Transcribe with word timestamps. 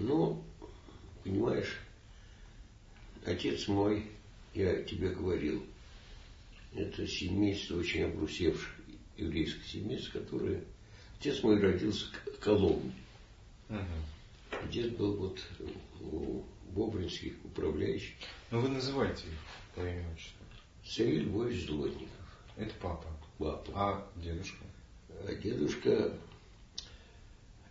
Ну, 0.00 0.42
понимаешь, 1.22 1.78
отец 3.26 3.68
мой, 3.68 4.06
я 4.54 4.82
тебе 4.82 5.10
говорил, 5.10 5.62
это 6.74 7.06
семейство 7.06 7.76
очень 7.78 8.04
обрусевшее, 8.04 8.74
еврейское 9.18 9.68
семейство, 9.68 10.20
которое... 10.20 10.64
Отец 11.18 11.42
мой 11.42 11.60
родился 11.60 12.06
в 12.34 12.38
Коломне. 12.38 12.94
Угу. 13.68 14.68
Дед 14.72 14.96
был 14.96 15.16
вот 15.16 15.38
у 16.00 16.42
Бобринских 16.70 17.34
управляющих. 17.44 18.14
Ну 18.50 18.60
вы 18.60 18.68
называете 18.70 19.26
их 19.26 19.74
по 19.74 19.80
имени 19.80 20.06
отчеству. 20.14 20.38
Савель 20.82 21.24
Львович 21.24 21.66
Злотников. 21.66 22.08
Это 22.56 22.72
папа. 22.80 23.06
Папа. 23.36 23.72
А 23.74 24.10
дедушка? 24.16 24.64
А 25.26 25.34
дедушка 25.34 26.16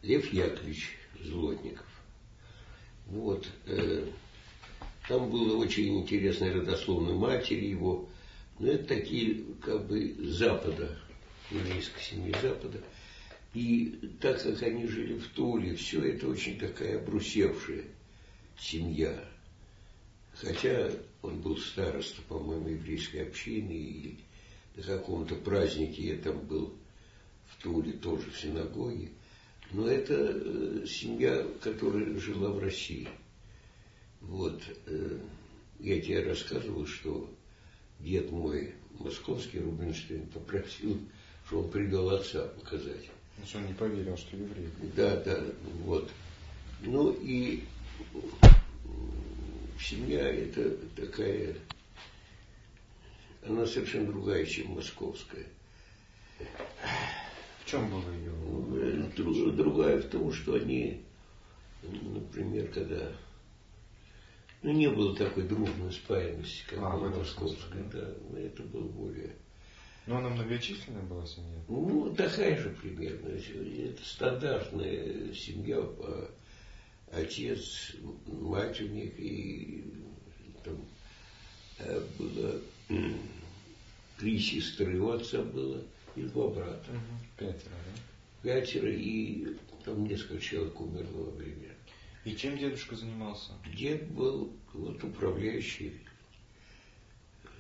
Лев 0.04 0.32
Яковлевич 0.32 0.96
Злотников. 1.20 1.89
Вот. 3.10 3.48
Э, 3.66 4.06
там 5.08 5.30
было 5.30 5.58
очень 5.58 6.00
интересное 6.00 6.54
родословной 6.54 7.16
матери 7.16 7.66
его. 7.66 8.08
Но 8.60 8.68
это 8.68 8.86
такие, 8.86 9.44
как 9.62 9.88
бы, 9.88 10.16
Запада, 10.20 10.98
еврейской 11.50 12.02
семьи 12.02 12.36
Запада. 12.42 12.82
И 13.54 14.00
так 14.22 14.42
как 14.44 14.62
они 14.62 14.86
жили 14.86 15.18
в 15.18 15.28
Туле, 15.30 15.76
все 15.76 16.04
это 16.04 16.28
очень 16.28 16.60
такая 16.60 17.00
обрусевшая 17.00 17.86
семья. 18.60 19.24
Хотя 20.36 20.92
он 21.22 21.42
был 21.42 21.58
староста, 21.58 22.22
по-моему, 22.28 22.70
еврейской 22.70 23.28
общины, 23.28 23.72
и 23.72 24.20
на 24.76 24.84
каком-то 24.84 25.36
празднике 25.36 26.16
я 26.16 26.18
там 26.18 26.40
был 26.42 26.76
в 27.48 27.64
Туле, 27.64 27.94
тоже 27.94 28.30
в 28.30 28.40
синагоге. 28.40 29.10
Но 29.72 29.88
это 29.88 30.16
э, 30.16 30.86
семья, 30.88 31.46
которая 31.62 32.18
жила 32.20 32.50
в 32.50 32.60
России. 32.60 33.08
Вот. 34.22 34.62
Э, 34.88 35.20
я 35.80 36.02
тебе 36.02 36.24
рассказывал, 36.24 36.86
что 36.88 37.30
дед 38.00 38.32
мой, 38.32 38.74
московский 39.00 39.60
Рубинштейн, 39.60 40.26
попросил, 40.28 41.00
что 41.46 41.62
он 41.62 41.70
привел 41.70 42.10
отца 42.10 42.48
показать. 42.48 43.10
Ну, 43.38 43.46
что 43.46 43.60
он 43.60 43.68
не 43.68 43.74
поверил, 43.74 44.18
что 44.18 44.36
еврей. 44.36 44.70
Да, 44.96 45.16
да, 45.18 45.42
вот. 45.84 46.10
Ну 46.82 47.12
и 47.22 47.64
семья 49.80 50.28
это 50.28 50.72
такая, 50.96 51.56
она 53.46 53.66
совершенно 53.66 54.08
другая, 54.08 54.46
чем 54.46 54.72
московская. 54.72 55.46
В 56.40 57.70
чем 57.70 57.90
было 57.90 58.12
ее? 58.14 58.32
Ну, 58.32 58.69
другая 59.08 60.02
в 60.02 60.06
том, 60.06 60.32
что 60.32 60.56
они, 60.56 61.02
например, 61.84 62.68
когда 62.68 63.12
ну, 64.62 64.72
не 64.72 64.90
было 64.90 65.16
такой 65.16 65.44
дружной 65.44 65.92
спаянности, 65.92 66.64
как 66.70 66.80
а, 66.80 66.98
была 66.98 67.10
московская, 67.10 67.84
да, 67.92 68.40
это 68.40 68.64
было 68.64 68.88
более... 68.88 69.36
Но 70.06 70.18
она 70.18 70.30
многочисленная 70.30 71.04
была 71.04 71.26
семья? 71.26 71.60
Ну, 71.68 72.14
такая 72.16 72.58
же 72.58 72.70
примерно. 72.82 73.30
Это 73.30 74.04
стандартная 74.04 75.34
семья, 75.34 75.78
отец, 77.12 77.94
мать 78.26 78.82
у 78.82 78.88
них, 78.88 79.14
и 79.20 79.84
там 80.64 80.84
э, 81.78 82.02
было 82.18 82.60
три 84.18 84.40
сестры 84.40 85.00
у 85.00 85.12
отца 85.12 85.42
было, 85.42 85.82
и 86.16 86.24
два 86.24 86.50
брата. 86.50 86.92
Угу. 86.92 87.38
Пятеро, 87.38 87.70
да? 87.70 88.02
Пятеро, 88.42 88.92
и 88.92 89.56
там 89.84 90.06
несколько 90.06 90.40
человек 90.40 90.80
умерло 90.80 91.26
во 91.26 91.32
время. 91.32 91.76
И 92.26 92.36
чем 92.36 92.58
дедушка 92.58 92.96
занимался? 92.96 93.52
Дед 93.76 94.10
был 94.12 94.54
вот 94.74 95.04
управляющий. 95.04 96.00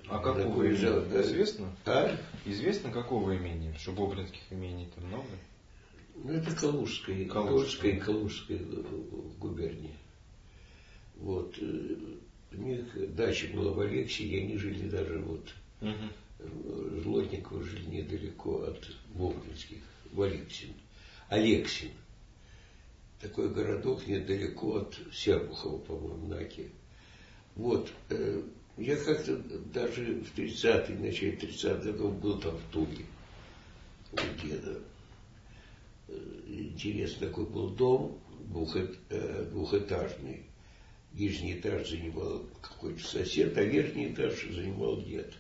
А 0.07 0.19
какого 0.19 0.63
имени? 0.63 1.09
Да? 1.09 1.22
Известно? 1.22 1.75
А? 1.85 2.18
Известно, 2.45 2.91
какого 2.91 3.31
имени? 3.31 3.73
Что 3.78 3.91
бобринских 3.91 4.41
имений-то 4.50 5.01
много? 5.01 5.28
Ну, 6.16 6.34
это 6.34 6.56
Калужская, 6.56 7.25
Калужская, 7.25 8.00
Калужская, 8.00 8.59
Калужская 8.59 8.59
губерния. 9.39 9.95
Вот. 11.16 11.56
Э, 11.59 11.95
у 12.51 12.57
них 12.57 13.16
дача 13.16 13.47
была 13.53 13.72
в 13.72 13.79
Алексии, 13.79 14.25
и 14.25 14.44
они 14.44 14.57
жили 14.57 14.89
даже 14.89 15.19
вот 15.19 15.53
угу. 15.81 15.94
Злотниково 17.03 17.63
жили 17.63 17.97
недалеко 17.97 18.63
от 18.63 18.89
Бобринских, 19.13 19.81
в 20.11 20.21
Алексин. 20.21 21.91
Такой 23.21 23.49
городок 23.49 24.07
недалеко 24.07 24.77
от 24.77 24.97
Серпухова, 25.13 25.77
по-моему, 25.79 26.27
на 26.27 26.37
Оке. 26.37 26.69
Вот. 27.55 27.91
Э, 28.09 28.41
я 28.77 28.95
как-то 28.95 29.35
даже 29.37 30.21
в 30.21 30.37
30-е, 30.37 30.97
начале 30.97 31.33
30-х 31.33 31.83
годов 31.83 32.17
был 32.19 32.39
там 32.39 32.55
в 32.55 32.71
Туле 32.71 33.05
у 34.13 34.17
деда. 34.41 34.79
Э, 36.07 36.17
интересный 36.47 37.27
такой 37.27 37.45
был 37.45 37.69
дом, 37.71 38.19
двухэтажный. 39.51 40.45
Нижний 41.13 41.59
этаж 41.59 41.89
занимал 41.89 42.45
какой-то 42.61 43.03
сосед, 43.03 43.57
а 43.57 43.63
верхний 43.63 44.13
этаж 44.13 44.47
занимал 44.49 45.01
дед. 45.01 45.33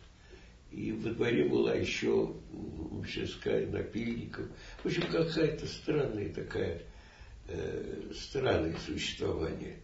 И 0.71 0.91
во 0.91 1.11
дворе 1.11 1.47
была 1.47 1.73
еще 1.73 2.35
мастерская 2.51 3.65
напильников. 3.67 4.45
В 4.83 4.85
общем, 4.85 5.03
какая-то 5.03 5.65
странная 5.65 6.31
такая, 6.31 6.83
э, 7.47 8.11
странное 8.13 8.75
существование. 8.77 9.79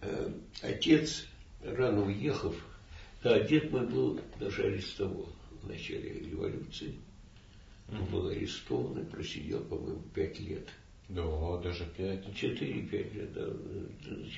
Э, 0.00 0.32
отец, 0.62 1.26
рано 1.62 2.06
уехав, 2.06 2.54
да, 3.22 3.40
дед 3.40 3.72
мой 3.72 3.86
был 3.86 4.20
даже 4.38 4.62
арестован 4.64 5.32
в 5.62 5.68
начале 5.68 6.20
революции. 6.20 6.94
Он 7.90 8.04
был 8.06 8.28
арестован 8.28 9.02
и 9.02 9.10
просидел, 9.10 9.64
по-моему, 9.64 10.02
пять 10.14 10.38
лет. 10.38 10.68
Да, 11.08 11.56
даже 11.62 11.86
пять. 11.96 12.34
Четыре-пять 12.34 13.14
лет, 13.14 13.32
да. 13.32 13.46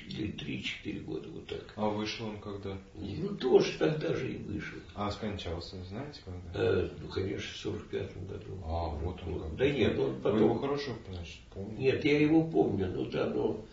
Или 0.07 0.31
три-четыре 0.31 1.01
года, 1.01 1.27
вот 1.27 1.45
так. 1.45 1.73
А 1.75 1.89
вышел 1.89 2.27
он 2.27 2.39
когда? 2.39 2.77
Ну, 2.95 3.35
тоже 3.35 3.77
тогда 3.77 4.13
же 4.15 4.33
и 4.33 4.37
вышел. 4.37 4.77
А 4.95 5.11
скончался, 5.11 5.83
знаете, 5.83 6.21
когда? 6.23 6.39
А, 6.53 6.89
ну, 7.01 7.09
конечно, 7.09 7.53
в 7.53 7.57
сорок 7.57 7.87
пятом 7.87 8.25
году. 8.25 8.57
А, 8.63 8.87
вот 8.87 9.21
он 9.27 9.41
как. 9.41 9.55
Да 9.57 9.69
нет, 9.69 9.99
он 9.99 10.21
потом... 10.21 10.39
Вы 10.39 10.45
его 10.45 10.55
хорошо, 10.59 10.91
значит, 11.09 11.39
помните? 11.53 11.81
Нет, 11.81 12.05
я 12.05 12.19
его 12.21 12.43
помню, 12.47 12.89
ну 12.89 13.05
да, 13.05 13.27
но... 13.27 13.65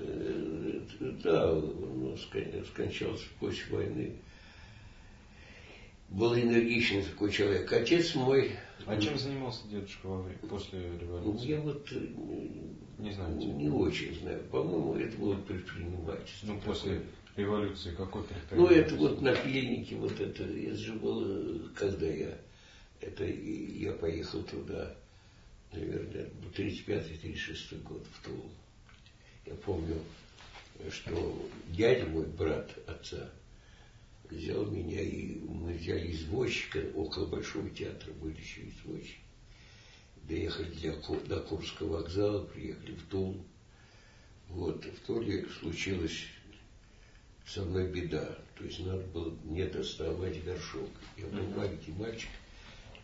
Э, 0.00 0.80
да, 1.22 1.52
он 1.52 2.16
скончался 2.18 3.26
после 3.38 3.76
войны 3.76 4.16
был 6.12 6.34
энергичный 6.34 7.02
такой 7.02 7.32
человек. 7.32 7.72
Отец 7.72 8.14
мой... 8.14 8.52
А 8.84 9.00
чем 9.00 9.16
занимался 9.16 9.66
дедушка 9.68 10.06
во 10.06 10.22
время, 10.22 10.38
после 10.40 10.80
революции? 11.00 11.48
Я 11.48 11.60
вот 11.60 11.86
э, 11.92 12.00
не 12.98 13.12
знаю. 13.12 13.36
Не 13.36 13.68
очень 13.68 14.18
знаю. 14.18 14.42
По-моему, 14.50 14.96
это 14.96 15.16
было 15.18 15.36
предпринимательство. 15.36 16.48
Ну, 16.48 16.60
после 16.60 17.00
революции 17.36 17.94
какой 17.94 18.24
Ну, 18.50 18.66
это 18.66 18.94
вот 18.96 19.22
напильники, 19.22 19.94
вот 19.94 20.20
это, 20.20 20.44
это 20.44 20.76
же 20.76 20.94
было, 20.94 21.68
когда 21.76 22.06
я, 22.06 22.36
это 23.00 23.24
я 23.24 23.92
поехал 23.92 24.42
туда, 24.42 24.94
наверное, 25.72 26.28
35-36 26.56 27.82
год 27.82 28.04
в 28.12 28.24
Тулу. 28.24 28.50
Я 29.46 29.54
помню, 29.54 29.96
что 30.90 31.48
дядя 31.68 32.06
мой, 32.06 32.26
брат 32.26 32.70
отца, 32.86 33.30
взял 34.30 34.64
меня, 34.66 35.00
и 35.00 35.38
мы 35.40 35.74
взяли 35.74 36.12
извозчика 36.12 36.78
около 36.94 37.26
Большого 37.26 37.68
театра, 37.70 38.12
были 38.12 38.38
еще 38.40 38.62
извозчики. 38.68 39.18
Доехали 40.28 40.70
для, 40.70 40.92
до 40.92 41.40
Курского 41.40 41.98
вокзала, 41.98 42.44
приехали 42.44 42.94
в 42.94 43.06
Тулу. 43.08 43.44
Вот, 44.48 44.84
в 44.84 45.06
Туле 45.06 45.46
случилась 45.60 46.26
со 47.46 47.64
мной 47.64 47.88
беда. 47.88 48.38
То 48.56 48.64
есть 48.64 48.80
надо 48.80 49.02
было 49.08 49.36
мне 49.44 49.66
доставать 49.66 50.44
горшок. 50.44 50.90
Я 51.16 51.26
был 51.26 51.44
маленький 51.56 51.92
мальчик. 51.92 52.30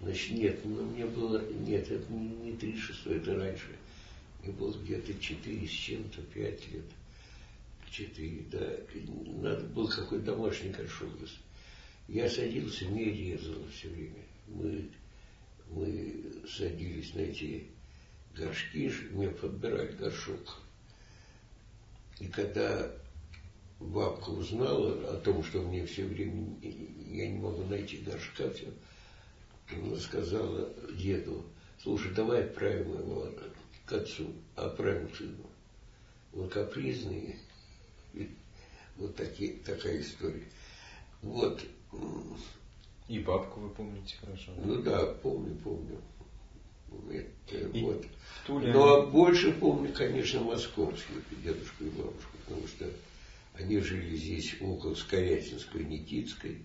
Значит, 0.01 0.31
нет, 0.31 0.61
ну, 0.65 0.85
мне 0.85 1.07
было, 1.07 1.43
нет, 1.53 1.91
это 1.91 2.13
не, 2.13 2.29
не 2.29 2.53
36, 2.53 3.07
это 3.07 3.35
раньше. 3.35 3.67
Мне 4.43 4.53
было 4.53 4.73
где-то 4.73 5.13
4 5.19 5.67
с 5.67 5.71
чем-то, 5.71 6.23
5 6.23 6.73
лет 6.73 6.85
четыре, 7.91 8.45
да, 8.51 8.77
надо 9.41 9.65
был 9.65 9.89
какой-то 9.89 10.27
домашний 10.27 10.71
горшок. 10.71 11.11
Я 12.09 12.29
садился, 12.29 12.87
мне 12.87 13.05
резало 13.05 13.69
все 13.69 13.89
время. 13.89 14.25
Мы, 14.47 14.91
мы 15.71 16.25
садились 16.49 17.15
на 17.15 17.21
эти 17.21 17.67
горшки, 18.35 18.91
мне 19.11 19.29
подбирали 19.29 19.93
горшок. 19.93 20.59
И 22.19 22.27
когда 22.29 22.91
бабка 23.79 24.31
узнала 24.31 25.13
о 25.13 25.21
том, 25.21 25.45
что 25.45 25.63
мне 25.63 25.87
все 25.87 26.05
время, 26.05 26.57
я 26.63 27.29
не 27.29 27.39
могу 27.39 27.65
найти 27.65 27.99
горшка, 27.99 28.51
все, 28.51 28.73
она 29.71 29.97
сказала 29.97 30.73
деду, 30.95 31.45
слушай, 31.83 32.13
давай 32.13 32.45
отправим 32.45 32.93
его 32.99 33.33
к 33.85 33.93
отцу, 33.93 34.33
отправим 34.57 35.09
к 35.09 35.17
сыну. 35.17 35.47
он 36.33 36.49
капризный. 36.49 37.37
Вот 38.99 39.15
такие, 39.17 39.55
такая 39.65 40.01
история. 40.01 40.45
Вот. 41.23 41.65
И 43.09 43.19
бабку 43.21 43.61
вы 43.61 43.71
помните 43.71 44.17
хорошо. 44.21 44.53
Ну 44.63 44.83
да, 44.83 45.07
помню, 45.07 45.57
помню. 45.57 46.01
Это, 47.11 47.69
и 47.69 47.83
вот. 47.83 48.05
Туле... 48.47 48.73
Но 48.73 49.07
больше 49.07 49.53
помню, 49.53 49.93
конечно, 49.93 50.41
московских 50.41 51.23
дедушку 51.43 51.85
и 51.85 51.91
бабушку, 51.91 52.37
потому 52.45 52.67
что 52.67 52.87
они 53.55 53.79
жили 53.81 54.17
здесь 54.17 54.57
около 54.61 54.95
Скорятинской, 54.95 55.85
Никитской. 55.85 56.59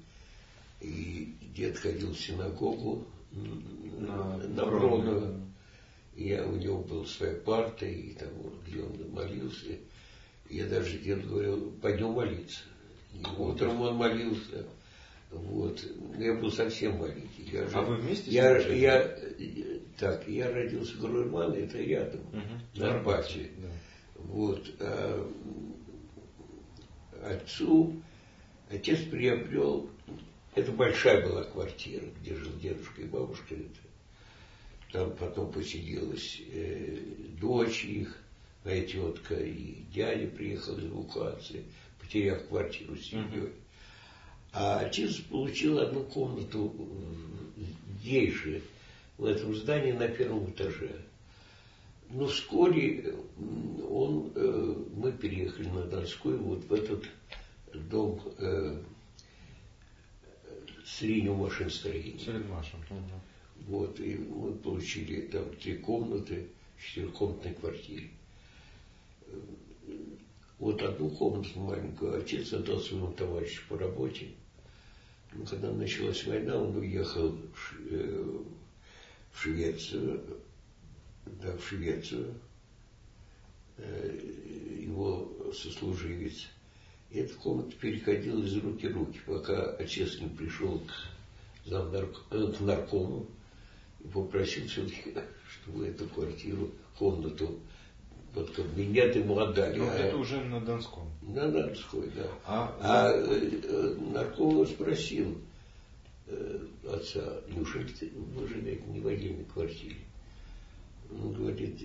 И 0.81 1.35
дед 1.55 1.77
ходил 1.77 2.11
в 2.13 2.19
синагогу 2.19 3.05
на, 3.31 4.37
на 4.37 4.65
Бронова. 4.65 5.39
Я, 6.15 6.45
у 6.45 6.55
него 6.55 6.79
была 6.79 7.05
своя 7.05 7.35
парта, 7.35 7.85
и 7.85 8.13
там, 8.13 8.29
где 8.67 8.81
он 8.81 9.11
молился. 9.11 9.77
Я 10.53 10.67
даже 10.67 10.99
деду 10.99 11.27
говорил, 11.29 11.71
пойдем 11.81 12.11
молиться. 12.11 12.61
И 13.11 13.23
утром 13.37 13.81
он 13.81 13.95
молился. 13.95 14.67
Вот. 15.31 15.83
Я 16.19 16.35
был 16.35 16.51
совсем 16.51 16.97
маленький. 16.97 17.49
Я 17.51 17.67
а 17.73 17.81
вы 17.81 17.95
вместе 17.95 18.29
я, 18.29 18.61
с 18.61 18.65
ним 18.65 18.77
я, 18.77 19.17
Так, 19.97 20.27
я 20.27 20.51
родился 20.51 20.95
в 20.95 20.99
Гурмане, 20.99 21.61
это 21.61 21.79
рядом, 21.79 22.21
угу. 22.21 22.41
на 22.75 22.93
Арбате. 22.93 23.49
Да. 23.57 23.67
Вот. 24.15 24.71
А, 24.79 25.31
отцу, 27.23 27.99
отец 28.69 28.99
приобрел, 28.99 29.89
это 30.53 30.71
большая 30.71 31.27
была 31.27 31.45
квартира, 31.45 32.05
где 32.21 32.35
жил 32.35 32.53
дедушка 32.59 33.01
и 33.01 33.05
бабушка. 33.05 33.55
Это. 33.55 33.79
Там 34.91 35.15
потом 35.15 35.51
поселилась 35.51 36.39
э, 36.51 36.95
дочь 37.41 37.85
их, 37.85 38.22
моя 38.63 38.85
тетка, 38.85 39.35
и 39.35 39.83
дядя 39.93 40.27
приехал 40.27 40.77
из 40.77 40.85
эвакуации, 40.85 41.65
потеряв 41.99 42.47
квартиру 42.47 42.95
с 42.95 43.03
семьей. 43.03 43.49
А 44.51 44.79
отец 44.79 45.17
получил 45.17 45.79
одну 45.79 46.03
комнату 46.03 46.73
здесь 47.99 48.33
же, 48.33 48.61
в 49.17 49.25
этом 49.25 49.55
здании 49.55 49.91
на 49.91 50.07
первом 50.07 50.49
этаже. 50.49 50.91
Но 52.09 52.27
вскоре 52.27 53.15
он, 53.89 54.31
э, 54.35 54.75
мы 54.95 55.11
переехали 55.11 55.67
на 55.69 55.83
Донской, 55.83 56.37
вот 56.37 56.63
в 56.65 56.73
этот 56.73 57.05
дом 57.89 58.21
э, 58.37 58.81
среднего 60.85 61.35
машиностроения. 61.35 62.19
Средмашин. 62.19 62.79
Вот, 63.67 63.99
и 63.99 64.17
мы 64.17 64.53
получили 64.53 65.21
там 65.21 65.55
три 65.55 65.77
комнаты 65.77 66.47
в 66.77 66.85
четырехкомнатной 66.85 67.53
квартире. 67.53 68.09
Вот 70.59 70.81
одну 70.81 71.09
комнату 71.09 71.59
маленькую 71.59 72.17
отец 72.17 72.53
отдал 72.53 72.79
своему 72.79 73.11
товарищу 73.11 73.63
по 73.67 73.77
работе. 73.77 74.29
Ну, 75.33 75.45
когда 75.45 75.71
началась 75.71 76.25
война, 76.25 76.57
он 76.57 76.75
уехал 76.77 77.31
в, 77.31 77.77
э, 77.89 78.43
Швецию, 79.35 80.21
да, 81.41 81.57
в 81.57 81.67
Швецию, 81.67 82.35
э, 83.77 84.19
его 84.79 85.51
сослуживец. 85.53 86.47
И 87.09 87.19
эта 87.19 87.33
комната 87.35 87.75
переходила 87.75 88.41
из 88.43 88.55
руки 88.57 88.87
в 88.87 88.93
руки, 88.93 89.19
пока 89.25 89.71
отец 89.73 90.19
не 90.19 90.29
пришел 90.29 90.79
к, 90.79 91.67
замнарк, 91.67 92.23
э, 92.31 92.53
к 92.55 92.59
наркому 92.61 93.27
и 93.99 94.07
попросил 94.07 94.67
все-таки, 94.67 95.13
чтобы 95.49 95.87
эту 95.87 96.07
квартиру, 96.07 96.71
комнату 96.97 97.59
под 98.33 98.49
кабинет 98.51 99.15
ему 99.15 99.39
отдали. 99.39 99.77
Ну, 99.77 99.89
а, 99.89 99.93
это 99.93 100.17
уже 100.17 100.41
на 100.41 100.59
Донском. 100.59 101.09
На 101.21 101.49
Донской, 101.49 102.09
да. 102.15 102.27
А, 102.45 102.77
а 102.81 103.11
э, 103.13 103.95
нарколог 104.11 104.67
спросил 104.67 105.37
э, 106.27 106.59
отца, 106.91 107.41
неужели 107.49 107.87
ты, 107.87 108.11
вы 108.35 108.47
живете 108.47 108.83
не 108.87 108.99
в 108.99 109.07
отдельной 109.07 109.45
квартире? 109.45 109.97
Он 111.11 111.31
говорит, 111.33 111.79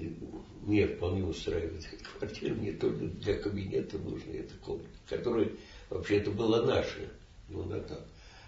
мне 0.62 0.86
вполне 0.86 1.24
устраивает 1.24 1.84
квартира, 2.18 2.54
мне 2.54 2.72
только 2.72 3.04
для 3.04 3.34
кабинета 3.34 3.98
нужна 3.98 4.32
эта 4.32 4.54
комната, 4.64 4.88
которая 5.06 5.50
вообще-то 5.90 6.30
была 6.30 6.62
наша, 6.62 7.10
но 7.50 7.62
она 7.62 7.78
так. 7.80 8.06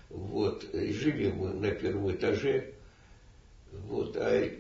Вот, 0.09 0.65
и 0.75 0.93
жили 0.93 1.31
мы 1.31 1.51
на 1.51 1.71
первом 1.71 2.11
этаже, 2.11 2.73
вот, 3.73 4.17
а 4.17 4.51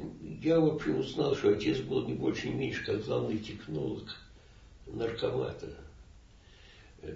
я 0.42 0.60
вообще 0.60 0.92
узнал, 0.92 1.34
что 1.34 1.50
отец 1.50 1.78
был 1.80 2.06
не 2.06 2.14
больше, 2.14 2.48
не 2.48 2.54
меньше, 2.54 2.84
как 2.84 3.04
главный 3.04 3.38
технолог 3.38 4.04
наркомата. 4.86 5.68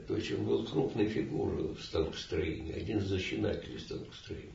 То 0.08 0.16
есть 0.16 0.32
он 0.32 0.44
был 0.46 0.64
крупной 0.66 1.08
фигурой 1.08 1.74
в 1.74 1.82
станкостроении, 1.82 2.72
один 2.72 2.98
из 2.98 3.06
зачинателей 3.06 3.78
станкостроения. 3.78 4.50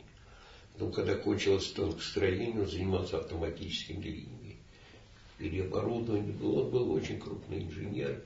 Но 0.79 0.89
когда 0.89 1.15
кончилось 1.15 1.67
станкостроение, 1.67 2.61
он 2.61 2.67
занимался 2.67 3.17
автоматическими 3.17 4.03
линиями. 4.03 4.57
Переоборудование 5.37 6.33
было, 6.33 6.63
он 6.63 6.71
был 6.71 6.91
очень 6.91 7.19
крупный 7.19 7.63
инженер. 7.63 8.21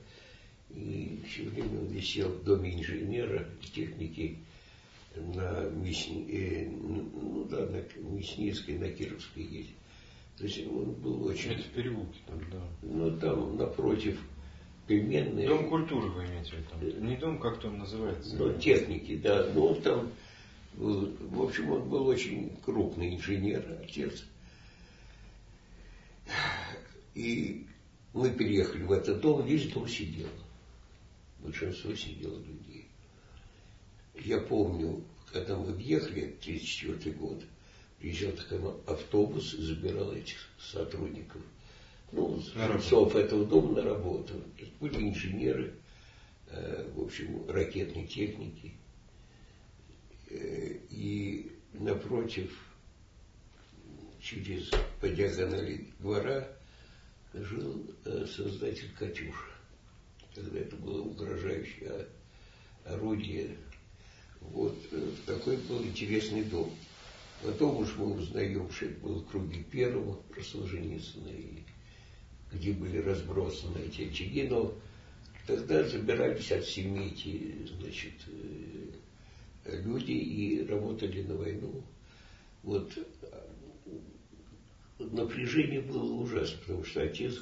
И 0.70 1.20
все 1.28 1.44
время 1.44 1.80
он 1.80 1.86
висел 1.86 2.30
в 2.30 2.42
доме 2.42 2.74
инженера 2.74 3.46
техники 3.74 4.38
на 5.16 5.68
Мясни, 5.70 6.26
э, 6.30 6.68
ну 6.68 7.46
да, 7.50 7.66
на 7.66 7.82
Мясницкой, 8.14 8.78
на 8.78 8.90
Кировской 8.90 9.44
есть. 9.44 9.74
То 10.36 10.44
есть 10.44 10.66
он 10.66 10.92
был 10.94 11.26
очень... 11.26 11.52
Это 11.52 11.62
в 11.62 11.68
переулке 11.68 12.18
там, 12.26 12.40
да. 12.50 12.62
Ну 12.82 13.18
там 13.18 13.56
напротив 13.56 14.20
пельменной. 14.86 15.46
Дом 15.46 15.68
культуры 15.68 16.08
вы 16.10 16.26
имеете 16.26 16.56
в 16.56 16.82
виду? 16.82 17.00
Не 17.00 17.16
дом, 17.16 17.38
как 17.38 17.64
он 17.64 17.78
называется? 17.78 18.36
Ну, 18.36 18.52
техники, 18.58 19.16
да. 19.16 19.50
Ну, 19.54 19.74
там 19.76 20.10
был, 20.74 21.16
в 21.20 21.42
общем, 21.42 21.70
он 21.70 21.88
был 21.88 22.06
очень 22.06 22.56
крупный 22.64 23.14
инженер, 23.14 23.64
отец. 23.82 24.24
И 27.14 27.66
мы 28.12 28.30
переехали 28.30 28.82
в 28.82 28.92
этот 28.92 29.20
дом, 29.20 29.46
весь 29.46 29.70
дом 29.72 29.86
сидел. 29.88 30.28
Большинство 31.38 31.94
сидело 31.94 32.38
людей. 32.38 32.73
Я 34.14 34.38
помню, 34.38 35.02
когда 35.32 35.56
мы 35.56 35.72
въехали, 35.72 36.36
1934 36.40 37.16
год, 37.16 37.42
приезжал 37.98 38.32
такой 38.32 38.60
автобус 38.86 39.54
и 39.54 39.62
забирал 39.62 40.12
этих 40.12 40.36
сотрудников, 40.58 41.42
ну, 42.12 42.40
жильцов 42.54 43.16
этого 43.16 43.44
дома 43.44 43.72
на 43.72 43.82
работу. 43.82 44.34
Это 44.58 44.70
были 44.78 45.08
инженеры, 45.08 45.74
э, 46.48 46.90
в 46.94 47.02
общем, 47.02 47.48
ракетной 47.50 48.06
техники. 48.06 48.74
Э, 50.30 50.76
и 50.90 51.50
напротив, 51.72 52.56
через 54.20 54.70
по 55.00 55.08
диагонали 55.08 55.88
двора, 55.98 56.48
жил 57.32 57.84
э, 58.04 58.26
создатель 58.26 58.90
«Катюша». 58.96 59.50
Тогда 60.34 60.60
это 60.60 60.76
было 60.76 61.02
угрожающее 61.02 62.06
орудие 62.84 63.56
вот 64.52 64.76
э, 64.92 65.10
такой 65.26 65.56
был 65.56 65.82
интересный 65.82 66.44
дом. 66.44 66.70
Потом 67.42 67.78
уж 67.78 67.94
мы 67.96 68.14
узнаем, 68.14 68.70
что 68.70 68.86
это 68.86 69.00
было 69.00 69.22
круги 69.22 69.62
первого 69.62 70.14
про 70.14 70.42
Солженицына, 70.42 71.28
и 71.28 71.62
где 72.52 72.72
были 72.72 72.98
разбросаны 72.98 73.78
эти 73.78 74.08
очаги, 74.08 74.44
но 74.48 74.72
тогда 75.46 75.82
забирались 75.84 76.52
от 76.52 76.64
семьи 76.64 77.12
эти, 77.12 77.68
значит, 77.72 78.14
э, 79.64 79.80
люди 79.82 80.12
и 80.12 80.64
работали 80.64 81.22
на 81.22 81.36
войну. 81.36 81.82
Вот 82.62 82.92
напряжение 84.98 85.80
было 85.80 86.12
ужасно, 86.14 86.58
потому 86.60 86.84
что 86.84 87.02
отец 87.02 87.40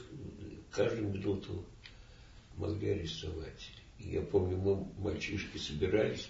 каждую 0.70 1.12
минуту 1.12 1.64
могли 2.56 2.90
арестовать. 2.90 3.70
И 3.98 4.10
я 4.10 4.22
помню, 4.22 4.56
мы 4.56 4.84
мальчишки 4.98 5.58
собирались, 5.58 6.28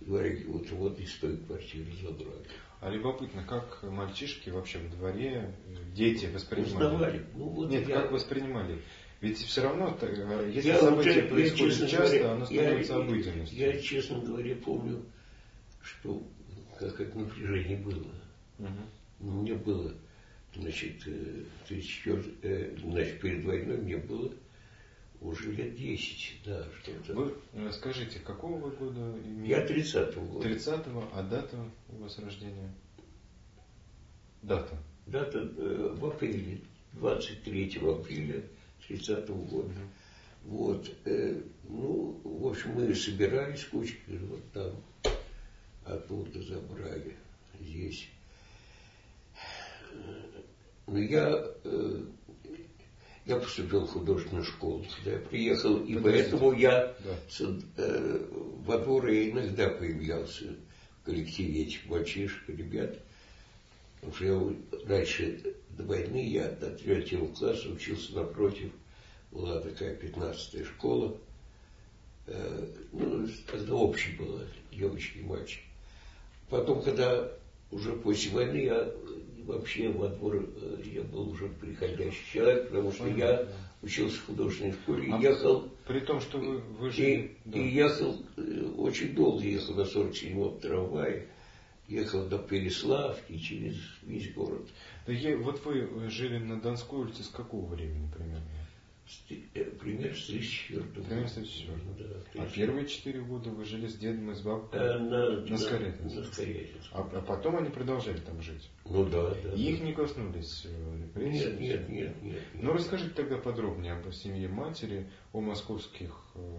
говорили, 0.00 0.44
вот, 0.44 0.70
вот 0.70 0.98
из 1.00 1.14
той 1.14 1.36
квартиры 1.38 1.92
забрали. 2.02 2.46
А 2.80 2.90
любопытно, 2.90 3.42
как 3.42 3.82
мальчишки 3.82 4.50
вообще 4.50 4.78
в 4.78 4.90
дворе, 4.90 5.54
дети 5.94 6.26
воспринимали? 6.26 6.84
Узнавали. 6.84 7.26
Ну, 7.34 7.48
вот 7.48 7.70
Нет, 7.70 7.88
я... 7.88 8.02
как 8.02 8.12
воспринимали? 8.12 8.82
Ведь 9.20 9.38
все 9.38 9.62
равно, 9.62 9.96
э, 10.00 10.50
если 10.54 10.68
я 10.68 10.78
событие 10.78 11.24
уже, 11.24 11.28
происходит 11.28 11.78
я, 11.78 11.88
часто, 11.88 12.16
говоря, 12.18 12.32
оно 12.32 12.44
становится 12.44 12.92
я, 12.92 12.98
обыденностью. 12.98 13.58
Я, 13.58 13.80
честно 13.80 14.20
говоря, 14.20 14.54
помню, 14.56 15.02
что 15.80 16.22
как 16.78 17.00
это 17.00 17.18
напряжение 17.18 17.78
было. 17.78 18.12
Угу. 18.58 19.30
Мне 19.30 19.54
было, 19.54 19.94
значит, 20.54 21.02
34, 21.66 22.18
э, 22.18 22.22
э, 22.42 22.76
значит, 22.78 23.20
перед 23.20 23.44
войной 23.44 23.78
мне 23.78 23.96
было 23.96 24.30
уже 25.26 25.52
лет 25.52 25.74
10, 25.76 26.40
да, 26.44 26.64
что-то. 26.82 27.14
Вы 27.14 27.34
э, 27.52 27.70
скажите, 27.72 28.18
какого 28.20 28.58
вы 28.58 28.70
года 28.70 29.00
имеете? 29.24 29.48
Я 29.48 29.66
30-го 29.66 30.20
года. 30.20 30.48
30-го, 30.48 31.08
а 31.12 31.22
дата 31.22 31.56
у 31.88 31.96
вас 32.02 32.18
рождения? 32.18 32.72
Дата? 34.42 34.76
Дата 35.06 35.38
э, 35.38 35.94
в 35.98 36.06
апреле, 36.06 36.60
23 36.92 37.78
апреля 37.78 38.42
30 38.86 39.28
-го 39.28 39.44
года. 39.48 39.74
Вот. 40.44 40.90
Э, 41.04 41.40
ну, 41.68 42.20
в 42.22 42.46
общем, 42.46 42.70
мы 42.74 42.94
собирались 42.94 43.64
кучкой, 43.64 44.18
вот 44.18 44.42
там 44.52 44.72
оттуда 45.84 46.42
забрали, 46.42 47.16
здесь. 47.60 48.08
Но 50.86 50.98
я, 50.98 51.44
э, 51.64 52.04
я 53.26 53.36
поступил 53.36 53.86
в 53.86 53.90
художественную 53.90 54.44
школу, 54.44 54.84
когда 54.96 55.18
я 55.18 55.18
приехал, 55.18 55.76
и 55.84 55.98
поэтому 55.98 56.52
я 56.52 56.94
да. 57.04 57.16
э, 57.76 58.26
во 58.64 58.78
двор 58.78 59.08
я 59.08 59.30
иногда 59.30 59.68
появлялся 59.68 60.54
в 61.00 61.06
коллективе 61.06 61.62
этих 61.62 61.86
мальчишек, 61.86 62.48
ребят. 62.48 62.98
Я 64.20 64.40
раньше 64.86 65.54
до 65.70 65.82
войны 65.82 66.24
я 66.28 66.48
до 66.50 66.70
третьего 66.70 67.26
класса 67.26 67.68
учился 67.68 68.14
напротив 68.14 68.70
была 69.32 69.60
такая 69.60 69.94
пятнадцатая 69.94 70.64
школа. 70.64 71.16
Э, 72.26 72.66
ну, 72.92 73.28
тогда 73.50 73.74
общая 73.74 74.16
была, 74.16 74.42
девочки 74.72 75.18
и 75.18 75.22
мальчики. 75.22 75.62
Потом, 76.48 76.82
когда 76.82 77.32
уже 77.70 77.92
после 77.92 78.30
войны 78.30 78.56
я 78.56 78.92
вообще 79.46 79.88
во 79.88 80.08
двор, 80.08 80.36
э, 80.36 80.82
я 80.84 81.02
был 81.02 81.30
уже 81.30 81.48
приходящий 81.48 82.24
человек, 82.32 82.68
потому 82.68 82.92
что 82.92 83.04
Понятно. 83.04 83.22
я 83.22 83.48
учился 83.82 84.16
в 84.18 84.26
художественной 84.26 84.72
школе 84.72 85.12
а 85.12 85.18
ехал. 85.18 85.68
При 85.86 86.00
том, 86.00 86.20
что 86.20 86.38
вы, 86.38 86.58
вы 86.58 86.90
жили... 86.90 87.08
И, 87.10 87.36
да. 87.44 87.58
и 87.58 87.68
ехал, 87.68 88.16
э, 88.36 88.72
очень 88.76 89.14
долго 89.14 89.42
ехал 89.42 89.74
на 89.74 89.82
47-м 89.82 90.60
трамвае, 90.60 91.28
ехал 91.88 92.26
до 92.26 92.38
Переславки 92.38 93.38
через 93.38 93.76
весь 94.02 94.32
город. 94.34 94.68
Да 95.06 95.12
я, 95.12 95.36
вот 95.36 95.64
вы 95.64 96.10
жили 96.10 96.38
на 96.38 96.60
Донской 96.60 96.98
улице 96.98 97.22
с 97.22 97.28
какого 97.28 97.66
времени 97.66 98.10
примерно? 98.14 98.44
Э, 99.54 99.64
пример 99.64 100.16
с 100.16 100.26
34 100.26 100.82
Пример 101.04 101.28
с 101.28 101.34
34 101.34 101.78
да, 101.98 102.42
А 102.42 102.46
первые 102.46 102.86
четыре 102.88 103.20
года 103.20 103.50
вы 103.50 103.64
жили 103.64 103.86
с 103.86 103.96
дедом 103.96 104.32
и 104.32 104.34
с 104.34 104.40
бабкой 104.40 104.80
а, 104.80 104.98
на, 104.98 105.30
на? 105.30 105.46
На 105.46 105.58
Скорятинске. 105.58 106.70
А, 106.90 107.02
а 107.02 107.20
потом 107.20 107.56
они 107.56 107.70
продолжали 107.70 108.18
там 108.18 108.42
жить? 108.42 108.68
Ну 108.84 109.04
да, 109.04 109.32
да. 109.34 109.52
И 109.52 109.62
их 109.62 109.80
не 109.80 109.92
коснулись 109.92 110.66
э, 110.66 111.02
репрессии? 111.02 111.50
Нет, 111.50 111.60
нет, 111.60 111.88
нет, 111.88 112.22
нет. 112.22 112.42
Ну 112.54 112.72
расскажите 112.72 113.10
тогда 113.10 113.36
подробнее 113.36 113.92
об 113.92 114.12
семье 114.12 114.48
матери, 114.48 115.06
о 115.32 115.40
московских, 115.40 116.10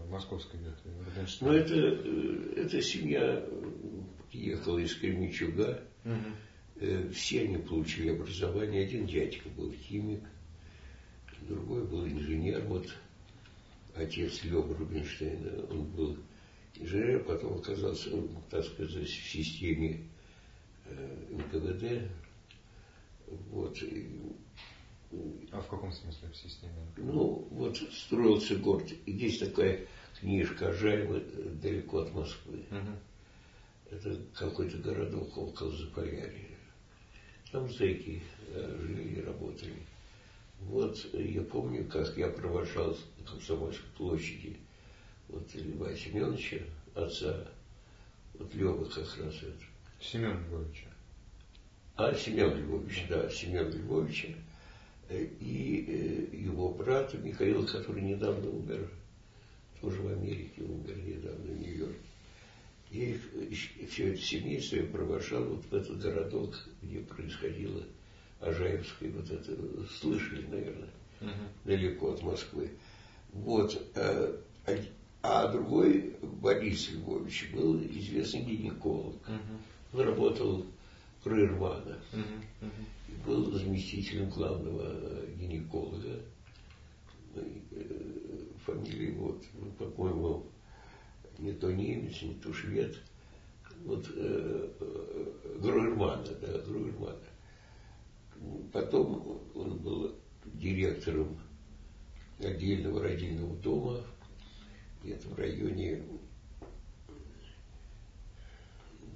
московской 0.09 0.61
ветви. 0.61 1.37
Ну 1.41 1.51
это, 1.51 1.75
эта 2.61 2.81
семья 2.81 3.45
ехала 4.31 4.77
из 4.77 4.95
Кременчуга. 4.95 5.83
Угу. 6.05 7.11
Все 7.11 7.41
они 7.41 7.57
получили 7.57 8.11
образование. 8.11 8.85
Один 8.85 9.05
дядька 9.05 9.49
был 9.49 9.73
химик 9.73 10.23
другой 11.47 11.83
был 11.85 12.05
инженер, 12.07 12.63
вот 12.65 12.87
отец 13.95 14.43
Лёва 14.43 14.75
Рубинштейна, 14.75 15.65
он 15.69 15.85
был 15.85 16.17
инженер, 16.75 17.23
потом 17.23 17.59
оказался, 17.59 18.09
так 18.49 18.63
сказать, 18.63 19.07
в 19.07 19.29
системе 19.29 20.07
э, 20.85 21.25
НКВД. 21.31 22.09
Вот. 23.49 23.77
А 25.51 25.61
в 25.61 25.67
каком 25.67 25.91
смысле 25.91 26.29
в 26.29 26.35
системе? 26.35 26.73
Ну, 26.97 27.47
вот 27.51 27.77
строился 27.77 28.55
город. 28.57 28.91
И 29.05 29.11
есть 29.11 29.39
такая 29.39 29.87
книжка 30.19 30.73
Жальма 30.73 31.19
далеко 31.61 31.99
от 31.99 32.13
Москвы. 32.13 32.65
Угу. 32.71 33.95
Это 33.95 34.21
какой-то 34.35 34.77
городок 34.77 35.37
около 35.37 35.71
Заполярья. 35.71 36.57
Там 37.51 37.69
зэки 37.71 38.21
э, 38.49 38.77
жили 38.81 39.19
и 39.19 39.21
работали. 39.21 39.75
Вот 40.61 40.97
я 41.13 41.41
помню, 41.43 41.87
как 41.87 42.17
я 42.17 42.29
провожал 42.29 42.93
в 42.93 43.23
Комсомольской 43.23 43.89
площади 43.97 44.57
вот 45.29 45.53
Льва 45.53 45.93
Семеновича, 45.95 46.61
отца, 46.95 47.47
вот 48.33 48.53
Лева 48.53 48.85
как 48.85 48.97
раз 48.97 49.35
это. 49.35 49.53
Семен 49.99 50.43
Львовича. 50.47 50.87
А, 51.95 52.13
Семен 52.13 52.55
Львович, 52.55 53.05
да, 53.09 53.29
Семен 53.29 53.69
Львовича. 53.69 54.29
И 55.09 55.85
э, 55.87 56.35
его 56.35 56.69
брата 56.73 57.17
Михаил, 57.17 57.65
который 57.65 58.01
недавно 58.01 58.49
умер, 58.49 58.89
тоже 59.81 60.01
в 60.01 60.07
Америке 60.07 60.61
умер 60.63 60.97
недавно, 60.97 61.53
в 61.53 61.59
Нью-Йорке. 61.59 61.99
Я 62.91 63.09
их, 63.09 63.21
все 63.89 64.13
это 64.13 64.21
семейство 64.21 64.77
я 64.77 64.83
провожал 64.83 65.43
вот 65.45 65.65
в 65.65 65.73
этот 65.73 65.99
городок, 65.99 66.55
где 66.81 66.99
происходило 66.99 67.83
Ажаевской, 68.39 69.09
вот 69.11 69.29
это 69.29 69.55
слышали, 69.99 70.45
наверное, 70.47 70.89
угу. 71.21 71.31
далеко 71.65 72.11
от 72.13 72.23
Москвы. 72.23 72.71
Вот. 73.33 73.81
А, 73.95 74.39
а 75.23 75.47
другой 75.51 76.15
Борис 76.21 76.91
Львович 76.91 77.51
был 77.53 77.81
известный 77.81 78.41
гинеколог. 78.41 79.15
Угу. 79.27 79.99
Он 79.99 80.01
работал 80.01 80.65
в 81.23 81.27
Рырмана. 81.27 81.97
Угу. 82.13 82.67
Угу. 82.67 83.25
Был 83.25 83.51
заместителем 83.51 84.29
главного 84.29 85.25
гинеколога. 85.35 86.21
Э, 87.35 87.43
фамилия 88.65 89.11
вот, 89.13 89.43
ну, 89.53 89.71
по-моему, 89.71 90.45
не 91.37 91.53
то 91.53 91.71
немец, 91.71 92.21
не 92.21 92.33
то 92.35 92.51
швед. 92.53 92.97
Вот 93.85 94.07
э, 94.15 94.69
э, 94.79 95.57
Груермана, 95.61 96.27
да, 96.41 96.59
Груермана. 96.59 97.17
Потом 98.71 99.41
он 99.55 99.77
был 99.79 100.15
директором 100.45 101.39
отдельного 102.39 103.01
родильного 103.01 103.55
дома, 103.57 104.03
где-то 105.03 105.29
в 105.29 105.35
районе 105.35 106.03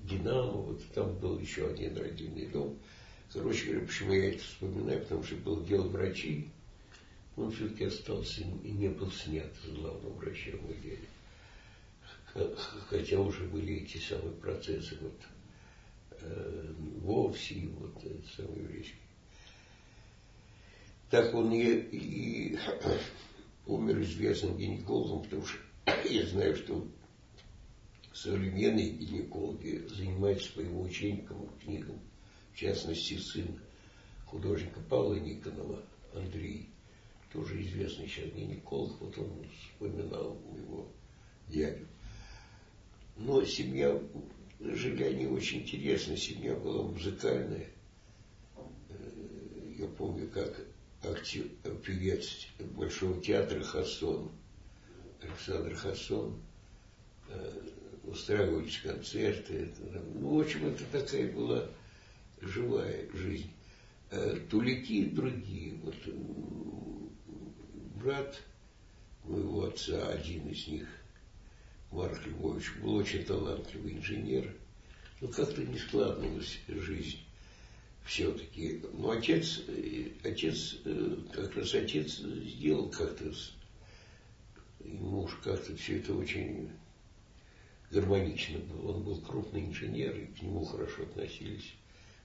Динамо, 0.03 0.51
вот 0.51 0.83
там 0.93 1.15
был 1.19 1.39
еще 1.39 1.67
один 1.67 1.95
родильный 1.95 2.47
дом. 2.47 2.77
Короче 3.31 3.67
говоря, 3.67 3.85
почему 3.85 4.13
я 4.13 4.29
это 4.29 4.43
вспоминаю, 4.43 5.01
потому 5.01 5.23
что 5.23 5.35
был 5.37 5.63
дело 5.63 5.87
врачей, 5.87 6.49
он 7.37 7.51
все-таки 7.51 7.85
остался 7.85 8.41
и 8.41 8.71
не 8.71 8.89
был 8.89 9.09
снят 9.11 9.49
с 9.63 9.69
главного 9.69 10.13
врача 10.13 10.51
в 10.51 10.81
деле. 10.81 11.07
Хотя 12.87 13.19
уже 13.19 13.45
были 13.45 13.83
эти 13.83 13.97
самые 13.97 14.33
процессы 14.33 14.97
вот, 15.01 15.21
э, 16.21 16.73
вовсе, 17.01 17.69
вот 17.79 18.03
этот 18.03 18.25
самый 18.35 18.59
еврейский 18.59 18.95
так 21.11 21.35
он 21.35 21.51
и, 21.51 21.65
и 21.91 22.57
умер 23.67 24.01
известным 24.01 24.57
гинекологом, 24.57 25.23
потому 25.23 25.45
что 25.45 25.59
я 26.09 26.25
знаю, 26.25 26.55
что 26.55 26.87
современные 28.13 28.91
гинекологи 28.91 29.85
занимаются 29.89 30.53
по 30.53 30.61
его 30.61 30.81
ученикам 30.81 31.49
книгам, 31.61 31.99
в 32.53 32.57
частности, 32.57 33.17
сын 33.17 33.59
художника 34.25 34.79
Павла 34.89 35.15
Никонова, 35.15 35.83
Андрей, 36.13 36.69
тоже 37.33 37.61
известный 37.61 38.07
сейчас 38.07 38.31
гинеколог, 38.31 38.99
вот 39.01 39.17
он 39.17 39.45
вспоминал 39.59 40.37
его 40.55 40.87
дядю. 41.49 41.87
Но 43.17 43.43
семья, 43.43 44.01
жили 44.61 45.03
они 45.03 45.27
очень 45.27 45.63
интересно, 45.63 46.15
семья 46.15 46.55
была 46.55 46.83
музыкальная. 46.83 47.67
Э, 48.55 49.73
я 49.77 49.87
помню, 49.87 50.29
как 50.29 50.70
актер, 51.03 51.43
певец 51.85 52.47
Большого 52.59 53.21
театра 53.21 53.63
Хасон, 53.63 54.31
Александр 55.21 55.75
Хасон, 55.75 56.41
э, 57.29 57.61
устраивались 58.03 58.79
концерты. 58.79 59.71
Ну, 60.15 60.37
в 60.37 60.41
общем, 60.41 60.67
это 60.67 60.83
такая 60.91 61.31
была 61.31 61.67
живая 62.41 63.07
жизнь. 63.13 63.51
Э, 64.11 64.37
тулики 64.49 65.05
другие. 65.05 65.75
Вот 65.75 65.95
брат 67.95 68.41
моего 69.23 69.65
отца, 69.65 70.07
один 70.09 70.47
из 70.49 70.67
них, 70.67 70.87
Марк 71.91 72.25
Львович, 72.25 72.73
был 72.81 72.95
очень 72.95 73.23
талантливый 73.23 73.93
инженер. 73.93 74.53
Но 75.19 75.27
как-то 75.27 75.63
не 75.63 75.77
складывалась 75.77 76.59
жизнь 76.67 77.19
все-таки. 78.05 78.81
Но 78.93 79.11
отец, 79.11 79.61
отец, 80.23 80.77
э, 80.85 81.17
как 81.33 81.55
раз 81.55 81.73
отец 81.73 82.17
сделал 82.17 82.89
как-то, 82.89 83.31
и 84.83 84.89
муж 84.93 85.39
как-то 85.43 85.75
все 85.75 85.99
это 85.99 86.13
очень 86.13 86.69
гармонично 87.91 88.59
было. 88.59 88.93
Он 88.93 89.03
был 89.03 89.21
крупный 89.21 89.65
инженер, 89.65 90.17
и 90.17 90.25
к 90.25 90.41
нему 90.41 90.63
хорошо 90.65 91.03
относились. 91.03 91.73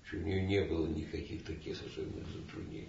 Что 0.04 0.18
у 0.18 0.20
него 0.20 0.40
не 0.46 0.62
было 0.62 0.86
никаких 0.86 1.44
таких 1.44 1.84
особенных 1.84 2.26
затруднений. 2.28 2.88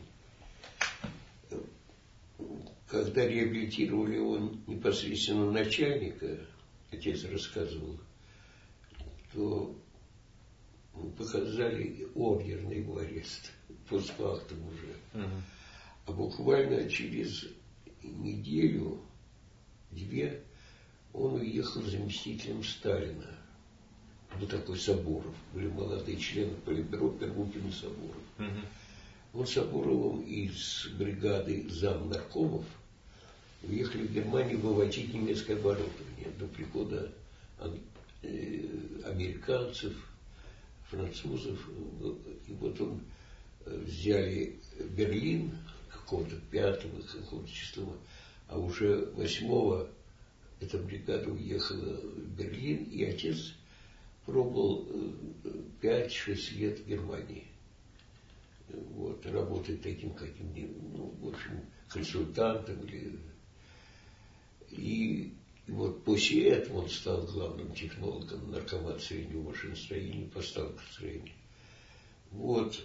Когда 2.88 3.28
реабилитировали 3.28 4.16
его 4.16 4.38
непосредственно 4.68 5.52
начальника, 5.52 6.40
отец 6.92 7.24
рассказывал, 7.26 7.98
то 9.34 9.76
показали 11.18 12.08
его 12.76 12.98
арест, 12.98 13.52
постфактум 13.90 14.58
уже. 14.68 15.24
Угу. 15.24 15.32
А 16.08 16.12
буквально 16.12 16.90
через 16.90 17.46
неделю 18.04 19.02
поехал 21.58 21.82
заместителем 21.82 22.64
Сталина. 22.64 23.26
Вот 24.40 24.50
такой 24.50 24.78
Сабуров. 24.78 25.34
Были 25.54 25.68
молодые 25.68 26.18
члены 26.18 26.54
Политбюро 26.66 27.10
Пермутин 27.10 27.68
и 27.68 27.72
Сабуров. 27.72 28.22
Угу. 28.38 29.40
Он 29.40 29.48
Сабуровым 29.48 30.22
из 30.22 30.88
бригады 30.98 31.68
зам 31.70 32.10
наркомов 32.10 32.66
уехали 33.64 34.04
в 34.04 34.14
Германию 34.14 34.60
выводить 34.60 35.14
немецкое 35.14 35.58
оборудование 35.58 36.30
до 36.38 36.46
прихода 36.48 37.12
э, 38.22 38.66
американцев, 39.06 39.94
французов. 40.90 41.70
И 42.48 42.54
вот 42.54 42.80
он 42.82 43.02
э, 43.66 43.78
взяли 43.86 44.60
Берлин 44.96 45.52
какого-то 45.92 46.36
пятого, 46.52 47.02
какого-то 47.02 47.52
числа, 47.52 47.94
а 48.48 48.58
уже 48.58 49.12
восьмого 49.16 49.90
эта 50.60 50.78
бригада 50.78 51.30
уехала 51.30 52.00
в 52.02 52.36
Берлин, 52.36 52.86
и 52.86 53.04
отец 53.04 53.54
пробовал 54.26 54.88
5-6 55.82 56.10
э, 56.28 56.56
лет 56.56 56.80
в 56.80 56.88
Германии. 56.88 57.46
Вот, 58.70 59.26
работать 59.26 59.82
таким 59.82 60.14
каким-нибудь, 60.14 60.94
ну, 60.94 61.14
в 61.22 61.28
общем, 61.30 61.62
консультантом 61.88 62.82
или 62.82 63.18
и 64.70 65.34
вот 65.68 66.04
после 66.04 66.50
этого 66.50 66.84
он 66.84 66.90
стал 66.90 67.24
главным 67.24 67.74
технологом 67.74 68.52
наркомат 68.52 69.02
среднего 69.02 69.50
машиностроения 69.50 70.26
и 70.26 70.30
поставкостроения. 70.30 71.34
Вот. 72.32 72.82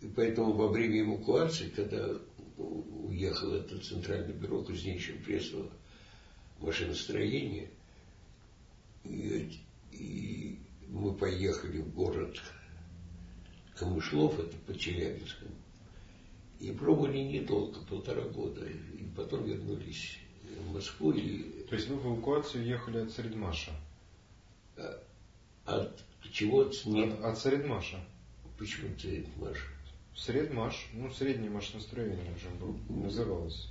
И 0.00 0.06
поэтому 0.14 0.52
во 0.52 0.68
время 0.68 1.00
эвакуации, 1.00 1.70
когда 1.70 2.10
уехал 2.58 3.54
это 3.54 3.78
центральное 3.78 4.34
бюро 4.34 4.62
кузнечного 4.62 5.18
пресного 5.20 5.70
машиностроения, 6.58 7.70
и, 9.04 9.58
и 9.92 10.58
мы 10.88 11.14
поехали 11.14 11.78
в 11.78 11.94
город 11.94 12.38
Камышлов, 13.76 14.38
это 14.38 14.56
под 14.66 14.78
Челябинском, 14.78 15.48
и 16.60 16.70
пробовали 16.72 17.18
недолго, 17.18 17.80
полтора 17.86 18.24
года, 18.24 18.66
и 18.66 19.04
потом 19.16 19.44
вернулись 19.44 20.18
в 20.58 20.74
Москву. 20.74 21.12
И... 21.12 21.64
То 21.68 21.74
есть 21.74 21.88
вы 21.88 21.96
в 21.96 22.06
эвакуацию 22.06 22.64
ехали 22.64 22.98
от 22.98 23.10
Средмаша? 23.10 23.72
А, 24.76 25.02
от 25.64 26.00
чего? 26.32 26.60
От, 26.60 26.74
от, 26.86 27.24
от 27.24 27.38
Средмаша. 27.38 27.98
Почему 28.58 28.96
Средмаш? 28.98 29.58
Средмаш, 30.16 30.88
ну 30.94 31.10
среднее 31.12 31.50
машиностроение 31.50 32.34
уже 32.34 32.48
был, 32.56 32.76
называлось. 32.88 33.68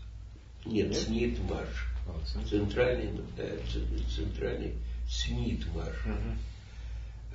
Нет, 0.65 0.89
Нет? 0.89 0.97
Снитмаш. 0.97 1.67
А, 2.07 2.45
центральный, 2.45 3.11
ну, 3.11 3.23
да, 3.35 3.49
центральный 4.15 4.75
Снитмаш. 5.09 6.05
Угу. 6.05 6.37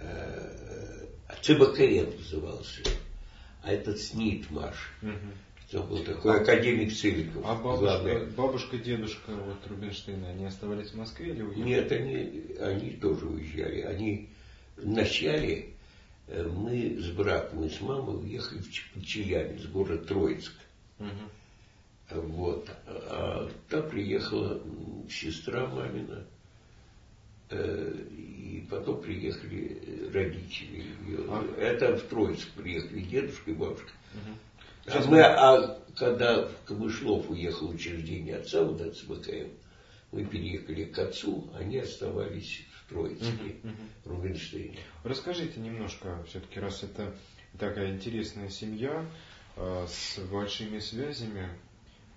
А, 0.00 1.34
ЦБКН 1.42 2.16
назывался 2.18 2.82
а 3.62 3.72
этот 3.72 3.98
Снитмаш. 3.98 4.92
Угу. 5.02 5.10
Был 5.80 6.04
такой 6.04 6.38
а, 6.38 6.42
академик 6.42 6.92
Цивиков. 6.92 7.42
А 7.46 7.54
бабушка, 7.54 8.26
бабушка, 8.36 8.78
дедушка 8.78 9.32
вот 9.32 9.66
Рубинштейна, 9.66 10.28
они 10.28 10.44
оставались 10.44 10.90
в 10.90 10.96
Москве 10.96 11.30
или 11.30 11.42
уехали? 11.42 11.64
Нет, 11.64 11.92
они, 11.92 12.56
они 12.60 12.90
тоже 12.90 13.26
уезжали. 13.26 13.80
Они 13.80 14.28
вначале 14.76 15.70
э, 16.28 16.46
мы 16.46 16.98
с 17.00 17.10
братом 17.12 17.64
и 17.64 17.70
с 17.70 17.80
мамой 17.80 18.22
уехали 18.22 18.58
в 18.58 19.04
Челябинск, 19.04 19.70
город 19.70 20.06
Троицк. 20.06 20.52
Угу. 20.98 22.20
Вот. 22.20 22.68
А 22.86 23.50
там 23.70 23.88
приехала 23.88 24.60
сестра 25.08 25.66
мамина, 25.66 26.26
э, 27.48 27.94
и 28.10 28.66
потом 28.70 29.00
приехали 29.00 30.10
родители. 30.12 30.84
А? 31.28 31.54
Это 31.58 31.96
в 31.96 32.02
Троицк 32.02 32.46
приехали 32.50 33.00
дедушка 33.00 33.50
и 33.50 33.54
бабушка. 33.54 33.90
Угу. 34.14 34.36
А, 34.86 35.04
мы, 35.06 35.20
а 35.22 35.78
когда 35.96 36.46
в 36.46 36.64
Камышлов 36.64 37.30
уехал 37.30 37.70
учреждение 37.70 38.36
отца, 38.36 38.62
вот 38.62 38.80
от 38.80 38.96
ЦБКМ, 38.96 39.50
мы 40.12 40.24
переехали 40.24 40.84
к 40.84 40.98
отцу, 40.98 41.50
они 41.54 41.78
оставались 41.78 42.64
в 42.74 42.88
Троицке, 42.90 43.56
угу, 43.62 43.68
угу. 43.68 44.16
Рубинштейне. 44.16 44.78
Расскажите 45.04 45.60
немножко, 45.60 46.22
все-таки, 46.28 46.60
раз 46.60 46.82
это 46.82 47.14
такая 47.58 47.94
интересная 47.94 48.48
семья 48.48 49.04
э, 49.56 49.86
с 49.88 50.18
большими 50.30 50.78
связями, 50.78 51.48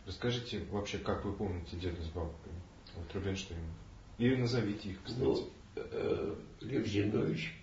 расскажите 0.06 0.62
вообще, 0.72 0.98
как 0.98 1.24
вы 1.26 1.34
помните 1.34 1.78
деда 1.78 2.02
с 2.02 2.08
бабкой, 2.08 2.52
вот 2.96 3.14
Рубинштейна. 3.14 3.64
И 4.18 4.36
назовите 4.36 4.90
их, 4.90 4.98
кстати. 5.04 5.24
Ну, 5.24 5.50
э, 5.76 6.36
Лев 6.62 6.88
Зинович 6.88 7.54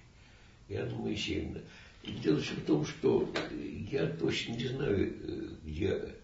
и 0.69 0.77
Анна 0.77 0.97
Моисеевна. 0.97 1.61
И 2.03 2.13
дело 2.13 2.41
все 2.41 2.55
в 2.55 2.65
том, 2.65 2.85
что 2.85 3.29
я 3.91 4.07
точно 4.07 4.53
не 4.55 4.67
знаю, 4.67 5.13
э, 5.13 5.49
где, 5.65 6.15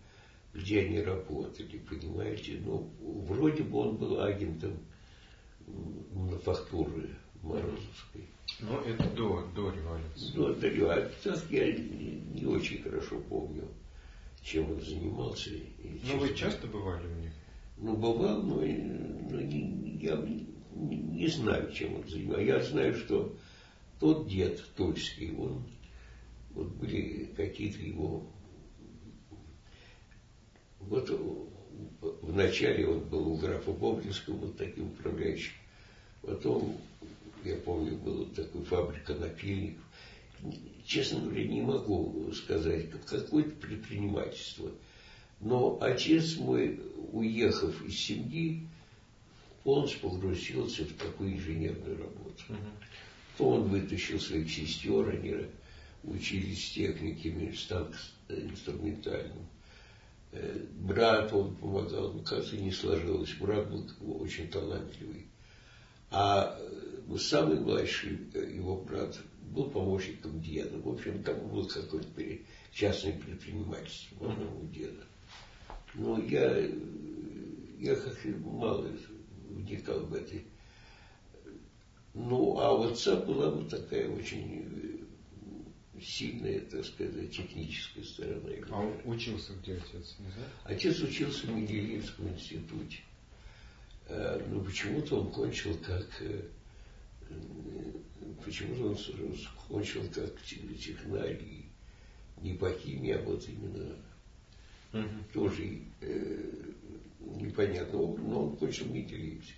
где 0.53 0.81
они 0.81 1.01
работали, 1.01 1.79
понимаете. 1.79 2.61
Но 2.65 2.89
вроде 3.01 3.63
бы 3.63 3.79
он 3.79 3.97
был 3.97 4.21
агентом 4.21 4.79
мануфактуры 6.13 7.11
Морозовской. 7.43 8.29
Но 8.61 8.81
это 8.81 9.09
до, 9.11 9.47
до 9.55 9.71
революции. 9.71 10.35
До, 10.35 10.55
до 10.55 10.69
революции. 10.69 11.33
Я 11.51 11.73
не, 11.73 12.41
не 12.41 12.47
очень 12.47 12.83
хорошо 12.83 13.21
помню, 13.29 13.69
чем 14.43 14.73
он 14.73 14.81
занимался. 14.81 15.51
Ну, 16.05 16.19
вы 16.19 16.35
часто 16.35 16.67
бывали 16.67 17.07
у 17.07 17.21
них? 17.21 17.33
Ну, 17.77 17.97
бывал, 17.97 18.43
но, 18.43 18.57
но 18.57 19.41
не, 19.41 19.99
я 20.03 20.17
не, 20.17 20.49
не 20.75 21.29
знаю, 21.29 21.71
чем 21.73 21.97
он 21.97 22.09
занимался. 22.09 22.43
Я 22.43 22.63
знаю, 22.63 22.95
что 22.97 23.37
тот 24.01 24.29
дед 24.29 24.63
тульский, 24.77 25.35
он, 25.37 25.63
вот 26.51 26.69
были 26.69 27.31
какие-то 27.37 27.81
его, 27.81 28.27
вот 30.81 31.11
вначале 32.23 32.87
он 32.87 33.01
был 33.01 33.29
у 33.29 33.37
графа 33.37 33.73
Бобринского 33.73 34.37
вот 34.37 34.57
таким 34.57 34.87
управляющим, 34.87 35.53
потом, 36.23 36.79
я 37.45 37.57
помню, 37.57 37.97
была 37.97 38.27
такая 38.27 38.63
фабрика 38.63 39.15
напильников. 39.15 39.83
Честно 40.85 41.21
говоря, 41.21 41.47
не 41.47 41.61
могу 41.61 42.33
сказать, 42.33 42.91
какое-то 43.07 43.51
предпринимательство. 43.57 44.71
Но 45.41 45.79
отец 45.81 46.37
мой, 46.37 46.81
уехав 47.13 47.85
из 47.85 47.99
семьи, 47.99 48.67
полностью 49.65 50.01
погрузился 50.01 50.85
в 50.85 50.93
такую 50.95 51.35
инженерную 51.35 51.99
работу. 51.99 52.45
Uh-huh 52.49 52.57
то 53.39 53.51
он 53.51 53.69
вытащил 53.69 54.19
своих 54.19 54.51
сестер, 54.51 55.09
они 55.11 55.47
учились 56.03 56.73
техниками, 56.73 57.53
станк 57.53 57.95
инструментальным. 58.29 59.47
Э, 60.33 60.67
брат 60.75 61.33
он 61.33 61.55
помогал, 61.55 62.13
но 62.13 62.23
как-то 62.23 62.57
не 62.57 62.73
сложилось. 62.73 63.33
Брат 63.35 63.71
был 63.71 63.87
очень 64.21 64.49
талантливый. 64.49 65.29
А 66.11 66.59
э, 66.59 67.17
самый 67.17 67.61
младший 67.61 68.19
э, 68.35 68.55
его 68.57 68.77
брат 68.77 69.17
был 69.43 69.71
помощником 69.71 70.41
деда. 70.41 70.77
В 70.79 70.89
общем, 70.89 71.23
там 71.23 71.39
было 71.49 71.67
какое-то 71.69 72.09
частное 72.73 73.13
предпринимательство 73.13 74.35
у 74.61 74.67
деда. 74.67 75.05
Но 75.95 76.21
я, 76.25 76.59
я 77.79 77.95
как-то 77.95 78.29
мало 78.41 78.91
вникал 79.49 80.01
в 80.01 80.15
этой 80.15 80.45
ну, 82.19 82.59
а 82.59 82.91
отца 82.91 83.17
была 83.17 83.51
вот 83.51 83.69
такая 83.69 84.11
очень 84.11 84.65
э, 85.97 86.01
сильная, 86.01 86.61
так 86.61 86.85
сказать, 86.85 87.31
техническая 87.31 88.05
сторона. 88.05 88.51
А 88.71 88.81
он 88.81 89.01
учился 89.05 89.53
где 89.63 89.75
отец, 89.75 90.17
не 90.19 90.31
знаю? 90.31 90.51
Отец 90.65 91.01
учился 91.01 91.47
в 91.47 91.51
Менделеевском 91.51 92.29
институте. 92.29 92.99
Э, 94.09 94.45
но 94.51 94.61
почему-то 94.61 95.21
он 95.21 95.31
кончил 95.31 95.77
как 95.79 96.07
э, 96.21 96.43
почему-то 98.45 98.89
он 98.89 99.37
кончил 99.69 100.03
как 100.13 100.43
технарь, 100.43 101.41
не 102.41 102.55
по 102.55 102.71
химии, 102.73 103.13
а 103.13 103.23
вот 103.23 103.47
именно 103.49 103.97
угу. 104.93 105.25
тоже 105.33 105.83
э, 106.01 106.53
непонятно, 107.21 107.99
но 107.99 108.47
он 108.47 108.57
кончил 108.57 108.87
Менделеевский. 108.87 109.55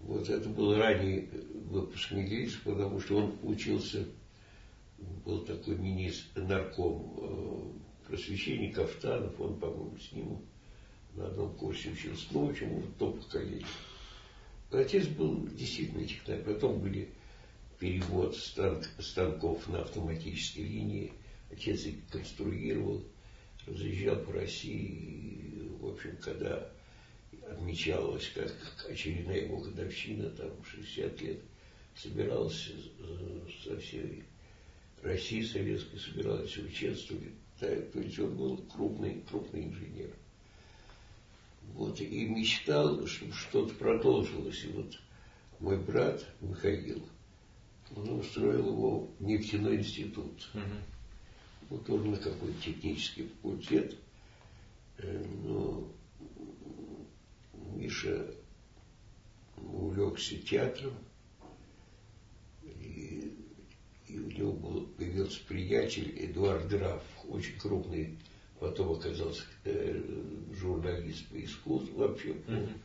Вот 0.00 0.28
это 0.28 0.48
был 0.48 0.76
ранний 0.76 1.28
выпуск 1.70 2.10
Мигельс, 2.10 2.54
потому 2.64 3.00
что 3.00 3.18
он 3.18 3.38
учился, 3.42 4.06
был 5.24 5.44
такой 5.44 5.76
министр, 5.76 6.42
нарком 6.42 7.14
э, 7.18 8.08
просвещения 8.08 8.72
Кафтанов, 8.72 9.38
он, 9.40 9.58
по-моему, 9.58 9.96
с 9.98 10.12
ним 10.12 10.38
на 11.14 11.26
одном 11.26 11.54
курсе 11.54 11.90
учился, 11.90 12.26
ну, 12.30 12.46
в 12.46 12.50
общем, 12.50 12.80
в 12.80 12.94
том 12.98 13.18
поколении. 13.18 13.66
Отец 14.70 15.06
был 15.08 15.46
действительно 15.48 16.06
технарь, 16.06 16.42
потом 16.42 16.80
были 16.80 17.10
перевод 17.78 18.36
станк, 18.36 18.84
станков 18.98 19.68
на 19.68 19.82
автоматической 19.82 20.64
линии, 20.64 21.12
отец 21.50 21.84
их 21.86 22.06
конструировал, 22.10 23.02
разъезжал 23.66 24.16
по 24.16 24.32
России, 24.32 24.76
и, 24.76 25.68
в 25.80 25.86
общем, 25.86 26.16
когда 26.22 26.70
отмечалась 27.50 28.30
как 28.34 28.52
очередная 28.88 29.42
его 29.44 29.58
годовщина, 29.58 30.30
там 30.30 30.50
60 30.64 31.20
лет, 31.22 31.40
собирался 31.94 32.72
со 33.64 33.78
всей 33.78 34.24
России 35.02 35.42
советской, 35.42 35.98
собиралась 35.98 36.56
участвовать. 36.56 37.34
Да, 37.60 37.68
то 37.68 38.00
есть 38.00 38.18
он 38.18 38.36
был 38.36 38.56
крупный, 38.74 39.22
крупный 39.28 39.64
инженер. 39.64 40.10
Вот, 41.74 42.00
и 42.00 42.26
мечтал, 42.26 43.06
чтобы 43.06 43.32
что-то 43.32 43.74
продолжилось. 43.74 44.64
И 44.64 44.68
вот 44.68 44.98
мой 45.60 45.78
брат 45.78 46.26
Михаил, 46.40 47.06
он 47.94 48.20
устроил 48.20 48.66
его 48.68 49.10
в 49.18 49.22
нефтяной 49.22 49.76
институт. 49.76 50.48
Угу. 50.54 50.62
Вот 51.68 51.86
тоже 51.86 52.04
на 52.04 52.16
какой-то 52.16 52.60
технический 52.62 53.24
факультет. 53.24 53.96
Э, 54.98 55.24
но 55.44 55.86
Миша 57.80 58.26
увлекся 59.56 60.36
театром, 60.36 60.92
и, 62.62 63.32
и 64.06 64.18
у 64.18 64.30
него 64.30 64.52
был, 64.52 64.86
появился 64.98 65.40
приятель 65.48 66.12
Эдуард 66.26 66.68
Граф, 66.68 67.02
очень 67.26 67.58
крупный, 67.58 68.18
потом 68.58 68.92
оказался 68.92 69.44
э, 69.64 70.02
журналист 70.52 71.26
по 71.28 71.42
искусству, 71.42 71.96
вообще 71.96 72.34
по, 72.34 72.50
mm-hmm. 72.50 72.80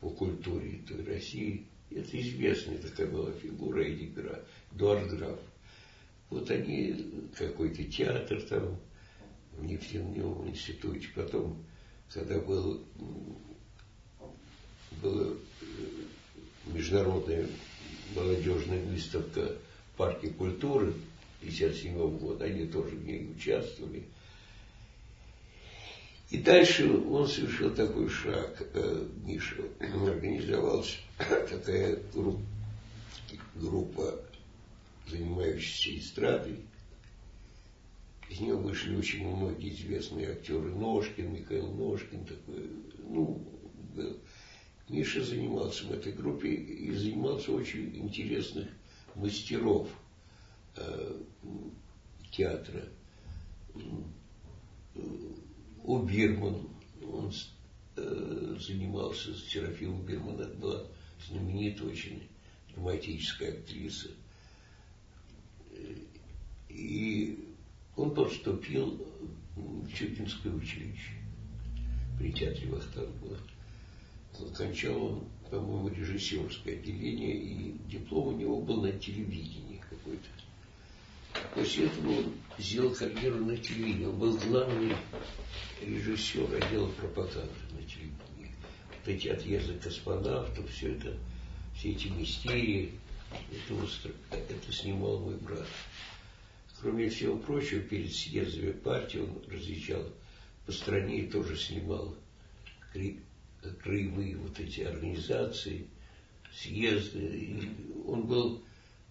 по 0.00 0.10
культуре 0.10 0.82
той 0.86 1.02
России. 1.04 1.66
Это 1.90 2.20
известная 2.20 2.78
такая 2.78 3.06
была 3.06 3.32
фигура 3.32 3.80
Эдди 3.84 4.06
Граф, 4.06 4.40
Эдуард 4.74 5.10
Граф. 5.16 5.40
Вот 6.28 6.50
они, 6.50 7.30
какой-то 7.38 7.84
театр 7.84 8.42
там, 8.42 8.78
в 9.56 9.64
нефтяном 9.64 10.46
институте, 10.46 11.08
потом, 11.14 11.64
когда 12.10 12.38
был 12.38 12.84
была 15.02 15.28
э, 15.28 15.34
международная 16.66 17.46
молодежная 18.14 18.82
выставка 18.84 19.56
в 19.92 19.96
парке 19.96 20.30
культуры 20.30 20.94
1957 21.40 22.18
года, 22.18 22.44
они 22.44 22.66
тоже 22.66 22.96
в 22.96 23.04
ней 23.04 23.30
участвовали. 23.30 24.04
И 26.30 26.38
дальше 26.38 26.90
он 26.90 27.28
совершил 27.28 27.72
такой 27.74 28.08
шаг, 28.08 28.60
э, 28.74 29.06
Миша, 29.24 29.62
организовалась 29.78 30.98
такая 31.18 32.00
группа, 33.54 34.20
занимающаяся 35.08 35.98
эстрадой. 35.98 36.56
Из 38.28 38.40
нее 38.40 38.56
вышли 38.56 38.96
очень 38.96 39.24
многие 39.24 39.72
известные 39.72 40.32
актеры, 40.32 40.74
Ножкин, 40.74 41.32
Михаил 41.32 41.68
Ножкин, 41.68 42.24
такой, 42.24 42.70
ну, 43.08 43.40
Миша 44.88 45.24
занимался 45.24 45.84
в 45.84 45.92
этой 45.92 46.12
группе 46.12 46.48
и 46.48 46.92
занимался 46.92 47.52
очень 47.52 47.96
интересных 47.96 48.68
мастеров 49.16 49.88
э, 50.76 51.20
театра. 52.30 52.84
У 55.82 55.98
Бирман 55.98 56.68
он 57.02 57.32
э, 57.96 58.56
занимался, 58.60 59.34
Серафима 59.34 60.02
Бирман, 60.02 60.40
это 60.40 60.54
была 60.54 60.86
знаменитая 61.28 61.88
очень 61.88 62.28
драматическая 62.72 63.58
актриса. 63.58 64.10
И 66.68 67.44
он 67.96 68.14
поступил 68.14 69.04
в 69.56 69.92
Чукинское 69.92 70.52
училище 70.52 71.12
при 72.18 72.32
театре 72.32 72.68
Вахтангова 72.70 73.38
кончал 74.56 75.02
он, 75.02 75.24
по-моему, 75.50 75.88
режиссерское 75.88 76.74
отделение, 76.74 77.36
и 77.36 77.72
диплом 77.88 78.28
у 78.28 78.36
него 78.36 78.60
был 78.60 78.82
на 78.82 78.92
телевидении 78.92 79.82
какой-то. 79.88 80.28
После 81.54 81.86
этого 81.86 82.18
он 82.18 82.34
сделал 82.58 82.94
карьеру 82.94 83.44
на 83.44 83.56
телевидении. 83.56 84.06
Он 84.06 84.18
был 84.18 84.36
главный 84.38 84.96
режиссер 85.82 86.54
отдела 86.54 86.88
пропаганды 86.88 87.52
на 87.72 87.82
телевидении. 87.82 88.54
Вот 88.88 89.08
эти 89.08 89.28
отъезды 89.28 89.78
космонавтов, 89.78 90.70
все 90.70 90.92
это, 90.92 91.16
все 91.74 91.92
эти 91.92 92.08
мистерии, 92.08 92.92
это, 93.50 94.12
это 94.30 94.72
снимал 94.72 95.20
мой 95.20 95.36
брат. 95.36 95.66
Кроме 96.80 97.08
всего 97.08 97.38
прочего, 97.38 97.80
перед 97.80 98.14
съездами 98.14 98.72
партии 98.72 99.18
он 99.18 99.42
разъезжал 99.50 100.04
по 100.66 100.72
стране 100.72 101.20
и 101.20 101.30
тоже 101.30 101.56
снимал 101.56 102.14
краевые 103.72 104.36
вот 104.36 104.58
эти 104.58 104.80
организации, 104.80 105.88
съезды. 106.52 107.18
И 107.18 107.70
он 108.06 108.26
был 108.26 108.62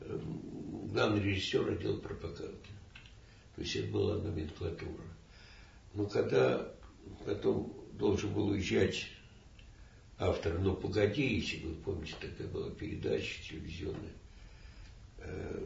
эм, 0.01 0.89
главный 0.91 1.21
режиссер 1.21 1.71
отдела 1.71 1.97
пропаганды. 1.97 2.57
То 3.55 3.61
есть 3.61 3.75
это 3.75 3.91
была 3.91 4.17
номенклатура. 4.17 5.03
Но 5.93 6.05
когда 6.05 6.71
потом 7.25 7.73
должен 7.93 8.33
был 8.33 8.47
уезжать 8.47 9.07
автор 10.17 10.59
«Ну, 10.59 10.75
погоди», 10.75 11.35
если 11.35 11.65
вы 11.65 11.75
помните, 11.75 12.15
такая 12.19 12.47
была 12.47 12.69
передача 12.71 13.41
телевизионная, 13.47 14.13
э, 15.19 15.65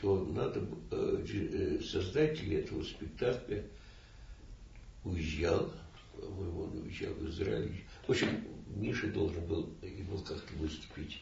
то 0.00 0.24
надо, 0.24 0.64
э, 0.90 1.24
э, 1.28 1.80
создатель 1.82 2.54
этого 2.54 2.82
спектакля 2.82 3.64
уезжал 5.04 5.72
по-моему, 6.20 6.62
он 6.64 6.78
уезжал 6.78 7.14
в 7.14 8.10
общем, 8.10 8.44
Миша 8.68 9.08
должен 9.08 9.44
был 9.46 9.70
ему 9.82 10.18
как-то 10.18 10.54
выступить 10.54 11.20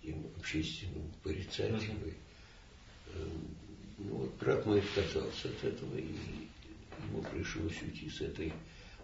таким 0.00 0.26
общественным 0.36 1.10
порицателем. 1.22 1.98
Эм, 3.14 3.56
ну 3.98 4.16
вот 4.16 4.34
брат 4.38 4.64
мой 4.66 4.80
отказался 4.80 5.48
от 5.48 5.64
этого, 5.64 5.96
и 5.96 6.06
ему 7.08 7.22
пришлось 7.32 7.80
уйти 7.82 8.08
с 8.08 8.20
этой 8.20 8.52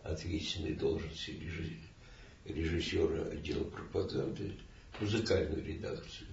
ответственной 0.03 0.75
должности 0.75 1.31
режиссера 2.45 3.25
отдела 3.29 3.65
пропаганды, 3.65 4.53
музыкальную 5.01 5.65
редакцию. 5.65 6.29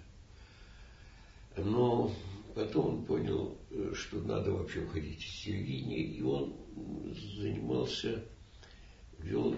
Но 1.58 2.14
потом 2.56 2.86
он 3.00 3.06
понял, 3.06 3.58
э, 3.72 3.94
что 3.96 4.22
надо 4.22 4.52
вообще 4.52 4.82
уходить 4.82 5.24
из 5.24 5.44
телевидения, 5.44 6.04
и 6.04 6.22
он 6.22 6.56
занимался 7.40 8.24
вел, 9.20 9.56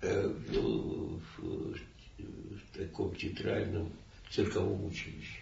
э, 0.00 0.34
вел 0.48 1.20
в, 1.36 1.74
в 2.18 2.76
таком 2.76 3.14
театральном 3.14 3.92
цирковом 4.30 4.86
училище. 4.86 5.40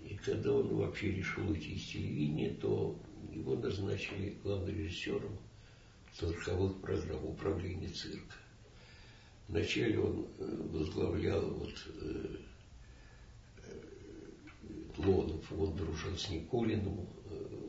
И 0.00 0.14
когда 0.14 0.52
он 0.52 0.76
вообще 0.76 1.12
решил 1.12 1.50
уйти 1.50 1.74
из 1.74 1.86
телевидения, 1.86 2.50
то 2.50 2.96
его 3.32 3.56
назначили 3.56 4.36
главным 4.42 4.74
режиссером 4.76 5.36
цирковых 6.14 6.80
программ 6.80 7.24
управления 7.24 7.88
цирка. 7.88 8.34
Вначале 9.48 9.98
он 9.98 10.26
э, 10.38 10.66
возглавлял 10.72 11.50
вот 11.50 11.74
э, 12.00 12.36
Лонов, 14.98 15.52
он 15.52 15.76
дружил 15.76 16.16
с 16.16 16.28
Никулиным, 16.28 17.06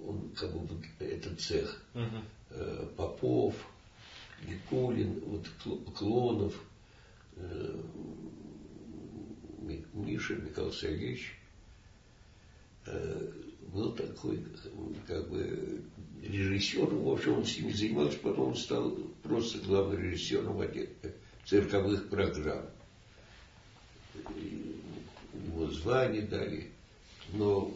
он 0.09 0.29
как 0.35 0.51
бы 0.51 0.59
вот 0.59 0.71
этот 0.99 1.39
цех 1.39 1.81
uh-huh. 1.93 2.95
Попов, 2.95 3.55
Никулин, 4.47 5.19
вот 5.25 5.47
Клонов, 5.95 6.55
э, 7.35 7.81
Миша 9.93 10.35
Михаил 10.35 10.71
Сергеевич 10.71 11.33
э, 12.85 13.31
был 13.67 13.91
такой, 13.93 14.43
как 15.05 15.29
бы, 15.29 15.81
режиссер, 16.23 16.87
в 16.87 17.09
общем, 17.09 17.39
он 17.39 17.45
с 17.45 17.57
ними 17.57 17.71
занимался, 17.71 18.17
потом 18.19 18.49
он 18.49 18.55
стал 18.55 18.91
просто 19.21 19.59
главным 19.59 20.01
режиссером 20.01 20.61
цирковых 21.45 22.09
программ. 22.09 22.65
Ему 25.33 25.67
звание 25.67 26.23
дали, 26.23 26.71
но 27.33 27.71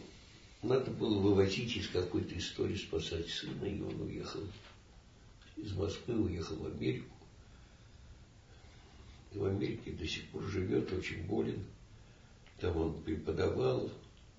надо 0.64 0.90
было 0.90 1.18
вывозить 1.18 1.76
из 1.76 1.88
какой-то 1.88 2.36
истории, 2.36 2.76
спасать 2.76 3.28
сына, 3.28 3.64
и 3.64 3.80
он 3.80 4.00
уехал 4.00 4.40
из 5.56 5.72
Москвы, 5.72 6.14
уехал 6.14 6.56
в 6.56 6.66
Америку. 6.66 7.14
И 9.32 9.38
в 9.38 9.44
Америке 9.44 9.92
до 9.92 10.06
сих 10.06 10.24
пор 10.28 10.44
живет, 10.44 10.92
очень 10.92 11.24
болен. 11.26 11.62
Там 12.60 12.76
он 12.76 13.02
преподавал 13.02 13.90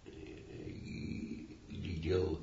и, 0.05 1.47
и 1.69 1.99
делал 2.01 2.39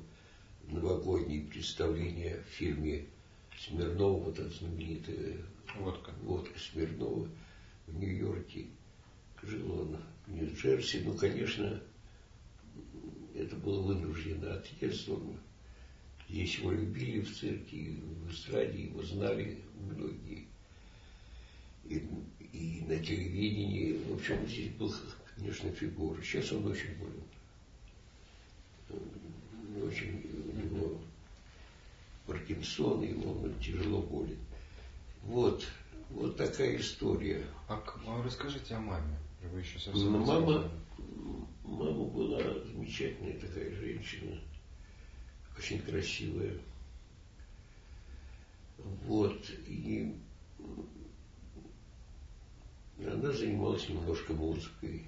новогодние 0.67 1.41
представления 1.41 2.41
в 2.47 2.53
фильме 2.53 3.05
Смирнова, 3.59 4.23
вот 4.23 4.39
эта 4.39 4.49
знаменитая 4.49 5.37
водка, 5.75 6.11
водка 6.21 6.57
Смирнова 6.57 7.27
в 7.87 7.99
Нью-Йорке. 7.99 8.67
Жил 9.41 9.79
он 9.79 9.97
в 10.25 10.31
Нью-Джерси. 10.31 11.01
Ну, 11.05 11.15
конечно, 11.15 11.81
это 13.35 13.55
был 13.55 13.83
вынужденный 13.83 14.53
отъезд. 14.53 15.09
Он 15.09 15.37
Здесь 16.33 16.57
его 16.57 16.71
любили 16.71 17.21
в 17.21 17.37
цирке, 17.37 17.95
в 18.25 18.31
эстраде, 18.31 18.85
его 18.85 19.03
знали 19.03 19.59
многие. 19.79 20.47
И, 21.85 22.03
и 22.53 22.83
на 22.87 22.97
телевидении, 22.97 23.99
в 24.09 24.15
общем, 24.15 24.47
здесь 24.47 24.71
был, 24.71 24.91
конечно, 25.35 25.69
фигура. 25.71 26.19
Сейчас 26.23 26.51
он 26.51 26.65
очень 26.65 26.95
болен. 26.95 27.23
Очень 29.85 30.21
у 30.25 30.57
него 30.57 31.01
Паркинсон, 32.25 33.03
и 33.03 33.13
он 33.13 33.53
тяжело 33.59 34.01
болен. 34.01 34.39
Вот, 35.23 35.65
вот 36.13 36.37
такая 36.37 36.77
история. 36.77 37.45
А, 37.67 37.83
а 38.07 38.23
расскажите 38.23 38.75
о 38.75 38.79
маме. 38.79 39.17
Вы 39.51 39.59
еще 39.59 39.79
совсем 39.79 40.11
мама, 40.11 40.71
мама 41.63 42.05
была 42.05 42.39
замечательная 42.39 43.39
такая 43.39 43.75
женщина, 43.75 44.39
очень 45.57 45.81
красивая. 45.81 46.57
Вот, 49.05 49.49
и 49.67 50.15
она 52.99 53.31
занималась 53.31 53.87
немножко 53.89 54.33
музыкой. 54.33 55.07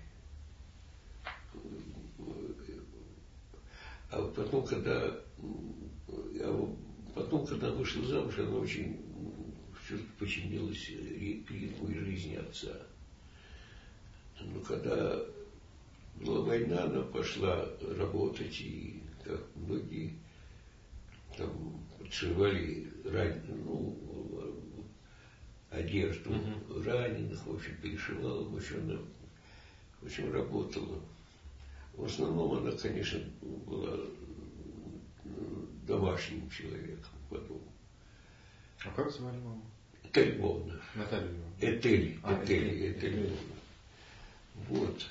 А 4.11 4.21
потом, 4.21 4.65
когда 4.65 5.17
а 6.39 6.75
потом, 7.15 7.45
когда 7.45 7.71
вышла 7.71 8.05
замуж, 8.05 8.37
она 8.37 8.57
очень 8.57 8.99
подчинилась 10.19 10.89
ритму 10.89 11.89
и 11.89 11.99
жизни 11.99 12.35
отца. 12.35 12.75
Но 14.41 14.59
когда 14.61 15.19
была 16.15 16.41
война, 16.41 16.83
она 16.83 17.01
пошла 17.01 17.67
работать, 17.97 18.59
и 18.61 19.01
как 19.23 19.41
многие 19.55 20.13
там 21.37 21.79
подшивали 21.97 22.91
ран... 23.05 23.41
ну, 23.47 23.97
одежду 25.69 26.31
угу. 26.31 26.83
раненых, 26.83 27.45
в 27.45 27.55
общем, 27.55 27.75
перешивала, 27.81 28.47
в 28.47 28.55
общем, 28.55 28.81
она 28.83 28.99
в 30.01 30.05
общем, 30.05 30.31
работала. 30.31 31.01
В 31.93 32.05
основном 32.05 32.53
она, 32.53 32.71
конечно, 32.71 33.19
была 33.41 33.97
домашним 35.87 36.49
человеком 36.49 37.13
потом. 37.29 37.61
А 38.85 38.91
как 38.91 39.11
звали 39.11 39.37
маму? 39.37 39.63
Этель 40.09 40.37
Львовна. 40.37 40.81
Наталья 40.95 41.29
Этель, 41.59 42.19
а, 42.23 42.43
Этель, 42.43 42.91
Этель, 42.91 42.91
Этель 42.91 43.37
Вот. 44.67 45.05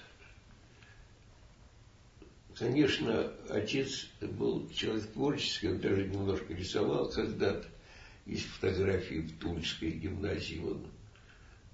Конечно, 2.57 3.33
отец 3.48 4.07
был 4.20 4.68
человек 4.70 5.11
творческий, 5.12 5.68
он 5.68 5.80
даже 5.80 6.07
немножко 6.07 6.54
рисовал 6.54 7.11
когда-то. 7.11 7.66
Есть 8.26 8.46
фотографии 8.46 9.20
в 9.20 9.38
Тульской 9.38 9.90
гимназии, 9.90 10.61
он 10.61 10.87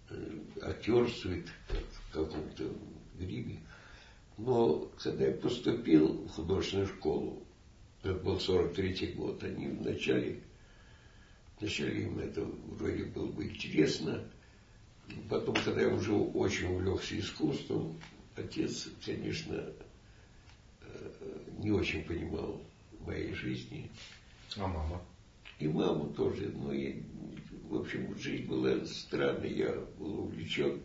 э, 0.08 0.38
актерствует 0.62 1.46
в 1.68 2.12
каком-то 2.12 2.64
гриме. 3.18 3.60
Но 4.38 4.90
когда 4.98 5.26
я 5.26 5.32
поступил 5.32 6.24
в 6.24 6.28
художественную 6.30 6.88
школу, 6.88 7.46
это 8.02 8.14
был 8.14 8.36
43-й 8.36 9.12
год, 9.12 9.44
они 9.44 9.68
вначале, 9.68 10.40
вначале 11.60 12.04
им 12.04 12.18
это 12.18 12.42
вроде 12.42 13.04
было 13.04 13.26
бы 13.26 13.44
интересно, 13.44 14.24
потом, 15.28 15.54
когда 15.56 15.82
я 15.82 15.88
уже 15.88 16.12
очень 16.12 16.66
увлекся 16.68 17.18
искусством, 17.18 18.00
отец, 18.36 18.88
конечно, 19.04 19.72
э, 20.82 21.10
не 21.58 21.70
очень 21.70 22.04
понимал 22.04 22.60
моей 23.00 23.32
жизни. 23.34 23.90
А 24.56 24.66
мама? 24.66 25.02
И 25.58 25.68
маму 25.68 26.12
тоже. 26.14 26.48
Но 26.48 26.72
я, 26.72 26.94
в 27.68 27.76
общем, 27.76 28.18
жизнь 28.18 28.46
была 28.46 28.84
странной, 28.86 29.52
я 29.52 29.74
был 29.98 30.20
увлечен. 30.20 30.80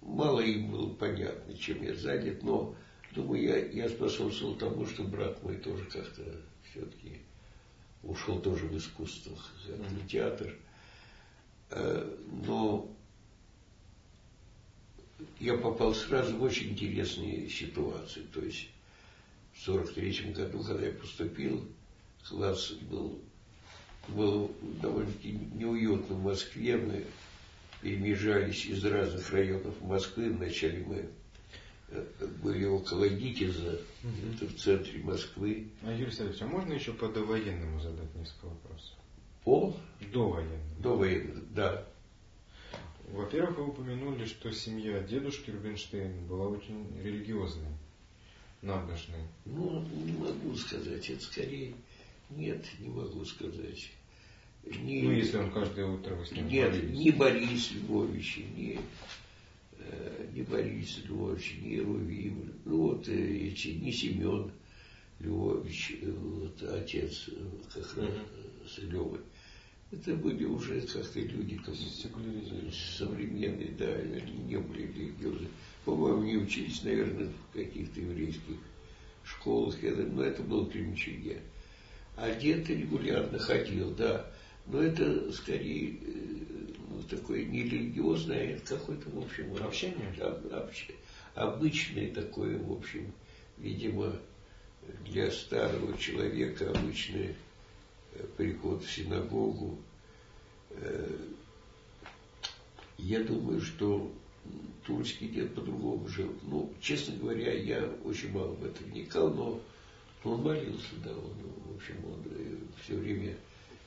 Мало 0.00 0.40
им 0.40 0.70
было 0.70 0.92
понятно, 0.94 1.56
чем 1.56 1.82
я 1.82 1.94
занят, 1.94 2.42
но 2.42 2.74
Думаю, 3.16 3.42
я, 3.42 3.56
я 3.56 3.88
способствовал 3.88 4.56
тому, 4.56 4.84
что 4.84 5.02
брат 5.02 5.42
мой 5.42 5.56
тоже 5.56 5.86
как-то 5.86 6.22
все-таки 6.70 7.22
ушел 8.08 8.40
тоже 8.40 8.66
в 8.66 8.76
искусство, 8.76 9.36
в 9.66 10.06
театр. 10.06 10.54
Э, 11.70 12.16
но 12.44 12.88
я 15.40 15.56
попал 15.56 15.94
сразу 15.94 16.36
в 16.36 16.42
очень 16.42 16.70
интересные 16.70 17.48
ситуации. 17.48 18.22
То 18.32 18.40
есть 18.40 18.68
в 19.54 19.62
43 19.62 20.32
году, 20.32 20.62
когда 20.62 20.86
я 20.86 20.92
поступил, 20.92 21.66
класс 22.28 22.72
был, 22.90 23.18
был 24.08 24.54
довольно-таки 24.80 25.32
неуютно 25.54 26.16
в 26.16 26.22
Москве. 26.22 26.76
Мы 26.76 27.04
перемежались 27.80 28.66
из 28.66 28.84
разных 28.84 29.30
районов 29.30 29.80
Москвы. 29.80 30.30
Вначале 30.30 30.84
мы 30.84 31.08
были 32.42 32.64
около 32.64 33.08
Гитиза, 33.08 33.80
угу. 34.02 34.34
это 34.34 34.46
в 34.46 34.56
центре 34.56 35.02
Москвы. 35.02 35.68
А 35.82 35.92
Юрий 35.92 36.10
Сергеевич, 36.10 36.42
а 36.42 36.46
можно 36.46 36.72
еще 36.72 36.92
по 36.92 37.08
довоенному 37.08 37.80
задать 37.80 38.14
несколько 38.14 38.46
вопросов? 38.46 38.98
По? 39.44 39.76
Довоенному. 40.12 40.62
Довоенному, 40.80 41.42
да. 41.50 41.86
Во-первых, 43.12 43.58
вы 43.58 43.68
упомянули, 43.68 44.24
что 44.24 44.50
семья 44.50 45.00
дедушки 45.00 45.50
Рубинштейн 45.50 46.26
была 46.26 46.48
очень 46.48 46.86
религиозной, 47.02 47.70
набожной. 48.62 49.22
Ну, 49.44 49.82
не 49.82 50.12
могу 50.12 50.56
сказать, 50.56 51.08
это 51.08 51.22
скорее 51.22 51.74
нет, 52.30 52.64
не 52.80 52.88
могу 52.88 53.24
сказать. 53.24 53.90
Не, 54.64 55.02
ну, 55.02 55.12
если 55.12 55.38
он 55.38 55.52
каждое 55.52 55.86
утро 55.86 56.16
вы 56.16 56.26
с 56.26 56.32
ним 56.32 56.48
Нет, 56.48 56.90
не 56.90 57.12
Борис 57.12 57.70
Львович, 57.70 58.38
не 58.56 58.80
Э, 59.88 60.26
не 60.34 60.42
Борис 60.42 61.00
Львович, 61.08 61.58
не 61.62 61.80
Рувим, 61.80 62.52
ну 62.64 62.88
вот 62.88 63.08
э, 63.08 63.12
эти, 63.12 63.68
не 63.68 63.92
Семен 63.92 64.50
Львович, 65.20 65.98
э, 66.02 66.10
вот 66.10 66.62
отец 66.62 67.30
как 67.72 67.96
раз 67.96 68.08
с 68.68 68.78
Левой. 68.78 69.20
Это 69.92 70.14
были 70.16 70.44
уже 70.44 70.80
как-то 70.80 71.20
люди 71.20 71.60
там, 71.64 71.74
современные, 72.96 73.70
да, 73.78 73.86
они 73.86 74.38
не 74.44 74.58
были 74.58 74.82
религиозны. 74.92 75.46
По-моему, 75.84 76.24
не 76.24 76.36
учились, 76.36 76.82
наверное, 76.82 77.28
в 77.28 77.56
каких-то 77.56 78.00
еврейских 78.00 78.56
школах, 79.22 79.76
но 79.82 80.24
это 80.24 80.42
было 80.42 80.68
Кремчуге. 80.68 81.40
А 82.16 82.34
дед 82.34 82.68
регулярно 82.68 83.38
ходил, 83.38 83.94
да. 83.94 84.32
Но 84.66 84.82
это 84.82 85.32
скорее 85.32 85.98
ну, 86.88 87.02
такое 87.08 87.44
не 87.44 87.62
религиозное, 87.64 88.56
это 88.56 88.76
какое-то, 88.76 89.10
в 89.10 89.18
общем, 89.18 89.54
общение. 89.62 90.12
Об, 90.20 90.44
обычное 91.34 92.12
такое, 92.12 92.58
в 92.58 92.72
общем, 92.72 93.12
видимо, 93.58 94.12
для 95.04 95.30
старого 95.30 95.96
человека 95.98 96.70
обычный 96.70 97.34
э, 98.14 98.24
приход 98.36 98.84
в 98.84 98.90
синагогу. 98.90 99.78
Э, 100.70 101.16
я 102.98 103.22
думаю, 103.22 103.60
что 103.60 104.12
тульский 104.86 105.28
дед 105.28 105.54
по-другому 105.54 106.08
жил. 106.08 106.32
Ну, 106.42 106.72
честно 106.80 107.16
говоря, 107.16 107.52
я 107.52 107.84
очень 108.04 108.32
мало 108.32 108.52
в 108.52 108.64
это 108.64 108.82
вникал, 108.84 109.32
но 109.32 109.60
он 110.24 110.42
молился, 110.42 110.94
да, 111.04 111.10
он, 111.10 111.32
в 111.72 111.76
общем, 111.76 111.96
он 112.04 112.22
все 112.82 112.96
время 112.96 113.36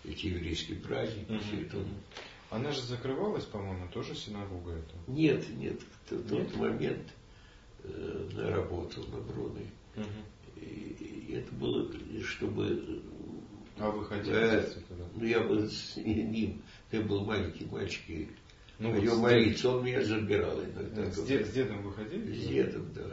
эти 0.10 0.28
еврейские 0.28 0.78
праздники, 0.78 1.32
mm-hmm. 1.32 1.48
все 1.48 1.62
это 1.62 1.78
он 1.78 1.88
она 2.50 2.72
же 2.72 2.82
закрывалась, 2.82 3.46
по-моему, 3.46 3.88
тоже 3.94 4.16
синагога 4.16 4.72
это? 4.72 4.96
Нет, 5.08 5.48
нет. 5.58 5.80
В 6.10 6.28
тот 6.28 6.32
нет? 6.32 6.56
момент 6.56 7.08
э, 7.84 8.30
она 8.34 8.50
работала 8.50 9.06
на 9.06 9.22
Броной. 9.22 9.70
Угу. 9.96 10.62
И, 10.62 11.26
и 11.30 11.34
это 11.36 11.54
было, 11.54 11.92
чтобы... 12.24 13.04
А 13.78 13.92
вы 13.92 14.04
хотели 14.04 14.36
э, 14.36 14.64
туда? 14.88 15.06
Ну, 15.16 15.26
я 15.26 15.42
был 15.42 15.70
с 15.70 15.96
ним. 15.98 16.62
Я 16.92 17.02
был 17.02 17.24
маленький 17.24 17.66
мальчик, 17.66 18.02
и 18.10 18.30
ну, 18.80 18.94
хотел 18.94 19.16
вот 19.16 19.22
молиться. 19.22 19.64
Дед... 19.64 19.72
Он 19.72 19.86
меня 19.86 20.04
забирал 20.04 20.64
иногда. 20.64 21.12
С, 21.12 21.24
дед, 21.24 21.48
с 21.48 21.52
дедом 21.52 21.84
вы 21.84 21.94
ходили? 21.94 22.34
С 22.34 22.48
дедом, 22.48 22.94
да. 22.96 23.10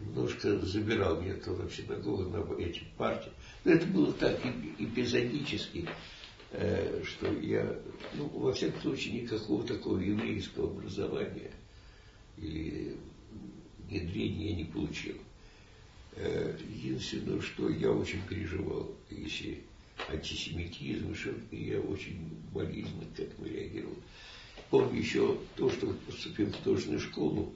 Немножко 0.00 0.58
забирал 0.60 1.22
тоже 1.44 1.68
в 1.68 1.74
синагогу 1.74 2.24
на 2.24 2.60
эти 2.60 2.82
партии. 2.96 3.32
Но 3.64 3.72
это 3.72 3.86
было 3.86 4.12
так 4.12 4.38
эпизодически. 4.78 5.86
Э, 6.52 7.02
что 7.04 7.32
я, 7.32 7.78
ну, 8.14 8.26
во 8.26 8.52
всяком 8.52 8.80
случае, 8.80 9.22
никакого 9.22 9.64
такого 9.64 9.98
еврейского 9.98 10.68
образования 10.68 11.52
или 12.36 12.96
внедрения 13.88 14.50
я 14.50 14.56
не 14.56 14.64
получил. 14.64 15.16
Э, 16.16 16.56
единственное, 16.68 17.40
что 17.40 17.68
я 17.68 17.92
очень 17.92 18.20
переживал, 18.28 18.92
если 19.10 19.62
антисемитизм, 20.08 21.14
что 21.14 21.32
я 21.52 21.80
очень 21.80 22.18
болезненно 22.52 23.04
к 23.14 23.20
этому 23.20 23.46
реагировал. 23.46 23.96
Помню 24.70 24.98
еще 24.98 25.38
то, 25.56 25.70
что 25.70 25.86
поступил 26.06 26.46
в 26.46 26.56
художественную 26.56 27.00
школу, 27.00 27.54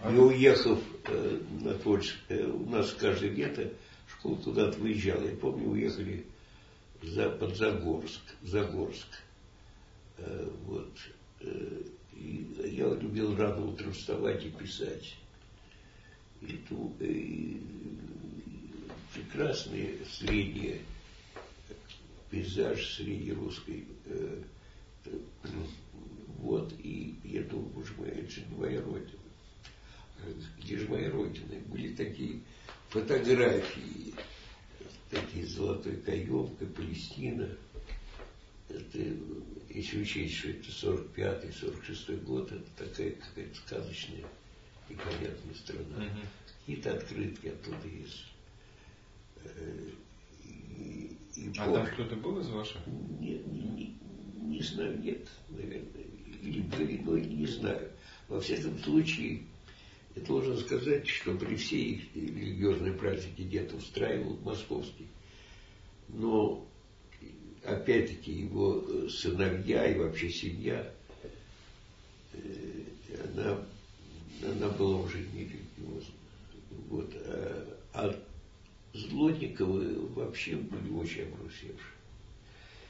а 0.00 0.10
не 0.10 0.20
уехав 0.20 0.80
э, 1.04 1.40
на 1.62 1.74
творчество, 1.74 2.34
э, 2.34 2.46
у 2.46 2.68
нас 2.68 2.92
каждое 2.92 3.30
лето 3.30 3.72
школа 4.08 4.36
куда-то 4.36 4.78
выезжала. 4.78 5.26
Я 5.26 5.36
помню, 5.36 5.70
уехали 5.70 6.24
за, 7.02 7.30
под 7.30 7.56
Загорск, 7.56 8.22
Загорск. 8.42 9.08
Э, 10.18 10.50
вот. 10.64 10.92
Э, 11.40 11.82
и 12.12 12.46
я 12.64 12.88
любил 12.94 13.36
рано 13.36 13.66
утром 13.66 13.92
вставать 13.92 14.44
и 14.44 14.50
писать. 14.50 15.16
И, 16.40 16.56
ту, 16.68 16.94
и 17.00 17.60
прекрасные 19.14 19.96
средние 20.06 20.82
пейзаж 22.30 22.94
среднерусской. 22.94 23.84
Э, 24.06 24.42
вот, 26.38 26.72
и 26.78 27.14
я 27.24 27.42
думал, 27.42 27.66
боже 27.74 27.92
мой, 27.96 28.08
это 28.08 28.30
же 28.30 28.42
не 28.50 28.56
моя 28.56 28.82
родина. 28.82 29.23
Где 30.62 30.78
же 30.78 30.88
моя 30.88 31.10
родина? 31.10 31.60
Были 31.66 31.94
такие 31.94 32.40
фотографии, 32.88 34.14
такие 35.10 35.46
золотой 35.46 35.96
каемкой, 35.96 36.66
Палестина. 36.68 37.48
Это, 38.68 38.98
если 39.68 40.00
учесть, 40.00 40.36
что 40.36 40.50
это 40.50 40.68
45-46 40.68 42.24
год, 42.24 42.50
это 42.50 42.64
такая 42.76 43.12
какая-то 43.12 43.56
сказочная 43.56 44.24
непонятная 44.88 45.54
страна. 45.54 45.96
Угу. 45.96 46.20
Какие-то 46.60 46.94
открытки 46.94 47.48
оттуда 47.48 47.88
есть. 47.88 48.26
Э, 49.44 49.90
и, 50.44 51.16
и 51.36 51.52
а 51.58 51.66
позже. 51.66 51.72
там 51.72 51.86
кто-то 51.86 52.16
был 52.16 52.40
из 52.40 52.48
ваших? 52.48 52.86
Не, 52.86 53.38
не, 53.38 53.68
не, 53.68 53.98
не 54.42 54.62
знаю, 54.62 55.00
нет, 55.00 55.28
наверное. 55.50 56.04
Или 56.42 56.98
но 57.04 57.18
не 57.18 57.46
знаю. 57.46 57.90
Во 58.28 58.40
всяком 58.40 58.78
случае, 58.78 59.44
я 60.16 60.22
должен 60.22 60.56
сказать, 60.58 61.06
что 61.08 61.34
при 61.34 61.56
всей 61.56 62.08
религиозной 62.14 62.92
практике 62.92 63.44
дед 63.44 63.72
устраивал 63.72 64.38
московский. 64.44 65.08
Но 66.08 66.66
опять-таки 67.64 68.32
его 68.32 69.08
сыновья 69.08 69.86
и 69.90 69.98
вообще 69.98 70.30
семья, 70.30 70.92
э, 72.32 72.38
она, 73.32 73.58
она 74.42 74.68
была 74.70 74.98
уже 75.00 75.18
не 75.18 75.40
религиозна. 75.40 76.14
Вот. 76.88 77.10
А, 77.26 77.78
а 77.94 78.20
Злотниковы 78.94 80.06
вообще 80.14 80.54
были 80.54 80.92
очень 80.92 81.22
обрусевшие. 81.22 81.78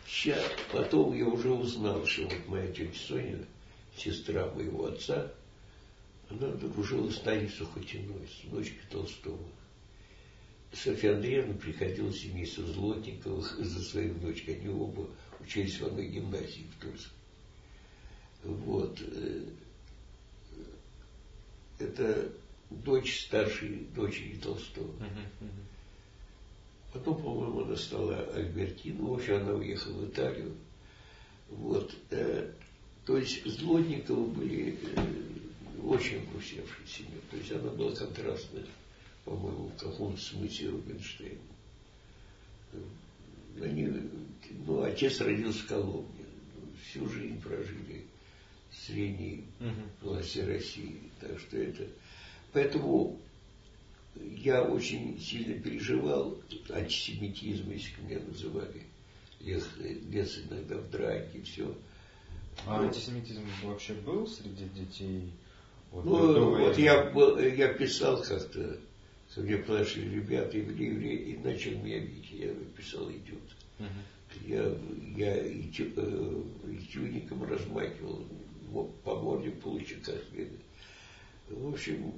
Сейчас, 0.06 0.42
потом 0.70 1.16
я 1.16 1.26
уже 1.26 1.50
узнал, 1.50 2.04
что 2.04 2.24
вот 2.24 2.48
моя 2.48 2.70
тетя 2.70 2.92
Соня, 2.98 3.38
сестра 3.96 4.50
моего 4.50 4.84
отца, 4.84 5.32
она 6.30 6.52
Таней 7.20 7.48
Сухотиной, 7.48 8.28
с 8.28 8.48
дочкой 8.48 8.82
Толстого. 8.90 9.38
Софья 10.72 11.14
Андреевна 11.14 11.54
приходила 11.54 12.08
в 12.08 12.16
семейство 12.16 12.64
Злотниковых 12.66 13.56
за 13.58 13.80
своей 13.80 14.10
дочкой. 14.10 14.56
Они 14.56 14.68
оба 14.68 15.08
учились 15.40 15.80
в 15.80 15.86
одной 15.86 16.08
гимназии 16.08 16.66
в 16.76 16.82
Тульске. 16.82 17.10
Вот. 18.42 19.00
Э, 19.00 19.44
это 21.78 22.32
дочь 22.70 23.20
старшей 23.22 23.86
дочери 23.94 24.36
Толстого. 24.36 24.92
Потом, 26.92 27.22
по-моему, 27.22 27.62
она 27.62 27.76
стала 27.76 28.18
Альбертина. 28.34 29.02
В 29.04 29.14
общем, 29.14 29.36
она 29.36 29.54
уехала 29.54 29.98
в 29.98 30.08
Италию. 30.08 30.54
Вот. 31.48 31.94
Э, 32.10 32.52
то 33.04 33.18
есть 33.18 33.44
Злотниковы 33.44 34.26
были 34.26 34.78
э, 34.96 35.06
очень 35.82 36.18
обрусевшей 36.18 36.86
семьей. 36.86 37.20
То 37.30 37.36
есть 37.36 37.52
она 37.52 37.70
была 37.70 37.94
контрастная 37.94 38.64
по-моему, 39.24 39.68
в 39.68 39.76
каком-то 39.76 40.20
смысле 40.20 40.70
Рубинштейн. 40.70 41.38
Они, 43.60 43.88
ну, 44.66 44.82
отец 44.82 45.20
родился 45.20 45.60
в 45.60 45.66
Коломне, 45.66 46.24
всю 46.82 47.08
жизнь 47.08 47.40
прожили 47.40 48.04
в 48.70 48.76
средней 48.76 49.44
власти 50.02 50.40
России. 50.40 51.00
Так 51.20 51.38
что 51.38 51.56
это... 51.56 51.86
Поэтому 52.52 53.18
я 54.16 54.62
очень 54.62 55.18
сильно 55.20 55.58
переживал 55.60 56.38
антисемитизм, 56.70 57.70
если 57.70 58.00
меня 58.02 58.20
называли. 58.20 58.82
Лез, 59.40 59.68
лез 59.78 60.38
иногда 60.38 60.78
в 60.78 60.90
драки, 60.90 61.42
все. 61.42 61.76
А 62.66 62.80
Но... 62.80 62.88
антисемитизм 62.88 63.42
вообще 63.62 63.94
был 63.94 64.26
среди 64.26 64.64
детей? 64.68 65.30
Вот, 65.94 66.04
ну, 66.04 66.56
вот 66.58 66.76
я, 66.76 67.08
я 67.54 67.72
писал 67.74 68.20
как-то 68.20 68.80
ко 69.32 69.40
мне 69.40 69.58
подошли 69.58 70.08
ребята, 70.10 70.56
евреи, 70.58 70.90
евреи, 70.90 71.18
и 71.32 71.36
начал 71.38 71.70
меня 71.72 72.00
бить. 72.00 72.30
Я 72.32 72.48
написал 72.48 73.10
идет. 73.10 73.40
Я, 74.44 74.76
я 75.16 75.46
и, 75.46 75.70
э, 75.78 76.42
размахивал, 77.48 78.24
по 79.04 79.14
морде 79.14 79.50
получил 79.52 79.98
как 80.04 80.20
В 81.48 81.68
общем, 81.72 82.12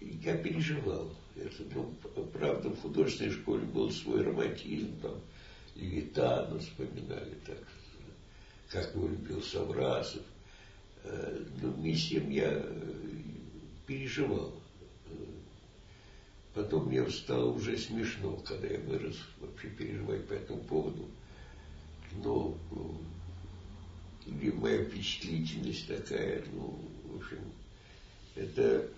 я 0.00 0.36
переживал 0.36 1.12
это. 1.36 1.62
Ну, 1.74 1.94
правда, 2.32 2.70
в 2.70 2.80
художественной 2.80 3.32
школе 3.32 3.64
был 3.66 3.90
свой 3.92 4.22
романтизм, 4.22 5.00
там, 5.00 5.20
Левитана 5.76 6.58
вспоминали 6.58 7.36
так, 7.46 7.62
как 8.70 8.94
его 8.94 9.06
любил 9.06 9.40
Саврасов. 9.42 10.22
Э, 11.04 11.44
но 11.62 11.70
вместе 11.70 12.22
я 12.30 12.66
переживал. 13.86 14.54
Потом 16.54 16.86
мне 16.86 17.08
стало 17.10 17.52
уже 17.52 17.78
смешно, 17.78 18.36
когда 18.36 18.66
я 18.66 18.80
вырос, 18.80 19.16
вообще 19.38 19.68
переживать 19.68 20.26
по 20.26 20.32
этому 20.32 20.60
поводу. 20.62 21.08
Но 22.24 22.56
или 24.26 24.50
моя 24.50 24.84
впечатлительность 24.84 25.86
такая, 25.86 26.44
ну, 26.52 26.78
в 27.04 27.16
общем, 27.16 27.38
это, 28.34 28.88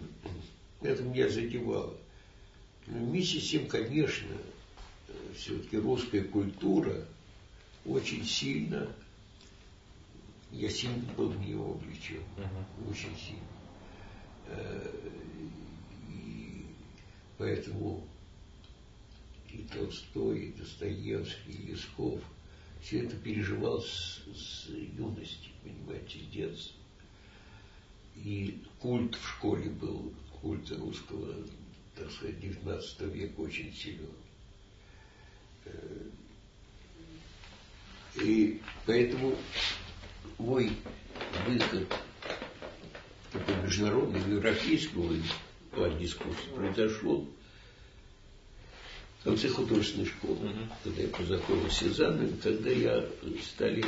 это 0.80 1.02
меня 1.02 1.28
задевало. 1.28 1.94
Но 2.86 2.98
вместе 2.98 3.38
с 3.38 3.50
тем, 3.50 3.66
конечно, 3.66 4.36
все-таки 5.36 5.76
русская 5.76 6.22
культура 6.22 7.06
очень 7.84 8.24
сильно, 8.24 8.88
я 10.52 10.68
сильно 10.68 11.02
был 11.14 11.30
в 11.30 11.40
нее 11.40 11.58
увлечен, 11.58 12.22
uh-huh. 12.36 12.90
очень 12.90 13.16
сильно. 13.16 13.42
Э, 14.46 15.10
Поэтому 17.42 18.06
и 19.50 19.64
Толстой, 19.64 20.44
и 20.44 20.52
Достоевский, 20.52 21.50
и 21.50 21.72
Лесков, 21.72 22.20
все 22.80 23.00
это 23.00 23.16
переживал 23.16 23.82
с, 23.82 24.22
с 24.32 24.68
юности, 24.68 25.48
понимаете, 25.64 26.20
с 26.20 26.26
детства. 26.28 26.76
И 28.14 28.62
культ 28.78 29.16
в 29.16 29.28
школе 29.28 29.70
был, 29.70 30.12
культ 30.40 30.70
русского, 30.70 31.34
так 31.96 32.12
сказать, 32.12 32.38
19 32.38 33.00
века 33.12 33.40
очень 33.40 33.74
силен. 33.74 34.06
Э, 35.64 36.10
и 38.22 38.60
поэтому 38.86 39.34
мой 40.38 40.72
выход 41.46 41.86
такой 43.32 43.56
международный, 43.62 44.20
европейский 44.20 44.88
по 45.70 45.88
дискуссии 45.88 46.54
произошел 46.54 47.26
в 49.20 49.24
конце 49.24 49.48
художественной 49.48 50.06
школы, 50.06 50.52
когда 50.85 51.02
я 51.02 51.08
познакомился 51.08 51.94
с 51.94 52.00
Анной, 52.00 52.33
когда 52.42 52.70
я 52.70 53.04
стали 53.42 53.85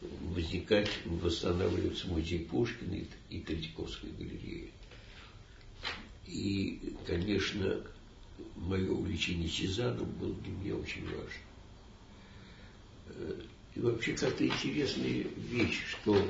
возникать, 0.00 0.88
восстанавливаться 1.04 2.06
музей 2.08 2.40
Пушкина 2.44 2.98
и 3.30 3.40
Третьяковской 3.40 4.10
галереи. 4.10 4.70
И, 6.26 6.94
конечно, 7.06 7.80
мое 8.56 8.90
увлечение 8.90 9.48
Сезаном 9.48 10.06
было 10.12 10.34
для 10.34 10.52
меня 10.52 10.76
очень 10.76 11.04
важно. 11.04 11.42
И 13.78 13.80
вообще 13.80 14.12
как-то 14.14 14.44
интересная 14.44 15.24
вещь, 15.36 15.84
что 15.86 16.20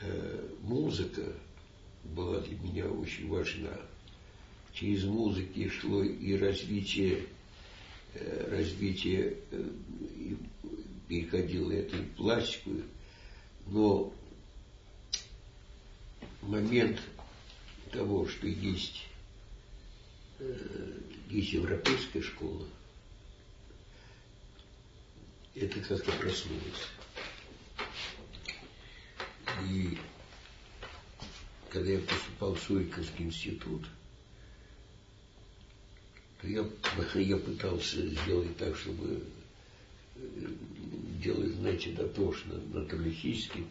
э, 0.00 0.48
музыка 0.60 1.32
была 2.04 2.40
для 2.40 2.58
меня 2.58 2.86
очень 2.86 3.26
важна. 3.28 3.72
Через 4.74 5.04
музыки 5.04 5.66
шло 5.70 6.02
и 6.04 6.36
развитие, 6.36 7.24
э, 8.12 8.48
развитие 8.50 9.38
э, 9.50 9.64
переходило 11.08 11.72
это 11.72 11.96
и 11.96 12.02
в 12.02 12.10
пластику, 12.16 12.72
но 13.68 14.12
момент 16.42 17.00
того, 17.92 18.28
что 18.28 18.46
есть, 18.46 19.06
э, 20.38 20.98
есть 21.30 21.54
европейская 21.54 22.20
школа, 22.20 22.66
это 25.54 25.80
как-то 25.80 26.12
проснулось. 26.12 26.88
И 29.70 29.98
когда 31.70 31.90
я 31.90 31.98
поступал 32.00 32.54
в 32.54 32.62
Суриковский 32.62 33.26
институт, 33.26 33.86
то 36.40 36.48
я, 36.48 36.68
я 37.14 37.36
пытался 37.36 38.06
сделать 38.06 38.56
так, 38.56 38.76
чтобы 38.76 39.22
делает, 41.22 41.54
знаете, 41.56 41.92
дотошно, 41.92 42.60
натуралистически, 42.72 43.64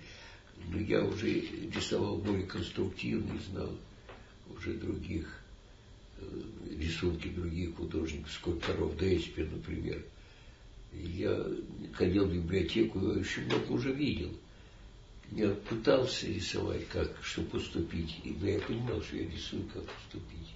но 0.69 0.79
я 0.79 1.03
уже 1.03 1.41
рисовал 1.73 2.17
более 2.17 2.45
конструктивно 2.45 3.33
и 3.33 3.51
знал 3.51 3.77
уже 4.55 4.73
других 4.73 5.27
э, 6.17 6.41
рисунки 6.77 7.27
других 7.29 7.75
художников, 7.75 8.31
скульпторов 8.31 8.97
Деспи, 8.97 9.43
например. 9.43 10.03
Я 10.95 11.45
ходил 11.93 12.25
в 12.25 12.33
библиотеку, 12.33 12.99
я 12.99 13.19
очень 13.19 13.45
много 13.45 13.71
уже 13.71 13.91
видел. 13.91 14.31
Я 15.31 15.49
пытался 15.49 16.27
рисовать, 16.27 16.87
как, 16.89 17.17
что 17.23 17.41
поступить, 17.43 18.21
но 18.23 18.47
я 18.47 18.59
понимал, 18.59 19.01
что 19.01 19.17
я 19.17 19.29
рисую, 19.29 19.63
как 19.73 19.83
поступить. 19.83 20.53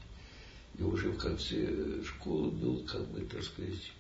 И 0.78 0.84
уже 0.84 1.10
в 1.10 1.18
конце 1.18 2.04
школы 2.04 2.52
был, 2.52 2.84
как 2.86 3.08
бы, 3.08 3.22
так 3.22 3.44
сказать, 3.44 3.92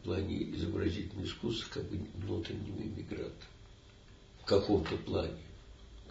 в 0.00 0.04
плане 0.04 0.50
изобразительного 0.54 1.26
искусства, 1.26 1.80
как 1.80 1.84
бы 1.88 1.98
внутренним 2.16 2.82
иммигрантом. 2.82 3.48
В 4.42 4.44
каком-то 4.44 4.96
плане. 4.98 5.38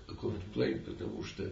В 0.05 0.09
каком-то 0.09 0.41
плане, 0.51 0.77
потому 0.77 1.23
что 1.23 1.43
э, 1.43 1.51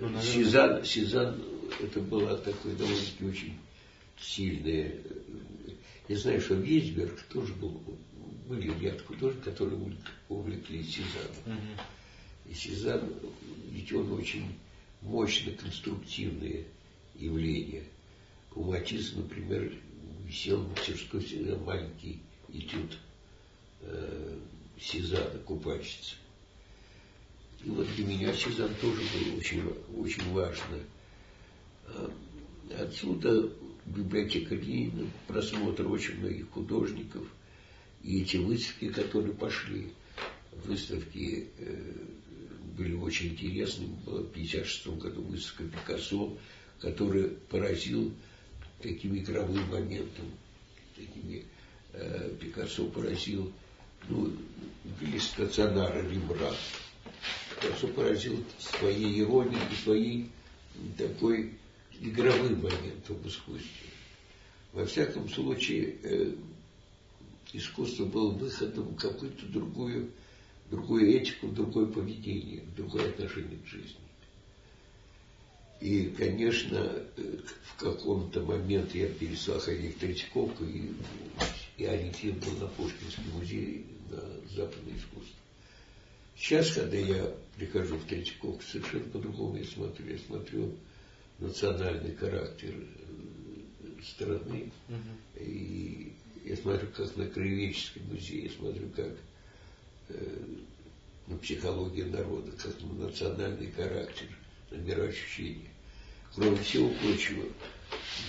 ну, 0.00 0.08
наверное... 0.08 0.22
Сезанн, 0.22 0.84
Сезанн, 0.84 1.42
это 1.80 2.00
была 2.00 2.36
такой 2.36 2.76
довольно-таки 2.76 3.24
очень 3.24 3.58
сильная. 4.20 4.94
Э, 6.12 6.14
я 6.14 6.18
знаю, 6.18 6.40
что 6.40 6.54
Вейсберг 6.54 7.22
тоже 7.32 7.54
был, 7.54 7.80
были 8.48 8.72
ряд 8.80 9.00
художников, 9.02 9.44
которые 9.44 9.96
увлеклись 10.28 10.94
Сезанном. 10.94 11.58
Угу. 11.58 12.50
И 12.50 12.54
Сезанн, 12.54 13.12
ведь 13.70 13.92
он 13.92 14.12
очень 14.12 14.58
мощно 15.00 15.52
конструктивные 15.52 16.64
явления. 17.14 17.84
У 18.54 18.64
Матисса, 18.64 19.16
например, 19.16 19.72
висел 20.26 20.58
в 20.62 20.70
мастерской 20.70 21.20
всегда 21.20 21.56
маленький 21.56 22.20
этюд 22.52 22.98
э, 23.80 24.38
Сезана, 24.80 25.38
купальщица. 25.46 26.16
И 27.64 27.70
вот 27.70 27.86
для 27.96 28.06
меня 28.06 28.34
Сезанн 28.34 28.74
тоже 28.80 29.00
был 29.00 29.38
очень, 29.38 29.62
очень 29.96 30.32
важно. 30.32 30.78
А 31.86 32.12
отсюда 32.78 33.50
библиотека 33.92 34.54
Ленина, 34.54 35.08
просмотр 35.26 35.86
очень 35.86 36.18
многих 36.18 36.50
художников, 36.50 37.26
и 38.02 38.22
эти 38.22 38.36
выставки, 38.36 38.88
которые 38.88 39.34
пошли, 39.34 39.92
выставки 40.64 41.48
э, 41.58 41.92
были 42.76 42.94
очень 42.94 43.28
интересными. 43.28 43.94
Была 44.04 44.22
в 44.22 44.30
1956 44.30 44.86
году 44.98 45.22
выставка 45.22 45.64
Пикассо, 45.64 46.36
который 46.80 47.30
поразил 47.48 48.12
таким 48.80 49.16
игровым 49.16 49.68
моментом. 49.68 50.26
Такими, 50.96 51.44
э, 51.92 52.34
Пикассо 52.40 52.86
поразил, 52.86 53.52
ну, 54.08 54.32
были 55.00 55.18
стационары 55.18 56.08
Рембрандт. 56.10 56.58
Пикассо 57.60 57.88
поразил 57.88 58.42
своей 58.58 59.20
иронией 59.20 59.60
своей 59.84 60.30
такой 60.96 61.52
игровым 62.02 62.60
моментом 62.60 63.16
в 63.16 63.28
искусстве. 63.28 63.90
Во 64.72 64.84
всяком 64.86 65.28
случае, 65.28 65.96
э, 66.02 66.34
искусство 67.52 68.06
было 68.06 68.32
выходом 68.32 68.94
в 68.94 68.96
какую-то 68.96 69.46
другую, 69.46 70.10
другую 70.70 71.14
этику, 71.14 71.48
другое 71.48 71.86
поведение, 71.86 72.62
другое 72.76 73.10
отношение 73.10 73.58
к 73.58 73.66
жизни. 73.66 73.96
И, 75.80 76.06
конечно, 76.16 76.76
э, 77.16 77.38
в 77.64 77.76
каком-то 77.76 78.40
момент 78.42 78.94
я 78.94 79.08
перестал 79.08 79.58
ходить 79.58 79.96
в 79.96 79.98
Третьяковку, 79.98 80.64
и, 80.64 80.92
и 81.76 81.84
ориентир 81.84 82.34
был 82.34 82.52
на 82.60 82.66
Пушкинский 82.68 83.24
музей, 83.34 83.86
на 84.10 84.20
западное 84.54 84.96
искусство. 84.96 85.36
Сейчас, 86.36 86.70
когда 86.72 86.96
я 86.96 87.34
прихожу 87.56 87.96
в 87.96 88.04
Третьяковку, 88.04 88.62
совершенно 88.62 89.04
по-другому 89.10 89.56
я 89.56 89.64
смотрю. 89.64 90.06
Я 90.06 90.18
смотрю 90.18 90.72
национальный 91.42 92.14
характер 92.14 92.74
э, 92.74 94.02
страны. 94.02 94.72
Угу. 94.88 95.42
И 95.44 96.12
я 96.44 96.56
смотрю 96.56 96.88
как 96.96 97.16
на 97.16 97.26
краеведческий 97.26 98.02
музей, 98.02 98.44
я 98.44 98.50
смотрю 98.50 98.88
как 98.90 99.12
э, 100.08 100.44
на 101.26 101.36
психологию 101.38 102.10
народа, 102.10 102.52
как 102.52 102.80
на 102.80 103.06
национальный 103.06 103.70
характер, 103.72 104.26
на 104.70 104.76
мироощущение. 104.76 105.70
Кроме 106.34 106.56
всего 106.56 106.88
прочего, 106.88 107.44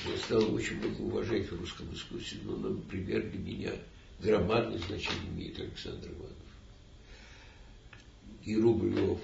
я 0.05 0.18
стал 0.18 0.53
очень 0.53 0.78
много 0.78 1.01
уважать 1.01 1.49
в 1.49 1.59
русском 1.59 1.93
искусстве, 1.93 2.39
но, 2.43 2.57
например, 2.57 3.30
для 3.30 3.39
меня 3.39 3.72
громадное 4.20 4.80
значение 4.80 5.30
имеет 5.30 5.59
Александр 5.59 6.09
Иванов. 6.09 6.34
И 8.43 8.57
Рублев, 8.57 9.20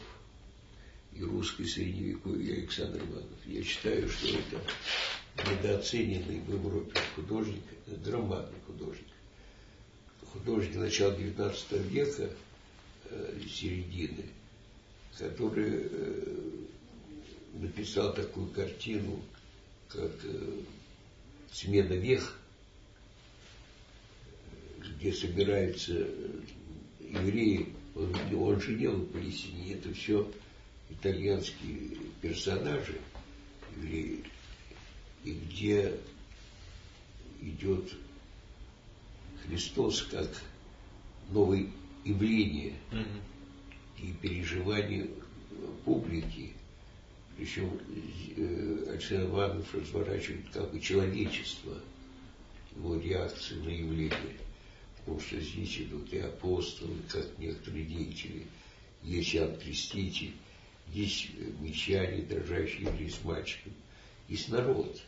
и 1.20 1.24
русский 1.24 1.66
средневековье, 1.66 2.58
Александр 2.58 3.00
Иванов. 3.00 3.46
Я 3.46 3.64
считаю, 3.64 4.08
что 4.10 4.28
это 4.28 5.52
недооцененный 5.52 6.40
в 6.40 6.54
Европе 6.54 7.00
художник, 7.16 7.64
громадный 7.88 8.60
художник. 8.66 9.06
Художник 10.32 10.76
начала 10.76 11.14
XIX 11.14 11.90
века, 11.90 12.30
э, 13.06 13.40
середины, 13.50 14.26
который 15.18 15.72
э, 15.84 16.36
написал 17.54 18.14
такую 18.14 18.48
картину, 18.48 19.22
как 19.90 20.12
э, 20.24 20.62
«Смена 21.52 21.94
вех», 21.94 22.38
где 24.78 25.12
собираются 25.12 26.08
евреи, 27.02 27.74
он, 27.96 28.16
он 28.36 28.62
же 28.62 28.76
делал 28.76 29.02
Палестине, 29.02 29.74
это 29.74 29.94
все 29.94 30.32
итальянские 30.90 31.98
персонажи, 32.22 33.00
евреи, 33.78 34.24
и 35.24 35.32
где 35.32 35.96
идет 37.42 37.94
Христос 39.46 40.04
как 40.04 40.30
новое 41.30 41.68
явление 42.04 42.74
mm-hmm. 42.92 44.04
и 44.04 44.14
переживание 44.14 45.10
публики, 45.86 46.54
причем 47.38 47.80
э, 48.36 48.86
Александр 48.90 49.26
Иванович 49.26 49.66
разворачивает 49.74 50.50
как 50.52 50.72
бы 50.72 50.80
человечество, 50.80 51.78
его 52.76 52.98
реакции 52.98 53.56
на 53.56 53.70
явление. 53.70 54.38
Потому 54.98 55.20
что 55.20 55.40
здесь 55.40 55.80
идут 55.80 56.12
и 56.14 56.20
апостолы, 56.20 56.96
как 57.10 57.26
некоторые 57.40 57.86
деятели, 57.86 58.46
есть 59.04 59.36
Иоанн 59.36 59.58
Креститель, 59.58 60.34
есть 60.94 61.30
мещане, 61.60 62.24
дрожащие 62.24 62.88
евреи 62.88 63.10
с 63.10 63.24
мальчиком, 63.24 63.74
есть 64.28 64.50
народ. 64.50 65.02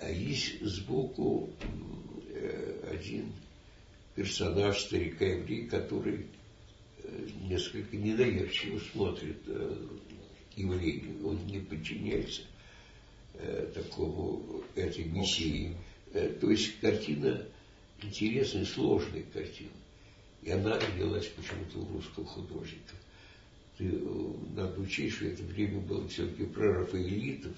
А 0.00 0.10
есть 0.10 0.60
сбоку 0.64 1.50
э, 2.32 2.90
один 2.92 3.32
персонаж, 4.14 4.80
старика 4.80 5.24
еврей, 5.24 5.66
который 5.66 6.26
э, 7.02 7.28
несколько 7.48 7.96
недоверчиво 7.96 8.78
смотрит 8.92 9.38
явлению, 10.60 11.26
он 11.26 11.46
не 11.46 11.58
подчиняется 11.58 12.42
э, 13.34 13.70
такому, 13.74 14.62
этой 14.74 15.04
миссии. 15.04 15.76
Э, 16.12 16.28
то 16.40 16.50
есть 16.50 16.78
картина 16.80 17.46
интересная, 18.02 18.64
сложная 18.64 19.24
картина. 19.32 19.70
И 20.42 20.50
она 20.50 20.78
родилась 20.78 21.26
почему-то 21.26 21.78
у 21.78 21.92
русского 21.94 22.26
художника. 22.26 22.94
Ты, 23.80 23.86
э, 23.86 24.32
надо 24.56 24.78
учесть, 24.78 25.16
что 25.16 25.26
это 25.26 25.42
время 25.42 25.80
было 25.80 26.06
все-таки 26.08 26.44
прорафаэлитов, 26.44 27.56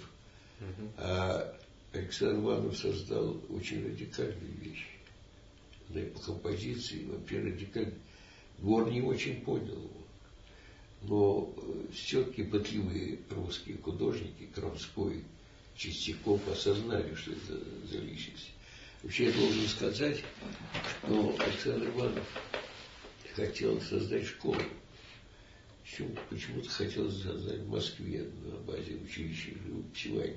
угу. 0.61 0.93
а 0.99 1.59
Александр 1.93 2.39
Иванов 2.41 2.79
создал 2.79 3.43
очень 3.49 3.85
радикальную 3.85 4.55
вещь. 4.61 4.87
Да 5.89 6.01
и 6.01 6.07
по 6.11 6.21
композиции 6.21 7.07
вообще 7.07 7.41
радикально. 7.41 7.95
Двор 8.59 8.89
не 8.89 9.03
очень 9.03 9.41
понял 9.41 9.75
его 9.75 10.03
но 11.03 11.53
э, 11.57 11.93
все-таки 11.93 12.45
пытливые 12.45 13.19
русские 13.31 13.79
художники, 13.79 14.49
Крамской, 14.55 15.25
Чистяков, 15.75 16.47
осознали, 16.49 17.15
что 17.15 17.33
это 17.33 17.59
за 17.89 17.99
личность. 17.99 18.53
Вообще 19.03 19.27
я 19.27 19.33
должен 19.33 19.67
сказать, 19.69 20.23
что 21.01 21.37
Александр 21.41 21.89
Иванов 21.89 22.27
хотел 23.35 23.81
создать 23.81 24.27
школу. 24.27 24.61
Почему-то 25.85 26.69
хотел 26.69 27.11
создать 27.11 27.61
в 27.61 27.69
Москве 27.69 28.29
на 28.45 28.57
базе 28.59 28.95
училища 28.95 29.51
живописевания. 29.65 30.37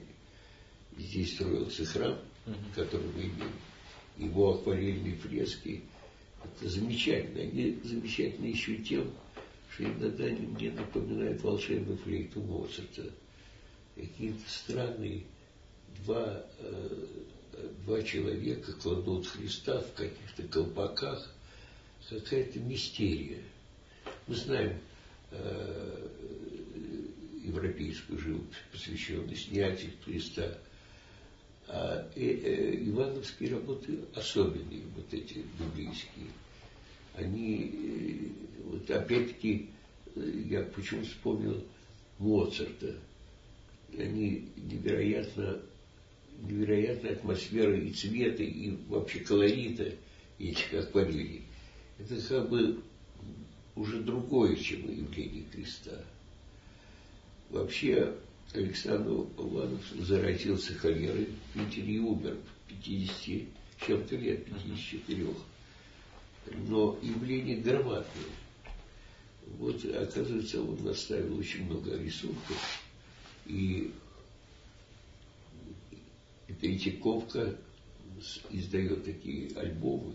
Здесь 0.98 1.36
строился 1.36 1.86
храм, 1.86 2.18
который 2.74 3.08
мы 3.16 3.22
имели. 3.22 3.52
Его 4.18 4.56
акварельные 4.56 5.16
фрески. 5.16 5.84
Это 6.44 6.70
замечательно. 6.70 7.42
Они 7.42 7.80
замечательны 7.84 8.46
еще 8.46 8.78
тем, 8.78 9.12
что 9.72 9.84
иногда 9.84 10.26
мне 10.26 10.72
напоминает 10.72 11.42
волшебную 11.42 11.98
флейту 11.98 12.42
Моцарта. 12.42 13.12
Какие-то 13.96 14.50
странные 14.50 15.24
два 16.06 16.46
э, 16.60 17.06
два 17.86 18.02
человека 18.02 18.74
кладут 18.74 19.28
Христа 19.28 19.82
в 19.82 19.94
каких-то 19.94 20.44
колпаках, 20.44 21.32
какая-то 22.10 22.60
мистерия. 22.60 23.42
Мы 24.28 24.36
знаем 24.36 24.80
европейскую 27.46 28.20
живопись, 28.20 28.58
посвященную 28.72 29.36
снятию 29.36 29.92
Христа. 30.04 30.58
А 31.68 32.08
э, 32.16 32.22
э, 32.22 32.76
ивановские 32.90 33.52
работы 33.52 34.00
особенные, 34.14 34.84
вот 34.96 35.12
эти 35.12 35.44
библейские. 35.60 36.28
Они, 37.16 37.72
э, 37.74 38.64
вот 38.66 38.90
опять-таки, 38.92 39.70
э, 40.16 40.44
я 40.48 40.62
почему 40.62 41.04
вспомнил 41.04 41.64
Моцарта. 42.20 42.96
Они 43.98 44.50
невероятно, 44.58 45.60
невероятная 46.42 47.14
атмосфера 47.14 47.76
и 47.76 47.92
цвета, 47.92 48.44
и 48.44 48.78
вообще 48.88 49.20
колорита 49.20 49.92
этих 50.38 50.74
акварелей. 50.80 51.46
Это 51.98 52.16
как 52.28 52.50
бы 52.50 52.84
уже 53.76 54.02
другое, 54.02 54.56
чем 54.56 54.90
явление 54.90 55.46
Христа. 55.52 56.04
Вообще 57.50 58.16
Александр 58.54 59.28
Иванов 59.38 59.82
заразился 60.00 60.74
холерой 60.74 61.30
в 61.54 61.60
Питере 61.60 61.96
и 61.96 62.00
умер 62.00 62.38
в 62.68 62.84
50 62.84 63.48
чем-то 63.86 64.16
лет, 64.16 64.46
54. 64.46 65.28
Но 66.68 66.98
явление 67.02 67.58
громадное. 67.58 68.06
Вот, 69.58 69.84
оказывается, 69.86 70.62
он 70.62 70.84
наставил 70.84 71.38
очень 71.38 71.66
много 71.66 71.98
рисунков. 71.98 72.82
И 73.46 73.92
Третьяковка 76.62 77.56
издает 78.50 79.04
такие 79.06 79.56
альбомы 79.58 80.14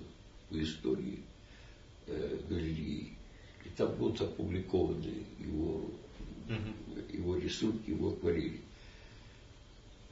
по 0.49 0.63
истории 0.63 1.21
э, 2.07 2.39
галереи. 2.49 3.17
И 3.65 3.69
там 3.71 3.95
будут 3.97 4.21
опубликованы 4.23 5.25
его, 5.39 5.91
uh-huh. 6.49 7.17
его 7.17 7.37
рисунки, 7.37 7.91
его 7.91 8.11
акварели. 8.11 8.61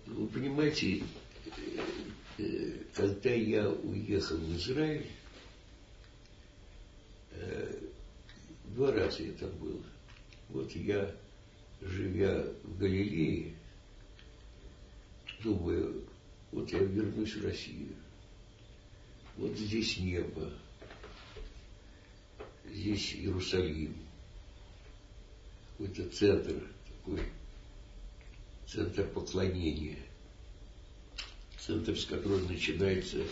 Вы 0.07 0.27
понимаете, 0.29 1.03
э, 2.39 2.73
когда 2.95 3.31
я 3.31 3.69
уехал 3.71 4.37
в 4.37 4.57
Израиль, 4.57 5.07
э, 7.33 7.89
Два 8.79 8.93
раза 8.93 9.23
я 9.23 9.33
там 9.33 9.51
был. 9.59 9.83
Вот 10.51 10.71
я, 10.77 11.13
живя 11.81 12.45
в 12.63 12.79
Галилее, 12.79 13.55
думаю, 15.43 16.05
вот 16.53 16.71
я 16.71 16.79
вернусь 16.79 17.35
в 17.35 17.45
Россию. 17.45 17.95
Вот 19.37 19.57
здесь 19.57 19.99
небо, 19.99 20.53
здесь 22.73 23.15
Иерусалим, 23.15 23.97
какой-то 25.77 26.09
центр 26.11 26.63
такой, 26.87 27.23
центр 28.67 29.05
поклонения, 29.09 29.99
центр, 31.59 31.99
с 31.99 32.05
которого 32.05 32.41
начинается 32.49 33.23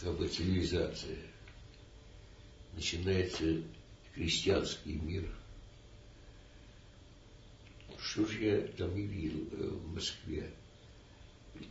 как 0.00 0.16
бы 0.16 0.28
цивилизация, 0.28 1.18
начинается 2.74 3.62
христианский 4.14 4.94
мир. 4.94 5.28
Что 7.98 8.24
же 8.24 8.42
я 8.42 8.60
там 8.78 8.96
и 8.96 9.02
видел 9.02 9.46
э, 9.52 9.68
в 9.68 9.94
Москве? 9.94 10.50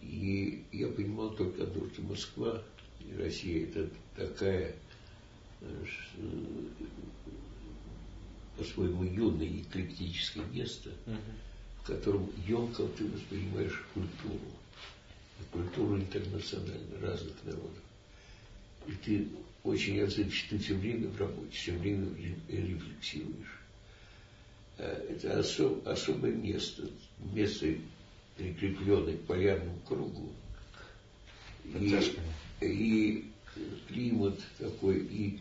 И 0.03 0.63
я 0.71 0.87
понимал 0.89 1.31
только 1.35 1.63
одно, 1.63 1.89
что 1.89 2.01
Москва 2.03 2.63
и 2.99 3.13
Россия 3.15 3.65
это 3.65 3.89
такая 4.15 4.75
по-своему 8.57 9.03
юное 9.03 9.47
и 9.47 9.61
эклектическое 9.61 10.45
место, 10.45 10.91
в 11.83 11.87
котором 11.87 12.29
емко 12.47 12.87
ты 12.97 13.05
воспринимаешь 13.05 13.83
культуру. 13.93 14.39
Культуру 15.51 15.97
интернациональную, 15.97 17.01
разных 17.01 17.33
народов. 17.45 17.83
И 18.87 18.91
ты 18.91 19.27
очень 19.63 20.01
отзывчив, 20.01 20.49
ты 20.49 20.57
все 20.59 20.75
время 20.75 21.07
в 21.07 21.17
работе, 21.17 21.51
все 21.51 21.71
время 21.71 22.07
рефлексируешь. 22.49 23.59
Э, 24.77 25.07
это 25.09 25.39
особ, 25.39 25.87
особое 25.87 26.33
место, 26.33 26.89
место, 27.33 27.67
прикрепленное 28.37 29.17
к 29.17 29.21
полярному 29.21 29.79
кругу. 29.87 30.31
И, 31.65 32.15
и 32.61 33.25
климат 33.87 34.39
такой, 34.57 34.99
и, 34.99 35.39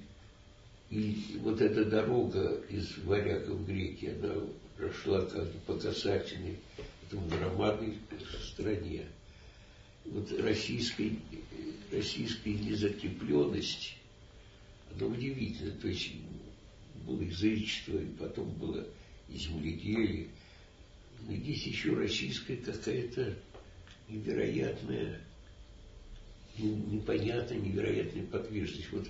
и 0.91 1.39
вот 1.41 1.61
эта 1.61 1.84
дорога 1.84 2.62
из 2.70 2.97
Варяга 2.99 3.51
в 3.51 3.66
Греки, 3.66 4.07
она 4.07 4.34
прошла 4.76 5.20
как 5.22 5.45
бы 5.45 5.59
по 5.66 5.74
касательной 5.74 6.59
этому 7.07 7.28
громадной 7.28 7.99
стране. 8.43 9.07
Вот 10.07 10.32
российская, 10.41 11.12
российская 11.93 12.55
незакрепленность 12.55 13.99
это 14.95 15.07
удивительно. 15.07 15.72
То 15.72 15.89
есть 15.89 16.12
было 17.07 17.20
язычество, 17.20 17.99
и 17.99 18.07
потом 18.18 18.51
было 18.53 18.86
и 19.28 19.36
земледелие. 19.36 20.28
Но 21.26 21.34
здесь 21.34 21.66
еще 21.66 21.95
российская 21.95 22.57
какая-то 22.57 23.36
невероятная, 24.09 25.20
непонятная, 26.57 27.59
невероятная 27.59 28.26
подвижность. 28.26 28.91
Вот 28.93 29.07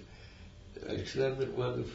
Александр 0.87 1.49
Иванов 1.49 1.89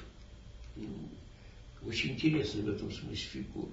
очень 1.86 2.12
интересная 2.12 2.64
в 2.64 2.70
этом 2.70 2.92
смысле 2.92 3.16
фигура. 3.16 3.72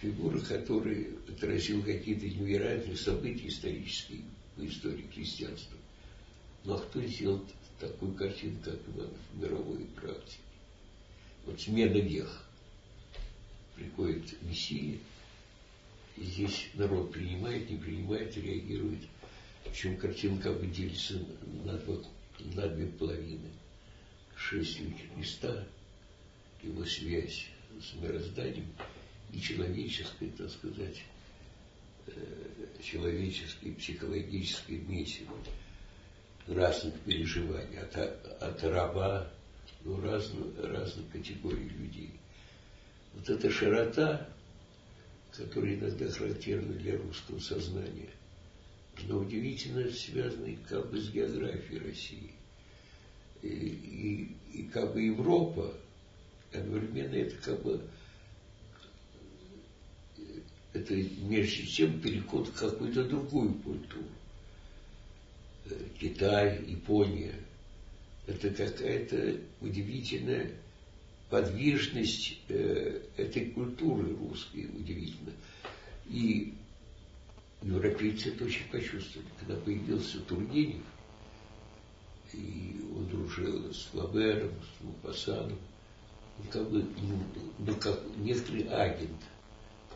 Фигура, 0.00 0.40
которая 0.40 1.06
отразил 1.28 1.82
какие-то 1.82 2.26
невероятные 2.26 2.96
события 2.96 3.48
исторические 3.48 4.22
в 4.56 4.64
истории 4.64 5.08
христианства. 5.14 5.76
Но 6.64 6.78
кто 6.78 7.00
сделал 7.02 7.44
такую 7.78 8.14
картину, 8.14 8.58
как 8.64 8.78
в 8.86 9.38
мировой 9.38 9.84
практике. 9.96 10.38
Вот 11.46 11.60
смена 11.60 11.98
вех. 11.98 12.44
Приходит 13.76 14.40
Мессия, 14.42 14.98
и 16.16 16.24
здесь 16.24 16.68
народ 16.74 17.12
принимает, 17.12 17.70
не 17.70 17.76
принимает, 17.76 18.36
реагирует. 18.36 19.00
Причем 19.64 19.96
картина 19.96 20.40
как 20.40 20.60
бы 20.60 20.66
делится 20.66 21.18
на, 21.64 21.78
два, 21.78 21.96
на 22.54 22.68
две 22.68 22.86
половины. 22.86 23.48
Шествие 24.42 24.94
Христа, 25.14 25.64
его 26.62 26.84
связь 26.84 27.46
с 27.80 27.94
мирозданием 27.94 28.66
и 29.32 29.40
человеческое, 29.40 30.30
так 30.30 30.50
сказать, 30.50 31.02
э, 32.06 32.12
человеческое 32.82 33.72
психологическое 33.72 34.78
месиво 34.78 35.34
разных 36.48 36.98
переживаний, 37.00 37.78
от, 37.78 37.96
от 37.96 38.64
раба 38.64 39.30
до 39.84 40.00
разных, 40.00 40.58
разных 40.58 41.10
категорий 41.10 41.68
людей. 41.68 42.10
Вот 43.14 43.30
эта 43.30 43.50
широта, 43.50 44.28
которая 45.32 45.76
иногда 45.76 46.10
характерна 46.10 46.74
для 46.74 46.98
русского 46.98 47.38
сознания, 47.38 48.10
но 49.04 49.18
удивительно 49.18 49.90
связана 49.90 50.54
как 50.68 50.90
бы 50.90 51.00
с 51.00 51.10
географией 51.10 51.78
России. 51.78 52.34
И, 53.42 54.28
и, 54.52 54.62
как 54.72 54.92
бы 54.92 55.02
Европа, 55.02 55.72
одновременно 56.52 57.14
это 57.14 57.36
как 57.36 57.62
бы 57.62 57.80
это 60.72 60.94
между 60.94 61.66
тем 61.66 62.00
переход 62.00 62.48
в 62.48 62.54
какую-то 62.54 63.04
другую 63.04 63.54
культуру. 63.54 64.04
Китай, 65.98 66.64
Япония. 66.66 67.34
Это 68.26 68.50
какая-то 68.50 69.38
удивительная 69.60 70.50
подвижность 71.28 72.38
э, 72.48 73.00
этой 73.16 73.46
культуры 73.46 74.14
русской, 74.14 74.66
удивительно. 74.66 75.32
И 76.08 76.54
европейцы 77.62 78.28
это 78.30 78.44
очень 78.44 78.68
почувствовали. 78.70 79.28
Когда 79.40 79.56
появился 79.56 80.20
Тургенев, 80.20 80.82
и 82.34 82.80
он 82.96 83.06
дружил 83.06 83.72
с 83.72 83.88
Флабером, 83.92 84.50
с 84.60 84.84
Мупасаном, 84.84 85.58
он 86.38 86.46
как 86.50 86.68
бы, 86.70 86.84
ну, 87.00 87.18
ну 87.58 87.74
как 87.76 88.00
некоторый 88.18 88.62
агент 88.68 89.20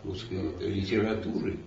русской 0.04 0.40
литературы, 0.60 1.58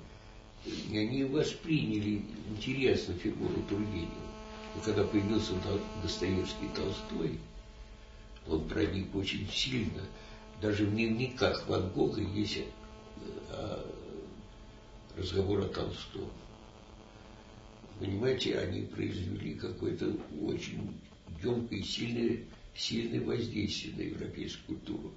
и 0.66 0.98
они 0.98 1.24
восприняли 1.24 2.24
интересно 2.50 3.14
фигуру 3.16 3.62
Тургенева. 3.68 4.10
Но 4.76 4.82
когда 4.82 5.04
появился 5.04 5.54
Достоевский 6.04 6.70
Толстой, 6.76 7.40
он 8.48 8.68
проник 8.68 9.16
очень 9.16 9.48
сильно. 9.52 10.02
Даже 10.62 10.86
в 10.86 10.92
дневниках 10.92 11.68
Ван 11.68 11.90
Гога 11.90 12.22
есть 12.22 12.60
а, 13.52 13.86
разговор 15.18 15.62
о 15.62 15.68
Толстом. 15.68 16.30
Понимаете, 18.00 18.58
они 18.58 18.84
произвели 18.84 19.56
какое-то 19.56 20.08
очень 20.42 20.98
емкое 21.44 21.80
и 21.80 21.84
сильное, 21.84 22.40
сильное 22.76 23.22
воздействие 23.22 23.96
на 23.96 24.02
европейскую 24.02 24.78
культуру. 24.78 25.14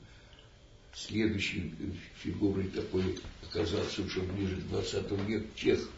Следующей 0.95 1.73
фигурой 2.17 2.69
такой 2.69 3.19
оказался 3.43 4.03
уже 4.03 4.21
ближе 4.21 4.57
к 4.57 4.69
20 4.69 5.11
веку 5.27 5.49
Чех. 5.57 5.89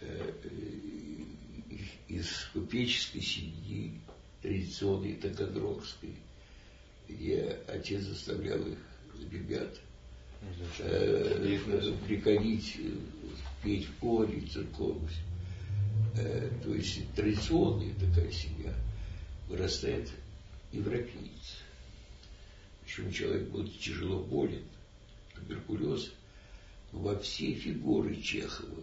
Э, 0.00 0.32
из 2.08 2.48
купеческой 2.52 3.22
семьи, 3.22 4.00
традиционной 4.42 5.14
таганрогской, 5.14 6.14
где 7.08 7.58
отец 7.66 8.02
заставлял 8.02 8.60
их, 8.60 8.78
ребят, 9.30 9.80
э, 10.78 11.58
приходить, 12.06 12.76
петь 13.62 13.86
в 13.86 14.00
хоре 14.00 14.40
церковность. 14.42 15.20
Э, 16.16 16.50
то 16.62 16.74
есть 16.74 17.00
традиционная 17.14 17.94
такая 17.94 18.30
семья 18.30 18.72
вырастает 19.48 20.10
европеец. 20.72 21.58
Причем 22.84 23.12
человек 23.12 23.48
был 23.48 23.66
тяжело 23.68 24.22
болен, 24.22 24.62
туберкулез, 25.34 26.12
во 26.92 27.18
все 27.18 27.52
фигуры 27.52 28.16
Чехова, 28.20 28.82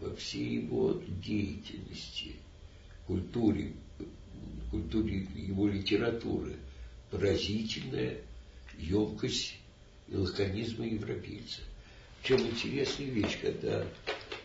во 0.00 0.14
всей 0.16 0.62
его 0.62 1.00
деятельности, 1.24 2.36
культуре, 3.06 3.72
культуре 4.70 5.26
его 5.34 5.68
литературы, 5.68 6.56
поразительная 7.10 8.18
емкость 8.78 9.56
и 10.08 10.16
лаконизма 10.16 10.86
европейца. 10.86 11.60
Чем 12.22 12.40
интересная 12.40 13.06
вещь, 13.06 13.38
когда 13.40 13.86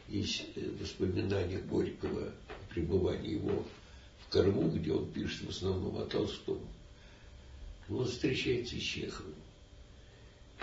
есть 0.07 0.45
э, 0.55 0.69
воспоминания 0.79 1.59
Горького 1.59 2.27
о 2.27 2.73
пребывании 2.73 3.33
его 3.33 3.65
в 4.19 4.29
Корму, 4.29 4.69
где 4.69 4.91
он 4.91 5.09
пишет 5.11 5.45
в 5.45 5.49
основном 5.49 5.97
о 5.97 6.05
Толстом, 6.05 6.59
он 7.89 8.05
встречается 8.05 8.75
с 8.75 8.81
Чеховым. 8.81 9.35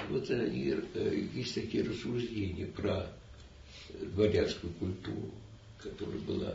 Вот 0.08 0.28
они, 0.30 0.74
э, 0.94 1.26
есть 1.34 1.54
такие 1.54 1.84
рассуждения 1.84 2.66
про 2.66 3.10
дворянскую 4.00 4.72
культуру, 4.74 5.30
которая 5.78 6.18
была 6.18 6.54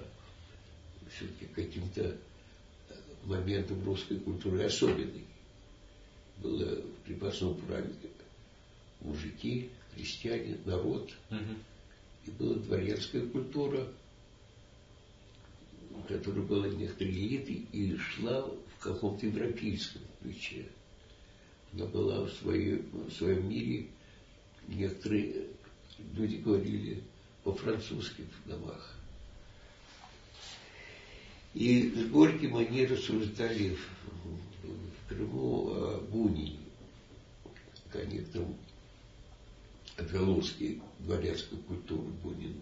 все-таки 1.10 1.46
каким-то 1.56 2.16
моментом 3.26 3.84
русской 3.84 4.18
культуры 4.20 4.64
особенной. 4.64 5.26
Было 6.38 6.76
в 6.76 7.06
крепостном 7.06 7.56
праве 7.56 7.94
мужики, 9.02 9.70
крестьяне, 9.95 10.58
народ. 10.66 11.12
И 12.26 12.32
была 12.32 12.56
дворянская 12.56 13.26
культура, 13.26 13.88
которая 16.08 16.43
была 16.43 16.68
некоторой 16.68 17.14
элитой 17.14 17.66
и 17.72 17.95
шла 17.97 18.41
в 18.43 18.80
каком-то 18.80 19.26
европейском 19.26 20.02
ключе. 20.22 20.68
Она 21.74 21.86
была 21.86 22.26
в, 22.26 22.32
своей, 22.34 22.84
в 22.91 23.12
своем 23.12 23.49
мире, 23.49 23.88
некоторые 24.68 25.47
люди 26.14 26.36
говорили 26.36 27.04
по-французски 27.43 28.24
в 28.24 28.49
домах. 28.49 28.95
И 31.54 31.89
с 31.89 32.10
Горьким 32.10 32.56
они 32.56 32.86
рассуждали 32.86 33.76
в, 33.76 33.89
в 34.64 35.10
Крыму 35.10 35.70
о 35.70 35.99
Бунине, 36.10 36.60
о 37.93 38.06
некотором 38.06 38.56
отголоски 40.02 40.82
дворянской 40.99 41.58
культуры 41.60 42.10
Бунин, 42.24 42.60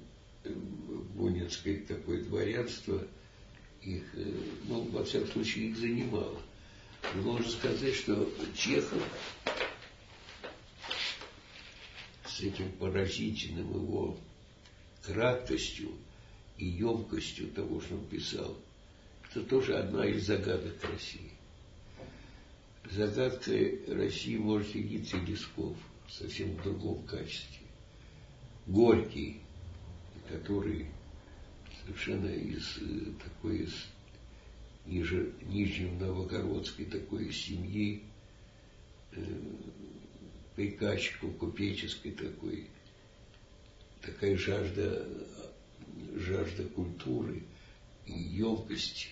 бунинское 1.15 1.81
такое 1.85 2.23
дворянство 2.23 3.01
их, 3.81 4.03
э, 4.15 4.33
ну, 4.65 4.83
во 4.89 5.03
всяком 5.03 5.29
случае, 5.29 5.69
их 5.69 5.77
занимало. 5.77 6.41
Но 7.15 7.21
можно 7.21 7.49
сказать, 7.49 7.95
что 7.95 8.29
Чехов 8.55 9.01
с 12.25 12.41
этим 12.41 12.71
поразительным 12.73 13.69
его 13.73 14.17
краткостью 15.03 15.91
и 16.57 16.65
емкостью 16.65 17.49
того, 17.51 17.79
что 17.79 17.95
он 17.95 18.05
писал, 18.05 18.57
это 19.29 19.41
тоже 19.43 19.77
одна 19.77 20.05
из 20.05 20.25
загадок 20.25 20.75
России. 20.83 21.31
Загадкой 22.91 23.81
России 23.87 24.35
может 24.37 24.73
явиться 24.75 25.17
Лесков 25.17 25.77
совсем 26.09 26.55
в 26.55 26.63
другом 26.63 27.03
качестве. 27.03 27.67
Горький, 28.67 29.41
который 30.27 30.87
совершенно 31.81 32.27
из 32.27 32.77
э, 32.77 33.11
такой 33.23 33.59
из 33.59 33.73
ниже, 34.85 35.33
Нижнем-Новгородской 35.43 36.85
такой 36.85 37.31
семьи, 37.31 38.03
э, 39.11 39.23
приказчиков 40.55 41.35
купеческой 41.37 42.11
такой, 42.11 42.67
такая 44.01 44.37
жажда, 44.37 45.07
жажда 46.15 46.65
культуры 46.65 47.43
и 48.05 48.11
емкость, 48.11 49.09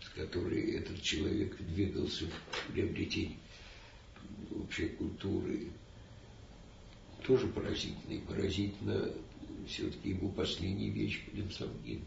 с 0.00 0.08
которой 0.10 0.72
этот 0.72 1.00
человек 1.00 1.56
двигался 1.58 2.26
в 2.26 2.72
приобретении 2.72 3.38
вообще 4.50 4.88
культуры, 4.88 5.68
тоже 7.26 7.46
поразительно. 7.48 8.12
И 8.12 8.18
поразительно 8.18 9.10
все-таки 9.66 10.10
его 10.10 10.28
последняя 10.28 10.90
вещь 10.90 11.22
Лемсамгин. 11.32 12.02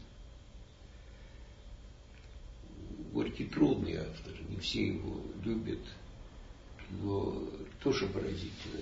Горький 3.12 3.46
трудный 3.46 3.96
автор, 3.98 4.34
не 4.50 4.58
все 4.58 4.88
его 4.88 5.22
любят, 5.44 5.80
но 7.02 7.50
тоже 7.82 8.08
поразительно. 8.08 8.82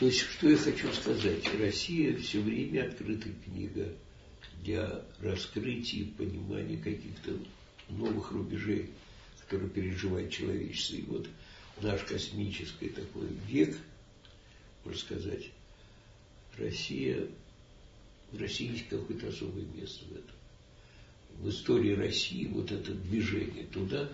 То 0.00 0.06
есть, 0.06 0.20
что 0.20 0.48
я 0.48 0.56
хочу 0.56 0.92
сказать, 0.92 1.44
Россия 1.58 2.16
все 2.16 2.40
время 2.40 2.88
открытая 2.88 3.34
книга 3.44 3.92
для 4.62 5.04
раскрытия 5.20 6.02
и 6.02 6.04
понимания 6.04 6.78
каких-то 6.78 7.38
новых 7.90 8.32
рубежей, 8.32 8.90
которые 9.40 9.70
переживает 9.70 10.32
человечество. 10.32 10.96
И 10.96 11.02
вот 11.02 11.28
наш 11.82 12.02
космический 12.02 12.88
такой 12.88 13.28
век, 13.46 13.76
можно 14.84 14.98
сказать, 14.98 15.50
Россия, 16.58 17.26
в 18.32 18.38
России 18.40 18.72
есть 18.72 18.88
какое-то 18.88 19.28
особое 19.28 19.64
место 19.64 20.04
в 20.06 20.12
этом. 20.12 20.36
В 21.38 21.48
истории 21.50 21.94
России 21.94 22.46
вот 22.46 22.72
это 22.72 22.92
движение 22.92 23.64
туда 23.64 24.08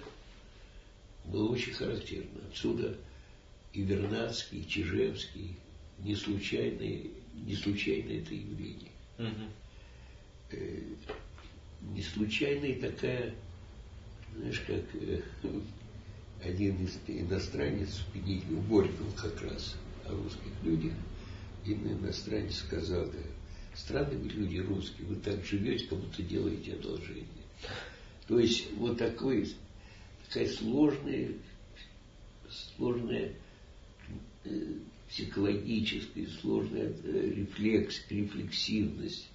было 1.24 1.50
очень 1.50 1.72
характерно. 1.72 2.40
Отсюда 2.50 2.96
и 3.72 3.82
Вернадский, 3.82 4.60
и 4.60 4.68
Чижевский, 4.68 5.56
не 5.98 6.14
случайное, 6.16 7.02
не 7.34 7.54
случайное 7.54 8.20
это 8.20 8.34
явление. 8.34 8.90
Угу. 9.18 9.50
не 11.94 12.02
случайная 12.02 12.80
такая, 12.80 13.34
знаешь, 14.36 14.60
как 14.60 14.82
э, 14.94 15.20
один 16.42 16.84
из 16.84 16.98
иностранец 17.06 18.02
в 18.12 18.68
Горького 18.68 19.10
как 19.12 19.40
раз 19.42 19.76
о 20.06 20.12
русских 20.12 20.52
людях, 20.62 20.92
один 21.62 21.92
иностранец 21.92 22.56
сказал, 22.58 23.06
да, 23.06 23.18
странные 23.74 24.18
вы 24.18 24.28
люди 24.28 24.58
русские, 24.58 25.06
вы 25.06 25.16
так 25.16 25.44
живете, 25.44 25.86
как 25.86 25.98
будто 25.98 26.22
делаете 26.22 26.74
одолжение. 26.74 27.26
То 28.26 28.38
есть 28.38 28.72
вот 28.72 28.98
такой, 28.98 29.48
такая 30.28 30.48
сложная, 30.48 31.32
сложная 32.50 33.34
э, 34.44 34.74
психологическая, 35.08 36.26
сложная 36.40 36.92
э, 37.04 37.32
рефлекс, 37.36 38.02
рефлексивность, 38.10 39.28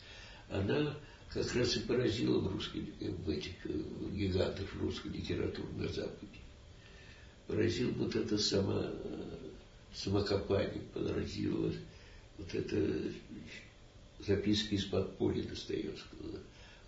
она 0.49 0.97
как 1.29 1.53
раз 1.55 1.75
и 1.77 1.79
поразила 1.81 2.39
в, 2.39 2.51
русской, 2.51 2.81
в 2.99 3.29
этих 3.29 3.53
э, 3.65 3.71
гигантов 4.13 4.75
русской 4.81 5.09
литературы 5.09 5.71
на 5.77 5.87
Западе. 5.87 6.27
Поразил 7.47 7.91
вот 7.93 8.13
это 8.15 8.37
само, 8.37 8.83
самокопание, 9.93 10.81
поразило 10.93 11.71
вот 12.37 12.53
это 12.53 13.11
записки 14.19 14.75
из 14.75 14.85
подполья 14.85 15.43
Достоевского, 15.43 16.39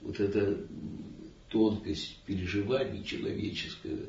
вот 0.01 0.19
эта 0.19 0.65
тонкость 1.49 2.17
переживаний 2.25 3.03
человеческого, 3.03 4.05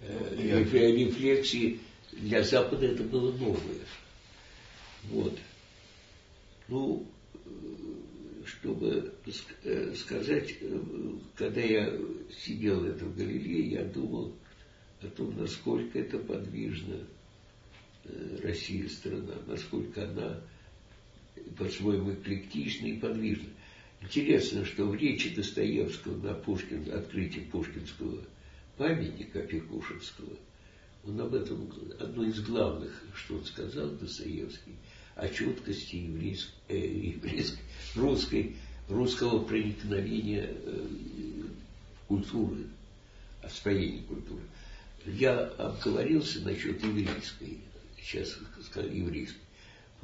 э, 0.00 0.64
рефлексии, 0.64 1.80
для 2.12 2.42
Запада 2.42 2.86
это 2.86 3.02
было 3.02 3.32
новое. 3.32 3.80
Вот. 5.10 5.38
Ну, 6.68 7.06
чтобы 8.46 9.12
э, 9.64 9.94
сказать, 9.94 10.54
э, 10.60 10.80
когда 11.36 11.60
я 11.60 11.92
сидел 12.44 12.80
в 12.80 13.16
Галилее, 13.16 13.70
я 13.70 13.84
думал 13.84 14.34
о 15.00 15.06
том, 15.08 15.36
насколько 15.36 15.98
это 15.98 16.18
подвижна 16.18 16.98
э, 18.04 18.38
Россия 18.42 18.88
страна, 18.88 19.34
насколько 19.46 20.04
она 20.04 20.40
по-своему 21.56 22.12
эклектична 22.12 22.86
и 22.86 22.98
подвижна. 22.98 23.48
Интересно, 24.00 24.64
что 24.64 24.84
в 24.84 24.94
речи 24.94 25.34
Достоевского 25.34 26.16
на 26.16 26.34
Пушкин, 26.34 26.92
открытии 26.92 27.40
Пушкинского 27.40 28.20
памятника 28.76 29.40
Пекушевского, 29.40 30.36
он 31.06 31.20
об 31.20 31.34
этом, 31.34 31.70
одно 31.98 32.24
из 32.24 32.40
главных, 32.40 33.02
что 33.14 33.36
он 33.36 33.44
сказал, 33.44 33.90
Достоевский, 33.90 34.74
о 35.16 35.28
четкости 35.28 35.96
еврейской, 35.96 36.52
э, 36.68 37.98
русской, 37.98 38.56
русского 38.88 39.44
проникновения 39.44 40.50
э, 40.50 40.86
культуры, 42.08 42.66
о 43.42 43.48
строении 43.48 44.02
культуры. 44.02 44.42
Я 45.06 45.38
обговорился 45.38 46.40
насчет 46.40 46.82
еврейской, 46.82 47.58
сейчас 48.00 48.36
сказал 48.62 48.90
еврейской. 48.90 49.43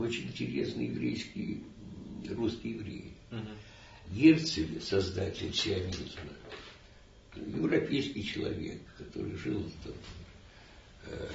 Очень 0.00 0.28
интересный 0.28 0.86
еврейский, 0.86 1.62
русский 2.30 2.70
еврей. 2.70 3.12
Угу. 3.30 4.16
Герцель, 4.16 4.80
создатель 4.80 5.52
сионизма, 5.54 6.32
европейский 7.36 8.24
человек, 8.24 8.80
который 8.96 9.36
жил 9.36 9.62
там, 9.84 9.92
э, 11.04 11.28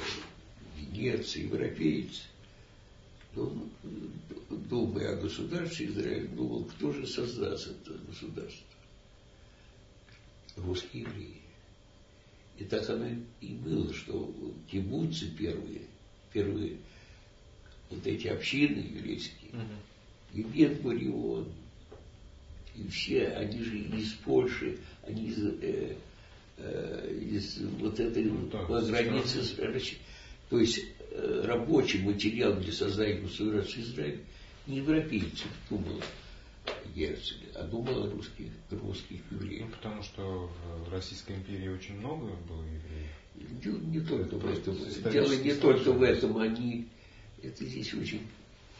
в 0.76 0.80
Венеции, 0.80 1.44
европеец, 1.44 2.24
он, 3.36 3.70
думая 4.50 5.14
о 5.14 5.22
государстве 5.22 5.86
Израиль, 5.86 6.28
думал, 6.30 6.66
кто 6.66 6.92
же 6.92 7.06
создаст 7.06 7.68
это 7.68 7.94
государство. 8.00 8.66
Русские 10.56 11.04
евреи. 11.04 11.42
И 12.58 12.64
так 12.64 12.90
оно 12.90 13.10
и 13.42 13.54
было, 13.54 13.94
что 13.94 14.34
кибуцы 14.72 15.30
первые, 15.38 15.82
первые 16.34 16.78
вот 17.96 18.08
эти 18.08 18.28
общины 18.28 18.80
еврейские, 18.80 19.52
и 20.34 20.42
Бен 20.44 20.76
Гурион, 20.82 21.48
и 22.76 22.88
все, 22.90 23.30
они 23.30 23.64
же 23.64 23.78
из 23.78 24.14
Польши, 24.14 24.78
они 25.04 25.28
из, 25.28 25.38
э, 25.62 25.96
э, 26.58 27.20
из 27.32 27.62
вот 27.80 28.00
этой 28.00 28.26
ну, 28.26 28.48
так, 28.48 28.68
границы, 28.68 29.42
то 30.50 30.60
есть 30.60 30.84
э, 31.12 31.42
рабочий 31.46 32.02
материал 32.02 32.54
для 32.56 32.74
создания 32.74 33.22
государства 33.22 33.80
Израиль 33.80 34.20
не 34.68 34.78
европейцев 34.78 35.48
думал 35.70 36.02
Герцель, 36.96 37.38
а 37.56 37.64
думал 37.64 38.04
о 38.04 38.10
русских, 38.10 38.48
русских 38.72 39.20
евреев. 39.32 39.66
Ну, 39.68 39.72
потому 39.72 40.04
что 40.04 40.52
в 40.86 40.92
Российской 40.92 41.34
империи 41.36 41.70
очень 41.70 41.98
много 42.00 42.28
было 42.48 42.64
евреев. 42.64 43.62
Дело 43.64 43.80
не 43.80 44.00
только 44.00 44.36
в 44.38 44.46
этом. 44.46 45.12
Дело 45.12 45.34
не 45.34 45.54
только 45.54 45.92
в 45.92 46.02
этом. 46.02 46.38
Они, 46.38 46.88
это 47.48 47.66
здесь 47.66 47.94
очень 47.94 48.22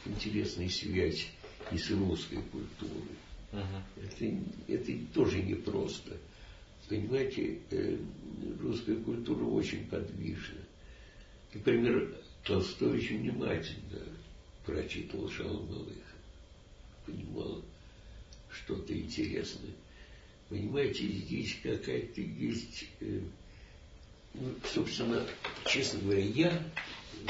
интересная 0.06 0.70
связь 0.70 1.28
и 1.72 1.78
с 1.78 1.90
русской 1.92 2.42
культурой. 2.52 3.18
Угу. 3.52 4.04
Это, 4.04 4.38
это 4.68 5.14
тоже 5.14 5.42
непросто. 5.42 6.18
Понимаете, 6.88 7.60
э, 7.72 7.98
русская 8.62 8.96
культура 8.96 9.44
очень 9.46 9.86
подвижна. 9.88 10.62
Например, 11.54 12.16
Толстой 12.44 12.98
очень 12.98 13.22
внимательно 13.22 14.02
прочитывал 14.66 15.30
Шалом 15.30 15.68
понимал 17.06 17.64
что-то 18.52 18.94
интересное. 18.94 19.74
Понимаете, 20.50 21.08
здесь 21.08 21.58
какая-то 21.64 22.22
есть, 22.22 22.86
э, 23.00 23.22
ну, 24.34 24.54
собственно, 24.74 25.26
честно 25.66 26.00
говоря, 26.02 26.24
я 26.24 26.64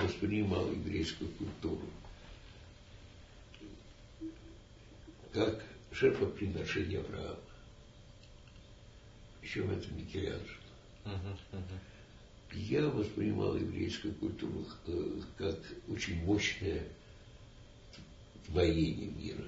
воспринимал 0.01 0.71
еврейскую 0.71 1.29
культуру 1.31 1.87
как 5.33 5.63
жертвоприношение 5.91 6.99
Авраама. 6.99 7.39
В 9.41 9.71
этом 9.71 9.97
Микеланджело. 9.97 10.39
Uh-huh, 11.05 11.37
uh-huh. 11.53 11.79
Я 12.51 12.89
воспринимал 12.89 13.55
еврейскую 13.55 14.13
культуру 14.15 14.65
э, 14.87 15.21
как 15.37 15.59
очень 15.87 16.23
мощное 16.25 16.83
творение 18.47 19.11
мира, 19.11 19.45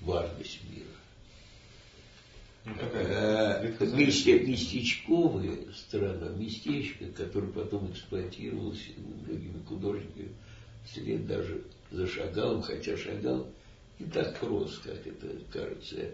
важность 0.00 0.60
мира. 0.70 0.86
Ну, 2.66 2.72
э, 2.80 3.70
местечковая 3.78 5.56
страна, 5.72 6.30
местечко, 6.30 7.06
которое 7.16 7.52
потом 7.52 7.92
эксплуатировалось 7.92 8.82
многими 9.24 9.62
художниками, 9.64 10.30
вслед 10.84 11.28
даже 11.28 11.62
за 11.92 12.08
Шагалом, 12.08 12.62
хотя 12.62 12.96
Шагал 12.96 13.46
не 14.00 14.06
так 14.06 14.40
прост, 14.40 14.82
как 14.82 15.06
это 15.06 15.28
кажется, 15.52 16.10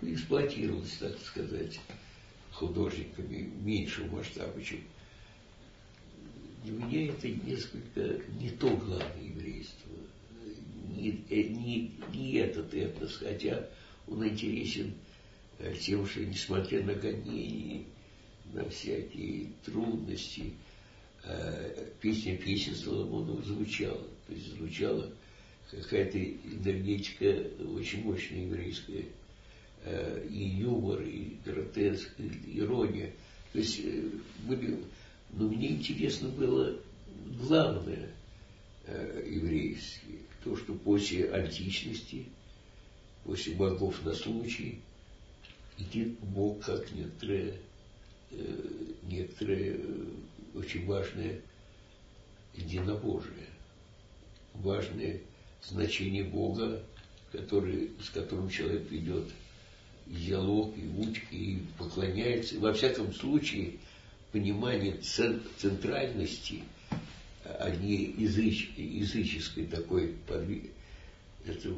эксплуатировалось, 0.00 0.96
так 0.98 1.18
сказать, 1.18 1.78
художниками 2.50 3.50
меньшего 3.62 4.06
масштаба, 4.16 4.62
чем 4.62 4.80
для 6.64 6.72
меня 6.72 7.08
это 7.10 7.28
несколько 7.28 8.22
не 8.40 8.48
то 8.48 8.68
главное 8.70 9.22
еврейство, 9.22 9.90
не, 10.96 11.22
э, 11.28 11.42
не, 11.42 11.92
не 12.14 12.36
этот 12.36 12.72
этнос, 12.72 13.16
хотя 13.16 13.66
он 14.08 14.26
интересен 14.26 14.94
тем, 15.80 16.06
что 16.06 16.24
несмотря 16.24 16.82
на 16.82 16.94
гонения, 16.94 17.84
на 18.52 18.68
всякие 18.68 19.50
трудности, 19.64 20.52
э, 21.24 21.86
песня 22.00 22.36
песен 22.36 22.74
Соломонова 22.74 23.42
звучала. 23.42 24.06
То 24.26 24.32
есть 24.32 24.56
звучала 24.56 25.12
какая-то 25.70 26.18
энергетика 26.18 27.46
очень 27.76 28.02
мощная 28.02 28.44
еврейская, 28.44 29.04
и 30.28 30.56
юмор, 30.58 31.00
и 31.00 31.36
гротеск, 31.44 32.10
и 32.18 32.58
ирония. 32.58 33.12
То 33.52 33.60
есть 33.60 33.80
были... 34.46 34.78
Но 35.30 35.48
мне 35.48 35.68
интересно 35.68 36.28
было 36.28 36.76
главное 37.38 38.10
еврейское 38.86 40.18
то, 40.44 40.56
что 40.56 40.74
после 40.74 41.30
античности, 41.30 42.26
после 43.24 43.54
богов 43.54 44.02
на 44.04 44.14
случай, 44.14 44.80
идет 45.80 46.18
Бог 46.20 46.64
как 46.64 46.90
некоторое, 46.92 47.54
э, 48.30 48.56
некоторое 49.02 49.76
э, 49.76 50.04
очень 50.54 50.86
важное 50.86 51.40
единобожие, 52.54 53.46
важное 54.54 55.20
значение 55.62 56.24
Бога, 56.24 56.82
который, 57.32 57.90
с 58.02 58.10
которым 58.10 58.48
человек 58.50 58.90
ведет 58.90 59.28
диалог 60.06 60.76
и 60.76 60.86
уч, 61.00 61.22
и 61.30 61.62
поклоняется. 61.78 62.58
во 62.58 62.72
всяком 62.72 63.12
случае, 63.12 63.78
понимание 64.32 64.96
центральности– 64.98 66.62
а 67.58 67.70
не 67.70 68.14
языч, 68.18 68.70
языческой 68.76 69.66
такой 69.66 70.14
подвиг. 70.26 70.70
Это, 71.44 71.70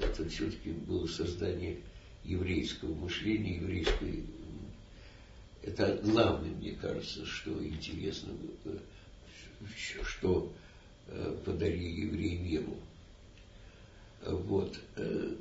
это 0.00 0.28
все-таки 0.28 0.70
было 0.70 1.06
создание 1.06 1.78
еврейского 2.30 2.94
мышления, 2.94 3.56
еврейской... 3.56 4.24
Это 5.62 6.00
главное, 6.02 6.50
мне 6.50 6.72
кажется, 6.72 7.26
что 7.26 7.50
интересно, 7.64 8.32
что 10.02 10.52
э, 11.08 11.36
подарили 11.44 12.06
евреи 12.06 12.36
миру. 12.36 12.76
Вот. 14.24 14.78
Э, 14.96 15.34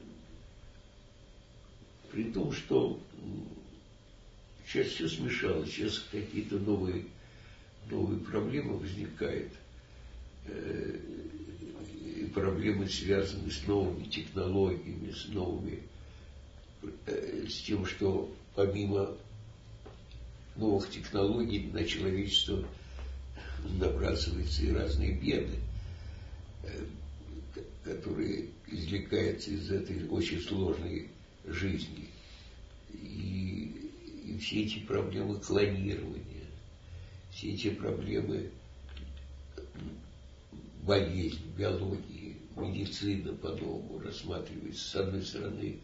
при 2.11 2.31
том, 2.31 2.51
что 2.51 2.99
сейчас 4.67 4.87
все 4.87 5.07
смешалось, 5.07 5.69
сейчас 5.71 5.99
какие-то 6.11 6.57
новые 6.57 7.05
новые 7.89 8.19
проблемы 8.19 8.77
возникают. 8.77 9.51
Э, 10.45 10.99
и 12.17 12.25
проблемы 12.25 12.87
связаны 12.87 13.49
с 13.49 13.65
новыми 13.65 14.05
технологиями, 14.05 15.11
с 15.11 15.27
новыми, 15.29 15.79
э, 15.79 15.98
с 17.47 17.61
тем, 17.61 17.85
что 17.85 18.31
помимо 18.55 19.15
новых 20.55 20.89
технологий 20.89 21.69
на 21.71 21.83
человечество 21.83 22.63
набрасываются 23.77 24.63
и 24.63 24.71
разные 24.71 25.13
беды, 25.13 25.59
э, 26.63 26.85
которые 27.83 28.49
извлекаются 28.67 29.51
из 29.51 29.71
этой 29.71 30.07
очень 30.09 30.41
сложной 30.41 31.09
жизни. 31.45 32.07
И, 32.93 33.91
и 34.25 34.37
все 34.39 34.63
эти 34.63 34.79
проблемы 34.79 35.39
клонирования, 35.39 36.45
все 37.31 37.53
эти 37.53 37.69
проблемы 37.69 38.51
болезни, 40.83 41.39
биологии, 41.57 42.37
медицина 42.55 43.33
по-новому 43.33 43.99
рассматривается. 43.99 44.89
С 44.89 44.95
одной 44.95 45.23
стороны, 45.23 45.79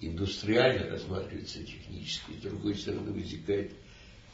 индустриально 0.00 0.90
рассматривается 0.90 1.64
технически, 1.64 2.32
с 2.38 2.42
другой 2.42 2.74
стороны, 2.76 3.12
возникают 3.12 3.72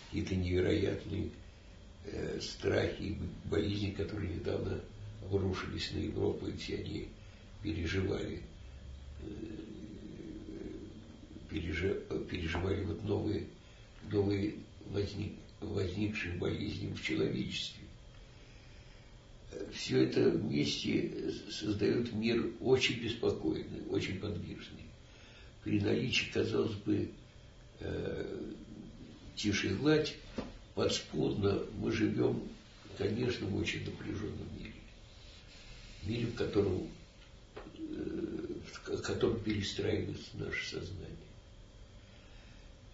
какие-то 0.06 0.34
невероятные 0.34 1.30
э, 2.04 2.40
страхи 2.40 3.02
и 3.02 3.18
болезни, 3.44 3.90
которые 3.90 4.34
недавно 4.34 4.80
обрушились 5.22 5.92
на 5.92 5.98
Европу, 5.98 6.46
и 6.46 6.56
все 6.56 6.76
они 6.76 7.08
переживали 7.62 8.40
э, 9.22 9.26
переживали 11.50 12.84
вот 12.84 13.02
новые, 13.04 13.46
новые 14.10 14.54
возник, 14.86 15.32
возникшие 15.60 16.34
болезни 16.38 16.92
в 16.92 17.02
человечестве. 17.02 17.84
Все 19.72 20.04
это 20.04 20.30
вместе 20.30 21.32
создает 21.50 22.12
мир 22.12 22.52
очень 22.60 23.02
беспокойный, 23.02 23.84
очень 23.90 24.20
подвижный. 24.20 24.84
При 25.64 25.80
наличии, 25.80 26.30
казалось 26.32 26.74
бы, 26.74 27.10
э, 27.80 28.52
тише 29.36 29.68
и 29.68 29.74
гладь, 29.74 30.16
подспудно 30.74 31.62
мы 31.78 31.92
живем, 31.92 32.42
конечно, 32.96 33.46
в 33.46 33.56
очень 33.56 33.84
напряженном 33.84 34.48
мире. 34.58 34.72
Мире, 36.04 36.26
в 36.26 36.34
котором, 36.34 36.88
э, 37.78 38.46
в 38.86 39.02
котором 39.02 39.40
перестраивается 39.40 40.30
наше 40.34 40.68
сознание. 40.68 41.16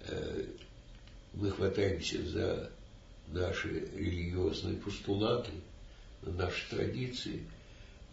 Э, 0.00 0.44
мы 1.34 1.50
хватаемся 1.50 2.24
за 2.26 2.70
наши 3.28 3.88
религиозные 3.94 4.76
постулаты, 4.76 5.52
на 6.22 6.32
наши 6.32 6.68
традиции, 6.70 7.42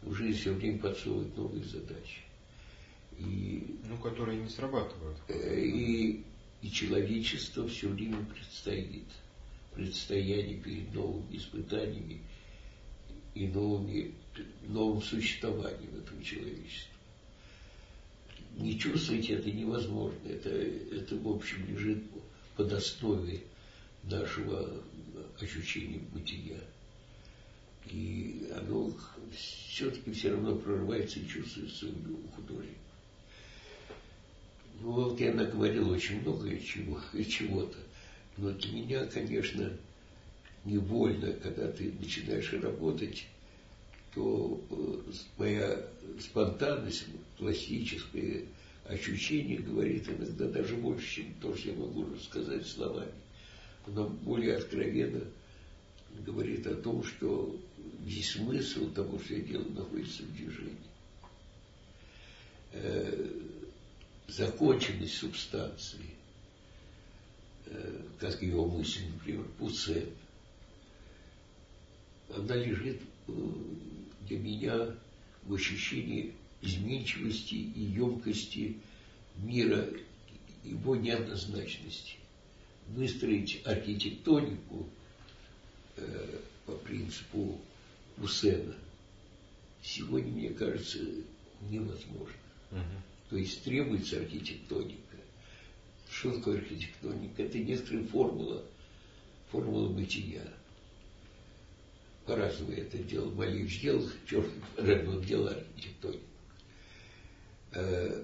жизнь 0.05 0.39
все 0.39 0.53
время 0.53 0.79
подсовывают 0.79 1.35
новые 1.37 1.63
задачи. 1.63 2.21
И, 3.19 3.79
ну, 3.87 3.97
которые 3.97 4.41
не 4.41 4.49
срабатывают. 4.49 5.17
Э, 5.27 5.59
и, 5.59 6.23
и 6.61 6.71
человечество 6.71 7.67
все 7.67 7.89
время 7.89 8.25
предстоит, 8.25 9.07
предстояние 9.73 10.57
перед 10.57 10.93
новыми 10.93 11.37
испытаниями 11.37 12.21
и 13.35 13.47
новыми, 13.47 14.13
новым 14.67 15.01
существованием 15.01 15.95
этого 15.97 16.23
человечества. 16.23 16.93
Не 18.57 18.77
чувствовать 18.77 19.29
это 19.29 19.51
невозможно. 19.51 20.17
Это, 20.27 20.49
это 20.49 21.15
в 21.15 21.27
общем, 21.27 21.65
лежит 21.67 22.03
под 22.55 22.71
основе 22.71 23.41
нашего 24.03 24.83
ощущения 25.39 25.99
бытия. 26.13 26.59
И 27.87 28.47
оно 28.55 28.93
все-таки 29.35 30.11
все 30.11 30.31
равно 30.31 30.55
прорывается 30.55 31.19
и 31.19 31.27
чувствуется 31.27 31.87
у 31.87 32.27
художника. 32.35 32.79
Ну 34.81 34.91
вот 34.91 35.19
я 35.19 35.33
наговорил 35.33 35.89
очень 35.89 36.21
много 36.21 36.57
чего, 36.59 36.99
чего-то. 37.23 37.77
Но 38.37 38.51
для 38.51 38.71
меня, 38.71 39.05
конечно, 39.05 39.71
невольно, 40.65 41.33
когда 41.33 41.71
ты 41.71 41.91
начинаешь 41.99 42.51
работать, 42.53 43.27
то 44.13 44.61
э, 44.69 45.11
моя 45.37 45.85
спонтанность, 46.19 47.05
пластическое 47.37 48.43
ощущение 48.85 49.59
говорит 49.59 50.07
иногда 50.09 50.47
даже 50.47 50.75
больше, 50.75 51.15
чем 51.15 51.33
то, 51.41 51.55
что 51.55 51.69
я 51.69 51.75
могу 51.75 52.05
рассказать 52.13 52.65
словами. 52.67 53.11
Она 53.87 54.05
более 54.05 54.57
откровенно 54.57 55.21
говорит 56.25 56.67
о 56.67 56.75
том, 56.75 57.03
что 57.03 57.59
весь 58.05 58.31
смысл 58.31 58.91
того, 58.91 59.19
что 59.19 59.35
я 59.35 59.41
делаю, 59.41 59.71
находится 59.71 60.23
в 60.23 60.33
движении. 60.33 60.77
Законченность 64.27 65.17
субстанции, 65.17 66.09
э, 67.65 68.01
как 68.19 68.41
его 68.41 68.65
мысль, 68.65 69.05
например, 69.13 69.45
Пуцен, 69.59 70.09
она 72.35 72.55
лежит 72.55 73.01
э, 73.27 73.31
для 74.27 74.39
меня 74.39 74.95
в 75.43 75.53
ощущении 75.53 76.33
изменчивости 76.61 77.55
и 77.55 77.81
емкости 77.81 78.77
мира, 79.37 79.89
его 80.63 80.95
неоднозначности. 80.95 82.15
Выстроить 82.87 83.61
архитектонику 83.65 84.87
э, 85.97 86.39
по 86.65 86.73
принципу 86.73 87.59
Усена 88.17 88.75
сегодня, 89.81 90.31
мне 90.31 90.49
кажется, 90.49 90.99
невозможно. 91.69 92.35
Угу. 92.71 93.12
То 93.33 93.39
есть 93.39 93.63
требуется 93.63 94.17
архитектоника. 94.17 95.17
Что 96.07 96.33
такое 96.33 96.59
архитектоника? 96.59 97.41
Это 97.41 97.57
некоторая 97.57 98.03
формула, 98.03 98.63
формула 99.49 99.89
бытия. 99.89 100.47
По-разному 102.27 102.73
это 102.73 102.99
делал. 102.99 103.31
Малевич 103.31 103.81
делал, 103.81 104.07
черт, 104.29 104.45
по-разному 104.75 105.19
делал 105.21 105.47
архитектонику. 105.47 106.23
Э, 107.71 108.23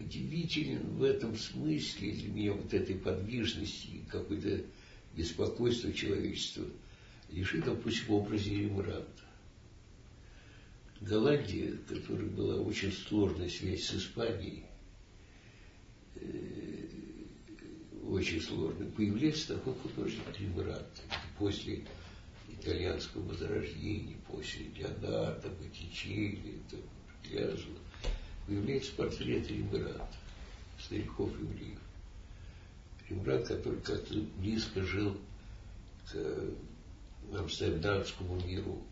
удивителен 0.00 0.96
в 0.96 1.02
этом 1.02 1.36
смысле 1.36 2.12
для 2.12 2.28
меня 2.30 2.52
вот 2.54 2.72
этой 2.72 2.94
подвижности 2.94 3.88
и 3.88 4.04
какой-то 4.08 4.62
беспокойства 5.14 5.92
человечества 5.92 6.64
лежит, 7.28 7.66
допустим, 7.66 8.06
в 8.06 8.12
образе 8.14 8.54
Рембрандта. 8.54 9.25
Голландия, 11.00 11.72
которая 11.88 12.26
была 12.26 12.56
очень 12.56 12.92
сложная 12.92 13.48
связь 13.48 13.84
с 13.84 13.94
Испанией, 13.94 14.64
э, 16.14 16.86
очень 18.08 18.40
сложная, 18.40 18.88
появляется 18.90 19.54
такой 19.54 19.74
художник 19.74 20.22
Рембрандт. 20.38 21.02
После 21.38 21.84
итальянского 22.48 23.22
возрождения, 23.28 24.16
после 24.26 24.66
Леонардо, 24.68 25.50
Боттичелли, 25.50 26.60
Пляжа, 27.22 27.68
появляется 28.46 28.92
портрет 28.92 29.50
Рембрандта, 29.50 30.08
стариков 30.80 31.30
евреев. 31.38 31.78
Рембрандт, 33.10 33.48
который 33.48 33.80
как-то 33.80 34.14
близко 34.38 34.82
жил 34.82 35.16
к 36.10 37.36
амстердамскому 37.36 38.40
миру, 38.46 38.82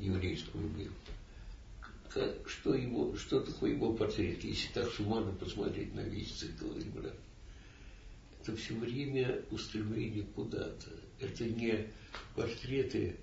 еврейскому 0.00 0.66
миру. 0.68 0.92
Как, 2.14 2.48
что, 2.48 2.76
его, 2.76 3.16
что 3.16 3.40
такое 3.40 3.72
его 3.72 3.92
портрет, 3.92 4.44
если 4.44 4.72
так 4.72 4.88
суммарно 4.92 5.32
посмотреть 5.32 5.92
на 5.94 6.00
весь 6.02 6.30
цикл 6.30 6.72
Рембрандта? 6.72 7.18
Это 8.40 8.54
все 8.54 8.74
время 8.74 9.42
устремление 9.50 10.22
куда-то. 10.36 10.90
Это 11.18 11.44
не 11.44 11.88
портреты 12.36 13.16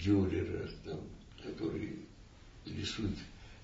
Дюрера, 0.00 0.70
там, 0.84 1.00
которые 1.42 1.96
рисуют 2.64 3.16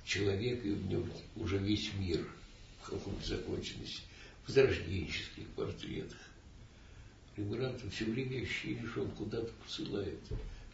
человека, 0.04 0.66
и 0.66 0.72
в 0.72 0.88
нем 0.88 1.08
уже 1.36 1.58
весь 1.58 1.94
мир 1.94 2.26
в 2.82 2.90
каком-то 2.90 3.24
законченности, 3.24 4.02
в 4.42 4.48
возрожденческих 4.48 5.46
портретах. 5.54 6.18
Рембрандта 7.36 7.88
все 7.90 8.06
время 8.06 8.42
ощущение, 8.42 8.88
что 8.88 9.02
он 9.02 9.10
куда-то 9.12 9.52
посылает 9.64 10.18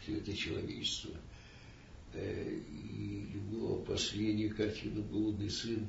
все 0.00 0.16
это 0.16 0.34
человечество. 0.34 1.10
Э, 2.12 2.60
его 3.50 3.76
последняя 3.76 4.48
картина 4.48 5.00
«Блудный 5.00 5.50
сын», 5.50 5.88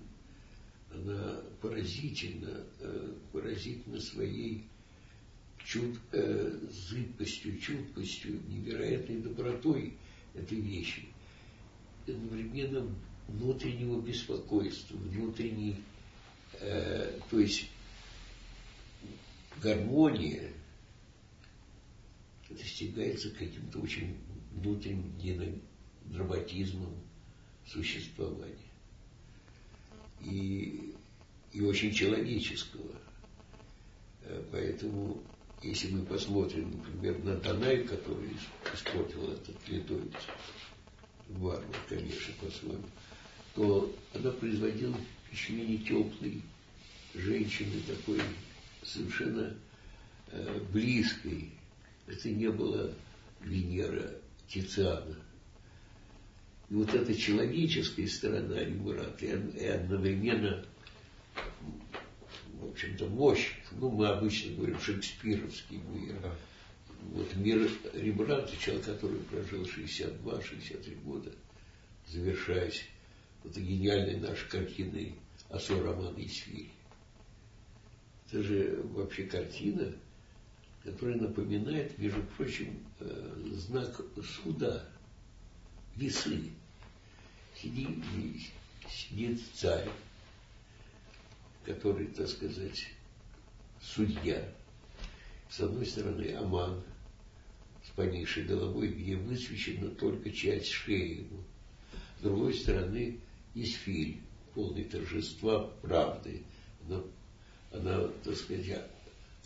она 0.93 1.41
поразительна, 1.61 2.65
э, 2.79 3.13
поразительна 3.31 3.99
своей 3.99 4.65
чуд, 5.65 5.97
э, 6.11 6.59
зыбкостью, 6.69 7.57
чуткостью, 7.59 8.39
невероятной 8.47 9.21
добротой 9.21 9.93
этой 10.33 10.59
вещи. 10.59 11.07
Одновременно 12.07 12.87
внутреннего 13.27 14.01
беспокойства, 14.01 14.97
внутренней, 14.97 15.77
э, 16.59 17.19
то 17.29 17.39
есть 17.39 17.69
гармония 19.61 20.51
достигается 22.49 23.29
каким-то 23.31 23.79
очень 23.79 24.17
внутренним 24.51 25.17
драматизмом 26.11 26.93
существования. 27.67 28.55
И, 30.21 30.93
и 31.53 31.61
очень 31.61 31.91
человеческого. 31.91 32.91
Э, 34.23 34.43
поэтому, 34.51 35.21
если 35.63 35.91
мы 35.91 36.05
посмотрим, 36.05 36.71
например, 36.71 37.23
на 37.23 37.35
Данай, 37.37 37.83
который 37.83 38.29
испортил 38.73 39.31
этот 39.31 39.55
ледовец, 39.67 40.13
варвар, 41.29 41.65
конечно, 41.87 42.33
по-своему, 42.39 42.83
то 43.55 43.93
она 44.13 44.31
производила 44.31 44.97
впечатление 45.25 45.77
теплой 45.79 46.41
женщины, 47.13 47.81
такой 47.87 48.21
совершенно 48.83 49.55
э, 50.27 50.59
близкой. 50.71 51.51
Это 52.07 52.29
не 52.29 52.49
было 52.49 52.93
Венера 53.41 54.11
Тициана. 54.47 55.15
И 56.71 56.73
вот 56.73 56.93
эта 56.93 57.13
человеческая 57.13 58.07
сторона 58.07 58.63
Рембрандта 58.63 59.25
и 59.25 59.65
одновременно, 59.65 60.65
в 62.61 62.69
общем-то, 62.69 63.07
мощь, 63.07 63.51
ну, 63.73 63.91
мы 63.91 64.07
обычно 64.07 64.55
говорим 64.55 64.79
шекспировский 64.79 65.81
мир. 65.93 66.15
Вот 67.11 67.35
мир 67.35 67.69
Рембрандта, 67.93 68.55
человек, 68.55 68.85
который 68.85 69.19
прожил 69.19 69.63
62-63 69.63 71.03
года, 71.03 71.33
завершаясь 72.07 72.85
вот 73.43 73.57
гениальной 73.57 74.21
нашей 74.21 74.47
картиной 74.47 75.15
«Осо 75.49 75.77
романа 75.83 76.15
Исфирь». 76.19 76.69
Это 78.29 78.43
же 78.43 78.81
вообще 78.93 79.23
картина, 79.23 79.93
которая 80.85 81.17
напоминает, 81.17 81.97
между 81.97 82.23
прочим, 82.37 82.79
э, 83.01 83.35
знак 83.57 83.99
суда, 84.23 84.87
весы. 85.97 86.53
Сидит, 87.61 88.03
сидит 88.89 89.39
царь, 89.53 89.87
который, 91.63 92.07
так 92.07 92.27
сказать, 92.27 92.87
судья. 93.79 94.43
С 95.47 95.59
одной 95.59 95.85
стороны, 95.85 96.33
Аман 96.33 96.81
с 97.85 97.89
поникшей 97.91 98.45
головой, 98.45 98.87
где 98.87 99.15
высвечена 99.15 99.89
только 99.91 100.31
часть 100.31 100.69
шеи 100.69 101.19
его. 101.19 101.43
С 102.19 102.23
другой 102.23 102.55
стороны, 102.55 103.19
Исфиль, 103.53 104.21
полный 104.55 104.85
торжества 104.85 105.67
правды. 105.83 106.41
Она, 106.87 107.03
она 107.71 108.07
так 108.23 108.37
сказать, 108.37 108.85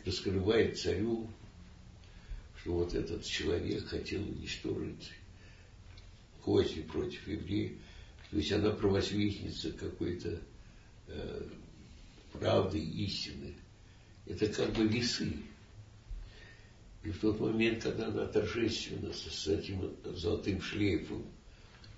раскрывает 0.06 0.80
царю, 0.80 1.28
что 2.62 2.76
вот 2.76 2.94
этот 2.94 3.26
человек 3.26 3.88
хотел 3.88 4.22
уничтожить 4.24 5.12
козни 6.42 6.82
против 6.82 7.28
евреев. 7.28 7.74
То 8.36 8.40
есть 8.40 8.52
она 8.52 8.72
провосвестница 8.72 9.72
какой-то 9.72 10.42
э, 11.08 11.50
правды, 12.34 12.80
истины. 12.80 13.56
Это 14.26 14.48
как 14.48 14.74
бы 14.74 14.86
весы. 14.86 15.38
И 17.06 17.12
в 17.12 17.20
тот 17.22 17.40
момент, 17.40 17.84
когда 17.84 18.08
она 18.08 18.26
торжественно 18.26 19.14
с 19.14 19.48
этим 19.48 19.96
золотым 20.04 20.62
шлейфом 20.62 21.26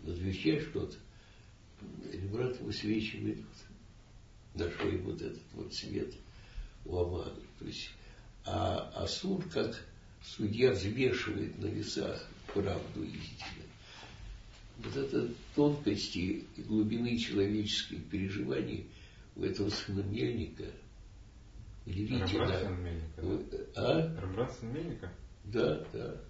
надвечает 0.04 0.70
что-то, 0.70 0.96
Рембрандт 2.14 2.62
высвечивает 2.62 3.40
на 4.54 4.70
шее 4.70 5.00
вот 5.00 5.20
этот 5.20 5.42
вот 5.54 5.74
цвет 5.74 6.14
у 6.86 6.98
Амана. 6.98 7.34
То 7.58 7.66
есть, 7.66 7.90
а, 8.46 8.92
а 8.94 9.08
суд, 9.08 9.44
как 9.52 9.84
судья 10.22 10.70
взвешивает 10.70 11.58
на 11.58 11.66
весах 11.66 12.30
правду 12.54 13.04
истины. 13.04 13.67
Вот 14.80 14.96
это 14.96 15.30
тонкости 15.56 16.46
и 16.56 16.62
глубины 16.62 17.18
человеческих 17.18 18.04
переживаний 18.06 18.88
у 19.36 19.44
этого 19.44 19.70
сына 19.70 20.02
Мельника– 20.02 20.66
Удивительно. 21.88 22.78
Мельника, 22.84 23.62
да? 23.76 23.76
А? 23.76 24.66
Мельника? 24.66 25.14
Да, 25.46 25.86
да. 25.94 26.22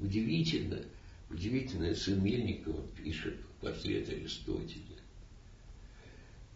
Удивительно, 0.00 0.82
удивительно, 1.30 1.94
сын 1.94 2.22
Мельникова 2.22 2.84
пишет 2.96 3.36
портрет 3.60 4.08
Аристотеля. 4.08 4.80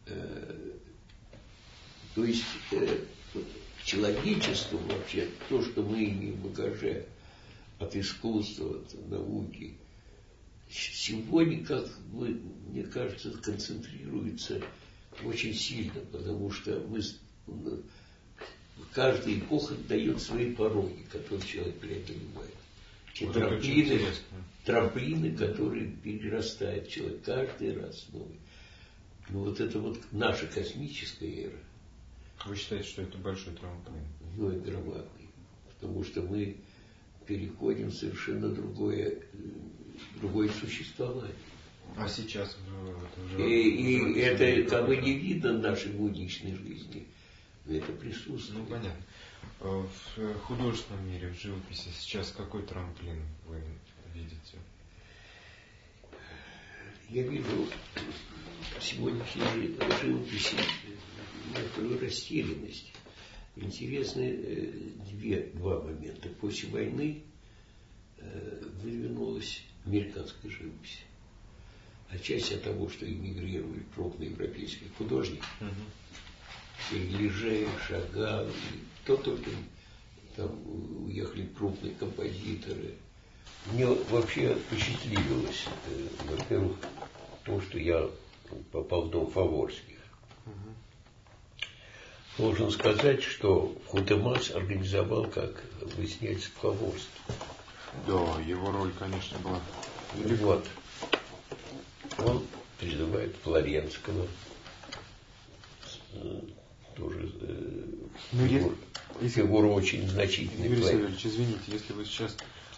Э, 0.07 0.73
то 2.17 2.25
есть 2.25 2.43
э, 2.73 2.99
человечеству 3.85 4.79
вообще, 4.79 5.29
то, 5.49 5.63
что 5.63 5.83
мы 5.83 6.05
имеем 6.05 6.35
в 6.35 6.49
багаже 6.49 7.07
от 7.79 7.95
искусства, 7.95 8.81
от 8.81 9.11
науки, 9.11 9.75
сегодня, 10.75 11.65
как 11.65 11.87
бы, 12.11 12.41
мне 12.69 12.83
кажется, 12.83 13.31
концентрируется 13.31 14.61
очень 15.23 15.55
сильно, 15.55 16.01
потому 16.13 16.51
что 16.51 16.85
мы 16.89 17.01
каждая 18.93 19.39
эпоха 19.39 19.75
дает 19.89 20.21
свои 20.21 20.53
пороги, 20.53 21.05
которые 21.11 21.47
человек 21.47 21.79
преодолевает. 21.79 22.55
И 23.15 23.25
вот 23.25 23.35
трамплины, 23.35 24.01
трамплины, 24.65 25.37
которые 25.37 25.89
перерастает 25.89 26.89
человек 26.89 27.23
каждый 27.23 27.79
раз 27.79 28.07
новый. 28.13 28.41
Ну 29.29 29.45
вот 29.45 29.61
это 29.61 29.79
вот 29.79 30.01
наша 30.11 30.47
космическая 30.49 31.45
эра. 31.45 31.59
Вы 32.47 32.57
считаете, 32.57 32.89
что 32.89 33.03
это 33.03 33.17
большой 33.19 33.55
трамплин? 33.55 34.05
Ну 34.37 34.51
и 34.51 34.59
громадный. 34.59 35.29
Потому 35.71 36.03
что 36.03 36.23
мы 36.23 36.57
переходим 37.27 37.91
в 37.91 37.95
совершенно 37.95 38.49
другое, 38.49 39.23
другое 40.17 40.49
существование. 40.49 41.35
А 41.97 42.09
сейчас 42.09 42.57
уже... 43.25 43.51
И, 43.51 43.69
и 43.71 44.19
это 44.21 44.69
как 44.69 44.87
бы 44.87 44.97
не 44.97 45.19
видно 45.19 45.53
в 45.55 45.61
нашей 45.61 45.93
будничной 45.93 46.55
жизни 46.57 47.07
это 47.69 47.93
присутствует. 47.93 48.61
Ну, 48.61 48.67
понятно. 48.67 49.05
Э, 49.61 49.87
в 50.17 50.39
художественном 50.41 51.09
мире, 51.09 51.31
в 51.31 51.41
живописи 51.41 51.89
сейчас 51.99 52.31
какой 52.33 52.63
трамплин 52.63 53.23
вы 53.47 53.63
видите? 54.15 54.59
Я 57.09 57.23
вижу 57.23 57.69
сегодняшней 58.81 59.77
живописи 60.03 60.57
некоторую 61.55 62.01
растерянность. 62.01 62.93
Интересны 63.57 64.23
э, 64.23 64.73
две, 65.11 65.51
два 65.55 65.83
момента. 65.83 66.29
После 66.29 66.69
войны 66.71 67.23
э, 68.19 68.63
выдвинулась 68.83 69.63
американская 69.85 70.51
живопись. 70.51 71.01
Отчасти 72.11 72.55
от 72.55 72.63
того, 72.63 72.89
что 72.89 73.07
эмигрировали 73.11 73.83
крупные 73.95 74.31
европейские 74.31 74.91
художники, 74.99 75.43
uh-huh 75.61 75.73
Лежей, 76.93 77.67
Шагал, 77.87 78.47
кто 79.03 79.17
только 79.17 79.51
там 80.37 80.51
уехали 81.07 81.47
крупные 81.57 81.95
композиторы. 81.95 82.95
Мне 83.73 83.87
вообще 83.87 84.55
впечатлилось, 84.55 85.67
э, 85.89 86.07
во-первых, 86.29 86.77
то, 87.45 87.61
что 87.63 87.79
я 87.79 88.11
попал 88.73 89.03
в 89.03 89.11
дом 89.11 89.31
Фаворских. 89.31 89.99
Должен 92.37 92.71
сказать, 92.73 93.23
что 93.23 93.75
Хутемас 93.87 94.51
организовал, 94.51 95.27
как 95.27 95.63
выясняется, 95.97 96.51
в 96.51 96.61
Фаворске. 96.61 97.09
Да, 98.07 98.41
его 98.41 98.71
роль, 98.71 98.93
конечно, 98.99 99.39
была 99.39 99.61
велика. 100.15 100.45
Вот. 100.45 100.67
Он 102.19 102.47
призывает 102.79 103.35
Флоренского, 103.43 104.27
э, 106.13 106.41
тоже 106.97 107.33
э, 107.41 107.85
ну, 108.33 108.45
если, 109.21 109.43
фигура 109.43 109.67
очень 109.69 110.09
значительная. 110.09 110.69
Юрий 110.69 110.83
Савельевич, 110.83 111.27
извините, 111.27 111.63
если 111.69 111.93
вы 111.93 112.05
сейчас 112.05 112.37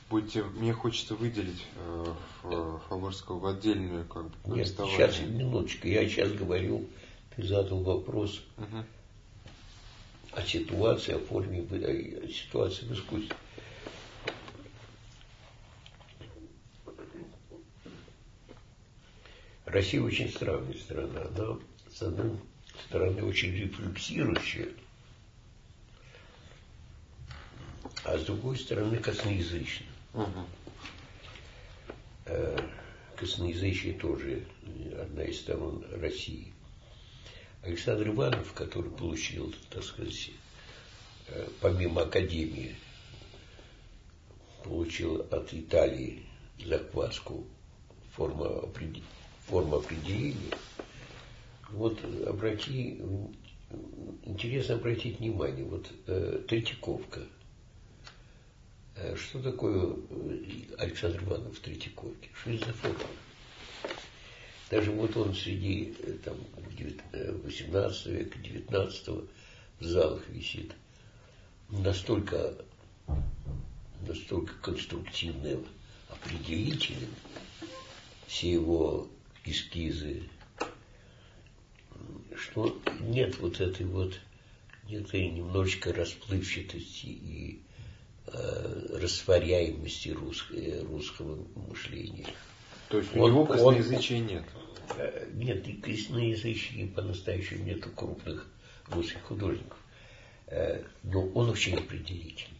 будете, 0.09 0.43
мне 0.43 0.73
хочется 0.73 1.15
выделить 1.15 1.65
э, 1.77 2.79
Фаворского 2.89 3.39
в 3.39 3.47
отдельную 3.47 4.07
как 4.07 4.31
бы 4.45 4.57
Нет, 4.57 4.69
сейчас, 4.69 5.19
минуточку, 5.21 5.89
я 5.89 6.09
сейчас 6.09 6.33
говорю, 6.33 6.87
ты 7.35 7.43
задал 7.43 7.83
вопрос 7.83 8.41
угу. 8.57 8.85
о 10.33 10.43
ситуации, 10.43 11.15
о 11.15 11.19
форме, 11.19 11.63
о 11.63 12.29
ситуации 12.29 12.85
в 12.85 12.93
искусстве. 12.93 13.37
Россия 19.67 20.01
очень 20.01 20.31
странная 20.31 20.75
страна. 20.75 21.23
Она, 21.23 21.59
с 21.93 22.03
одной 22.03 22.39
стороны, 22.87 23.25
очень 23.25 23.53
рефлексирующая, 23.53 24.69
а 28.05 28.17
с 28.17 28.25
другой 28.25 28.57
стороны, 28.59 28.97
косноязычная. 28.99 29.89
Угу. 30.15 30.47
Косноязычие 33.17 33.95
тоже 33.95 34.47
одна 35.01 35.25
из 35.25 35.41
сторон 35.41 35.85
России. 35.93 36.53
Александр 37.63 38.09
Иванов, 38.09 38.53
который 38.53 38.91
получил, 38.93 39.53
так 39.71 39.83
сказать, 39.83 40.31
э, 41.29 41.49
помимо 41.61 42.03
Академии, 42.03 42.77
получил 44.63 45.23
от 45.33 45.53
Италии 45.53 46.25
закваску 46.65 47.47
форма, 48.13 48.69
форма 49.47 49.79
определения, 49.79 50.57
вот 51.71 51.99
обрати, 52.27 53.01
интересно 54.25 54.77
обратить 54.77 55.19
внимание, 55.19 55.65
вот 55.65 55.91
э, 56.07 56.43
Третьяковка. 56.49 57.23
Э, 58.97 59.15
что 59.17 59.41
такое 59.41 59.95
э, 60.11 60.45
Александр 60.79 61.23
Иванов 61.23 61.57
в 61.57 61.61
Третьяковке? 61.61 62.29
Что 62.35 62.51
это 62.51 62.67
за 62.67 62.73
фото? 62.73 63.07
Даже 64.71 64.91
вот 64.91 65.17
он 65.17 65.35
среди 65.35 65.95
э, 66.01 66.13
там, 66.25 66.37
18 67.45 68.07
века, 68.07 68.39
19 68.39 69.09
в 69.09 69.85
залах 69.85 70.29
висит. 70.29 70.73
Настолько, 71.69 72.55
настолько 74.07 74.55
конструктивным, 74.63 75.67
определителен 76.09 77.11
все 78.27 78.53
его 78.53 79.09
эскизы, 79.47 80.25
что 82.37 82.79
нет 83.01 83.39
вот 83.39 83.61
этой 83.61 83.87
вот 83.87 84.19
некой 84.89 85.29
немножечко 85.29 85.93
расплывчатости 85.93 87.07
и 87.07 87.63
э, 88.27 88.99
растворяемости 89.01 90.11
рус, 90.11 90.47
э, 90.53 90.83
русского 90.83 91.47
мышления. 91.69 92.27
То 92.89 92.99
есть 92.99 93.15
у 93.17 93.21
он, 93.21 93.31
него 93.31 93.47
косноязычия 93.47 94.21
он, 94.21 94.27
нет? 94.27 94.45
Э, 94.97 95.29
нет, 95.35 95.67
и 95.67 95.73
косноязычия 95.75 96.87
по-настоящему 96.89 97.65
нету 97.65 97.91
крупных 97.91 98.47
русских 98.89 99.23
художников. 99.23 99.79
Э, 100.47 100.85
но 101.03 101.27
он 101.29 101.51
очень 101.51 101.75
определительный. 101.75 102.57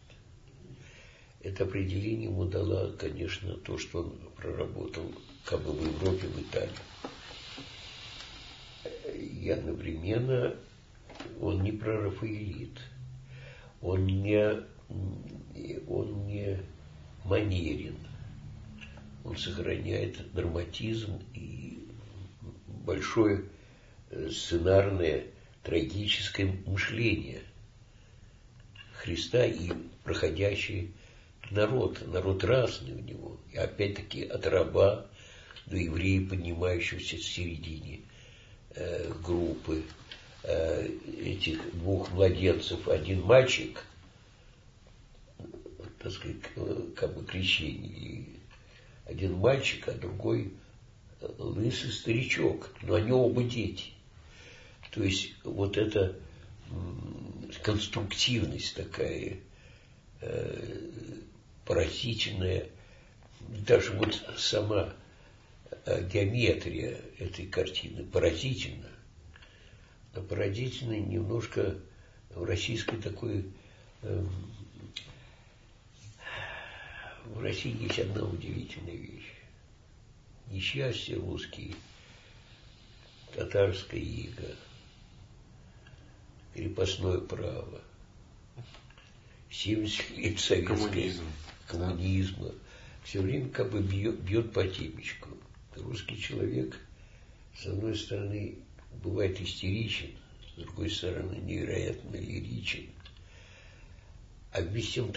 Это 1.41 1.63
определение 1.63 2.25
ему 2.25 2.45
дало, 2.45 2.93
конечно, 2.99 3.55
то, 3.59 3.79
что 3.79 4.01
он 4.01 4.19
проработал 4.37 5.13
как 5.47 5.63
бы 5.63 5.73
в 5.73 5.83
Европе, 5.83 6.27
в 6.27 6.41
Италии. 6.41 6.71
И 9.15 9.49
одновременно 9.49 10.57
он 11.41 11.63
не 11.63 11.73
прорафаэлит, 11.73 12.79
он 13.81 14.07
не, 14.07 14.61
он 15.89 16.27
не 16.27 16.59
манерен, 17.25 17.97
он 19.25 19.37
сохраняет 19.37 20.33
драматизм 20.33 21.21
и 21.35 21.79
большое 22.67 23.45
э, 24.11 24.29
сценарное 24.31 25.27
трагическое 25.63 26.53
мышление 26.67 27.43
Христа 28.95 29.45
и 29.45 29.73
проходящий 30.05 30.93
народ, 31.51 32.05
народ 32.07 32.45
разный 32.45 32.95
у 32.95 33.01
него. 33.01 33.41
И 33.53 33.57
опять-таки 33.57 34.25
от 34.25 34.47
раба 34.47 35.07
до 35.67 35.77
еврея, 35.77 36.29
поднимающегося 36.29 37.17
в 37.17 37.25
середине 37.25 38.01
э, 38.71 39.13
группы 39.23 39.83
э, 40.43 40.89
этих 41.23 41.61
двух 41.79 42.11
младенцев. 42.13 42.89
Один 42.89 43.23
мальчик, 43.23 43.85
так 45.99 46.13
сказать, 46.13 46.37
как 46.95 47.15
бы 47.15 47.25
крещение, 47.25 48.27
один 49.07 49.35
мальчик, 49.35 49.89
а 49.89 49.93
другой 49.93 50.53
лысый 51.39 51.91
старичок, 51.91 52.71
но 52.83 52.95
они 52.95 53.13
оба 53.13 53.43
дети. 53.43 53.93
То 54.91 55.03
есть 55.03 55.35
вот 55.45 55.77
эта 55.77 56.17
конструктивность 57.63 58.75
такая, 58.75 59.39
э, 60.21 60.81
поразительная, 61.65 62.67
даже 63.41 63.93
вот 63.93 64.21
сама 64.37 64.85
э, 64.85 65.06
геометрия 65.87 67.01
этой 67.19 67.47
картины 67.47 68.05
поразительна. 68.05 68.89
Но 70.15 70.23
поразительна 70.23 70.99
немножко 70.99 71.77
в 72.31 72.45
российской 72.45 72.97
такой... 72.97 73.45
Э, 74.03 74.25
в 77.27 77.41
России 77.41 77.83
есть 77.83 77.99
одна 77.99 78.25
удивительная 78.25 78.95
вещь. 78.95 79.33
Несчастье 80.49 81.17
русские, 81.17 81.75
татарская 83.35 84.01
ига, 84.01 84.55
крепостное 86.55 87.19
право, 87.19 87.81
70 89.51 90.11
лет 90.19 90.39
советской 90.39 90.77
Коммунизм. 90.77 91.25
коммунизма, 91.67 92.53
все 93.03 93.21
время 93.21 93.49
как 93.49 93.73
бы 93.73 93.81
бьет, 93.81 94.21
бьет 94.21 94.53
по 94.53 94.67
темечку. 94.67 95.31
Русский 95.77 96.19
человек, 96.19 96.79
с 97.55 97.67
одной 97.67 97.97
стороны, 97.97 98.59
бывает 99.03 99.41
истеричен, 99.41 100.11
с 100.55 100.61
другой 100.61 100.91
стороны, 100.91 101.37
невероятно 101.37 102.17
лиричен. 102.17 102.87
А 104.53 104.63
вместе 104.63 104.91
с 104.91 104.95
тем 104.95 105.13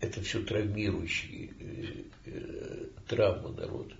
это 0.00 0.22
все 0.22 0.42
травмирующие 0.42 1.50
э, 1.60 2.02
э, 2.24 2.86
травмы 3.06 3.50
народа. 3.50 3.94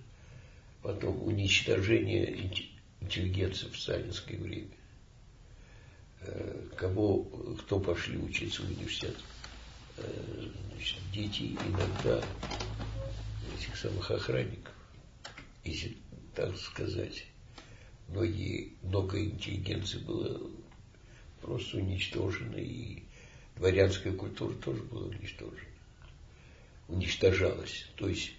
Потом 0.81 1.23
уничтожение 1.23 2.51
интеллигенции 3.01 3.67
в 3.69 3.77
сталинское 3.77 4.37
время. 4.37 4.67
Э, 6.21 6.67
кого, 6.75 7.23
кто 7.59 7.79
пошли 7.79 8.17
учиться 8.17 8.61
в 8.61 8.69
университет. 8.69 9.15
Э, 9.97 10.49
значит, 10.73 10.97
дети 11.13 11.57
иногда 11.67 12.23
этих 13.57 13.75
самых 13.77 14.11
охранников, 14.11 14.73
если 15.67 15.97
так 16.35 16.55
сказать, 16.57 17.25
многие, 18.07 18.73
много 18.83 19.23
интеллигенции 19.23 19.99
было 19.99 20.49
просто 21.41 21.77
уничтожено, 21.77 22.57
и 22.57 23.03
дворянская 23.55 24.13
культура 24.13 24.53
тоже 24.55 24.83
была 24.83 25.07
уничтожена. 25.07 25.67
Уничтожалась. 26.87 27.87
То 27.95 28.07
есть 28.07 28.31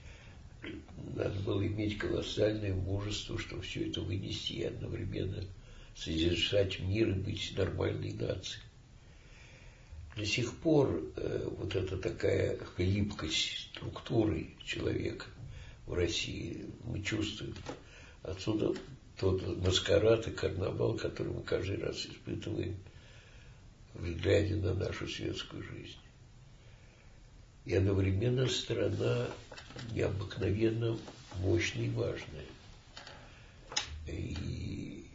надо 1.15 1.39
было 1.41 1.67
иметь 1.67 1.99
колоссальное 1.99 2.75
мужество, 2.75 3.39
чтобы 3.39 3.63
все 3.63 3.89
это 3.89 4.01
вынести 4.01 4.53
и 4.55 4.65
одновременно 4.65 5.45
содержать 5.97 6.79
мир 6.81 7.11
и 7.11 7.15
быть 7.15 7.53
нормальной 7.57 8.13
нацией 8.13 8.63
до 10.19 10.27
сих 10.27 10.57
пор 10.57 11.01
э, 11.17 11.49
вот 11.59 11.77
эта 11.77 11.97
такая 11.97 12.59
хлипкость 12.59 13.71
структуры 13.71 14.49
человека 14.65 15.27
в 15.89 15.95
России 15.95 16.67
мы 16.85 17.03
чувствуем. 17.03 17.55
Отсюда 18.23 18.75
тот 19.17 19.43
маскарад 19.59 20.29
и 20.29 20.31
карнавал, 20.31 20.95
который 20.97 21.33
мы 21.33 21.43
каждый 21.43 21.79
раз 21.79 22.05
испытываем, 22.05 22.77
глядя 23.95 24.57
на 24.57 24.75
нашу 24.75 25.09
светскую 25.09 25.63
жизнь. 25.63 25.97
И 27.65 27.75
одновременно 27.75 28.47
страна 28.49 29.29
необыкновенно 29.93 30.99
мощная 31.41 31.87
и 31.87 31.91
важная. 31.91 32.47
И 34.07 35.07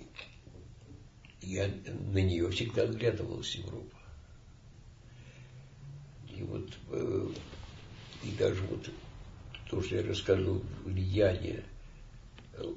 я 1.42 1.68
на 2.12 2.18
нее 2.18 2.50
всегда 2.50 2.84
оглядывалась 2.84 3.56
Европа. 3.56 3.98
И 6.36 6.42
вот 6.42 6.68
э, 6.90 7.28
и 8.24 8.32
даже 8.32 8.62
вот 8.64 8.90
то, 9.74 9.82
что 9.82 9.96
я 9.96 10.04
расскажу, 10.08 10.62
влияние 10.86 11.64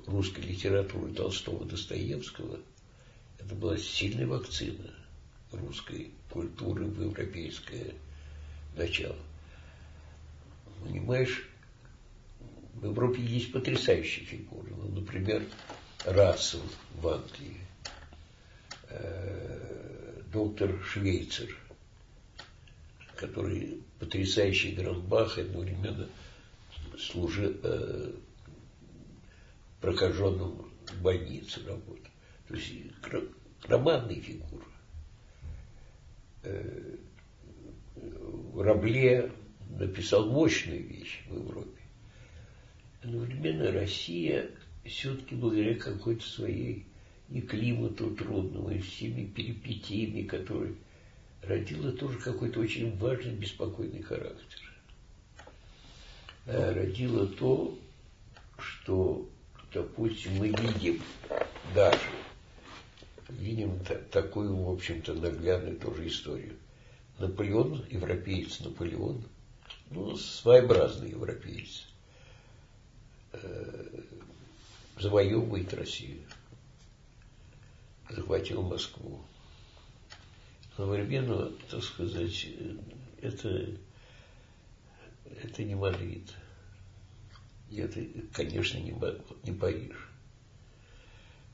русской 0.07 0.41
литературы 0.41 1.13
Толстого 1.13 1.67
Достоевского, 1.67 2.59
это 3.39 3.55
была 3.55 3.77
сильная 3.77 4.27
вакцина 4.27 4.95
русской 5.53 6.11
культуры 6.31 6.87
в 6.87 7.03
европейское 7.03 7.93
начало. 8.79 9.19
Понимаешь, 10.83 11.47
в 12.73 12.87
Европе 12.87 13.21
есть 13.21 13.53
потрясающие 13.53 14.25
фигуры. 14.25 14.71
Ну, 14.71 14.89
например, 15.01 15.45
Рассел 16.07 16.63
в 16.95 17.09
Англии, 17.09 17.61
э, 18.89 20.23
доктор 20.33 20.83
Швейцер– 20.83 21.55
который 23.17 23.81
потрясающий 23.99 24.73
играл 24.75 24.95
Бах, 24.95 25.39
одновременно 25.39 26.09
служил 26.99 27.55
э, 27.63 28.13
прокаженным 29.81 30.71
в 30.87 31.03
больнице 31.03 31.65
работал. 31.67 32.13
То 32.49 32.55
есть 32.55 32.73
романные 33.69 34.21
фигуры. 34.21 34.65
Э, 36.43 36.97
Рабле 38.55 39.31
написал 39.79 40.31
мощную 40.31 40.87
вещь 40.87 41.23
в 41.29 41.35
Европе. 41.35 41.81
Одновременно 43.03 43.71
Россия 43.71 44.51
все-таки 44.85 45.35
благодаря 45.35 45.75
какой-то 45.75 46.25
своей 46.25 46.87
и 47.31 47.41
климату 47.41 48.15
трудному, 48.15 48.71
и 48.71 48.79
всеми 48.79 49.27
перипетиями, 49.27 50.23
которые 50.23 50.75
родила 51.43 51.93
тоже 51.93 52.19
какой-то 52.19 52.61
очень 52.61 52.97
важный, 52.97 53.35
беспокойный 53.35 54.03
характер. 54.03 54.66
Э, 56.47 56.73
родила 56.73 57.27
то, 57.27 57.77
что, 58.59 59.29
допустим, 59.73 60.37
мы 60.37 60.49
видим 60.49 61.03
даже, 61.75 61.99
видим 63.29 63.81
такую, 64.13 64.55
в 64.57 64.71
общем-то, 64.71 65.15
наглядную 65.15 65.77
тоже 65.77 66.07
историю. 66.07 66.57
Наполеон, 67.19 67.85
европеец 67.91 68.61
Наполеон, 68.61 69.25
ну, 69.91 70.17
своеобразный 70.17 71.11
европеец, 71.11 71.89
э, 73.33 74.01
завоевывает 75.01 75.75
Россию, 75.75 76.21
захватил 78.09 78.63
Москву 78.63 79.21
одновременно, 80.77 81.51
так 81.71 81.83
сказать, 81.83 82.47
это, 83.21 83.71
это 85.43 85.63
не 85.65 85.75
Мадрид. 85.75 86.29
И 87.71 87.81
это, 87.81 88.01
конечно, 88.33 88.79
не, 88.79 88.95
не 89.43 89.53
Париж. 89.53 89.97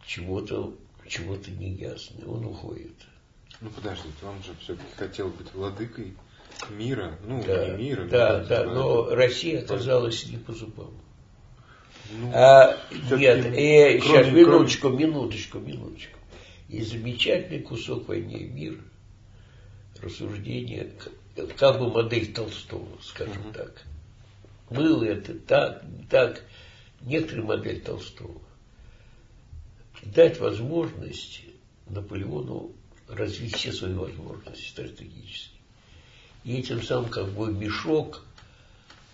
Чего-то 0.07 0.75
чего 1.09 1.37
не 1.37 1.75
ясно. 1.75 2.27
Он 2.27 2.47
уходит. 2.47 2.95
Ну 3.61 3.71
подождите, 3.71 4.15
он 4.23 4.43
же 4.43 4.55
все-таки 4.61 4.95
хотел 4.97 5.29
быть 5.29 5.53
владыкой 5.53 6.15
мира, 6.71 7.19
ну 7.25 7.43
да, 7.45 7.77
не 7.77 7.85
мира. 7.85 8.05
Да, 8.05 8.39
но, 8.41 8.49
да, 8.49 8.65
но 8.65 9.15
Россия 9.15 9.63
оказалась 9.63 10.27
не 10.27 10.37
по 10.37 10.53
зубам. 10.53 10.93
Ну, 12.13 12.31
а, 12.35 12.77
нет, 12.91 13.47
э, 13.47 14.01
сейчас, 14.01 14.27
минуточку, 14.33 14.91
минуточку, 14.91 15.59
минуточку. 15.59 16.19
И 16.69 16.83
замечательный 16.83 17.61
кусок 17.61 18.09
«Войне 18.09 18.39
и 18.39 18.49
мир» 18.49 18.79
рассуждение, 20.03 20.93
как 21.35 21.79
бы 21.79 21.91
модель 21.91 22.33
Толстого, 22.33 22.99
скажем 23.01 23.43
uh-huh. 23.49 23.55
так. 23.55 23.85
Было 24.71 25.05
это 25.05 25.35
так, 25.35 25.85
так, 26.11 26.45
некоторая 27.01 27.45
модель 27.45 27.81
Толстого. 27.81 28.41
Дать 30.03 30.39
возможность 30.41 31.43
Наполеону 31.87 32.73
развить 33.09 33.57
все 33.57 33.73
свои 33.73 33.95
возможности 33.95 34.69
стратегически. 34.69 35.59
И 36.45 36.57
этим 36.57 36.83
самым 36.83 37.11
как 37.11 37.29
бы 37.31 37.53
мешок 37.53 38.25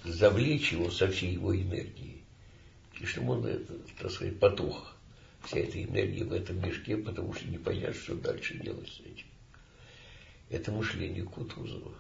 завлечь 0.05 0.73
его 0.73 0.91
со 0.91 1.09
всей 1.09 1.35
его 1.35 1.55
энергией. 1.55 2.23
И 3.01 3.05
чтобы 3.05 3.35
он, 3.35 3.47
это, 3.47 3.75
так 4.01 4.11
сказать, 4.11 4.39
потух 4.39 4.95
вся 5.45 5.59
эта 5.59 5.83
энергия 5.83 6.25
в 6.25 6.33
этом 6.33 6.61
мешке, 6.61 6.97
потому 6.97 7.33
что 7.35 7.47
не 7.47 7.59
понятно, 7.59 7.95
что 7.95 8.15
дальше 8.15 8.59
делать 8.59 8.89
с 8.89 9.01
этим. 9.01 9.27
Это 10.51 10.73
мышление 10.73 11.25
Кутузова 11.25 11.95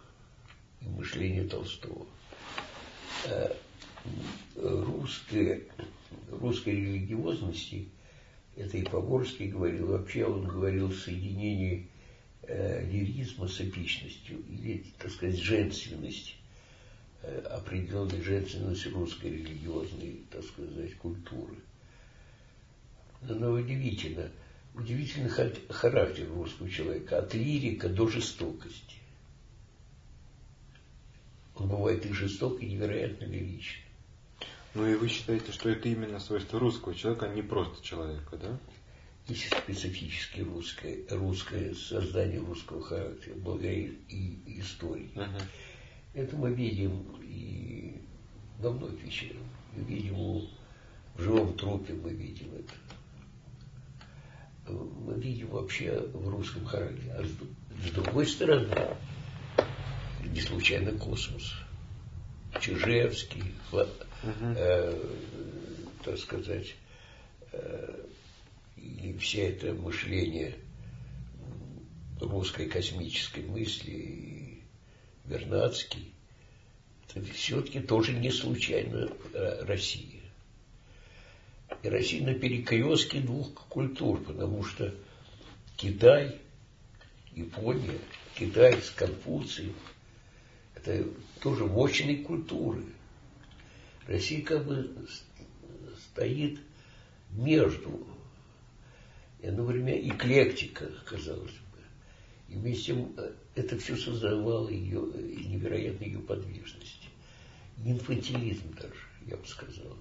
и 0.80 0.88
мышление 0.88 1.44
Толстого. 1.44 2.06
А 3.26 3.56
русская, 4.56 5.62
русской 6.30 6.74
религиозности, 6.74 7.88
это 8.56 8.76
и 8.76 8.82
Погорский 8.82 9.48
говорил, 9.48 9.88
вообще 9.88 10.24
он 10.24 10.46
говорил 10.46 10.88
в 10.88 10.98
соединении 10.98 11.88
э, 12.42 12.84
лиризма 12.90 13.46
с 13.46 13.60
эпичностью, 13.60 14.38
или, 14.48 14.84
так 14.98 15.10
сказать, 15.10 15.38
женственность, 15.38 16.36
э, 17.22 17.40
определенной 17.50 18.20
женственности 18.22 18.88
русской 18.88 19.30
религиозной, 19.30 20.22
так 20.30 20.44
сказать, 20.44 20.94
культуры. 20.96 21.56
Но 23.22 23.52
удивительно, 23.52 24.30
удивительный 24.74 25.30
характер 25.68 26.28
русского 26.28 26.68
человека, 26.70 27.18
от 27.18 27.34
лирика 27.34 27.88
до 27.88 28.08
жестокости. 28.08 28.97
Он 31.58 31.68
бывает 31.68 32.06
и 32.06 32.12
жесток, 32.12 32.62
и 32.62 32.66
невероятно 32.66 33.24
лиричен. 33.24 33.80
Ну 34.74 34.86
и 34.86 34.94
вы 34.94 35.08
считаете, 35.08 35.50
что 35.52 35.70
это 35.70 35.88
именно 35.88 36.20
свойство 36.20 36.60
русского 36.60 36.94
человека, 36.94 37.26
а 37.26 37.34
не 37.34 37.42
просто 37.42 37.84
человека, 37.84 38.36
да? 38.36 38.58
Есть 39.26 39.52
специфическое 39.52 40.44
русское, 40.44 41.04
русское 41.10 41.74
создание 41.74 42.40
русского 42.40 42.82
характера, 42.82 43.34
благодаря 43.34 43.74
и, 43.74 44.60
истории. 44.60 45.10
Uh-huh. 45.14 45.42
Это 46.14 46.36
мы 46.36 46.54
видим 46.54 47.04
и 47.22 48.00
во 48.58 48.70
многих 48.70 49.02
вещах. 49.04 49.36
Мы 49.76 49.84
видим 49.84 50.48
в 51.14 51.22
живом 51.22 51.54
трупе, 51.58 51.92
мы 51.92 52.10
видим 52.12 52.54
это 52.54 52.72
мы 54.70 55.14
видим 55.14 55.48
вообще 55.48 55.98
в 56.12 56.28
русском 56.28 56.64
характере. 56.64 57.12
А 57.12 57.24
с 57.24 57.90
другой 57.92 58.26
стороны, 58.26 58.68
не 60.24 60.40
случайно 60.40 60.92
космос. 60.92 61.54
Чижевский, 62.60 63.54
угу. 63.72 63.84
э, 64.56 64.94
так 66.04 66.18
сказать, 66.18 66.74
э, 67.52 68.06
и 68.76 69.16
все 69.18 69.50
это 69.50 69.74
мышление 69.74 70.54
русской 72.20 72.66
космической 72.66 73.44
мысли, 73.44 73.90
и 73.90 74.62
Вернадский, 75.26 76.12
это 77.08 77.24
все-таки 77.32 77.80
тоже 77.80 78.12
не 78.12 78.30
случайно 78.30 79.10
э, 79.32 79.64
Россия. 79.64 80.20
И 81.82 81.88
Россия 81.88 82.24
на 82.24 82.34
перекрестке 82.34 83.20
двух 83.20 83.52
культур, 83.68 84.22
потому 84.24 84.64
что 84.64 84.94
Китай, 85.76 86.40
Япония, 87.32 87.98
Китай 88.36 88.80
с 88.80 88.90
Конфуцием, 88.90 89.74
это 90.92 91.08
тоже 91.40 91.64
мощные 91.66 92.18
культуры. 92.18 92.84
Россия 94.06 94.42
как 94.44 94.66
бы 94.66 94.94
стоит 96.12 96.60
между, 97.30 98.06
и 99.40 99.46
одновременно 99.46 100.08
эклектика, 100.08 100.90
казалось 101.04 101.50
бы. 101.50 101.78
И 102.48 102.54
вместе 102.56 103.06
э, 103.16 103.32
это 103.54 103.78
все 103.78 103.96
создавало 103.96 104.68
ее 104.70 105.00
невероятную 105.00 106.12
ее 106.12 106.20
подвижность. 106.20 107.08
Инфантилизм 107.84 108.74
даже, 108.74 108.94
я 109.26 109.36
бы 109.36 109.46
сказал 109.46 109.96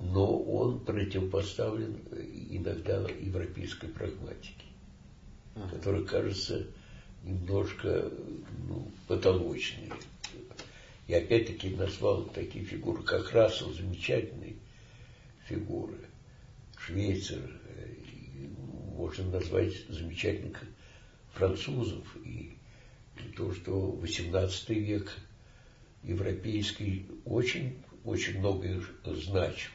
но 0.00 0.38
он 0.38 0.80
противопоставлен 0.80 2.00
иногда 2.50 3.00
европейской 3.20 3.88
прагматике, 3.88 4.64
которая 5.70 6.04
кажется 6.04 6.66
немножко 7.22 8.10
ну, 8.68 8.90
потолочной. 9.06 9.92
И 11.06 11.14
опять-таки 11.14 11.70
назвал 11.70 12.24
такие 12.24 12.64
фигуры, 12.64 13.02
как 13.02 13.32
Рассел, 13.32 13.72
замечательные 13.72 14.56
фигуры, 15.46 15.96
Швейцар, 16.78 17.50
можно 18.94 19.30
назвать 19.30 19.74
замечательных 19.88 20.62
французов, 21.32 22.04
и 22.24 22.58
то, 23.36 23.54
что 23.54 23.92
18 23.92 24.68
век 24.70 25.16
европейский 26.02 27.06
очень, 27.24 27.78
очень 28.04 28.38
многое 28.38 28.82
значим. 29.04 29.70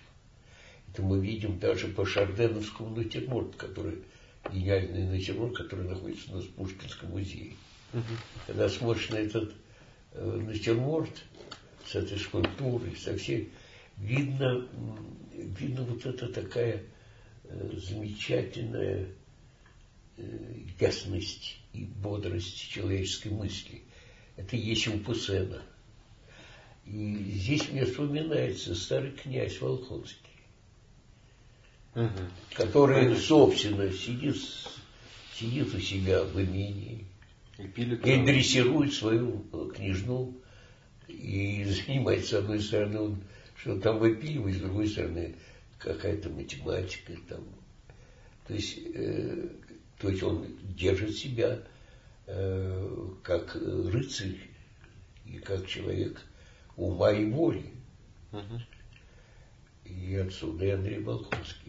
Это 0.91 1.01
мы 1.01 1.19
видим 1.19 1.59
даже 1.59 1.87
по 1.87 2.05
Шарденовскому 2.05 2.95
натюрморту, 2.95 3.57
который 3.57 4.03
гениальный 4.51 5.07
натюрморт, 5.07 5.55
который 5.55 5.87
находится 5.87 6.31
у 6.31 6.35
нас 6.35 6.45
в 6.45 6.53
Пушкинском 6.53 7.11
музее. 7.11 7.53
Угу. 7.93 8.01
Когда 8.47 8.69
смотришь 8.69 9.09
на 9.09 9.15
этот 9.17 9.53
э, 10.13 10.25
натюрморт 10.25 11.23
с 11.85 11.95
этой 11.95 12.17
скульптурой, 12.17 12.95
со 12.95 13.15
всей, 13.17 13.51
видно, 13.97 14.67
видно 15.33 15.83
вот 15.83 16.05
это 16.05 16.27
такая 16.27 16.83
э, 17.43 17.71
замечательная 17.77 19.07
э, 20.17 20.23
ясность 20.79 21.59
и 21.73 21.85
бодрость 21.85 22.69
человеческой 22.69 23.29
мысли. 23.29 23.83
Это 24.35 24.55
есть 24.55 24.87
у 24.87 24.97
Пусена. 24.99 25.61
И 26.85 27.15
здесь 27.35 27.69
мне 27.69 27.85
вспоминается 27.85 28.75
старый 28.75 29.11
князь 29.11 29.61
Волхонский 29.61 30.32
угу. 31.95 32.09
который, 32.53 33.01
Конечно. 33.01 33.23
собственно, 33.23 33.91
сидит, 33.91 34.37
сидит 35.35 35.73
у 35.73 35.79
себя 35.79 36.23
в 36.23 36.41
имении 36.41 37.05
и, 37.57 37.67
пилит, 37.67 38.05
и 38.05 38.23
дрессирует 38.23 38.93
свою 38.93 39.45
э, 39.51 39.69
княжну 39.75 40.35
и 41.07 41.63
занимается, 41.65 42.37
с 42.37 42.39
одной 42.39 42.59
стороны, 42.61 42.99
он 42.99 43.23
что 43.63 43.79
там 43.79 43.97
выпиливает, 43.99 44.57
с 44.57 44.59
другой 44.59 44.89
стороны, 44.89 45.35
какая-то 45.77 46.29
математика 46.29 47.13
там. 47.29 47.45
То 48.45 48.55
есть, 48.55 48.77
э, 48.93 49.47
то 49.99 50.09
есть 50.09 50.21
он 50.21 50.45
держит 50.75 51.15
себя 51.15 51.63
э, 52.27 53.07
как 53.23 53.55
рыцарь 53.55 54.35
и 55.25 55.37
как 55.37 55.65
человек 55.65 56.21
ума 56.75 57.13
и 57.13 57.23
воли. 57.29 57.71
Угу. 58.33 58.61
И 59.85 60.15
отсюда 60.15 60.65
и 60.65 60.69
Андрей 60.71 60.99
Болховский. 60.99 61.62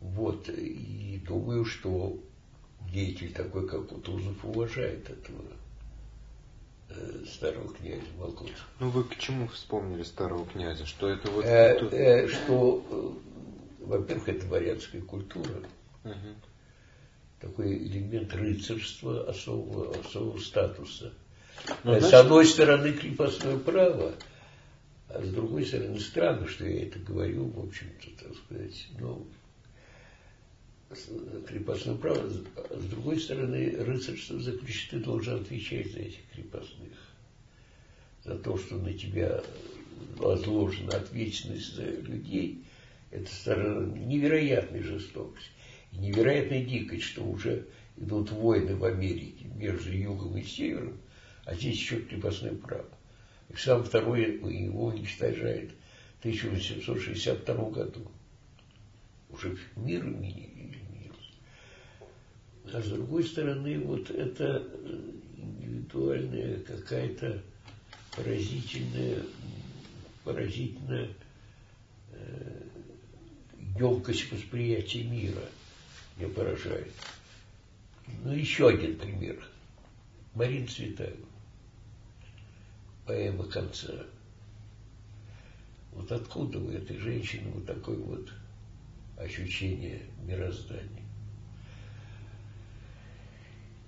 Вот, 0.00 0.48
и 0.48 1.20
думаю, 1.26 1.64
что 1.64 2.18
деятель 2.92 3.32
такой, 3.32 3.68
как 3.68 3.88
Кутузов, 3.88 4.44
уважает 4.44 5.10
этого 5.10 5.42
э, 6.90 7.24
старого 7.26 7.72
князя 7.74 8.02
Волконского. 8.16 8.68
Ну 8.80 8.90
вы 8.90 9.04
к 9.04 9.16
чему 9.16 9.48
вспомнили 9.48 10.02
старого 10.04 10.46
князя? 10.46 10.86
Что 10.86 11.08
это 11.08 11.30
вот... 11.30 11.44
Э, 11.44 11.78
э, 11.90 12.28
что, 12.28 12.84
э, 12.90 13.84
во-первых, 13.84 14.28
это 14.28 14.46
дворянская 14.46 15.02
культура. 15.02 15.62
Угу. 16.04 16.34
Такой 17.40 17.76
элемент 17.76 18.34
рыцарства 18.34 19.28
особого, 19.28 19.98
особого 19.98 20.38
статуса. 20.38 21.12
Ну, 21.84 21.92
э, 21.92 22.00
с 22.00 22.14
одной 22.14 22.46
стороны, 22.46 22.92
крепостное 22.92 23.58
право, 23.58 24.14
а 25.08 25.22
с 25.22 25.28
другой 25.28 25.64
стороны, 25.66 25.98
странно, 26.00 26.46
что 26.46 26.66
я 26.66 26.84
это 26.84 26.98
говорю, 26.98 27.48
в 27.48 27.66
общем-то, 27.66 28.24
так 28.24 28.36
сказать, 28.36 28.88
ну, 28.98 29.26
крепостное 31.46 31.96
право, 31.96 32.28
с 32.28 32.84
другой 32.84 33.20
стороны, 33.20 33.76
рыцарство 33.78 34.38
заключит, 34.38 34.90
ты 34.90 34.98
должен 34.98 35.40
отвечать 35.40 35.92
за 35.92 36.00
этих 36.00 36.28
крепостных, 36.32 36.92
за 38.24 38.38
то, 38.38 38.56
что 38.56 38.76
на 38.76 38.92
тебя 38.92 39.42
возложена 40.16 40.96
ответственность 40.96 41.74
за 41.74 41.84
людей, 41.84 42.64
это 43.10 43.30
сторона 43.32 43.86
невероятной 43.98 44.82
жестокости 44.82 45.50
невероятной 45.92 46.64
дикость, 46.64 47.04
что 47.04 47.24
уже 47.24 47.66
идут 47.96 48.30
войны 48.30 48.76
в 48.76 48.84
Америке 48.84 49.46
между 49.56 49.90
югом 49.90 50.36
и 50.36 50.42
севером, 50.42 50.98
а 51.44 51.54
здесь 51.54 51.76
еще 51.76 52.00
крепостное 52.00 52.54
право. 52.54 52.88
И 53.48 53.56
сам 53.56 53.82
второй 53.82 54.38
его 54.38 54.86
уничтожает 54.86 55.72
в 56.16 56.20
1862 56.20 57.70
году. 57.70 58.10
Уже 59.30 59.56
мир 59.76 60.02
изменился. 60.02 61.32
А 62.72 62.82
с 62.82 62.88
другой 62.88 63.24
стороны, 63.24 63.78
вот 63.80 64.10
это 64.10 64.66
индивидуальная 65.36 66.60
какая-то 66.60 67.42
поразительная, 68.16 69.22
поразительная 70.24 71.10
э, 72.12 72.62
емкость 73.78 74.30
восприятия 74.32 75.04
мира 75.04 75.42
меня 76.18 76.28
поражает. 76.28 76.92
Ну, 78.24 78.32
еще 78.32 78.68
один 78.68 78.96
пример. 78.96 79.46
Марина 80.34 80.66
Цветаева. 80.66 81.16
Поэма 83.06 83.44
конца. 83.44 83.94
Вот 85.92 86.10
откуда 86.12 86.58
у 86.58 86.70
этой 86.70 86.98
женщины 86.98 87.50
вот 87.50 87.66
такое 87.66 87.96
вот 87.96 88.30
ощущение 89.18 90.02
мироздания? 90.22 91.04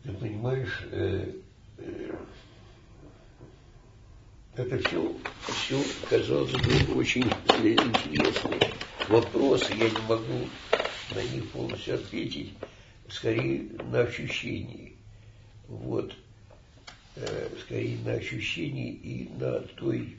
Ты 0.03 0.13
понимаешь, 0.13 0.87
э, 0.91 1.33
э, 1.79 2.15
это 4.57 4.79
все, 4.79 5.17
все, 5.47 5.83
казалось 6.09 6.53
бы, 6.53 6.95
очень 6.95 7.23
интересные 7.23 8.61
вопросы. 9.09 9.73
Я 9.75 9.91
не 9.91 10.09
могу 10.09 10.49
на 11.15 11.23
них 11.23 11.51
полностью 11.51 11.97
ответить, 11.97 12.55
скорее 13.09 13.69
на 13.91 14.01
ощущении. 14.01 14.97
Вот. 15.69 16.15
Э, 17.17 17.49
скорее 17.61 17.99
на 18.05 18.13
ощущении 18.13 18.93
и 18.93 19.29
на 19.39 19.61
той 19.61 20.17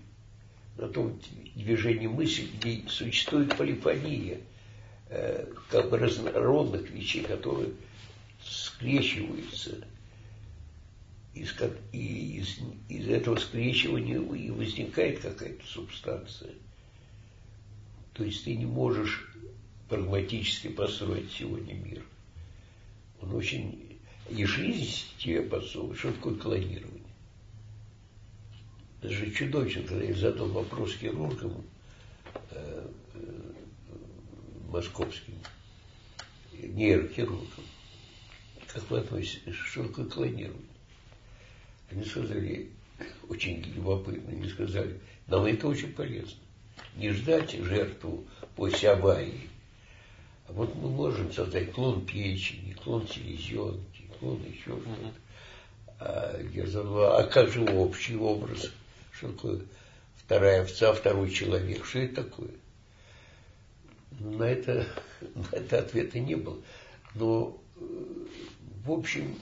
на 0.78 0.88
том 0.88 1.20
движении 1.56 2.08
мысли, 2.08 2.48
где 2.58 2.88
существует 2.88 3.56
полифония, 3.58 4.40
как 5.70 5.90
бы 5.90 5.98
разнородных 5.98 6.90
вещей, 6.90 7.24
которые 7.24 7.72
скрещиваются. 8.44 9.86
Из, 11.34 11.56
и 11.94 12.40
из, 12.40 12.60
из 12.90 13.08
этого 13.08 13.38
скрещивания 13.38 14.20
и 14.20 14.50
возникает 14.50 15.20
какая-то 15.20 15.66
субстанция. 15.66 16.52
То 18.14 18.26
есть 18.26 18.44
ты 18.44 18.56
не 18.56 18.66
можешь 18.66 19.34
прагматически 19.88 20.68
построить 20.68 21.32
сегодня 21.32 21.74
мир. 21.74 22.04
Он 23.22 23.34
очень... 23.36 23.98
И 24.30 24.46
жизнь 24.46 25.08
тебе 25.18 25.42
подсовывает. 25.42 26.00
Что 26.00 26.12
такое 26.14 26.36
клонирование? 26.36 27.02
Это 29.02 29.14
же 29.14 29.32
чудовищно, 29.32 29.84
когда 29.84 30.06
я 30.06 30.14
задал 30.14 30.48
вопрос 30.48 30.94
хирургам 30.96 31.52
э, 31.52 31.56
э, 31.56 31.62
московским, 34.72 35.36
нейрохирургам. 36.54 37.66
Как 38.68 38.90
вы 38.90 39.00
относитесь, 39.00 39.56
что 39.56 39.84
такое 39.88 40.06
клонирование? 40.06 40.66
Они 41.90 42.06
сказали, 42.06 42.70
очень 43.28 43.62
любопытно, 43.76 44.32
они 44.32 44.50
сказали, 44.50 45.00
нам 45.28 45.46
это 45.46 45.68
очень 45.68 45.92
полезно. 45.94 46.40
Не 46.96 47.12
ждать 47.12 47.52
жертву 47.52 48.26
после 48.56 48.92
аварии, 48.92 49.50
а 50.48 50.54
вот 50.54 50.74
мы 50.76 50.90
можем 50.90 51.32
создать 51.34 51.72
клон 51.74 52.06
печени, 52.06 52.74
клон 52.74 53.08
селезенки, 53.08 54.10
клон 54.20 54.42
еще 54.44 54.62
что-то. 54.62 55.14
А 56.00 56.42
я 56.54 56.66
задал, 56.66 57.18
а 57.18 57.24
как 57.26 57.50
же 57.50 57.62
общий 57.62 58.16
образ? 58.16 58.72
Что 59.12 59.32
такое 59.34 59.62
вторая 60.16 60.62
овца, 60.62 60.94
второй 60.94 61.30
человек? 61.30 61.86
Что 61.86 62.00
это 62.00 62.24
такое? 62.24 62.52
На 64.24 64.44
это, 64.44 64.88
на 65.36 65.58
это 65.58 65.80
ответа 65.80 66.20
не 66.20 66.36
было. 66.36 66.62
Но, 67.16 67.62
в 68.86 68.92
общем, 68.92 69.36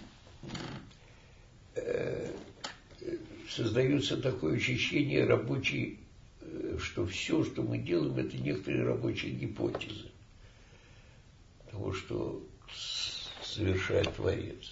э, 1.75 2.31
создается 3.49 4.21
такое 4.21 4.55
ощущение 4.55 5.25
рабочей, 5.25 5.99
э, 6.41 6.77
что 6.79 7.05
все, 7.05 7.43
что 7.43 7.61
мы 7.61 7.77
делаем, 7.77 8.17
это 8.17 8.37
некоторые 8.37 8.83
рабочие 8.83 9.33
гипотезы 9.33 10.11
того, 11.71 11.93
что 11.93 12.47
совершает 13.43 14.13
Творец. 14.15 14.71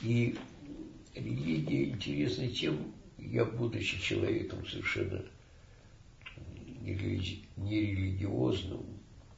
И 0.00 0.36
религия 1.14 1.90
интересна 1.90 2.48
тем, 2.48 2.92
я, 3.18 3.44
будучи 3.44 4.00
человеком 4.00 4.66
совершенно 4.66 5.24
нерелигиозным 6.84 8.84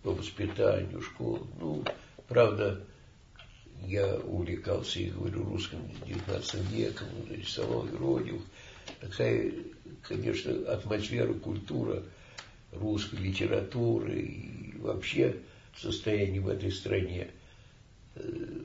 по 0.03 0.13
воспитанию, 0.13 1.01
школы, 1.01 1.41
ну, 1.61 1.85
правда, 2.29 2.85
я 3.87 4.17
увлекался, 4.17 5.01
я 5.01 5.13
говорю, 5.13 5.45
русским 5.45 5.81
19 6.07 6.71
веком, 6.71 7.09
рисовал 7.31 7.87
Иродиев. 7.87 8.43
Такая, 9.01 9.53
конечно, 10.03 10.53
атмосфера, 10.73 11.33
культура 11.35 12.03
русской 12.73 13.17
литературы 13.17 14.21
и 14.21 14.77
вообще 14.79 15.37
состояние 15.77 16.41
в 16.41 16.49
этой 16.49 16.71
стране 16.71 17.29
э, 18.15 18.61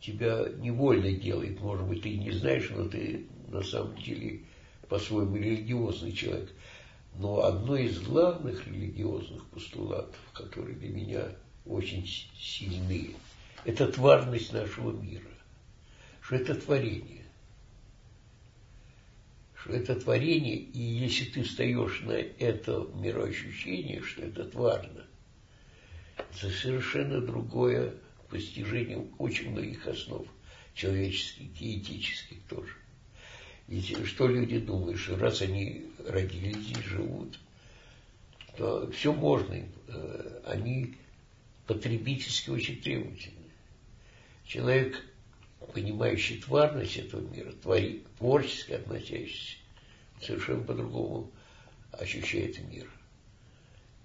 тебя 0.00 0.46
невольно 0.58 1.12
делает. 1.12 1.60
Может 1.60 1.86
быть, 1.86 2.02
ты 2.02 2.16
не 2.16 2.30
знаешь, 2.30 2.70
но 2.70 2.88
ты 2.88 3.26
на 3.48 3.62
самом 3.62 3.96
деле 3.96 4.40
по-своему 4.88 5.36
религиозный 5.36 6.12
человек. 6.12 6.50
Но 7.18 7.42
одно 7.42 7.76
из 7.76 7.98
главных 7.98 8.64
религиозных 8.68 9.44
постулатов, 9.46 10.20
которые 10.32 10.76
для 10.76 10.88
меня 10.90 11.28
очень 11.66 12.06
сильные, 12.38 13.10
это 13.64 13.88
тварность 13.88 14.52
нашего 14.52 14.92
мира. 14.92 15.28
Что 16.20 16.36
это 16.36 16.54
творение. 16.54 17.24
Что 19.56 19.72
это 19.72 19.96
творение, 19.96 20.54
и 20.58 20.80
если 20.80 21.24
ты 21.24 21.42
встаешь 21.42 22.00
на 22.02 22.12
это 22.12 22.86
мироощущение, 22.94 24.00
что 24.00 24.22
это 24.22 24.44
тварно, 24.44 25.04
это 26.16 26.50
совершенно 26.50 27.20
другое 27.20 27.94
постижение 28.30 29.08
очень 29.18 29.50
многих 29.50 29.84
основ 29.88 30.24
человеческих 30.74 31.60
и 31.60 31.80
этических 31.80 32.44
тоже. 32.48 32.74
Ведь 33.68 34.06
что 34.06 34.26
люди 34.26 34.58
думают, 34.58 34.98
что 34.98 35.16
раз 35.16 35.42
они 35.42 35.86
родились 36.06 36.56
здесь, 36.56 36.84
живут, 36.84 37.38
то 38.56 38.90
все 38.90 39.12
можно. 39.12 39.62
Э, 39.88 40.40
они 40.46 40.96
потребительски 41.66 42.48
очень 42.48 42.80
требовательны. 42.80 43.34
Человек, 44.46 45.04
понимающий 45.74 46.40
тварность 46.40 46.96
этого 46.96 47.20
мира, 47.20 47.52
творчески 48.16 48.72
относящийся, 48.72 49.58
совершенно 50.22 50.64
по-другому 50.64 51.30
ощущает 51.92 52.58
мир. 52.70 52.90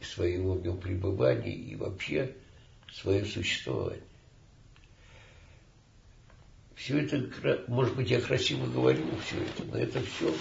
И 0.02 0.04
своего 0.04 0.56
в 0.56 0.62
нем 0.62 0.78
пребывания, 0.78 1.56
и 1.56 1.76
вообще 1.78 2.36
свое 2.92 3.24
существование. 3.24 4.04
Все 6.76 7.00
это, 7.00 7.64
может 7.68 7.96
быть, 7.96 8.10
я 8.10 8.20
красиво 8.20 8.66
говорю 8.66 9.04
все 9.26 9.42
это, 9.42 9.64
но 9.66 9.78
это 9.78 10.02
все, 10.02 10.34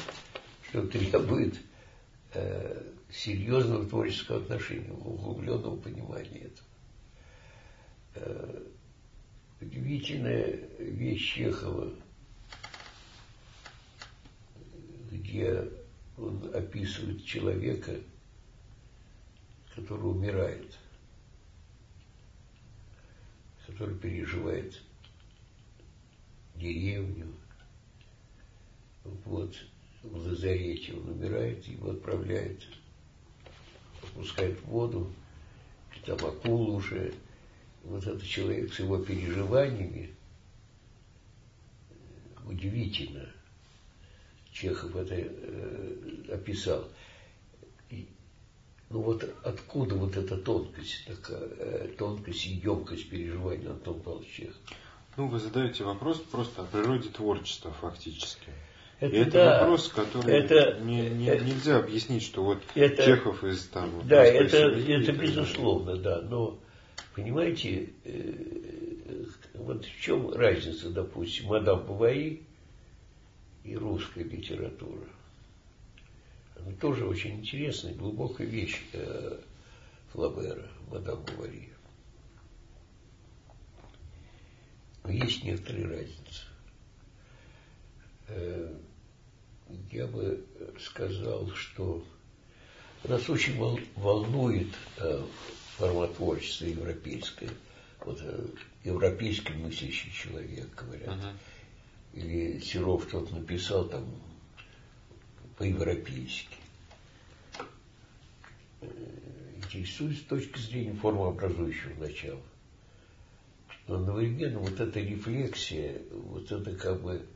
что 0.69 0.87
требует 0.87 1.61
э, 2.35 2.91
серьезного 3.11 3.87
творческого 3.87 4.39
отношения, 4.39 4.91
углубленного 4.93 5.77
понимания 5.77 6.51
этого. 6.51 6.69
Э, 8.15 8.63
удивительная 9.61 10.59
вещь 10.79 11.35
Чехова, 11.35 11.93
где 15.11 15.69
он 16.17 16.51
описывает 16.55 17.25
человека, 17.25 17.95
который 19.75 20.11
умирает, 20.11 20.79
который 23.67 23.97
переживает 23.97 24.83
деревню. 26.63 27.27
Вот 29.25 29.55
в 30.03 30.17
лазарете 30.17 30.95
он 30.95 31.11
умирает, 31.11 31.67
его 31.67 31.91
отправляют, 31.91 32.67
опускают 34.03 34.59
в 34.61 34.67
воду, 34.67 35.13
там 36.05 36.19
акул 36.25 36.75
уже. 36.75 37.13
Вот 37.85 38.07
этот 38.07 38.23
человек 38.23 38.73
с 38.73 38.79
его 38.79 38.99
переживаниями, 38.99 40.15
удивительно, 42.45 43.29
Чехов 44.53 44.95
это 44.95 45.15
э, 45.17 46.25
описал. 46.33 46.89
И, 47.91 48.07
ну 48.89 49.01
вот 49.01 49.25
откуда 49.43 49.97
вот 49.97 50.17
эта 50.17 50.37
тонкость, 50.37 51.07
такая, 51.07 51.41
э, 51.59 51.89
тонкость 51.99 52.47
и 52.47 52.51
емкость 52.51 53.09
переживания 53.09 53.71
Антон 53.71 54.01
Павлович 54.01 54.31
Чехов? 54.31 54.61
Ну, 55.17 55.29
вы 55.29 55.39
задаете 55.39 55.85
вопрос 55.85 56.19
просто 56.19 56.63
о 56.63 56.65
природе 56.65 57.11
творчества 57.11 57.71
фактически. 57.73 58.51
Это, 58.99 59.17
это 59.17 59.31
да, 59.33 59.61
вопрос, 59.61 59.89
который 59.89 60.33
это, 60.33 60.79
не, 60.81 61.11
не, 61.11 61.27
это, 61.27 61.45
нельзя 61.45 61.79
объяснить, 61.79 62.23
что 62.23 62.45
вот 62.45 62.63
это, 62.75 63.05
Чехов 63.05 63.45
из 63.45 63.67
там... 63.67 63.91
Да, 64.07 64.25
это, 64.25 64.57
это 64.57 65.13
безусловно, 65.13 65.97
да. 65.97 66.23
Но, 66.23 66.59
понимаете, 67.15 67.91
э, 68.05 69.25
вот 69.55 69.85
в 69.85 70.01
чем 70.01 70.33
разница, 70.33 70.89
допустим, 70.89 71.49
мадам 71.49 71.85
Бавари 71.85 72.43
и 73.65 73.77
русская 73.77 74.25
литература? 74.25 75.05
Она 76.57 76.73
тоже 76.81 77.05
очень 77.05 77.41
интересная, 77.41 77.93
глубокая 77.93 78.47
вещь 78.47 78.81
э, 78.93 79.41
Флабера, 80.13 80.69
мадам 80.91 81.23
Бавари. 81.25 81.69
Но 81.69 81.73
есть 85.09 85.45
некоторые 85.45 85.87
разницы. 85.87 86.43
Э, 88.29 88.75
я 89.91 90.07
бы 90.07 90.45
сказал, 90.81 91.51
что 91.55 92.05
нас 93.05 93.29
очень 93.29 93.57
волнует 93.97 94.73
э, 94.99 95.25
форматворчество 95.77 96.67
европейское. 96.67 97.51
Вот 98.05 98.21
э, 98.23 98.47
европейский 98.85 99.55
мыслящий 99.55 100.13
человек, 100.13 100.69
говорят. 100.75 101.09
Uh-huh. 101.09 101.35
Или 102.15 102.61
Серов 102.61 103.07
тот 103.07 103.31
написал 103.33 103.89
там 103.89 104.07
по-европейски. 105.57 106.57
Интересует 109.57 110.19
с 110.19 110.23
точки 110.23 110.59
зрения 110.59 110.93
формообразующего 110.95 111.95
начала. 112.01 112.41
Но 113.87 113.97
одновременно 113.97 114.61
вот 114.61 114.79
эта 114.79 115.01
рефлексия, 115.01 116.01
вот 116.11 116.51
это 116.51 116.75
как 116.77 117.03
бы 117.03 117.27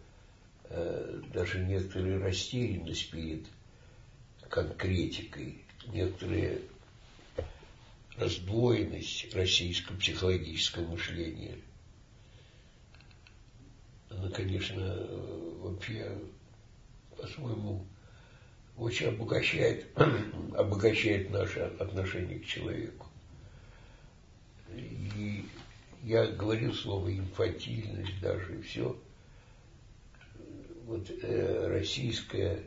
э, 0.64 1.22
даже 1.32 1.58
некоторая 1.58 2.20
растерянность 2.20 3.10
перед 3.10 3.46
конкретикой, 4.48 5.64
некоторая 5.88 6.60
раздвоенность 8.16 9.34
российского 9.34 9.96
психологического 9.96 10.86
мышления. 10.86 11.56
Она, 14.08 14.30
конечно, 14.30 15.06
вообще 15.60 16.16
по-своему 17.16 17.84
очень 18.76 19.08
обогащает, 19.08 19.86
обогащает 20.56 21.30
наше 21.30 21.60
отношение 21.60 22.38
к 22.38 22.46
человеку. 22.46 23.06
И 24.74 25.44
я 26.02 26.26
говорил 26.26 26.74
слово 26.74 27.16
инфантильность 27.16 28.20
даже, 28.20 28.58
и 28.58 28.62
все. 28.62 28.96
Вот 30.84 31.10
э, 31.10 31.66
российская 31.68 32.62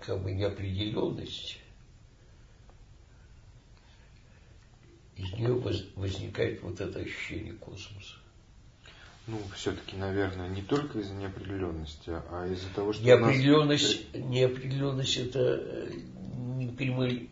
как 0.00 0.22
бы 0.22 0.32
неопределенность, 0.32 1.58
из 5.16 5.32
нее 5.32 5.54
возникает 5.96 6.62
вот 6.62 6.80
это 6.80 6.98
ощущение 6.98 7.54
космоса. 7.54 8.16
Ну, 9.26 9.40
все-таки, 9.54 9.96
наверное, 9.96 10.50
не 10.50 10.60
только 10.60 10.98
из-за 10.98 11.14
неопределенности, 11.14 12.10
а 12.10 12.46
из-за 12.46 12.68
того, 12.74 12.92
что 12.92 13.02
неопределенность, 13.02 14.12
нас... 14.12 14.22
неопределенность 14.22 15.16
это 15.16 15.40
э, 15.40 15.90
не 16.56 16.66
прямой 16.66 17.30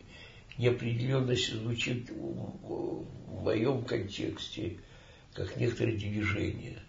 неопределенность 0.57 1.53
звучит 1.53 2.09
в 2.09 3.05
моем 3.43 3.83
контексте 3.83 4.77
как 5.33 5.57
некоторое 5.57 5.97
движение. 5.97 6.79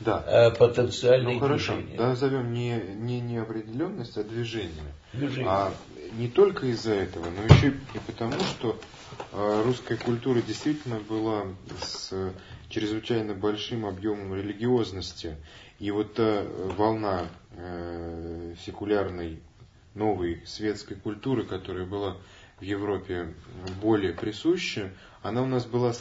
Да. 0.00 0.24
А 0.26 0.50
потенциальное 0.50 1.34
ну, 1.34 1.40
хорошо. 1.40 1.74
движение. 1.74 1.96
Да, 1.98 2.08
назовем 2.08 2.52
не, 2.52 2.74
не 2.96 3.20
неопределенность, 3.20 4.16
а 4.16 4.24
движение. 4.24 4.92
Движение. 5.12 5.48
А 5.48 5.74
не 6.18 6.28
только 6.28 6.66
из-за 6.66 6.94
этого, 6.94 7.26
но 7.30 7.54
еще 7.54 7.68
и 7.68 7.98
потому, 8.06 8.40
что 8.40 8.80
а, 9.32 9.62
русская 9.62 9.96
культура 9.96 10.42
действительно 10.42 10.98
была 10.98 11.44
с 11.80 12.12
чрезвычайно 12.68 13.34
большим 13.34 13.86
объемом 13.86 14.34
религиозности. 14.34 15.36
И 15.78 15.90
вот 15.90 16.14
та 16.14 16.44
волна 16.76 17.28
э, 17.56 18.54
секулярной 18.64 19.40
новой 19.94 20.42
светской 20.46 20.94
культуры, 20.94 21.44
которая 21.44 21.86
была 21.86 22.16
в 22.62 22.64
Европе 22.64 23.34
более 23.82 24.12
присуща, 24.12 24.92
она 25.20 25.42
у 25.42 25.46
нас 25.46 25.66
была 25.66 25.92
в 25.92 25.98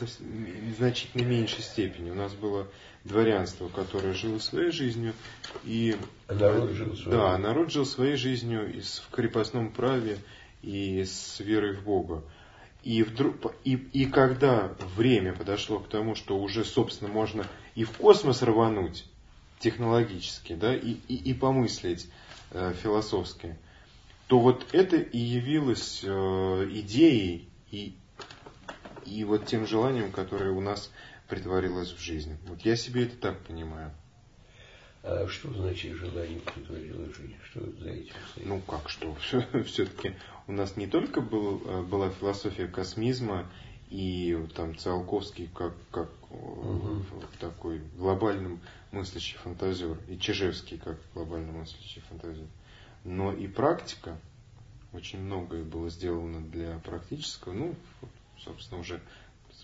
значительно 0.78 1.24
меньшей 1.24 1.64
степени. 1.64 2.12
У 2.12 2.14
нас 2.14 2.34
было 2.34 2.68
дворянство, 3.04 3.68
которое 3.68 4.14
жило 4.14 4.38
своей 4.38 4.70
жизнью, 4.70 5.16
и 5.64 5.98
а 6.28 6.36
народ 6.36 6.70
жил 6.70 6.96
своей. 6.96 7.18
Да, 7.18 7.38
народ 7.40 7.72
жил 7.72 7.84
своей 7.84 8.16
жизнью 8.16 8.72
и 8.72 8.82
в 8.82 9.10
крепостном 9.12 9.72
праве 9.72 10.20
и 10.62 11.04
с 11.04 11.40
верой 11.40 11.74
в 11.74 11.84
Бога. 11.84 12.24
И, 12.84 13.02
вдруг, 13.02 13.56
и, 13.64 13.74
и 13.74 14.06
когда 14.06 14.72
время 14.96 15.34
подошло 15.34 15.80
к 15.80 15.90
тому, 15.90 16.14
что 16.14 16.38
уже, 16.38 16.64
собственно, 16.64 17.12
можно 17.12 17.48
и 17.74 17.86
в 17.86 17.92
космос 17.92 18.44
рвануть 18.44 19.06
технологически, 19.58 20.54
да, 20.54 20.76
и, 20.76 20.92
и, 21.08 21.16
и 21.16 21.34
помыслить 21.34 22.08
э, 22.52 22.74
философски, 22.84 23.58
то 24.32 24.40
вот 24.40 24.66
это 24.72 24.96
и 24.96 25.18
явилось 25.18 26.06
э, 26.06 26.68
идеей 26.72 27.50
и, 27.70 27.98
и 29.06 29.26
вот 29.26 29.46
тем 29.46 29.68
желанием, 29.68 30.10
которое 30.14 30.52
у 30.52 30.62
нас 30.62 30.90
притворилось 31.28 31.92
в 31.92 32.00
жизнь. 32.00 32.38
Вот 32.48 32.62
я 32.62 32.78
себе 32.78 33.04
это 33.04 33.18
так 33.18 33.38
понимаю. 33.40 33.92
А 35.04 35.28
что 35.28 35.52
значит 35.52 35.98
желание 35.98 36.40
притворилось 36.40 37.12
в 37.12 37.18
жизнь? 37.18 37.36
Что 37.44 37.60
за 37.60 37.90
этим 37.90 38.14
стоит? 38.32 38.48
Ну 38.48 38.62
как 38.62 38.88
что? 38.88 39.14
Все-таки 39.66 40.14
у 40.48 40.54
нас 40.54 40.78
не 40.78 40.88
только 40.88 41.20
был, 41.20 41.62
э, 41.66 41.82
была 41.82 42.10
философия 42.10 42.68
космизма 42.68 43.52
и 43.90 44.48
там 44.56 44.78
Циолковский 44.78 45.50
как, 45.54 45.74
как 45.92 46.10
угу. 46.30 47.04
такой 47.42 47.82
глобальным 47.98 48.62
мыслящий 48.94 49.38
фантазер, 49.40 49.98
и 50.08 50.18
Чижевский 50.18 50.78
как 50.78 50.98
глобально 51.14 51.52
мыслящий 51.52 52.02
фантазер. 52.08 52.48
Но 53.04 53.34
и 53.34 53.48
практика, 53.48 54.18
очень 54.94 55.20
многое 55.20 55.64
было 55.64 55.90
сделано 55.90 56.42
для 56.42 56.80
практического, 56.80 57.54
ну, 57.54 57.76
собственно, 58.40 58.82
уже 58.82 59.00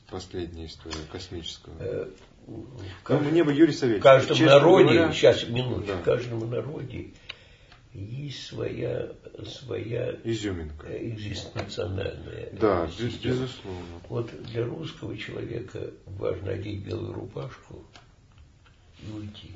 последняя 0.10 0.66
история 0.66 1.04
космического. 1.12 1.76
Э, 1.80 2.10
ну, 2.48 3.20
мне 3.20 3.44
бы 3.44 3.54
Юрий 3.54 3.74
Савельевич. 3.74 4.02
В 4.02 4.04
каждом 4.04 4.46
народе, 4.46 4.94
говоря, 4.94 5.14
сейчас, 5.14 5.48
минуту, 5.48 5.84
да. 5.86 5.98
в 5.98 6.04
каждом 6.04 6.50
народе 6.50 7.12
есть 7.94 8.46
своя, 8.46 9.12
своя 9.46 10.16
изюминка, 10.24 10.88
экзистенциональная. 10.88 12.50
Да, 12.54 12.88
система. 12.90 13.34
безусловно. 13.34 14.02
Вот 14.08 14.44
для 14.44 14.66
русского 14.66 15.18
человека 15.18 15.92
важно 16.06 16.52
одеть 16.52 16.86
белую 16.86 17.14
рубашку 17.14 17.84
и 19.00 19.12
уйти, 19.12 19.52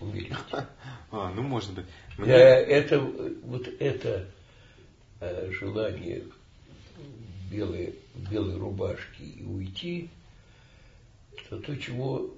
умереть. 0.00 0.32
А, 1.10 1.32
ну 1.34 1.42
может 1.42 1.72
быть. 1.72 1.86
Мне... 2.18 2.34
Это, 2.34 3.00
вот 3.00 3.66
это 3.80 4.28
э, 5.20 5.50
желание 5.52 6.22
белой, 7.50 7.94
белой 8.14 8.58
рубашки 8.58 9.22
и 9.22 9.42
уйти, 9.42 10.10
это 11.32 11.58
то, 11.60 11.76
чего 11.76 12.34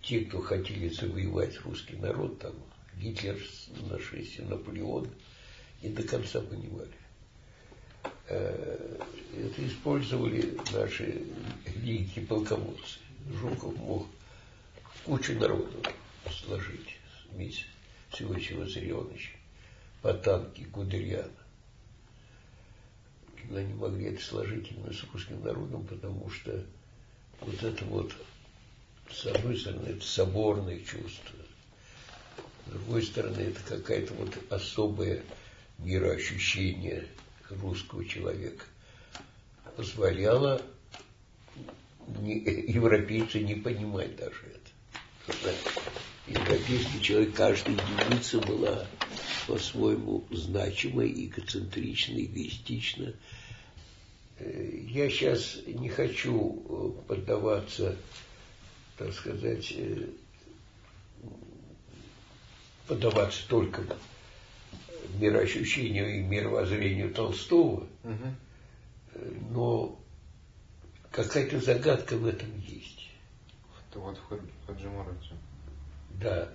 те, 0.00 0.20
кто 0.20 0.40
хотели 0.40 0.88
завоевать 0.88 1.60
русский 1.60 1.96
народ, 1.96 2.38
там, 2.38 2.54
Гитлер, 2.96 3.38
нашествие, 3.90 4.48
Наполеон, 4.48 5.08
не 5.82 5.90
до 5.90 6.02
конца 6.02 6.40
понимали. 6.40 6.88
Э, 8.28 8.98
это 9.36 9.66
использовали 9.66 10.58
наши 10.72 11.22
великие 11.66 12.24
полководцы. 12.26 12.98
Жуков 13.30 13.76
мог 13.76 14.06
кучу 15.04 15.34
народу 15.34 15.82
сложить 16.30 16.98
вместе 17.30 17.64
с 18.12 18.20
Иосифом 18.20 18.64
Виссарионовичем, 18.64 19.36
Потанки, 20.02 20.62
Гудериана. 20.62 21.30
Но 23.48 23.58
они 23.58 23.74
могли 23.74 24.06
это 24.06 24.22
сложить 24.22 24.70
именно 24.70 24.92
с 24.92 25.02
русским 25.12 25.42
народом, 25.42 25.86
потому 25.86 26.30
что 26.30 26.64
вот 27.40 27.62
это 27.62 27.84
вот, 27.86 28.14
с 29.10 29.26
одной 29.26 29.58
стороны, 29.58 29.88
это 29.88 30.04
соборное 30.04 30.78
чувство, 30.78 31.36
с 32.66 32.70
другой 32.70 33.02
стороны, 33.02 33.40
это 33.40 33.60
какая-то 33.68 34.14
вот 34.14 34.38
особое 34.50 35.22
мироощущение 35.78 37.08
русского 37.50 38.04
человека 38.04 38.64
позволяло 39.76 40.62
не, 42.06 42.38
европейцу 42.38 43.40
не 43.40 43.54
понимать 43.54 44.16
даже 44.16 44.46
это. 44.46 45.54
Европейский 46.26 47.00
человек, 47.02 47.34
каждая 47.34 47.74
единица 47.74 48.38
была 48.38 48.86
по-своему 49.46 50.24
значимой, 50.30 51.12
эгоцентричной, 51.26 52.26
эгоистична. 52.26 53.14
Э, 54.38 54.78
я 54.88 55.10
сейчас 55.10 55.58
не 55.66 55.88
хочу 55.88 56.62
э, 56.68 57.08
поддаваться, 57.08 57.96
так 58.98 59.12
сказать, 59.12 59.72
э, 59.76 60.06
поддаваться 62.86 63.48
только 63.48 63.82
мироощущению 65.14 66.20
и 66.20 66.22
мировоззрению 66.22 67.12
Толстого, 67.12 67.88
угу. 68.04 68.34
но 69.50 70.00
какая-то 71.10 71.60
загадка 71.60 72.16
в 72.16 72.26
этом 72.26 72.48
есть. 72.60 73.10
Это 73.90 73.98
вот 73.98 74.18
в 74.18 74.66
Хаджимарате. 74.66 75.34
Да, 76.22 76.48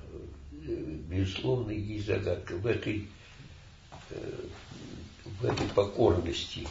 э, 0.52 0.68
безусловно, 1.10 1.72
есть 1.72 2.06
загадка. 2.06 2.54
В 2.56 2.66
этой, 2.66 3.08
э, 4.12 4.48
в 5.26 5.46
этой 5.46 5.68
покорности 5.70 6.68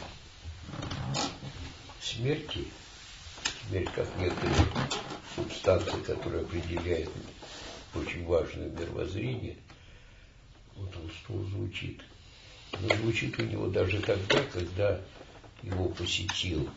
смерти, 2.01 2.65
смерть 3.67 3.89
как 3.95 4.07
некая 4.17 4.51
субстанция, 5.35 6.01
которая 6.01 6.41
определяет 6.41 7.09
очень 7.93 8.25
важное 8.25 8.69
мировоззрение, 8.69 9.57
вот 10.75 10.91
Толстого 10.93 11.45
звучит. 11.49 12.01
Но 12.79 12.95
звучит 12.95 13.37
у 13.39 13.43
него 13.43 13.67
даже 13.67 14.01
тогда, 14.01 14.43
когда 14.51 15.01
его 15.61 15.89
посетил 15.89 16.67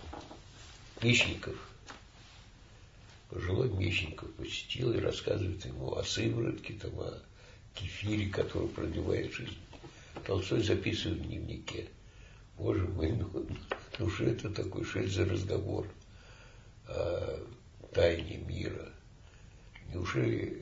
Мечников, 1.03 1.57
пожилой 3.31 3.71
Мечников 3.71 4.31
посетил 4.35 4.93
и 4.93 5.01
рассказывает 5.01 5.65
ему 5.65 5.95
о 5.95 6.03
сыворотке, 6.03 6.75
там, 6.75 6.99
о 6.99 7.23
кефире, 7.75 8.29
который 8.29 8.69
продлевает 8.69 9.33
жизнь. 9.33 9.57
Толстой 10.27 10.63
записывает 10.63 11.21
в 11.21 11.27
дневнике. 11.27 11.87
Боже 12.59 12.87
мой, 12.89 13.13
ну, 13.13 13.47
ну 13.99 14.11
что 14.11 14.25
это 14.25 14.51
такое, 14.51 14.85
что 14.85 15.01
это 15.01 15.11
за 15.11 15.25
разговор 15.25 15.87
о 16.89 17.47
тайне 17.93 18.39
мира? 18.39 18.89
Неужели 19.93 20.61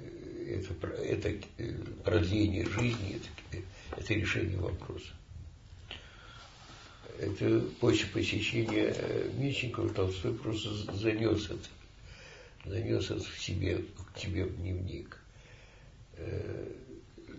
это, 0.48 0.86
это 0.88 1.46
э, 1.58 1.72
продление 2.04 2.66
жизни, 2.66 3.20
это, 3.50 3.62
это 3.96 4.14
решение 4.14 4.58
вопроса? 4.58 5.12
Это 7.18 7.60
после 7.80 8.06
посещения 8.08 8.94
э, 8.94 9.30
Мечникова 9.36 9.92
Толстой 9.92 10.34
просто 10.34 10.70
занес 10.94 11.46
это, 11.46 11.68
занес 12.64 13.10
в 13.10 13.40
себе, 13.40 13.84
к 14.14 14.18
себе 14.18 14.44
в 14.44 14.56
дневник. 14.56 15.18
Э, 16.16 16.72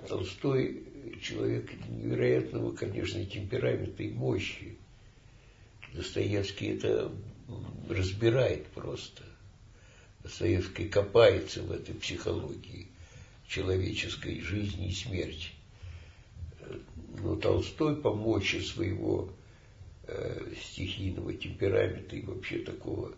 Толстой 0.07 0.83
человек 1.21 1.71
невероятного, 1.89 2.73
конечно, 2.73 3.25
темперамента 3.25 4.03
и 4.03 4.11
мощи. 4.11 4.77
Достоевский 5.93 6.67
это 6.67 7.11
разбирает 7.89 8.67
просто. 8.67 9.23
Достоевский 10.23 10.87
копается 10.87 11.63
в 11.63 11.71
этой 11.71 11.95
психологии 11.95 12.87
человеческой 13.47 14.41
жизни 14.41 14.89
и 14.89 14.93
смерти. 14.93 15.49
Но 17.19 17.35
Толстой 17.35 17.95
по 17.95 18.13
мощи 18.13 18.57
своего 18.57 19.33
э, 20.03 20.53
стихийного 20.61 21.33
темперамента 21.33 22.15
и 22.15 22.21
вообще 22.21 22.59
такого 22.59 23.13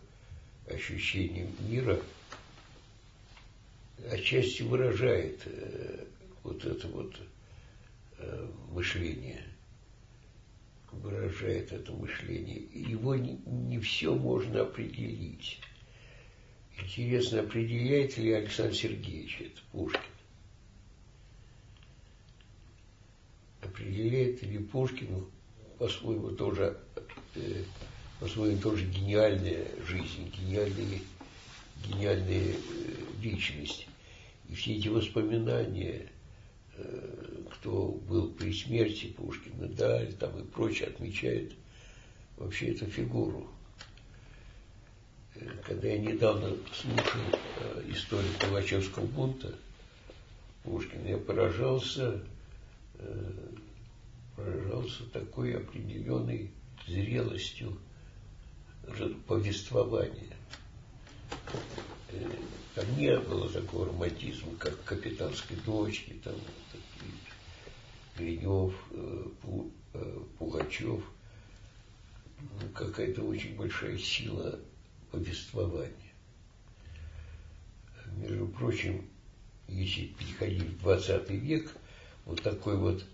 ощущения 0.72 1.48
мира 1.68 1.99
отчасти 4.10 4.64
выражает 4.64 5.41
э, 5.45 6.06
вот 6.43 6.65
это 6.65 6.88
вот 6.88 7.15
э, 8.18 8.48
мышление, 8.72 9.43
выражает 10.91 11.72
это 11.72 11.91
мышление. 11.93 12.61
Его 12.73 13.15
не 13.15 13.80
все 13.80 14.15
можно 14.15 14.61
определить. 14.61 15.60
Интересно, 16.77 17.41
определяет 17.41 18.18
ли 18.18 18.31
Александр 18.31 18.76
Сергеевич 18.76 19.41
это 19.41 19.61
Пушкин? 19.72 20.02
Определяет 23.61 24.41
ли 24.41 24.57
Пушкин 24.57 25.26
по-своему 25.77 26.31
тоже, 26.31 26.77
э, 27.35 27.64
по-своему 28.22 28.61
тоже 28.61 28.85
гениальная 28.85 29.65
жизнь, 29.88 30.31
гениальная, 30.38 31.02
гениальная 31.84 32.53
э, 32.53 32.56
личность. 33.19 33.88
И 34.48 34.53
все 34.53 34.76
эти 34.77 34.89
воспоминания, 34.89 36.07
э, 36.77 37.43
кто 37.52 37.88
был 38.07 38.30
при 38.30 38.53
смерти 38.53 39.07
Пушкина, 39.07 39.68
да, 39.69 40.06
там 40.19 40.39
и 40.39 40.43
прочее, 40.43 40.89
отмечает 40.89 41.53
вообще 42.38 42.68
эту 42.68 42.85
фигуру. 42.85 43.49
Когда 45.65 45.88
я 45.88 45.98
недавно 45.98 46.56
слушал 46.76 47.22
историю 47.89 48.31
Пугачевского 48.39 49.07
бунта 49.07 49.56
Пушкина, 50.64 51.07
я 51.07 51.18
поражался 51.18 52.22
поражался 54.35 55.06
такой 55.11 55.57
определенной 55.57 56.52
зрелостью 56.88 57.76
повествования. 59.28 60.36
Э, 62.10 62.30
там 62.76 62.98
не 62.98 63.18
было 63.20 63.50
такого 63.50 63.88
романтизма, 63.88 64.56
как 64.58 64.84
капитанской 64.84 65.58
дочки, 65.66 66.16
там 66.24 66.36
Гринев, 68.18 68.74
э, 68.92 69.26
э, 69.94 70.20
Пугачев. 70.38 71.04
Ну, 72.40 72.70
какая-то 72.74 73.24
очень 73.24 73.56
большая 73.56 73.98
сила 73.98 74.60
повествования. 75.12 75.94
Между 78.18 78.48
прочим, 78.48 79.06
если 79.68 80.08
переходить 80.08 80.64
в 80.64 80.80
20 80.82 81.30
век, 81.30 81.72
вот 82.26 82.42
такой 82.42 82.78
вот 82.78 83.06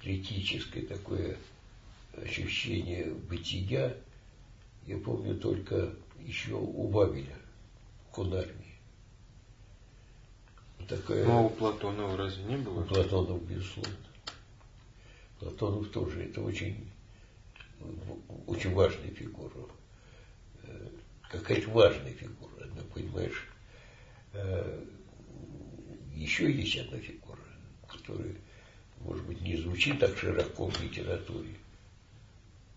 критическое 0.00 0.82
такое 0.82 1.36
ощущение 2.16 3.12
бытия, 3.28 3.96
я 4.86 4.98
помню 4.98 5.36
только 5.36 5.94
еще 6.20 6.54
у 6.54 6.88
Вавеля, 6.88 7.36
Кунармии. 8.10 8.78
Такая, 10.88 11.24
Но 11.24 11.46
у 11.46 11.50
Платонова 11.50 12.16
разве 12.16 12.44
не 12.44 12.56
было? 12.56 12.80
У 12.80 12.84
Платонова, 12.84 13.38
безусловно. 13.38 13.96
Платонов 15.38 15.88
тоже, 15.90 16.24
это 16.24 16.42
очень, 16.42 16.90
очень 18.46 18.74
важная 18.74 19.10
фигура. 19.10 19.52
Э, 20.64 20.88
какая-то 21.30 21.70
важная 21.70 22.12
фигура, 22.12 22.66
ну, 22.74 22.82
понимаешь. 22.92 23.48
Э, 24.32 24.84
еще 26.14 26.50
есть 26.50 26.76
одна 26.76 26.98
фигура, 26.98 27.38
которая 27.88 28.34
может 29.04 29.24
быть, 29.26 29.40
не 29.40 29.56
звучит 29.56 29.98
так 29.98 30.16
широко 30.16 30.68
в 30.68 30.80
литературе, 30.82 31.54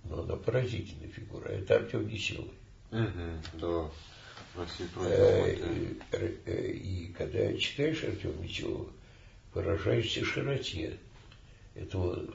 но 0.10 0.24
она 0.24 0.36
поразительная 0.36 1.10
фигура. 1.10 1.50
Это 1.50 1.78
Артем 1.78 2.06
Веселый. 2.06 2.52
Да. 3.54 3.90
Э, 4.98 5.94
э, 6.46 6.72
и 6.72 7.14
когда 7.18 7.54
читаешь 7.58 8.04
Артема 8.04 8.42
Веселого, 8.42 8.90
поражаешься 9.52 10.24
широте 10.24 10.98
этого 11.74 12.26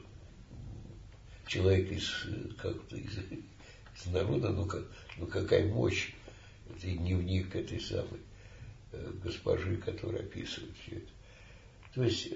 человека 1.47 1.95
из, 1.95 2.27
как 2.57 2.75
из, 2.91 3.17
из 3.17 4.05
народа, 4.11 4.49
ну, 4.49 4.65
как, 4.65 4.83
ну 5.17 5.25
какая 5.25 5.67
мощь, 5.67 6.13
это 6.69 6.87
дневник 6.87 7.55
этой 7.55 7.79
самой 7.79 8.21
э, 8.91 9.11
госпожи, 9.23 9.77
которая 9.77 10.21
описывает 10.21 10.73
все 10.83 10.97
это. 10.97 11.09
То 11.95 12.03
есть 12.03 12.29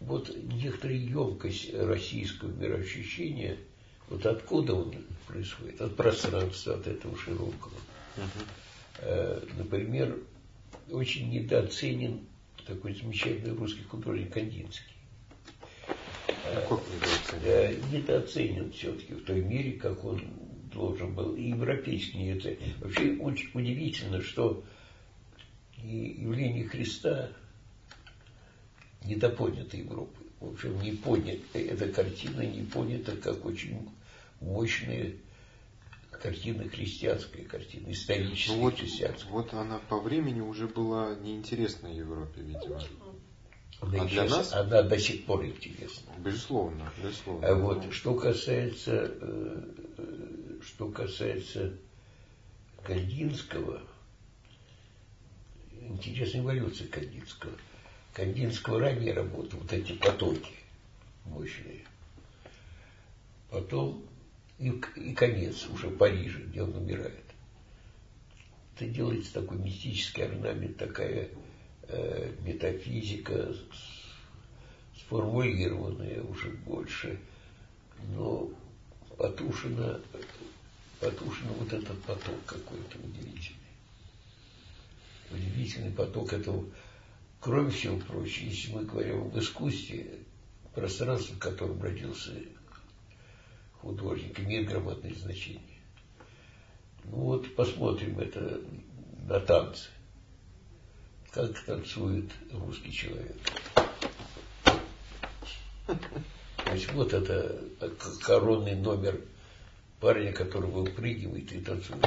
вот 0.00 0.34
некоторая 0.36 0.96
емкость 0.96 1.72
российского 1.74 2.50
мироощущения, 2.50 3.58
вот 4.12 4.26
откуда 4.26 4.74
он 4.74 4.94
происходит? 5.26 5.80
От 5.80 5.96
пространства, 5.96 6.74
от 6.74 6.86
этого 6.86 7.16
широкого. 7.16 7.72
Uh-huh. 8.16 9.54
Например, 9.56 10.18
очень 10.90 11.30
недооценен 11.30 12.20
такой 12.66 12.94
замечательный 12.94 13.56
русский 13.56 13.84
художник 13.84 14.32
Кандинский. 14.32 14.94
Ну, 15.88 16.60
как 16.68 16.80
недооценен? 16.90 17.90
Недооценен 17.90 18.72
все-таки 18.72 19.14
в 19.14 19.24
той 19.24 19.40
мере, 19.40 19.72
как 19.72 20.04
он 20.04 20.22
должен 20.72 21.14
был. 21.14 21.34
И 21.34 21.48
европейский 21.48 22.26
это. 22.26 22.54
Вообще 22.80 23.16
очень 23.16 23.48
удивительно, 23.54 24.20
что 24.20 24.62
явление 25.78 26.68
Христа 26.68 27.30
недопонятой 29.04 29.82
группы. 29.82 30.22
В 30.40 30.52
общем, 30.52 30.80
не 30.82 30.92
понят, 30.92 31.38
эта 31.54 31.88
картина 31.88 32.42
не 32.42 32.62
понята 32.62 33.16
как 33.16 33.44
очень 33.44 33.88
мощная 34.42 35.14
картина 36.10 36.68
христианская, 36.68 37.42
картина 37.44 37.90
историческая 37.90 38.56
ну, 38.56 38.60
вот, 38.62 38.76
христианская. 38.76 39.30
Вот 39.30 39.54
она 39.54 39.78
по 39.78 39.98
времени 40.00 40.40
уже 40.40 40.68
была 40.68 41.14
неинтересна 41.16 41.88
Европе, 41.88 42.42
видимо. 42.42 42.80
Она, 43.80 44.02
а 44.02 44.06
для 44.06 44.24
нас 44.24 44.52
она 44.52 44.82
до 44.82 44.98
сих 44.98 45.24
пор 45.24 45.44
интересна. 45.44 46.12
Безусловно, 46.18 46.92
безусловно. 47.02 47.48
А 47.48 47.54
вот 47.54 47.92
что 47.92 48.14
касается, 48.14 49.12
э, 49.20 50.60
что 50.62 50.88
касается 50.88 51.72
Кандинского, 52.84 53.82
интересная 55.80 56.42
эволюция 56.42 56.86
Кандинского– 56.86 57.52
Кандинского 58.12 58.78
ранее 58.78 59.14
работы, 59.14 59.56
вот 59.56 59.72
эти 59.72 59.92
потоки 59.92 60.52
мощные. 61.24 61.84
Потом 63.50 64.04
и, 64.62 64.80
и 64.96 65.12
конец 65.12 65.66
уже 65.68 65.90
Парижа, 65.90 66.38
где 66.38 66.62
он 66.62 66.76
умирает. 66.76 67.24
это 68.76 68.86
делается 68.86 69.34
такой 69.34 69.58
мистический 69.58 70.24
орнамент, 70.24 70.76
такая 70.76 71.30
э, 71.88 72.32
метафизика 72.44 73.52
сформулированная 74.96 76.22
уже 76.22 76.50
больше, 76.50 77.18
но 78.14 78.50
потушено, 79.18 80.00
потушено 81.00 81.52
вот 81.54 81.72
этот 81.72 82.00
поток 82.02 82.36
какой-то 82.46 82.98
удивительный. 82.98 83.58
Удивительный 85.32 85.90
поток 85.90 86.32
этого, 86.32 86.64
кроме 87.40 87.70
всего 87.70 87.98
прочего, 87.98 88.44
если 88.44 88.72
мы 88.72 88.84
говорим 88.84 89.22
об 89.22 89.36
искусстве, 89.36 90.20
пространство, 90.72 91.34
в 91.34 91.38
котором 91.40 91.82
родился 91.82 92.32
художник, 93.82 94.38
имеет 94.40 94.68
громадное 94.68 95.12
значение. 95.14 95.60
Ну 97.04 97.16
вот 97.16 97.54
посмотрим 97.56 98.18
это 98.20 98.60
на 99.26 99.40
танцы. 99.40 99.88
Как 101.32 101.58
танцует 101.64 102.30
русский 102.52 102.92
человек. 102.92 103.36
Значит, 106.64 106.92
вот 106.92 107.12
это 107.12 107.60
коронный 108.22 108.76
номер 108.76 109.20
парня, 110.00 110.32
который 110.32 110.70
выпрыгивает 110.70 111.52
и 111.52 111.60
танцует. 111.60 112.06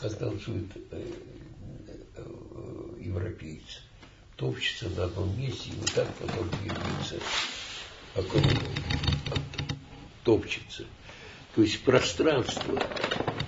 Как 0.00 0.18
танцует 0.18 0.66
э, 0.90 1.12
э, 2.16 2.22
европеец. 3.00 3.82
Топчется 4.36 4.88
на 4.90 5.04
одном 5.04 5.38
месте 5.38 5.70
и 5.70 5.74
вот 5.74 5.92
так 5.92 6.08
потом 6.14 6.48
двигается 6.60 7.18
кругу. 8.14 8.97
Топчется. 10.28 10.84
То 11.54 11.62
есть 11.62 11.82
пространство, 11.84 12.78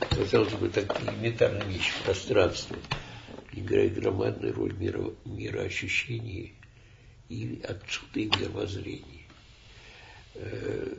казалось 0.08 0.54
бы, 0.54 0.70
так 0.70 0.98
элементарная 1.02 1.62
вещь, 1.66 1.92
пространство 2.06 2.74
играет 3.52 3.96
громадную 3.96 4.54
роль 4.54 4.72
мира, 4.72 5.12
мироощущения 5.26 6.52
и 7.28 7.60
отсюда 7.68 8.20
и 8.20 8.26
мировоззрения. 8.28 9.26
Э, 10.36 10.96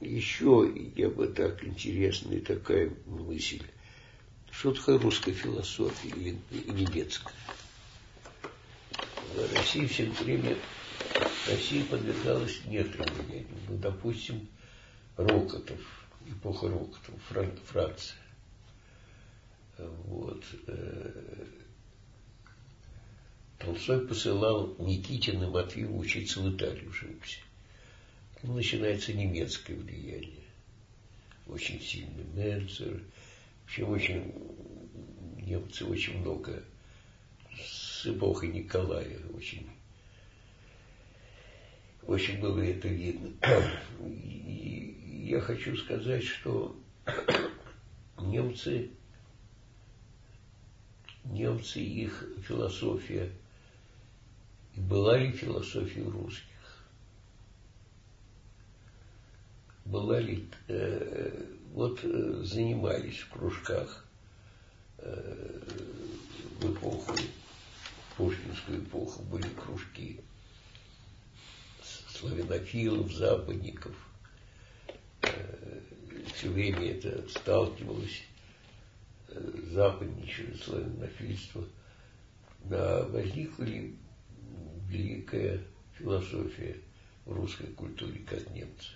еще 0.00 0.72
я 0.94 1.08
бы 1.08 1.26
так 1.26 1.64
интересная 1.64 2.40
такая 2.40 2.92
мысль. 3.06 3.62
Что 4.52 4.72
такое 4.72 5.00
русская 5.00 5.32
философия 5.32 6.10
или 6.10 6.38
немецкая? 6.52 7.34
Россия 9.52 9.88
все 9.88 10.04
время, 10.04 10.56
Россия 11.48 11.82
подвергалась 11.86 12.60
некоторым 12.66 13.12
влияниям. 13.16 13.58
Ну, 13.68 13.78
допустим, 13.78 14.48
Рокотов, 15.18 15.80
эпоха 16.26 16.68
Рокотов, 16.68 17.22
Фран, 17.28 17.56
Франция. 17.66 18.16
Вот. 19.76 20.44
Э, 20.68 21.44
Толстой 23.58 24.06
посылал 24.06 24.76
Никитина 24.78 25.50
Матвеева 25.50 25.96
учиться 25.96 26.40
в 26.40 26.54
Италию 26.54 26.92
живописи. 26.92 27.40
Ну, 28.44 28.54
начинается 28.54 29.12
немецкое 29.12 29.76
влияние. 29.76 30.44
Очень 31.48 31.80
сильный 31.80 32.24
Мельцер. 32.34 33.02
Вообще 33.64 33.84
очень 33.84 34.32
немцы 35.42 35.84
очень 35.84 36.18
много 36.20 36.62
с 37.60 38.06
эпохи 38.06 38.46
Николая 38.46 39.18
очень 39.34 39.68
очень 42.08 42.40
было 42.40 42.60
это 42.60 42.88
видно. 42.88 43.30
И 44.00 45.26
я 45.28 45.40
хочу 45.42 45.76
сказать, 45.76 46.24
что 46.24 46.74
немцы, 48.18 48.90
немцы, 51.24 51.80
их 51.80 52.24
философия, 52.48 53.30
была 54.74 55.18
ли 55.18 55.32
философия 55.32 56.02
русских? 56.02 56.46
Была 59.84 60.18
ли, 60.18 60.48
э, 60.68 61.44
вот 61.74 62.00
э, 62.04 62.42
занимались 62.42 63.18
в 63.18 63.30
кружках 63.30 64.06
э, 64.96 65.60
в 66.60 66.72
эпоху, 66.72 67.12
в 67.12 68.16
пушкинскую 68.16 68.82
эпоху 68.82 69.22
были 69.24 69.48
кружки 69.62 70.20
славянофилов, 72.18 73.12
западников. 73.12 73.94
Э, 75.22 75.80
Все 76.34 76.48
время 76.50 76.92
это 76.92 77.28
сталкивалось, 77.28 78.22
э, 79.28 79.50
западничество, 79.72 80.72
славянофильство. 80.72 81.64
Да, 82.64 83.04
возникла 83.04 83.64
ли 83.64 83.96
великая 84.88 85.60
философия 85.98 86.76
в 87.24 87.32
русской 87.32 87.68
культуре, 87.68 88.20
как 88.28 88.50
немцы? 88.50 88.90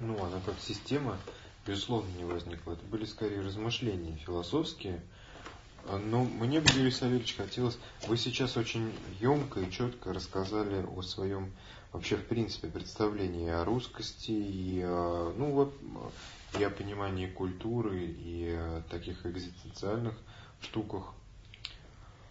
Ну, 0.00 0.22
она 0.24 0.40
как 0.44 0.58
система, 0.60 1.18
безусловно, 1.66 2.10
не 2.16 2.24
возникла. 2.24 2.72
Это 2.72 2.84
были 2.86 3.04
скорее 3.04 3.40
размышления 3.40 4.16
философские. 4.16 5.00
Но 5.86 6.24
мне 6.24 6.60
бы, 6.60 6.68
Юрий 6.74 6.90
Савельевич, 6.90 7.36
хотелось... 7.36 7.78
Вы 8.06 8.16
сейчас 8.16 8.56
очень 8.56 8.92
емко 9.20 9.60
и 9.60 9.70
четко 9.70 10.12
рассказали 10.12 10.84
о 10.84 11.02
своем 11.02 11.52
вообще, 11.92 12.16
в 12.16 12.24
принципе, 12.24 12.68
представление 12.68 13.56
о 13.56 13.64
русскости, 13.64 14.30
и, 14.30 14.82
ну 14.82 15.52
вот, 15.52 15.74
и 16.58 16.62
о 16.62 16.70
понимании 16.70 17.26
культуры, 17.26 18.04
и 18.04 18.50
о 18.50 18.82
таких 18.90 19.24
экзистенциальных 19.26 20.14
штуках 20.60 21.12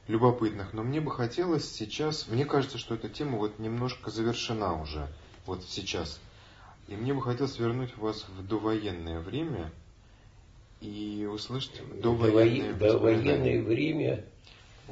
любопытных. 0.08 0.74
Но 0.74 0.84
мне 0.84 1.00
бы 1.00 1.12
хотелось 1.12 1.72
сейчас, 1.72 2.28
мне 2.28 2.46
кажется, 2.46 2.78
что 2.78 2.96
эта 2.96 3.10
тема 3.10 3.38
вот 3.38 3.60
немножко 3.60 4.10
завершена 4.10 4.82
уже, 4.82 5.08
вот 5.46 5.64
сейчас. 5.64 6.20
И 6.88 6.96
мне 6.96 7.14
бы 7.14 7.22
хотелось 7.22 7.58
вернуть 7.60 7.96
вас 7.98 8.26
в 8.28 8.46
довоенное 8.46 9.22
время 9.22 9.72
и 10.82 11.30
услышать 11.32 11.82
довоенное, 12.02 12.74
довоенное 12.74 13.62
время 13.62 14.26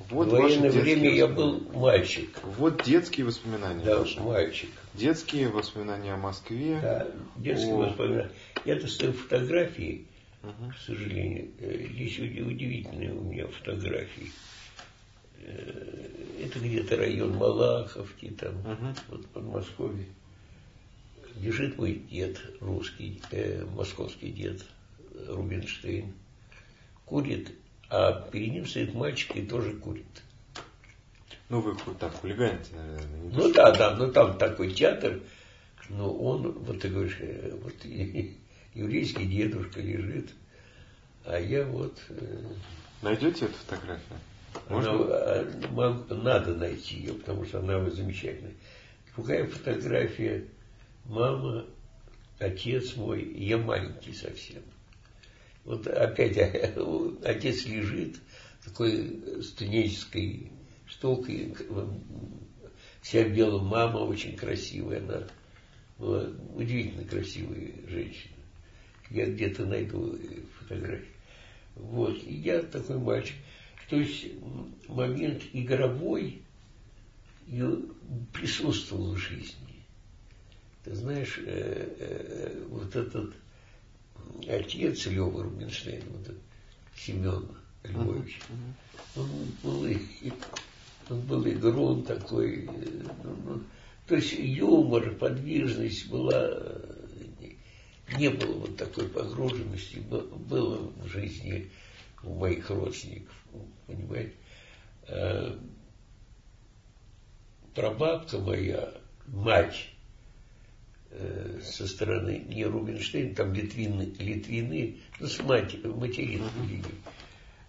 вот 0.09 0.27
в 0.27 0.31
военное 0.31 0.71
время 0.71 1.13
я 1.13 1.27
был 1.27 1.61
мальчик. 1.73 2.39
Вот 2.43 2.83
детские 2.83 3.25
воспоминания 3.25 3.83
да, 3.83 3.99
ваши. 3.99 4.19
мальчик. 4.21 4.69
Детские 4.93 5.49
воспоминания 5.49 6.13
о 6.13 6.17
Москве. 6.17 6.79
Да, 6.81 7.07
детские 7.35 7.73
о... 7.73 7.77
воспоминания. 7.77 8.31
Я 8.65 8.75
достаю 8.75 9.13
фотографии, 9.13 10.05
угу. 10.43 10.71
к 10.71 10.77
сожалению. 10.85 11.49
Э, 11.59 11.87
здесь 11.91 12.19
удивительные 12.19 13.13
у 13.13 13.23
меня 13.23 13.47
фотографии. 13.47 14.31
Э, 15.41 16.07
это 16.43 16.59
где-то 16.59 16.95
район 16.95 17.35
Малаховки, 17.35 18.29
там, 18.29 18.59
угу. 18.59 18.95
вот 19.09 19.25
Подмосковье. 19.27 20.05
Лежит 21.41 21.77
мой 21.77 22.01
дед 22.09 22.39
русский, 22.59 23.21
э, 23.31 23.65
московский 23.75 24.31
дед 24.31 24.65
Рубинштейн. 25.27 26.13
Курит 27.05 27.51
а 27.89 28.29
перед 28.29 28.53
ним 28.53 28.65
стоит 28.65 28.93
мальчик 28.93 29.35
и 29.35 29.45
тоже 29.45 29.73
курит. 29.73 30.05
Ну, 31.49 31.61
вы 31.61 31.75
так 31.95 32.13
хулиганите, 32.13 32.75
наверное. 32.75 33.31
Ну 33.33 33.51
да, 33.51 33.71
да, 33.71 33.95
ну 33.95 34.11
там 34.11 34.37
такой 34.37 34.71
театр, 34.71 35.21
но 35.89 36.13
он, 36.13 36.51
вот 36.51 36.79
ты 36.79 36.89
говоришь, 36.89 37.17
э, 37.19 37.57
вот 37.61 37.73
еврейский 38.73 39.25
дедушка 39.25 39.81
лежит, 39.81 40.29
а 41.25 41.39
я 41.39 41.65
вот... 41.65 41.97
Э, 42.09 42.43
Найдете 43.01 43.45
эту 43.45 43.55
фотографию? 43.55 44.19
Можно? 44.67 44.91
Она, 44.91 45.03
а, 45.05 46.05
надо 46.09 46.53
найти 46.53 46.97
ее, 46.97 47.13
потому 47.13 47.45
что 47.45 47.59
она 47.59 47.89
замечательная. 47.89 48.53
Какая 49.15 49.47
фотография? 49.47 50.45
Мама, 51.05 51.65
отец 52.37 52.95
мой, 52.95 53.23
я 53.33 53.57
маленький 53.57 54.13
совсем. 54.13 54.61
Вот 55.65 55.87
опять 55.87 56.37
отец 57.23 57.65
лежит 57.65 58.17
такой 58.63 59.41
студенческой 59.43 60.51
штукой, 60.85 61.55
вся 63.01 63.23
в 63.23 63.33
белом, 63.33 63.67
мама 63.67 63.99
очень 63.99 64.35
красивая, 64.35 64.99
она 64.99 65.27
была 65.97 66.29
удивительно 66.55 67.03
красивая 67.05 67.73
женщина. 67.87 68.35
Я 69.09 69.25
где-то 69.25 69.65
найду 69.65 70.17
фотографии. 70.59 71.07
Вот, 71.75 72.21
и 72.23 72.35
я 72.35 72.61
такой 72.61 72.97
мальчик. 72.97 73.35
То 73.89 73.97
есть 73.97 74.27
момент 74.87 75.43
игровой 75.53 76.41
присутствовал 78.33 79.13
в 79.13 79.17
жизни. 79.17 79.85
Ты 80.83 80.95
знаешь, 80.95 81.39
э, 81.39 81.95
э, 81.99 82.65
вот 82.69 82.95
этот 82.95 83.33
отец 84.47 85.05
Лева 85.05 85.43
Рубинштейн, 85.43 86.03
вот 86.09 86.21
этот 86.21 86.41
Семен 86.95 87.47
Львович, 87.83 88.39
он 89.15 89.27
был, 89.63 89.87
он 91.09 91.21
был 91.21 91.47
игрон 91.47 92.03
такой, 92.03 92.69
ну, 93.23 93.35
ну, 93.45 93.63
то 94.07 94.15
есть 94.15 94.33
юмор, 94.33 95.11
подвижность 95.15 96.09
была, 96.09 96.51
не 98.17 98.29
было 98.29 98.53
вот 98.59 98.77
такой 98.77 99.07
погруженности, 99.07 99.97
было 99.99 100.91
в 101.03 101.07
жизни 101.07 101.71
у 102.23 102.33
моих 102.33 102.69
родственников, 102.69 103.35
понимаете. 103.87 104.33
Э, 105.07 105.57
прабабка 107.73 108.39
моя, 108.39 108.93
мать, 109.27 109.75
э, 109.75 109.98
со 111.61 111.87
стороны 111.87 112.45
не 112.47 112.65
Рубинштейн, 112.65 113.33
там 113.35 113.53
Литвины, 113.53 114.13
Литвины 114.19 114.97
ну, 115.19 115.27
с 115.27 115.41
мать, 115.41 115.83
материнской 115.83 116.67
линии, 116.67 116.85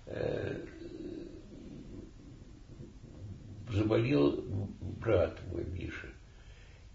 э, 0.07 0.67
заболел 3.73 4.45
брат 5.01 5.41
мой 5.51 5.65
Миша 5.65 6.09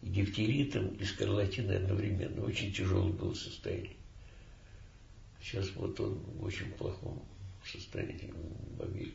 и 0.01 0.09
дифтеритом, 0.09 0.89
и 0.95 1.03
скарлатиной 1.03 1.77
одновременно. 1.77 2.43
Очень 2.43 2.71
тяжелое 2.71 3.11
было 3.11 3.33
состояние. 3.33 3.95
Сейчас 5.41 5.71
вот 5.75 5.99
он 5.99 6.19
в 6.19 6.43
очень 6.43 6.71
плохом 6.73 7.23
состоянии 7.65 8.33
в 8.77 8.81
Америке. 8.83 9.13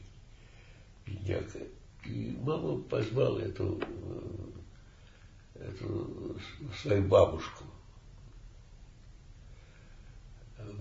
Бедняка. 1.07 1.59
И 2.07 2.37
мама 2.41 2.81
позвала 2.83 3.41
эту, 3.41 3.81
э, 3.81 4.60
эту 5.61 6.39
свою 6.83 7.03
бабушку. 7.05 7.65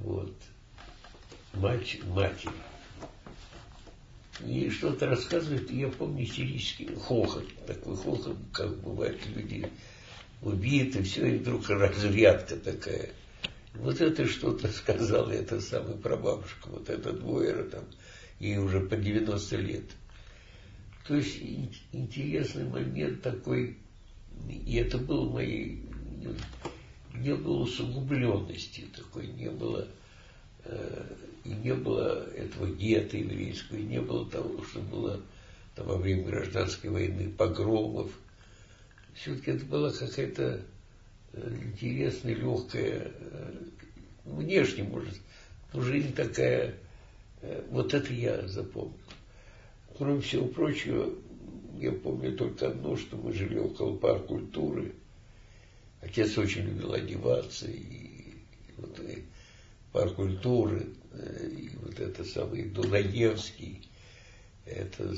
Вот. 0.01 0.33
Мать, 1.53 1.99
матери. 2.05 2.51
И 4.45 4.69
что-то 4.69 5.07
рассказывает, 5.07 5.69
я 5.71 5.89
помню 5.89 6.23
истерический 6.23 6.87
хохот, 6.95 7.45
такой 7.65 7.97
хохот, 7.97 8.37
как 8.53 8.77
бывает 8.77 9.19
люди 9.27 9.69
убиты, 10.41 11.03
все, 11.03 11.25
и 11.25 11.37
вдруг 11.39 11.67
разрядка 11.69 12.55
такая. 12.55 13.09
Вот 13.73 13.99
это 13.99 14.25
что-то 14.25 14.67
сказала 14.71 15.31
эта 15.31 15.59
самая 15.59 15.97
прабабушка, 15.97 16.69
вот 16.69 16.89
эта 16.89 17.11
двоера 17.11 17.63
там, 17.63 17.83
ей 18.39 18.57
уже 18.57 18.79
по 18.79 18.95
90 18.95 19.57
лет. 19.57 19.85
То 21.05 21.15
есть 21.15 21.39
интересный 21.91 22.65
момент 22.65 23.21
такой, 23.21 23.77
и 24.47 24.75
это 24.75 24.97
был 24.97 25.29
моей, 25.29 25.83
не 27.13 27.35
было 27.35 27.63
усугубленности 27.63 28.85
такой, 28.95 29.27
не 29.27 29.49
было, 29.49 29.87
э, 30.65 31.05
и 31.43 31.49
не 31.49 31.73
было 31.73 32.25
этого 32.35 32.67
гетто 32.67 33.17
еврейского, 33.17 33.77
и 33.77 33.83
не 33.83 34.01
было 34.01 34.29
того, 34.29 34.63
что 34.63 34.79
было 34.79 35.21
там, 35.75 35.87
во 35.87 35.97
время 35.97 36.23
гражданской 36.23 36.89
войны 36.89 37.29
погромов. 37.29 38.11
Все-таки 39.13 39.51
это 39.51 39.65
была 39.65 39.91
какая-то 39.91 40.61
э, 41.33 41.57
интересная, 41.63 42.35
легкая, 42.35 43.11
э, 43.13 43.53
внешне, 44.25 44.83
может, 44.83 45.15
но 45.73 45.81
жизнь 45.81 46.13
такая, 46.13 46.75
вот 47.69 47.93
это 47.93 48.11
я 48.13 48.47
запомнил. 48.47 48.97
Кроме 49.97 50.21
всего 50.21 50.47
прочего, 50.47 51.13
я 51.79 51.91
помню 51.91 52.35
только 52.35 52.67
одно, 52.67 52.97
что 52.97 53.17
мы 53.17 53.33
жили 53.33 53.57
около 53.57 53.95
парка 53.95 54.27
культуры. 54.27 54.93
Отец 56.01 56.37
очень 56.37 56.63
любил 56.63 56.93
одеваться, 56.93 57.67
и, 57.69 58.35
вот 58.77 58.99
и 58.99 59.23
парк 59.91 60.15
культуры, 60.15 60.87
и 61.51 61.69
вот 61.81 61.99
это 61.99 62.23
самый 62.23 62.63
Дунаевский, 62.63 63.87
это, 64.65 65.15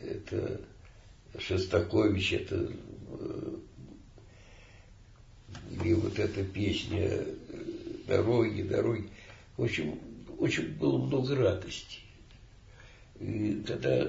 это 0.00 0.60
Шостакович, 1.38 2.32
это 2.34 2.72
и 5.84 5.94
вот 5.94 6.18
эта 6.18 6.44
песня 6.44 7.24
«Дороги, 8.06 8.62
дороги». 8.62 9.08
В 9.56 9.64
общем, 9.64 9.98
очень 10.38 10.74
было 10.76 10.98
много 10.98 11.34
радости. 11.36 11.98
И 13.20 13.62
когда 13.66 14.08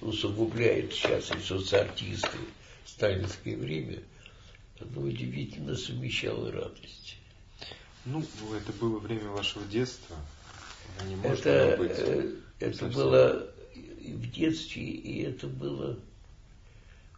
усугубляет 0.00 0.92
сейчас 0.92 1.30
и 1.30 1.40
соцартистское, 1.40 2.40
сталинское 2.84 3.56
время, 3.56 4.02
оно 4.80 5.02
удивительно 5.02 5.76
совмещало 5.76 6.50
радость. 6.50 7.16
Ну, 8.04 8.24
это 8.54 8.72
было 8.72 8.98
время 8.98 9.28
вашего 9.30 9.64
детства. 9.66 10.16
Не 11.06 11.14
это, 11.22 11.76
быть 11.78 11.92
э, 11.96 12.34
это 12.58 12.76
совсем. 12.76 12.92
было 12.92 13.50
в 13.74 14.30
детстве, 14.30 14.82
и 14.82 15.22
это 15.22 15.46
было 15.46 15.98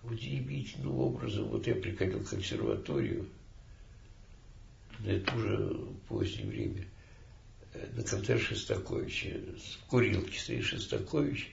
удивительным 0.03 0.99
образом. 0.99 1.45
Вот 1.45 1.67
я 1.67 1.75
приходил 1.75 2.19
в 2.19 2.29
консерваторию, 2.29 3.27
да 4.99 5.13
это 5.13 5.35
уже 5.37 5.87
позднее 6.09 6.47
время, 6.47 6.83
э, 6.83 7.00
на 7.75 8.03
концерт 8.03 8.43
Шестаковича. 8.43 9.41
В 9.83 9.87
курилке 9.87 10.39
стоит 10.39 10.65
Шестакович, 10.65 11.53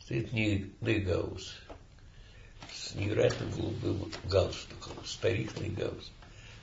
стоит 0.00 0.32
Нейгаус 0.32 1.54
с 2.72 2.94
невероятно 2.94 3.46
голубым 3.46 4.10
галстуком, 4.24 5.04
старик 5.04 5.58
Нейгаус. 5.60 6.12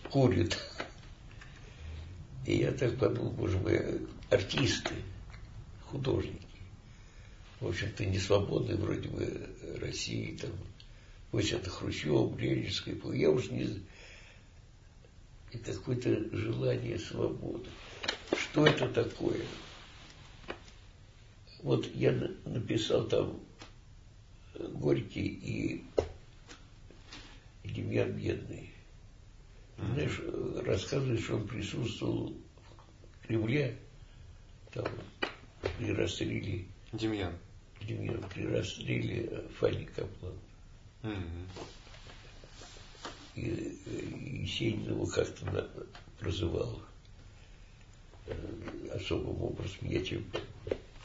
Курит. 0.10 0.58
И 2.46 2.58
я 2.58 2.72
так 2.72 2.98
подумал, 2.98 3.32
боже 3.32 3.58
мой, 3.60 4.02
артисты, 4.30 4.96
художники. 5.86 6.48
В 7.60 7.68
общем-то, 7.68 8.06
не 8.06 8.18
свободны 8.18 8.76
вроде 8.76 9.08
бы 9.08 9.50
России, 9.80 10.36
там, 10.42 10.52
пусть 11.30 11.52
это 11.52 11.70
Хрущев, 11.70 12.38
Ленинская, 12.40 12.96
я 13.14 13.30
уж 13.30 13.52
не, 13.52 13.84
и 15.52 15.58
какое-то 15.58 16.36
желание 16.36 16.98
свободы. 16.98 17.70
Что 18.36 18.68
это 18.68 18.88
такое? 18.90 19.46
Вот 21.64 21.88
я 21.94 22.12
написал 22.46 23.08
там 23.08 23.40
Горький 24.56 25.28
и 25.28 25.84
Демьян 27.64 28.12
Бедный. 28.12 28.74
Знаешь, 29.78 30.22
рассказывает, 30.66 31.22
что 31.22 31.36
он 31.36 31.48
присутствовал 31.48 32.34
в 33.14 33.28
Кремле, 33.28 33.78
там, 34.72 34.86
при 35.78 35.92
расстреле. 35.94 36.66
Демьян. 36.92 37.34
Демьян, 37.82 38.24
при 38.34 38.46
расстреле 38.46 39.46
Фани 39.60 39.86
Каплан. 39.86 40.36
Mm-hmm 41.04 41.48
и, 43.36 43.42
и 43.42 44.42
Есенин 44.44 44.90
его 44.90 45.06
как-то 45.06 45.70
прозывал 46.20 46.80
э, 46.80 46.91
особым 49.02 49.42
образом. 49.42 49.78
Я 49.82 50.02
тебе 50.02 50.22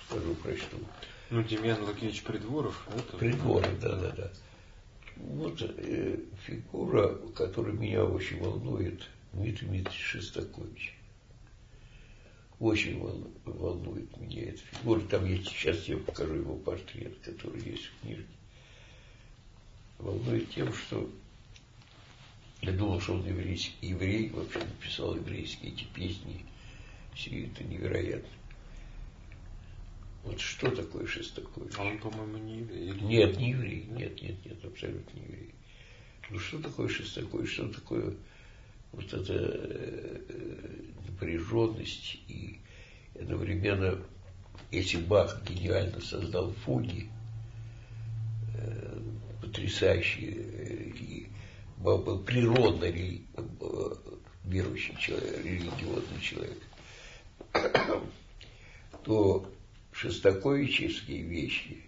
скажу, 0.08 0.34
прочту. 0.36 0.76
Ну, 1.30 1.42
Демьян 1.42 1.82
Лакевич 1.82 2.22
Придворов. 2.22 2.86
Это... 2.96 3.16
Придворов, 3.16 3.80
да, 3.80 3.96
да, 3.96 4.10
да. 4.12 4.32
Вот 5.16 5.60
э, 5.62 6.18
фигура, 6.44 7.14
которая 7.34 7.72
меня 7.72 8.04
очень 8.04 8.38
волнует, 8.40 9.08
Дмитрий 9.32 9.66
Дмитриевич 9.66 10.00
Шестакович. 10.00 10.94
Очень 12.58 12.98
волнует 13.44 14.16
меня 14.16 14.50
эта 14.50 14.58
фигура. 14.58 15.00
Там 15.00 15.26
есть, 15.26 15.48
сейчас 15.48 15.84
я 15.84 15.96
покажу 15.98 16.34
его 16.34 16.56
портрет, 16.56 17.18
который 17.22 17.62
есть 17.62 17.84
в 17.84 18.00
книжке. 18.00 18.24
Волнует 19.98 20.50
тем, 20.50 20.72
что 20.72 21.10
я 22.62 22.72
думал, 22.72 23.00
что 23.00 23.14
он 23.14 23.26
еврейский, 23.26 23.74
еврей, 23.88 24.30
вообще 24.30 24.58
написал 24.58 25.14
еврейские 25.14 25.72
эти 25.72 25.84
песни. 25.84 26.44
Все 27.16 27.46
это 27.46 27.64
невероятно. 27.64 28.28
Вот 30.22 30.38
что 30.38 30.70
такое 30.70 31.06
Шестакович? 31.06 31.72
А 31.78 31.84
он, 31.84 31.98
по-моему, 31.98 32.36
не 32.36 32.58
еврей. 32.58 32.88
Или... 32.88 33.04
Нет, 33.04 33.36
не 33.38 33.50
еврей. 33.50 33.84
Нет, 33.88 34.20
нет, 34.20 34.44
нет, 34.44 34.64
абсолютно 34.64 35.18
не 35.18 35.24
еврей. 35.24 35.54
Ну 36.28 36.38
что 36.38 36.60
такое 36.60 36.88
Шестакович? 36.88 37.50
Что 37.50 37.68
такое 37.68 38.14
вот 38.92 39.12
эта 39.14 39.32
э, 39.32 40.20
напряженность 41.08 42.16
и 42.28 42.60
одновременно, 43.18 43.98
если 44.70 44.98
Бах 44.98 45.42
гениально 45.48 46.00
создал 46.00 46.52
фуги, 46.52 47.08
э, 48.58 49.00
потрясающие 49.40 50.32
и 50.32 51.28
был 51.78 52.18
природно 52.24 52.86
верующий 54.44 54.96
человек, 54.98 55.44
религиозный 55.44 56.20
человек, 56.20 56.58
то 59.04 59.52
шестаковичевские 59.92 61.22
вещи 61.22 61.82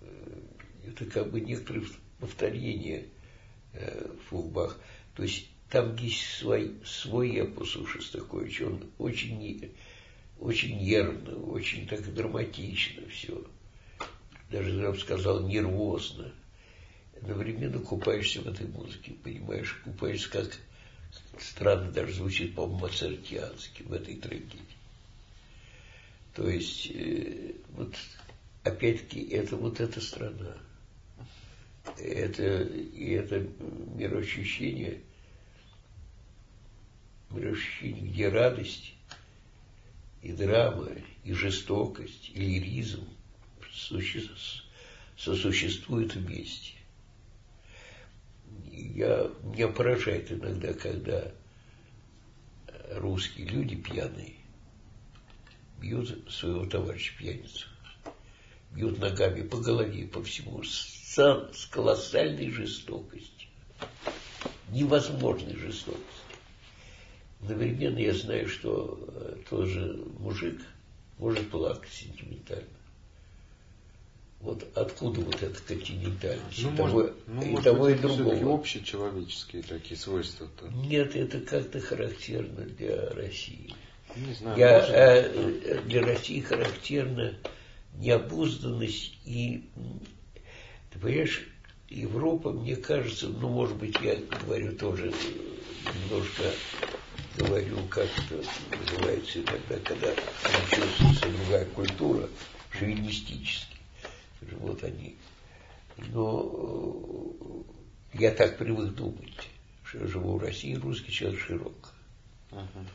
э, 0.00 0.40
это 0.86 1.06
как 1.06 1.30
бы 1.30 1.40
некоторые 1.40 1.86
повторения 2.20 3.06
э, 3.72 4.14
Фулбах. 4.28 4.78
То 5.14 5.22
есть 5.22 5.48
там 5.70 5.96
есть 5.96 6.22
свой, 6.38 6.76
свой 6.84 7.36
эпос 7.36 7.76
у 7.76 7.86
Шостаковича. 7.86 8.66
Он 8.66 8.84
очень, 8.98 9.74
очень 10.38 10.80
нервно, 10.82 11.36
очень 11.36 11.86
так 11.88 12.02
драматично 12.14 13.08
все. 13.08 13.44
Даже, 14.50 14.70
я 14.70 14.92
бы 14.92 14.98
сказал, 14.98 15.46
нервозно 15.46 16.32
одновременно 17.20 17.78
купаешься 17.80 18.40
в 18.42 18.46
этой 18.46 18.66
музыке, 18.68 19.14
понимаешь, 19.22 19.80
купаешься 19.84 20.30
как 20.30 20.56
странно 21.38 21.90
даже 21.90 22.14
звучит, 22.14 22.54
по-моему, 22.54 22.80
моцартиански 22.80 23.82
в 23.82 23.92
этой 23.92 24.16
трагедии. 24.16 24.60
То 26.34 26.48
есть, 26.48 26.90
э, 26.92 27.52
вот 27.70 27.94
опять-таки, 28.62 29.22
это 29.28 29.56
вот 29.56 29.80
эта 29.80 30.00
страна. 30.00 30.56
Это, 31.98 32.62
и 32.62 33.10
это 33.12 33.46
мироощущение, 33.94 35.00
мироощущение, 37.30 38.10
где 38.10 38.28
радость 38.28 38.94
и 40.22 40.32
драма, 40.32 40.90
и 41.24 41.32
жестокость, 41.32 42.30
и 42.34 42.40
лиризм 42.40 43.08
сосуществуют 45.16 46.14
вместе. 46.14 46.72
Я, 48.76 49.30
меня 49.42 49.68
поражает 49.68 50.30
иногда, 50.30 50.72
когда 50.74 51.32
русские 52.92 53.46
люди 53.48 53.74
пьяные 53.74 54.34
бьют 55.80 56.30
своего 56.30 56.66
товарища 56.66 57.16
пьяницу, 57.18 57.68
бьют 58.72 58.98
ногами 58.98 59.42
по 59.42 59.58
голове, 59.58 60.06
по 60.06 60.22
всему, 60.22 60.62
с, 60.62 61.16
с 61.16 61.66
колоссальной 61.70 62.50
жестокостью, 62.50 63.48
невозможной 64.70 65.56
жестокостью. 65.56 66.04
Одновременно 67.40 67.98
я 67.98 68.14
знаю, 68.14 68.48
что 68.48 68.98
э, 69.08 69.36
тоже 69.48 70.02
мужик 70.18 70.60
может 71.18 71.50
плакать 71.50 71.92
сентиментально. 71.92 72.75
Вот 74.40 74.66
откуда 74.74 75.22
вот 75.22 75.42
эта 75.42 75.60
континентальность 75.62 76.62
ну, 76.62 76.72
и 76.72 76.76
того, 76.76 77.10
ну, 77.26 77.42
и, 77.42 77.46
может 77.46 77.64
того 77.64 77.84
быть, 77.86 77.96
и 77.96 78.00
другого. 78.00 78.54
общечеловеческие 78.54 79.62
такие 79.62 79.98
свойства-то. 79.98 80.68
Нет, 80.68 81.16
это 81.16 81.40
как-то 81.40 81.80
характерно 81.80 82.64
для 82.64 83.10
России. 83.10 83.74
Не 84.14 84.34
знаю, 84.34 84.58
Я, 84.58 84.78
может 84.78 84.90
э, 84.90 85.80
для 85.86 86.02
России 86.02 86.40
характерна 86.40 87.34
необузданность 87.94 89.18
и, 89.24 89.64
ты 90.92 90.98
понимаешь, 90.98 91.48
Европа, 91.88 92.50
мне 92.50 92.76
кажется, 92.76 93.28
ну, 93.28 93.48
может 93.48 93.76
быть, 93.76 93.96
я 94.00 94.16
говорю 94.16 94.72
тоже 94.76 95.12
немножко, 95.94 96.42
говорю, 97.36 97.76
как 97.88 98.06
это 98.06 98.44
называется 98.76 99.38
иногда, 99.38 99.76
когда 99.84 100.14
чувствуется 100.70 101.26
другая 101.28 101.64
культура, 101.66 102.28
шовинистически. 102.72 103.75
Вот 104.40 104.82
они. 104.84 105.16
Но 106.12 107.64
э, 108.14 108.18
я 108.18 108.30
так 108.32 108.58
привык 108.58 108.94
думать, 108.94 109.48
что 109.84 109.98
я 109.98 110.06
живу 110.06 110.38
в 110.38 110.42
России, 110.42 110.74
русский 110.74 111.12
человек 111.12 111.40
широк. 111.40 111.92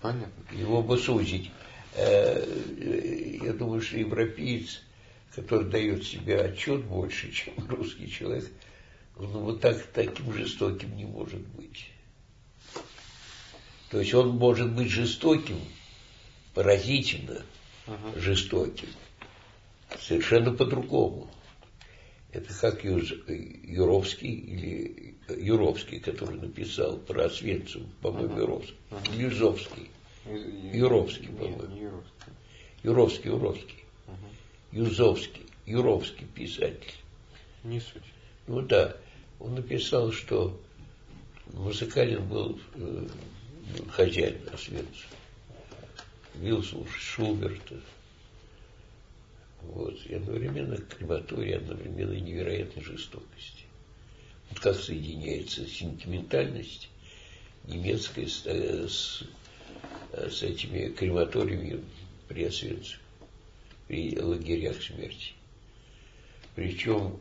понятно. 0.01 0.55
Его 0.55 0.81
бы 0.81 0.97
сузить. 0.97 1.51
Э, 1.95 3.39
я 3.43 3.53
думаю, 3.53 3.81
что 3.81 3.97
европеец, 3.97 4.81
который 5.35 5.69
дает 5.69 6.03
себе 6.03 6.39
отчет 6.39 6.83
больше, 6.85 7.31
чем 7.31 7.53
русский 7.67 8.09
человек, 8.09 8.49
он 9.17 9.27
вот 9.27 9.61
так, 9.61 9.81
таким 9.93 10.33
жестоким 10.33 10.95
не 10.95 11.05
может 11.05 11.41
быть. 11.49 11.89
То 13.89 13.99
есть 13.99 14.13
он 14.13 14.37
может 14.37 14.71
быть 14.71 14.89
жестоким, 14.89 15.59
поразительно 16.53 17.41
uh 17.87 18.19
жестоким, 18.19 18.89
совершенно 19.99 20.53
по-другому. 20.53 21.29
Это 22.31 22.53
как 22.53 22.83
Юровский 22.83 24.33
или 24.33 25.15
Юровский, 25.27 25.99
который 25.99 26.39
написал 26.39 26.97
про 26.97 27.25
Освенцим, 27.25 27.89
по-моему, 28.01 28.37
Юровский. 28.37 28.75
Uh-huh. 28.89 29.17
Юзовский. 29.17 29.89
Юровский, 30.73 31.27
по-моему. 31.27 32.03
Юровский, 32.83 33.29
Юровский. 33.29 33.83
Юзовский, 34.71 35.45
Юровский 35.65 36.25
писатель. 36.27 36.93
Не 37.63 37.79
суть. 37.79 38.03
Ну 38.47 38.61
да, 38.61 38.95
он 39.39 39.55
написал, 39.55 40.11
что 40.11 40.59
музыкален 41.53 42.27
был 42.27 42.59
э, 42.75 43.07
хозяин 43.91 44.37
Освенцима. 44.53 45.11
Бил 46.35 46.63
Шуберта, 46.63 47.75
вот. 49.63 50.05
И 50.05 50.15
одновременно 50.15 50.77
крематория, 50.77 51.57
одновременно 51.57 52.13
невероятной 52.13 52.83
жестокости. 52.83 53.65
Вот 54.49 54.59
как 54.59 54.75
соединяется 54.75 55.65
сентиментальность 55.67 56.89
немецкая 57.65 58.27
с, 58.27 58.43
э, 58.45 58.87
с, 58.87 59.23
с 60.13 60.43
этими 60.43 60.89
крематориями 60.89 61.83
при 62.27 62.45
Освенциме, 62.45 62.99
при 63.87 64.17
лагерях 64.19 64.81
смерти. 64.81 65.33
Причем, 66.55 67.17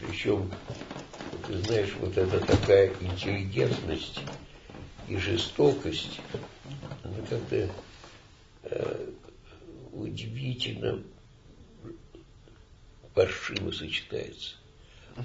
причем, 0.00 0.50
ты 1.46 1.58
знаешь, 1.60 1.94
вот 2.00 2.16
это 2.16 2.40
такая 2.40 2.92
интеллигентность 3.00 4.20
и 5.08 5.16
жестокость, 5.16 6.20
она 7.02 7.14
как-то 7.28 7.70
э, 8.64 9.05
удивительно 9.96 11.02
паршиво 13.14 13.70
сочетается. 13.70 14.56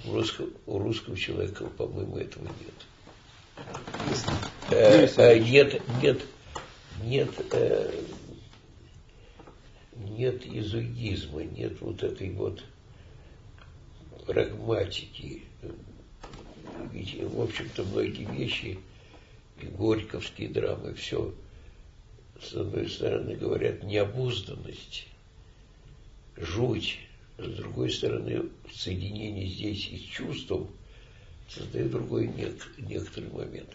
У 0.05 0.13
русского, 0.13 0.49
у 0.65 0.79
русского 0.79 1.17
человека, 1.17 1.65
по-моему, 1.65 2.17
этого 2.17 2.45
нет. 2.45 3.65
Э, 4.71 5.05
э, 5.05 5.39
нет, 5.39 5.81
нет, 6.01 6.21
нет, 7.03 7.29
э, 7.51 8.03
нет 9.93 10.45
изугизма, 10.45 11.43
нет 11.43 11.81
вот 11.81 12.01
этой 12.03 12.29
вот 12.31 12.63
прагматики. 14.25 15.43
Ведь, 16.93 17.21
в 17.21 17.41
общем-то, 17.41 17.83
многие 17.83 18.25
вещи, 18.31 18.79
и 19.61 19.65
горьковские 19.65 20.49
драмы, 20.49 20.93
все 20.93 21.33
с 22.41 22.53
одной 22.53 22.89
стороны, 22.89 23.35
говорят 23.35 23.83
необузданность, 23.83 25.07
жуть, 26.37 26.97
с 27.37 27.47
другой 27.55 27.91
стороны, 27.91 28.49
соединение 28.73 29.47
здесь 29.47 29.87
и 29.91 30.09
чувством 30.09 30.69
создает 31.49 31.91
другой 31.91 32.27
нек- 32.27 32.69
некоторый 32.77 33.29
момент. 33.31 33.69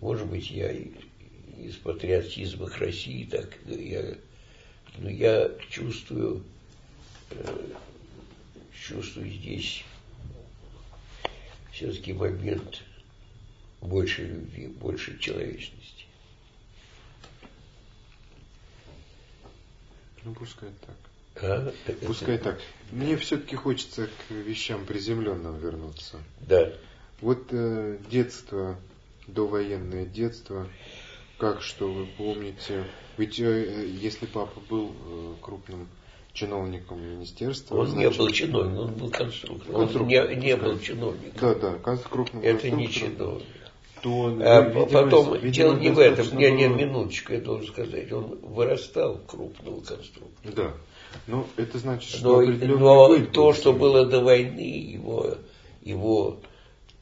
Может 0.00 0.26
быть, 0.26 0.50
я 0.50 0.70
из 0.70 1.76
патриотизма 1.76 2.66
к 2.66 2.78
России 2.78 3.24
так 3.24 3.58
я, 3.66 4.16
но 4.98 5.08
я 5.08 5.50
чувствую, 5.70 6.42
э, 7.30 7.66
чувствую 8.86 9.30
здесь 9.30 9.84
все-таки 11.72 12.12
момент 12.12 12.82
больше 13.80 14.26
любви, 14.26 14.66
больше 14.66 15.18
человечности. 15.18 16.01
Ну, 20.24 20.34
пускай 20.34 20.70
так. 20.86 20.96
А? 21.42 21.72
Пускай 22.06 22.38
так. 22.38 22.60
Мне 22.90 23.16
все-таки 23.16 23.56
хочется 23.56 24.06
к 24.06 24.30
вещам 24.30 24.84
приземленным 24.84 25.58
вернуться. 25.58 26.18
Да. 26.40 26.72
Вот 27.20 27.46
э, 27.50 27.98
детство, 28.10 28.76
довоенное 29.26 30.04
детство, 30.04 30.66
как 31.38 31.62
что 31.62 31.90
вы 31.90 32.06
помните? 32.06 32.84
Ведь 33.16 33.40
э, 33.40 33.86
если 33.86 34.26
папа 34.26 34.60
был 34.68 34.92
э, 34.92 35.34
крупным 35.40 35.88
чиновником 36.32 37.02
министерства. 37.02 37.76
Он 37.76 37.86
значит, 37.86 38.12
не 38.12 38.18
был 38.18 38.30
чиновником, 38.30 38.84
он 38.86 38.94
был 38.94 39.10
конструктором. 39.10 39.80
Он 39.80 40.06
не, 40.08 40.36
не 40.36 40.56
был 40.56 40.78
чиновником. 40.78 41.40
Да, 41.40 41.54
да, 41.54 41.96
крупным 41.96 42.42
Это 42.42 42.70
не 42.70 42.88
чиновник 42.88 43.61
то 44.02 44.36
а 44.40 44.62
видимо, 44.62 44.86
потом, 44.86 45.34
видимо, 45.34 45.52
дело 45.52 45.76
не 45.76 45.90
в 45.90 45.98
этом, 45.98 46.36
не, 46.36 46.50
не, 46.50 46.68
минуточку, 46.68 47.32
я 47.32 47.40
должен 47.40 47.68
сказать, 47.68 48.12
он 48.12 48.38
вырастал 48.42 49.20
крупного 49.26 49.80
конструктора. 49.80 50.54
Да, 50.54 50.72
но 51.28 51.46
это 51.56 51.78
значит, 51.78 52.10
что 52.10 52.42
Но, 52.42 52.78
но 52.78 53.26
то, 53.26 53.52
что 53.52 53.72
было 53.72 54.04
до 54.04 54.20
войны, 54.20 54.60
его, 54.60 55.36
его 55.82 56.40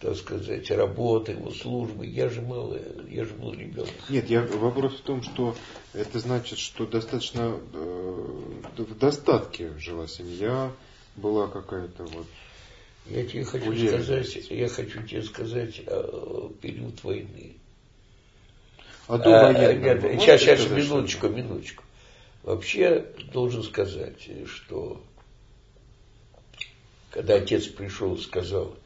так 0.01 0.17
сказать, 0.17 0.71
работа, 0.71 1.33
его 1.33 1.51
службы. 1.51 2.07
Я 2.07 2.31
же 2.31 2.41
малый, 2.41 2.81
я 3.11 3.25
же 3.25 3.35
был 3.35 3.53
ребенок. 3.53 3.91
Нет, 4.09 4.31
я, 4.31 4.43
вопрос 4.43 4.95
в 4.95 5.03
том, 5.03 5.23
что 5.23 5.55
это 5.93 6.19
значит, 6.19 6.59
что 6.59 6.87
достаточно 6.87 7.55
э, 7.75 8.43
в 8.79 8.99
достатке 8.99 9.73
жила 9.79 10.09
семья, 10.09 10.73
была 11.17 11.49
какая-то 11.49 12.05
вот 12.05 12.27
я 13.11 13.27
тебе 13.27 13.45
хочу 13.45 13.75
сказать, 13.75 14.37
я 14.51 14.69
хочу 14.69 15.03
тебе 15.03 15.23
сказать 15.23 15.83
о 15.87 16.53
период 16.61 17.03
войны. 17.03 17.57
А 19.09 19.19
до 19.19 19.49
а, 19.49 19.53
нет, 19.53 20.01
сейчас, 20.21 20.41
сейчас, 20.41 20.71
минуточку, 20.71 21.27
что? 21.27 21.37
минуточку. 21.37 21.85
Вообще 22.45 23.05
должен 23.33 23.65
сказать, 23.65 24.29
что 24.47 25.03
когда 27.11 27.35
отец 27.35 27.67
пришел 27.67 28.15
и 28.15 28.21
сказал, 28.21 28.77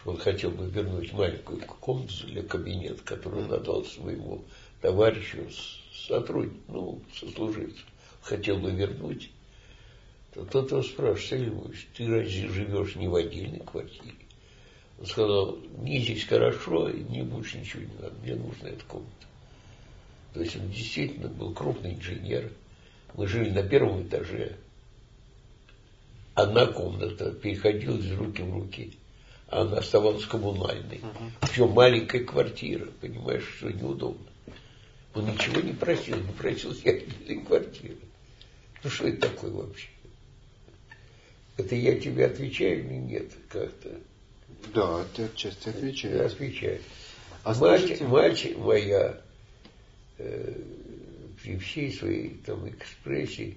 что 0.00 0.10
он 0.10 0.18
хотел 0.18 0.50
бы 0.50 0.66
вернуть 0.66 1.12
маленькую 1.14 1.60
комнату 1.60 2.26
для 2.26 2.42
кабинета, 2.42 3.02
которую 3.02 3.46
он 3.46 3.54
отдал 3.54 3.84
своему 3.86 4.44
товарищу, 4.82 5.48
сотруднику, 6.06 6.60
ну, 6.68 7.02
сослуживцу, 7.14 7.82
хотел 8.20 8.58
бы 8.58 8.70
вернуть, 8.70 9.30
то 10.32 10.44
тот 10.44 10.70
его 10.70 10.82
спрашивает, 10.82 11.22
Сергей 11.28 11.88
ты 11.94 12.08
разве 12.08 12.48
живешь 12.48 12.96
не 12.96 13.06
в 13.06 13.14
отдельной 13.14 13.60
квартире? 13.60 14.14
Он 14.98 15.06
сказал, 15.06 15.58
мне 15.76 16.00
здесь 16.00 16.24
хорошо, 16.24 16.88
и 16.88 17.02
мне 17.02 17.22
больше 17.22 17.58
ничего 17.58 17.82
не 17.82 17.94
надо, 18.00 18.14
мне 18.22 18.34
нужна 18.36 18.68
эта 18.70 18.84
комната. 18.84 19.26
То 20.32 20.40
есть 20.40 20.56
он 20.56 20.70
действительно 20.70 21.28
был 21.28 21.52
крупный 21.52 21.94
инженер. 21.94 22.50
Мы 23.14 23.26
жили 23.26 23.50
на 23.50 23.62
первом 23.62 24.04
этаже. 24.04 24.56
Одна 26.34 26.66
комната 26.66 27.32
переходила 27.32 27.98
из 27.98 28.10
руки 28.12 28.40
в 28.40 28.54
руки, 28.54 28.94
а 29.48 29.62
она 29.62 29.78
оставалась 29.78 30.24
коммунальной. 30.24 30.98
Uh-huh. 30.98 31.30
Причем 31.42 31.70
маленькая 31.72 32.24
квартира, 32.24 32.86
понимаешь, 33.02 33.46
что 33.58 33.70
неудобно. 33.70 34.26
Он 35.14 35.26
ничего 35.26 35.60
не 35.60 35.74
просил, 35.74 36.16
не 36.16 36.32
просил 36.32 36.74
себе 36.74 36.92
отдельной 37.20 37.44
квартиры. 37.44 37.98
Ну 38.82 38.88
что 38.88 39.08
это 39.08 39.28
такое 39.28 39.50
вообще? 39.50 39.88
Это 41.62 41.76
я 41.76 41.96
тебе 41.96 42.26
отвечаю 42.26 42.84
или 42.84 42.94
нет 42.94 43.30
как-то? 43.48 44.00
Да, 44.74 45.04
ты 45.14 45.24
отчасти 45.24 45.68
отвечаешь. 45.68 46.32
Отвечаю. 46.32 46.80
А 47.44 47.54
мать, 47.54 47.82
скажите... 47.82 48.04
мать 48.04 48.56
моя 48.58 49.20
э, 50.18 50.54
при 51.40 51.56
всей 51.58 51.92
своей 51.92 52.30
там 52.44 52.68
экспрессии 52.68 53.56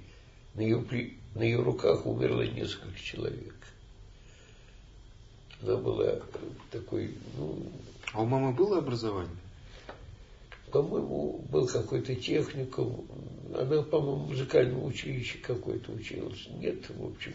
на 0.53 0.61
ее, 0.61 0.81
при, 0.81 1.17
на 1.33 1.41
ее 1.41 1.63
руках 1.63 2.05
умерло 2.05 2.43
несколько 2.43 2.99
человек. 2.99 3.55
Она 5.63 5.77
была 5.77 6.19
такой, 6.69 7.15
ну... 7.37 7.71
А 8.13 8.21
у 8.21 8.25
мамы 8.27 8.53
было 8.53 8.77
образование? 8.77 9.35
По-моему, 10.71 11.43
был 11.49 11.67
какой-то 11.67 12.13
техникум. 12.13 13.07
Она, 13.55 13.81
по-моему, 13.81 14.25
в 14.25 14.29
музыкальном 14.29 14.83
училище 14.85 15.39
какое-то 15.39 15.91
училась. 15.91 16.47
Нет, 16.59 16.87
в 16.89 17.03
общем, 17.03 17.33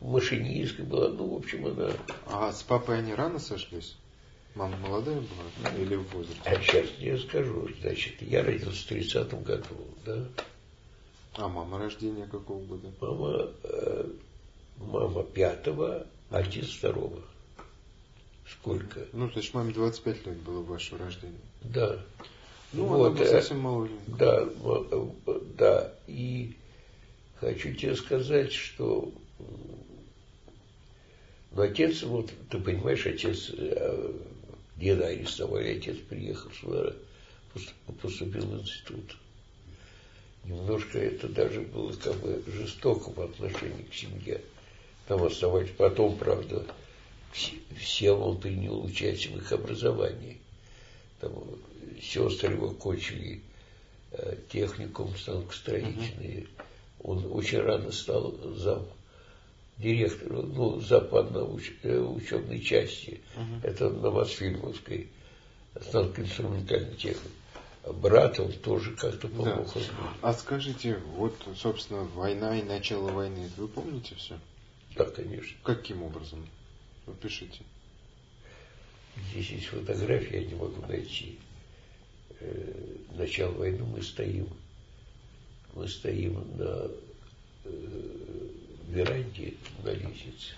машинисткой 0.00 0.84
была. 0.84 1.08
Ну, 1.08 1.34
в 1.34 1.36
общем, 1.36 1.66
она... 1.66 1.90
А 2.26 2.52
с 2.52 2.62
папой 2.62 2.98
они 2.98 3.14
рано 3.14 3.38
сошлись? 3.38 3.96
Мама 4.54 4.76
молодая 4.78 5.20
была 5.20 5.70
или 5.78 5.94
в 5.94 6.12
возрасте? 6.12 6.40
А 6.44 6.60
сейчас 6.60 6.86
я 6.98 7.16
скажу. 7.18 7.68
Значит, 7.80 8.20
я 8.22 8.42
родился 8.42 8.86
в 8.86 8.90
30-м 8.90 9.42
году, 9.42 9.76
да? 10.04 10.24
А 11.34 11.48
мама 11.48 11.78
рождения 11.78 12.26
какого 12.26 12.64
года? 12.64 12.90
Мама, 13.00 13.50
э, 13.62 14.10
мама 14.78 15.22
пятого, 15.22 16.06
отец 16.30 16.70
второго. 16.70 17.22
Сколько? 18.50 19.06
Ну, 19.12 19.30
значит, 19.30 19.54
маме 19.54 19.72
25 19.72 20.26
лет 20.26 20.38
было 20.38 20.62
вашего 20.62 20.98
рождения. 21.04 21.38
Да. 21.62 22.04
Ну, 22.72 22.86
вот, 22.86 23.06
она 23.06 23.14
была 23.14 23.24
э, 23.26 23.30
совсем 23.30 23.60
молоденькая. 23.60 24.16
Да, 24.18 24.48
э, 25.26 25.40
да. 25.56 25.94
И 26.06 26.56
хочу 27.36 27.74
тебе 27.74 27.94
сказать, 27.94 28.52
что 28.52 29.12
но 31.52 31.62
отец, 31.62 32.02
вот, 32.02 32.30
ты 32.50 32.58
понимаешь, 32.58 33.06
отец, 33.06 33.50
э, 33.56 34.12
деда 34.76 35.06
арестовали, 35.06 35.78
отец 35.78 35.96
приехал 35.96 36.50
сюда, 36.52 36.94
поступил 38.00 38.46
в 38.46 38.60
институт. 38.60 39.16
Немножко 40.44 40.98
это 40.98 41.28
даже 41.28 41.60
было 41.60 41.92
как 41.92 42.16
бы 42.16 42.42
жестоко 42.46 43.10
по 43.10 43.24
отношению 43.24 43.84
к 43.90 43.94
семье. 43.94 44.40
Там 45.06 45.22
оставались 45.22 45.70
потом, 45.70 46.16
правда, 46.16 46.66
всем 47.32 48.20
он 48.20 48.38
принял 48.38 48.84
участие 48.84 49.34
в 49.34 49.38
их 49.38 49.52
образовании. 49.52 50.38
Там 51.20 51.32
сестры 52.00 52.54
его 52.54 52.70
кончили 52.70 53.42
э, 54.12 54.36
техникум 54.50 55.16
станкостроительный. 55.16 56.42
Uh-huh. 56.42 56.64
Он 57.00 57.32
очень 57.32 57.58
рано 57.58 57.90
стал 57.92 58.34
зам 58.56 58.86
директору, 59.78 60.42
ну, 60.42 60.80
западной 60.80 61.42
уч, 61.42 61.72
э, 61.82 62.58
части, 62.58 63.20
uh-huh. 63.36 63.64
это 63.64 63.90
на 63.90 64.10
Мосфильмовской, 64.10 65.08
станкоинструментальной 65.80 66.94
технике. 66.94 67.30
Брат 67.94 68.38
он 68.40 68.52
тоже 68.52 68.94
как-то 68.96 69.28
помог. 69.28 69.72
Да. 69.72 69.80
А 70.20 70.32
скажите, 70.34 70.98
вот, 71.16 71.34
собственно, 71.56 72.02
война 72.02 72.58
и 72.58 72.62
начало 72.62 73.10
войны, 73.12 73.48
вы 73.56 73.68
помните 73.68 74.14
все? 74.16 74.38
Да, 74.96 75.04
конечно. 75.04 75.56
Каким 75.62 76.02
образом? 76.02 76.46
Вы 77.06 77.14
пишите. 77.14 77.60
Здесь 79.30 79.50
есть 79.50 79.66
фотография, 79.66 80.42
я 80.42 80.46
не 80.46 80.54
могу 80.54 80.84
найти. 80.86 81.38
Э, 82.40 82.96
начало 83.14 83.52
войны 83.52 83.84
мы 83.84 84.02
стоим. 84.02 84.48
Мы 85.74 85.88
стоим 85.88 86.44
на 86.56 86.90
э, 87.64 88.48
веранде 88.88 89.54
на 89.82 89.90
лестнице. 89.90 90.54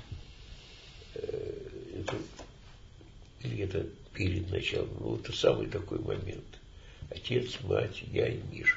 Э, 1.15 1.69
это, 1.97 2.17
или 3.41 3.65
это 3.65 3.87
перед 4.15 4.51
началом. 4.51 4.91
Ну, 5.01 5.17
это 5.17 5.33
самый 5.33 5.67
такой 5.67 5.99
момент. 5.99 6.45
Отец, 7.11 7.61
мать, 7.63 8.03
я 8.13 8.29
и 8.29 8.41
Миша. 8.53 8.77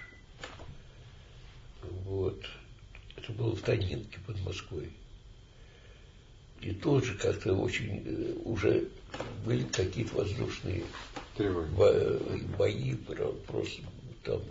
Вот. 2.06 2.44
Это 3.16 3.32
было 3.34 3.56
в 3.56 3.62
Танинке 3.62 4.20
под 4.26 4.40
Москвой. 4.42 4.90
И 6.62 6.72
тоже 6.74 7.16
как-то 7.16 7.54
очень 7.54 8.04
э, 8.06 8.34
уже 8.46 8.88
были 9.46 9.64
какие-то 9.64 10.16
воздушные 10.16 10.84
бои, 12.58 12.96
просто 13.48 13.82
там 14.24 14.42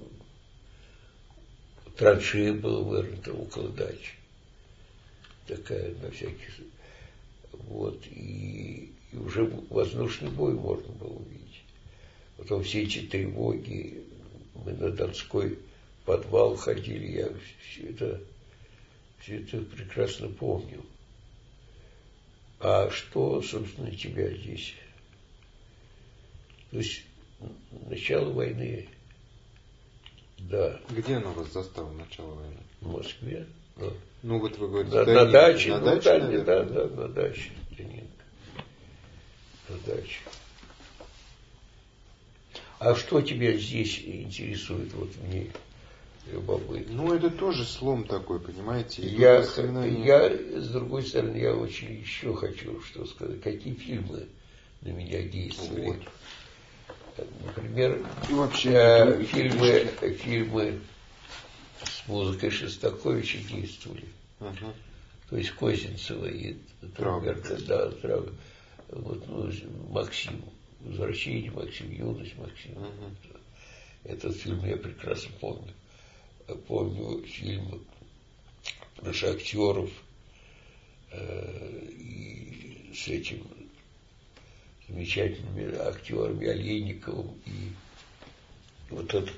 траншея 1.97 2.53
была 2.53 2.81
вырыта 2.83 3.33
около 3.33 3.69
дачи 3.71 4.22
такая 5.57 5.95
на 5.97 6.11
всякий 6.11 6.51
случай. 6.57 6.71
Вот, 7.53 8.07
и, 8.07 8.93
и 9.13 9.17
уже 9.17 9.45
воздушный 9.69 10.31
бой 10.31 10.55
можно 10.55 10.93
было 10.95 11.13
увидеть. 11.13 11.63
Потом 12.37 12.63
все 12.63 12.83
эти 12.83 13.01
тревоги, 13.01 14.05
мы 14.55 14.73
на 14.73 14.91
Донской 14.91 15.59
подвал 16.05 16.57
ходили, 16.57 17.19
я 17.19 17.29
все 17.63 17.91
это, 17.91 18.21
все 19.21 19.41
это 19.41 19.59
прекрасно 19.61 20.29
помню. 20.29 20.85
А 22.61 22.91
что, 22.91 23.43
собственно, 23.43 23.95
тебя 23.95 24.31
здесь? 24.35 24.75
То 26.71 26.79
есть 26.79 27.03
начало 27.89 28.33
войны, 28.33 28.89
да. 30.39 30.81
Где 30.91 31.17
оно 31.17 31.33
вас 31.33 31.53
застало, 31.53 31.93
начало 31.93 32.35
войны? 32.35 32.57
В 32.81 32.93
Москве. 32.93 33.47
Да. 33.77 33.93
Ну 34.23 34.39
вот 34.39 34.57
вы 34.59 34.69
говорите, 34.69 34.97
на, 34.97 35.25
на 35.25 35.27
даче, 35.27 35.71
на, 35.71 35.79
ну, 35.81 35.87
даче, 35.87 36.03
да, 36.05 36.19
наверное. 36.19 36.45
да, 36.45 36.65
да, 36.65 36.97
на 36.97 37.09
даче, 37.09 37.51
на 39.69 39.79
даче. 39.87 40.19
А 42.79 42.95
что 42.95 43.21
тебя 43.21 43.53
здесь 43.57 44.01
интересует, 44.05 44.93
вот 44.95 45.11
мне 45.23 45.51
любопытно? 46.31 46.95
Ну, 46.95 47.15
это 47.15 47.31
тоже 47.31 47.65
слом 47.65 48.05
такой, 48.05 48.41
понимаете? 48.41 49.03
Я, 49.03 49.39
я, 49.39 50.31
с 50.61 50.69
другой 50.69 51.05
стороны, 51.05 51.37
я 51.37 51.55
очень 51.55 51.93
еще 52.01 52.35
хочу 52.35 52.81
что 52.81 53.07
сказать. 53.07 53.41
Какие 53.41 53.75
фильмы 53.75 54.27
на 54.83 54.89
меня 54.89 55.23
действовали? 55.23 55.87
Вот. 57.17 57.27
Например, 57.45 57.99
И 58.29 58.33
вообще, 58.33 58.71
э, 58.73 59.23
фильмы, 59.25 59.89
фильмы 60.19 60.81
с 61.87 62.09
музыкой 62.09 62.51
Шостаковича 62.51 63.39
действовали. 63.39 64.07
Угу. 64.41 64.73
То 65.31 65.37
есть 65.37 65.51
Козинцева 65.53 66.27
и 66.27 66.57
Траугерка, 66.97 67.57
да, 67.63 67.91
Траугер. 67.91 68.33
Вот, 68.89 69.27
ну, 69.29 69.51
Максим, 69.91 70.45
возвращение 70.81 71.51
Максим, 71.51 71.91
юность 71.91 72.37
Максим. 72.37 72.73
Угу. 72.77 73.17
Этот 74.05 74.37
фильм 74.37 74.65
я 74.65 74.77
прекрасно 74.77 75.31
помню. 75.41 75.73
Помню 76.67 77.23
фильм 77.25 77.87
про 78.97 79.11
актеров 79.11 79.91
э, 81.13 81.89
и 81.89 82.93
с 82.95 83.09
этим 83.09 83.47
замечательными 84.89 85.75
актерами 85.77 86.47
Олейниковым 86.47 87.35
и 87.47 87.73
вот 88.91 89.15
этот 89.15 89.35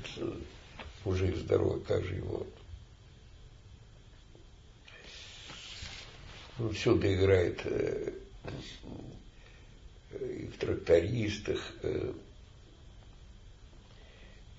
э, 1.04 1.08
мужик 1.08 1.36
здоровый, 1.36 1.82
как 1.82 2.04
же 2.04 2.14
его 2.14 2.46
ну, 6.58 6.70
всюду 6.70 7.12
играет 7.12 7.60
э, 7.64 8.12
и 10.20 10.46
в 10.46 10.56
трактористах, 10.58 11.60
э, 11.82 12.12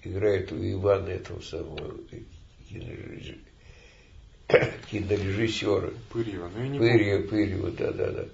играет 0.03 0.51
у 0.51 0.57
Ивана 0.57 1.09
этого 1.09 1.41
самого 1.41 1.93
кинорежиссера. 4.91 5.91
Пырьева, 6.11 6.51
ну 6.55 6.63
я 6.63 6.69
не 6.69 6.79
Пырьева, 6.79 7.27
помню. 7.27 7.29
Пырьева, 7.29 7.71
да, 7.71 7.91
да, 7.91 8.11
да. 8.11 8.25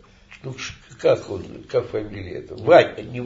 Ну, 0.44 0.56
как 1.00 1.30
он, 1.30 1.64
как 1.70 1.88
фамилия 1.90 2.40
это? 2.40 2.56
Ваня, 2.56 3.04
не, 3.04 3.22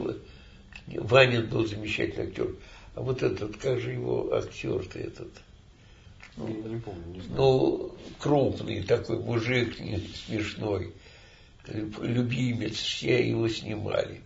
Ванин 0.98 1.48
был 1.48 1.66
замечательный 1.66 2.26
актер. 2.28 2.54
А 2.96 3.02
вот 3.02 3.22
этот, 3.22 3.58
как 3.58 3.78
же 3.78 3.92
его 3.92 4.32
актер-то 4.32 4.98
этот? 4.98 5.28
Ну, 6.38 6.48
не, 6.48 6.54
не 6.54 6.80
помню, 6.80 7.04
не 7.12 7.20
знаю. 7.20 7.36
Ну, 7.36 7.94
крупный 8.18 8.82
такой 8.82 9.18
мужик, 9.18 9.78
не 9.78 9.98
смешной, 9.98 10.94
любимец, 11.68 12.74
все 12.76 13.28
его 13.28 13.48
снимали. 13.48 14.22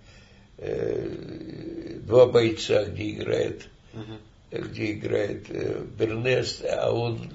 Э, 0.59 1.99
два 2.03 2.27
бойца, 2.27 2.85
где 2.85 3.11
играет, 3.11 3.69
угу. 3.93 4.61
где 4.69 4.93
играет 4.93 5.47
э, 5.49 5.85
Бернест, 5.99 6.65
а 6.65 6.93
он 6.93 7.29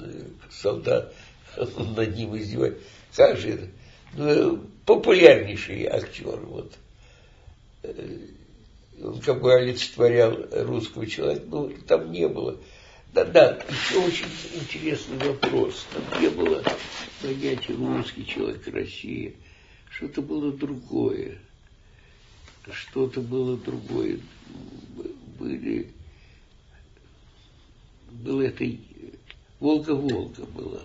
солдат, 0.50 1.14
он 1.58 1.96
над 1.96 2.16
ним 2.16 2.38
издевается. 2.38 2.80
Как 3.14 3.38
же 3.38 3.50
это? 3.50 3.68
Ну, 4.14 4.64
популярнейший 4.86 5.86
актер, 5.86 6.38
вот. 6.38 6.74
Он 9.02 9.20
как 9.22 9.42
бы 9.42 9.54
олицетворял 9.54 10.48
русского 10.52 11.06
человека, 11.06 11.46
ну, 11.50 11.70
там 11.88 12.12
не 12.12 12.28
было 12.28 12.58
да-да, 13.16 13.64
еще 13.70 14.00
очень 14.00 14.26
интересный 14.54 15.18
вопрос. 15.18 15.86
Там 15.94 16.22
не 16.22 16.28
было 16.28 16.62
понятия 17.22 17.74
русский 17.74 18.26
человек, 18.26 18.68
Россия. 18.68 19.34
Что-то 19.90 20.22
было 20.22 20.52
другое. 20.52 21.38
Что-то 22.70 23.22
было 23.22 23.56
другое. 23.56 24.20
Были... 25.40 25.90
Было 28.12 28.42
это... 28.42 28.66
Волга-Волга 29.62 30.46
была. 30.48 30.82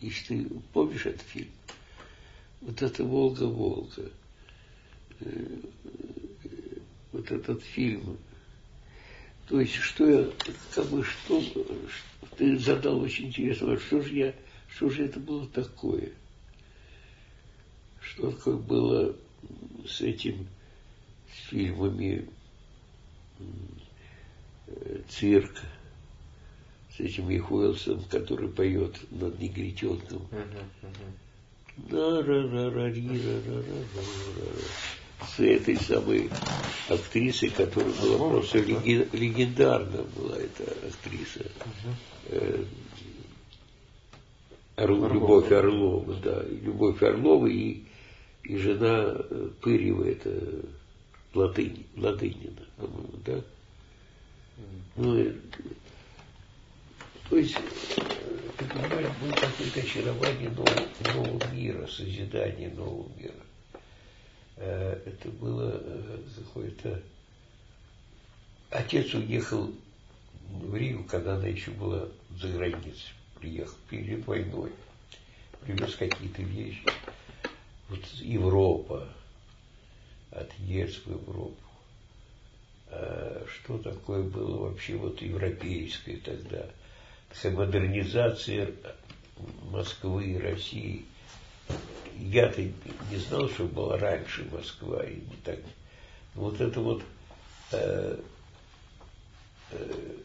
Если 0.00 0.42
ты 0.42 0.50
помнишь 0.72 1.06
этот 1.06 1.22
фильм? 1.22 1.50
Вот 2.60 2.82
это 2.82 3.04
Волга-Волга. 3.04 4.10
Вот 7.16 7.30
этот 7.30 7.62
фильм 7.62 8.18
то 9.48 9.60
есть, 9.60 9.74
что 9.74 10.08
я, 10.08 10.28
как 10.74 10.86
бы, 10.86 11.04
что, 11.04 11.42
ты 12.36 12.58
задал 12.58 13.00
очень 13.00 13.26
интересно, 13.26 13.74
а 13.74 13.78
что 13.78 14.02
же 14.02 14.14
я, 14.14 14.34
что 14.74 14.90
же 14.90 15.04
это 15.04 15.20
было 15.20 15.46
такое? 15.46 16.10
Что 18.00 18.32
такое 18.32 18.56
было 18.56 19.14
с 19.86 20.00
этим, 20.00 20.48
с 21.32 21.48
фильмами 21.48 22.28
цирк, 25.08 25.62
с 26.96 27.00
этим 27.00 27.28
Михуэлсом, 27.28 28.02
который 28.10 28.48
поет 28.48 28.96
над 29.12 29.38
негритенком. 29.38 30.26
Да, 31.76 32.20
ра 32.22 32.90
с 35.24 35.40
этой 35.40 35.76
самой 35.76 36.30
актрисой, 36.88 37.50
которая 37.50 37.92
была 37.94 38.18
ну, 38.18 38.30
просто 38.30 38.58
леген, 38.58 39.08
легендарна 39.12 40.02
была 40.14 40.36
эта 40.36 40.64
актриса. 40.86 41.50
Э, 42.26 42.64
Орлова. 44.76 45.12
Любовь 45.12 45.52
Орлова, 45.52 46.14
да. 46.16 46.42
Любовь 46.42 47.02
Орлова 47.02 47.46
и, 47.46 47.82
и 48.44 48.56
жена 48.58 49.16
э, 49.16 49.48
Пырева, 49.62 50.04
это 50.04 50.64
Латынь, 51.34 51.86
Латынина, 51.96 52.66
по-моему, 52.76 53.18
да? 53.24 53.40
Ну, 54.96 55.18
э, 55.18 55.32
то 57.30 57.36
есть, 57.36 57.56
ты 58.58 58.64
понимаешь, 58.66 59.16
было 59.20 59.32
какое-то 59.32 59.80
очарование 59.80 60.50
нового, 60.50 60.88
нового 61.14 61.54
мира, 61.54 61.86
созидание 61.86 62.68
нового 62.70 63.10
мира. 63.18 63.45
Э, 64.56 65.00
это 65.04 65.28
было 65.30 65.80
э, 65.82 66.18
какое-то... 66.36 67.02
Отец 68.70 69.14
уехал 69.14 69.70
в 70.50 70.74
Ригу, 70.74 71.04
когда 71.04 71.36
она 71.36 71.46
еще 71.46 71.70
была 71.72 72.08
за 72.40 72.48
границей. 72.48 73.12
Приехал 73.38 73.76
перед 73.88 74.26
войной. 74.26 74.72
Привез 75.60 75.94
какие-то 75.96 76.42
вещи. 76.42 76.82
Вот 77.88 78.04
Европа. 78.14 79.08
Отъезд 80.30 81.04
в 81.06 81.10
Европу. 81.10 81.56
Что 82.88 83.78
такое 83.78 84.22
было 84.22 84.68
вообще 84.68 84.96
вот 84.96 85.20
европейское 85.22 86.18
тогда? 86.18 86.66
Такая 87.32 87.52
модернизация 87.52 88.70
Москвы 89.70 90.32
и 90.32 90.38
России– 90.38 91.04
я-то 92.18 92.62
не 92.62 93.16
знал, 93.16 93.48
что 93.48 93.64
была 93.64 93.98
раньше 93.98 94.48
Москва, 94.50 95.04
и 95.04 95.16
не 95.16 95.36
так. 95.44 95.58
Вот 96.34 96.60
это 96.60 96.80
вот 96.80 97.02
э, 97.72 98.18
э, 99.72 100.16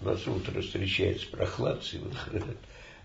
нас 0.00 0.26
утро 0.26 0.60
встречает 0.60 1.20
с 1.20 1.24
прохладцей, 1.24 2.00
вот, 2.30 2.42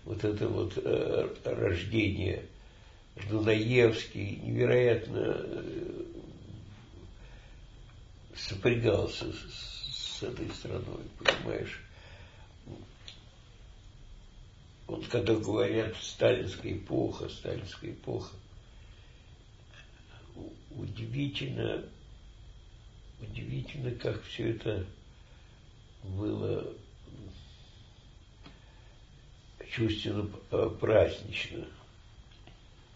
вот 0.04 0.24
это 0.24 0.48
вот 0.48 0.72
э, 0.76 1.28
рождение 1.44 2.44
Дунаевский 3.30 4.36
невероятно 4.36 5.36
э, 5.38 6.04
сопрягался 8.36 9.32
с, 9.32 10.18
с 10.18 10.22
этой 10.22 10.48
страной, 10.50 11.02
понимаешь? 11.18 11.80
Вот 14.86 15.06
когда 15.08 15.34
говорят 15.34 15.96
сталинская 15.96 16.74
эпоха, 16.74 17.28
сталинская 17.28 17.90
эпоха, 17.90 18.34
удивительно, 20.70 21.84
удивительно, 23.20 23.90
как 23.92 24.22
все 24.24 24.50
это 24.50 24.86
было 26.04 26.72
чувственно 29.70 30.26
празднично. 30.80 31.66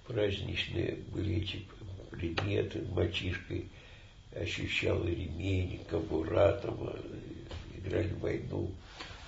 Праздничные 0.07 0.97
были 1.13 1.37
эти 1.37 1.67
предметы, 2.11 2.83
мальчишкой 2.93 3.69
ощущал 4.35 5.05
ремень, 5.05 5.85
кобура, 5.89 6.53
там, 6.53 6.95
играли 7.77 8.09
в 8.09 8.21
войну. 8.21 8.71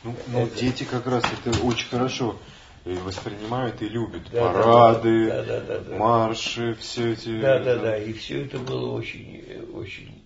Ну, 0.05 0.15
ну 0.29 0.47
это... 0.47 0.59
дети 0.59 0.85
как 0.85 1.07
раз 1.07 1.25
это 1.25 1.59
очень 1.63 1.89
хорошо 1.89 2.37
воспринимают 2.85 3.81
и 3.83 3.89
любят. 3.89 4.23
Да, 4.33 4.53
Парады, 4.53 5.29
да, 5.29 5.43
да, 5.43 5.61
да, 5.61 5.79
да, 5.81 5.97
марши, 5.97 6.75
все 6.81 7.13
эти. 7.13 7.41
Да, 7.41 7.61
да, 7.61 7.77
да, 7.77 7.97
и 7.97 8.13
все 8.13 8.45
это 8.45 8.59
было 8.59 8.91
очень, 8.93 9.45
очень, 9.73 10.23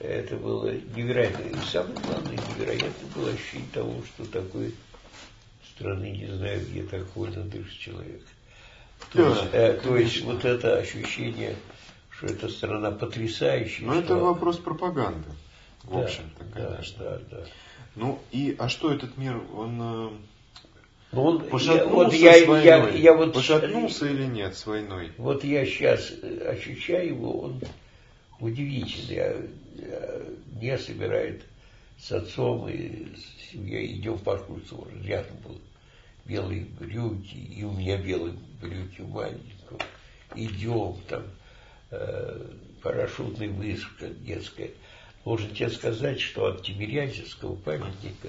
это 0.00 0.36
было 0.36 0.70
невероятно. 0.94 1.44
И 1.44 1.64
самое 1.64 1.98
главное, 2.00 2.36
невероятно 2.36 3.08
было 3.14 3.30
ощущение 3.30 3.68
того, 3.72 3.94
что 4.14 4.30
такой 4.30 4.74
страны 5.74 6.10
не 6.10 6.26
знаю, 6.26 6.60
где 6.60 6.82
так 6.82 7.04
вольно 7.14 7.42
дышит 7.44 7.78
человек. 7.78 8.22
То, 9.12 9.18
да, 9.18 9.28
есть, 9.28 9.44
э, 9.52 9.80
то 9.82 9.96
есть 9.96 10.22
вот 10.22 10.44
это 10.44 10.78
ощущение, 10.78 11.56
что 12.10 12.26
эта 12.26 12.48
страна 12.48 12.90
потрясающая. 12.90 13.86
Но 13.86 13.94
что... 13.94 14.02
это 14.02 14.16
вопрос 14.16 14.58
пропаганды. 14.58 15.28
В 15.82 15.92
да, 15.92 16.04
общем-то, 16.04 16.44
конечно. 16.44 17.04
Да, 17.04 17.18
да, 17.30 17.36
да. 17.38 17.46
Ну 17.96 18.20
и 18.32 18.56
а 18.58 18.68
что 18.68 18.92
этот 18.92 19.16
мир, 19.16 19.40
он 19.54 19.80
э, 19.80 20.10
ну, 21.14 21.22
он, 21.22 21.40
Пошатнулся 21.48 21.86
я, 21.86 21.86
вот 21.86 22.12
я, 22.12 22.44
с 22.44 22.46
войной. 22.46 22.64
Я, 22.64 22.88
я 22.88 23.14
вот, 23.14 23.34
Пошатнулся 23.34 24.06
или 24.06 24.24
нет 24.24 24.56
с 24.56 24.66
войной? 24.66 25.12
Вот 25.16 25.44
я 25.44 25.64
сейчас 25.64 26.12
ощущаю 26.46 27.08
его, 27.10 27.40
он 27.40 27.60
удивительный. 28.40 29.14
Я, 29.14 29.36
я, 29.76 30.22
меня 30.60 30.78
собирает 30.78 31.44
с 31.98 32.10
отцом 32.10 32.68
и 32.68 33.14
с 33.14 33.52
семьей, 33.52 33.96
идем 33.96 34.14
в 34.14 34.22
парк 34.22 34.46
культуры. 34.46 34.90
Рядом 35.04 35.36
был 35.44 35.60
белые 36.24 36.64
брюки, 36.64 37.36
и 37.36 37.62
у 37.62 37.72
меня 37.72 37.96
белые 37.96 38.34
брюки 38.60 39.02
маленького. 39.02 39.78
Идем 40.34 40.96
там, 41.08 41.22
э, 41.92 42.50
парашютная 42.82 43.50
вышка 43.50 44.08
детская. 44.08 44.70
Можно 45.24 45.48
тебе 45.48 45.70
сказать, 45.70 46.20
что 46.20 46.46
от 46.46 46.62
Тимирязевского 46.62 47.56
памятника 47.56 48.28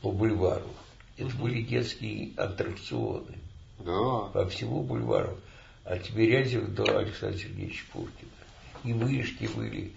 по 0.00 0.10
бульвару 0.10 0.70
это 1.18 1.36
были 1.36 1.62
детские 1.62 2.30
аттракционы. 2.36 3.38
Да. 3.78 4.20
По 4.32 4.48
всему 4.48 4.82
бульвару. 4.82 5.38
От 5.84 6.04
Тимирязева 6.04 6.66
до 6.68 6.98
Александра 6.98 7.38
Сергеевича 7.38 7.84
Пушкина. 7.92 8.30
И 8.84 8.92
вышки 8.94 9.48
были. 9.54 9.92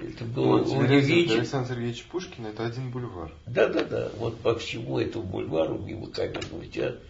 Это 0.00 0.24
было 0.24 0.62
вот, 0.62 0.84
удивительно. 0.84 1.40
Александр 1.40 1.74
Сергеевич 1.74 2.04
Пушкин 2.04 2.46
это 2.46 2.66
один 2.66 2.90
бульвар. 2.90 3.30
Да, 3.46 3.68
да, 3.68 3.84
да. 3.84 4.10
Вот 4.16 4.40
по 4.40 4.58
всему 4.58 4.98
этому 4.98 5.24
бульвару, 5.24 5.78
мимо 5.78 6.06
камерного 6.08 6.64
театра, 6.66 7.00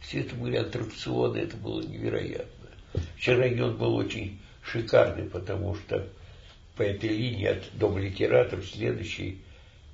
все 0.00 0.20
это 0.20 0.34
были 0.34 0.56
аттракционы, 0.56 1.38
это 1.38 1.56
было 1.56 1.80
невероятно. 1.80 2.68
Вчера 3.16 3.38
район 3.38 3.76
был 3.76 3.94
очень 3.94 4.40
шикарный, 4.62 5.28
потому 5.28 5.76
что 5.76 6.06
по 6.76 6.82
этой 6.82 7.08
линии 7.10 7.46
от 7.46 7.64
Дома 7.78 8.00
литераторов 8.00 8.66
следующий 8.66 9.40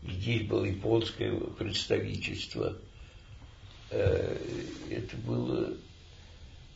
здесь 0.03 0.43
было 0.43 0.65
японское 0.65 1.33
представительство– 1.33 2.77
Э, 3.93 4.39
это 4.91 5.17
было, 5.19 5.75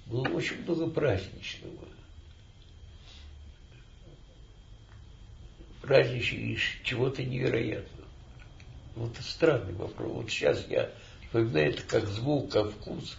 было 0.05 0.29
очень 0.29 0.63
много 0.65 0.87
праздничного. 0.89 1.73
Праздничного 5.81 6.59
чего-то 6.85 7.25
невероятного. 7.25 8.07
Вот 8.97 9.13
это 9.15 9.23
странный 9.23 9.73
вопрос. 9.75 10.13
Вот 10.13 10.31
сейчас 10.31 10.67
я 10.69 10.91
вспоминаю 11.23 11.71
это 11.71 11.83
как 11.85 12.07
звук, 12.07 12.51
как 12.51 12.71
вкус, 12.73 13.17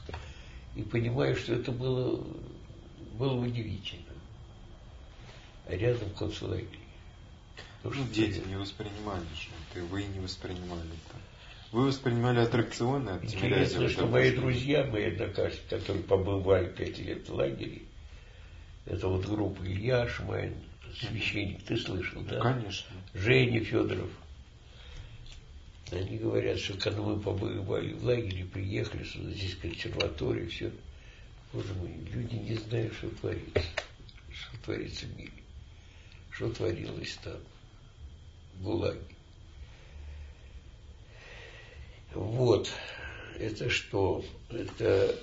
и 0.76 0.84
понимаю, 0.84 1.36
что 1.36 1.54
это 1.54 1.72
было, 1.72 2.24
было 3.18 3.34
удивительно. 3.34 4.04
А 5.66 5.76
рядом 5.76 6.12
концлагерь. 6.12 6.77
Ну, 7.96 8.06
дети 8.14 8.42
не 8.48 8.58
воспринимали 8.58 9.24
же 9.36 9.50
это, 9.72 9.86
вы 9.86 10.04
не 10.04 10.20
воспринимали 10.20 10.90
это. 10.90 11.18
Вы 11.72 11.88
воспринимали 11.88 12.40
аттракционы 12.40 13.12
от 13.12 13.24
Интересно, 13.24 13.88
что 13.88 14.08
мои 14.08 14.36
друзья, 14.36 14.86
мои 14.86 15.12
однокашники, 15.14 15.70
которые 15.70 16.04
побывали 16.04 16.68
пять 16.68 16.98
лет 17.00 17.28
в 17.28 17.34
лагере, 17.34 17.84
это 18.86 19.08
вот 19.08 19.26
группа 19.26 19.64
Илья 19.64 20.08
Шмайн, 20.08 20.56
священник, 21.00 21.64
ты 21.64 21.78
слышал, 21.78 22.22
да? 22.24 22.40
Конечно. 22.42 22.90
Женя 23.14 23.64
Федоров. 23.64 24.10
Они 25.92 26.18
говорят, 26.18 26.60
что 26.60 26.78
когда 26.78 27.02
мы 27.02 27.20
побывали 27.20 27.94
в 27.94 28.04
лагере, 28.04 28.44
приехали 28.46 29.04
сюда, 29.06 29.32
здесь 29.32 29.56
консерватория, 29.56 30.48
все. 30.48 30.72
Боже 31.54 31.74
мой, 31.76 31.92
люди 32.12 32.36
не 32.36 32.56
знают, 32.56 32.94
что 32.96 33.10
творится. 33.10 33.64
Что 34.30 34.58
творится 34.66 35.06
в 35.06 35.18
мире. 35.18 35.32
Что 36.30 36.50
творилось 36.52 37.18
там, 37.24 37.38
ГУЛАГе. 38.62 39.02
Вот. 42.14 42.70
Это 43.40 43.70
что? 43.70 44.24
Это, 44.50 45.16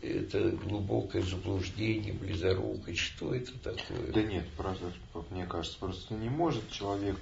это 0.00 0.50
глубокое 0.50 1.22
заблуждение, 1.22 2.12
близорукость. 2.12 2.98
Что 2.98 3.34
это 3.34 3.52
такое? 3.58 4.12
Да 4.12 4.22
нет, 4.22 4.46
просто, 4.56 4.92
мне 5.30 5.46
кажется, 5.46 5.78
просто 5.78 6.14
не 6.14 6.28
может 6.28 6.70
человек 6.70 7.18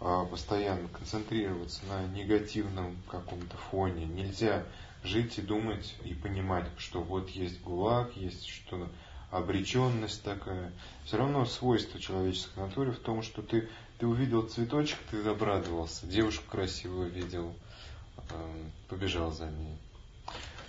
а, 0.00 0.26
постоянно 0.26 0.88
концентрироваться 0.88 1.80
на 1.86 2.06
негативном 2.08 2.96
каком-то 3.10 3.56
фоне. 3.70 4.04
Нельзя 4.04 4.64
жить 5.02 5.38
и 5.38 5.42
думать 5.42 5.94
и 6.04 6.12
понимать, 6.12 6.66
что 6.76 7.00
вот 7.00 7.30
есть 7.30 7.60
ГУЛАГ, 7.62 8.16
есть 8.16 8.46
что 8.46 8.88
обреченность 9.30 10.22
такая. 10.22 10.72
Все 11.04 11.16
равно 11.16 11.44
свойство 11.44 12.00
человеческой 12.00 12.60
натуры 12.60 12.92
в 12.92 12.98
том, 12.98 13.22
что 13.22 13.42
ты, 13.42 13.68
ты 13.98 14.06
увидел 14.06 14.42
цветочек, 14.42 14.98
ты 15.10 15.22
обрадовался, 15.26 16.06
девушку 16.06 16.44
красивую 16.48 17.10
видел, 17.10 17.54
побежал 18.88 19.32
за 19.32 19.46
ней. 19.46 19.76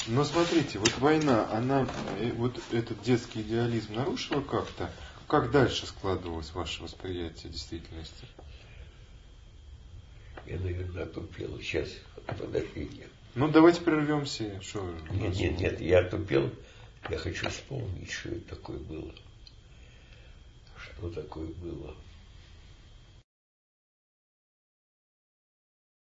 Но 0.08 0.24
смотрите, 0.24 0.80
вот 0.80 0.98
война, 1.00 1.50
она, 1.52 1.88
э, 2.20 2.32
вот 2.32 2.60
этот 2.72 3.02
детский 3.02 3.42
идеализм 3.42 3.94
нарушила 3.96 4.42
как-то? 4.42 4.90
Как 5.28 5.52
дальше 5.52 5.86
складывалось 5.86 6.54
ваше 6.54 6.82
восприятие 6.82 7.52
действительности? 7.52 8.26
Я, 10.48 10.58
наверное, 10.58 11.04
отупел. 11.04 11.60
Сейчас, 11.60 11.90
подожди. 12.26 12.90
Ну, 13.36 13.50
давайте 13.50 13.82
прервемся. 13.82 14.60
Что, 14.62 14.90
нет, 15.12 15.36
нет, 15.36 15.60
нет, 15.60 15.82
я 15.82 16.00
отупел. 16.00 16.50
Я 17.10 17.18
хочу 17.18 17.50
вспомнить, 17.50 18.10
что 18.10 18.30
это 18.30 18.56
такое 18.56 18.80
было. 18.80 19.14
Что 20.78 21.10
такое 21.12 21.48
было. 21.48 21.96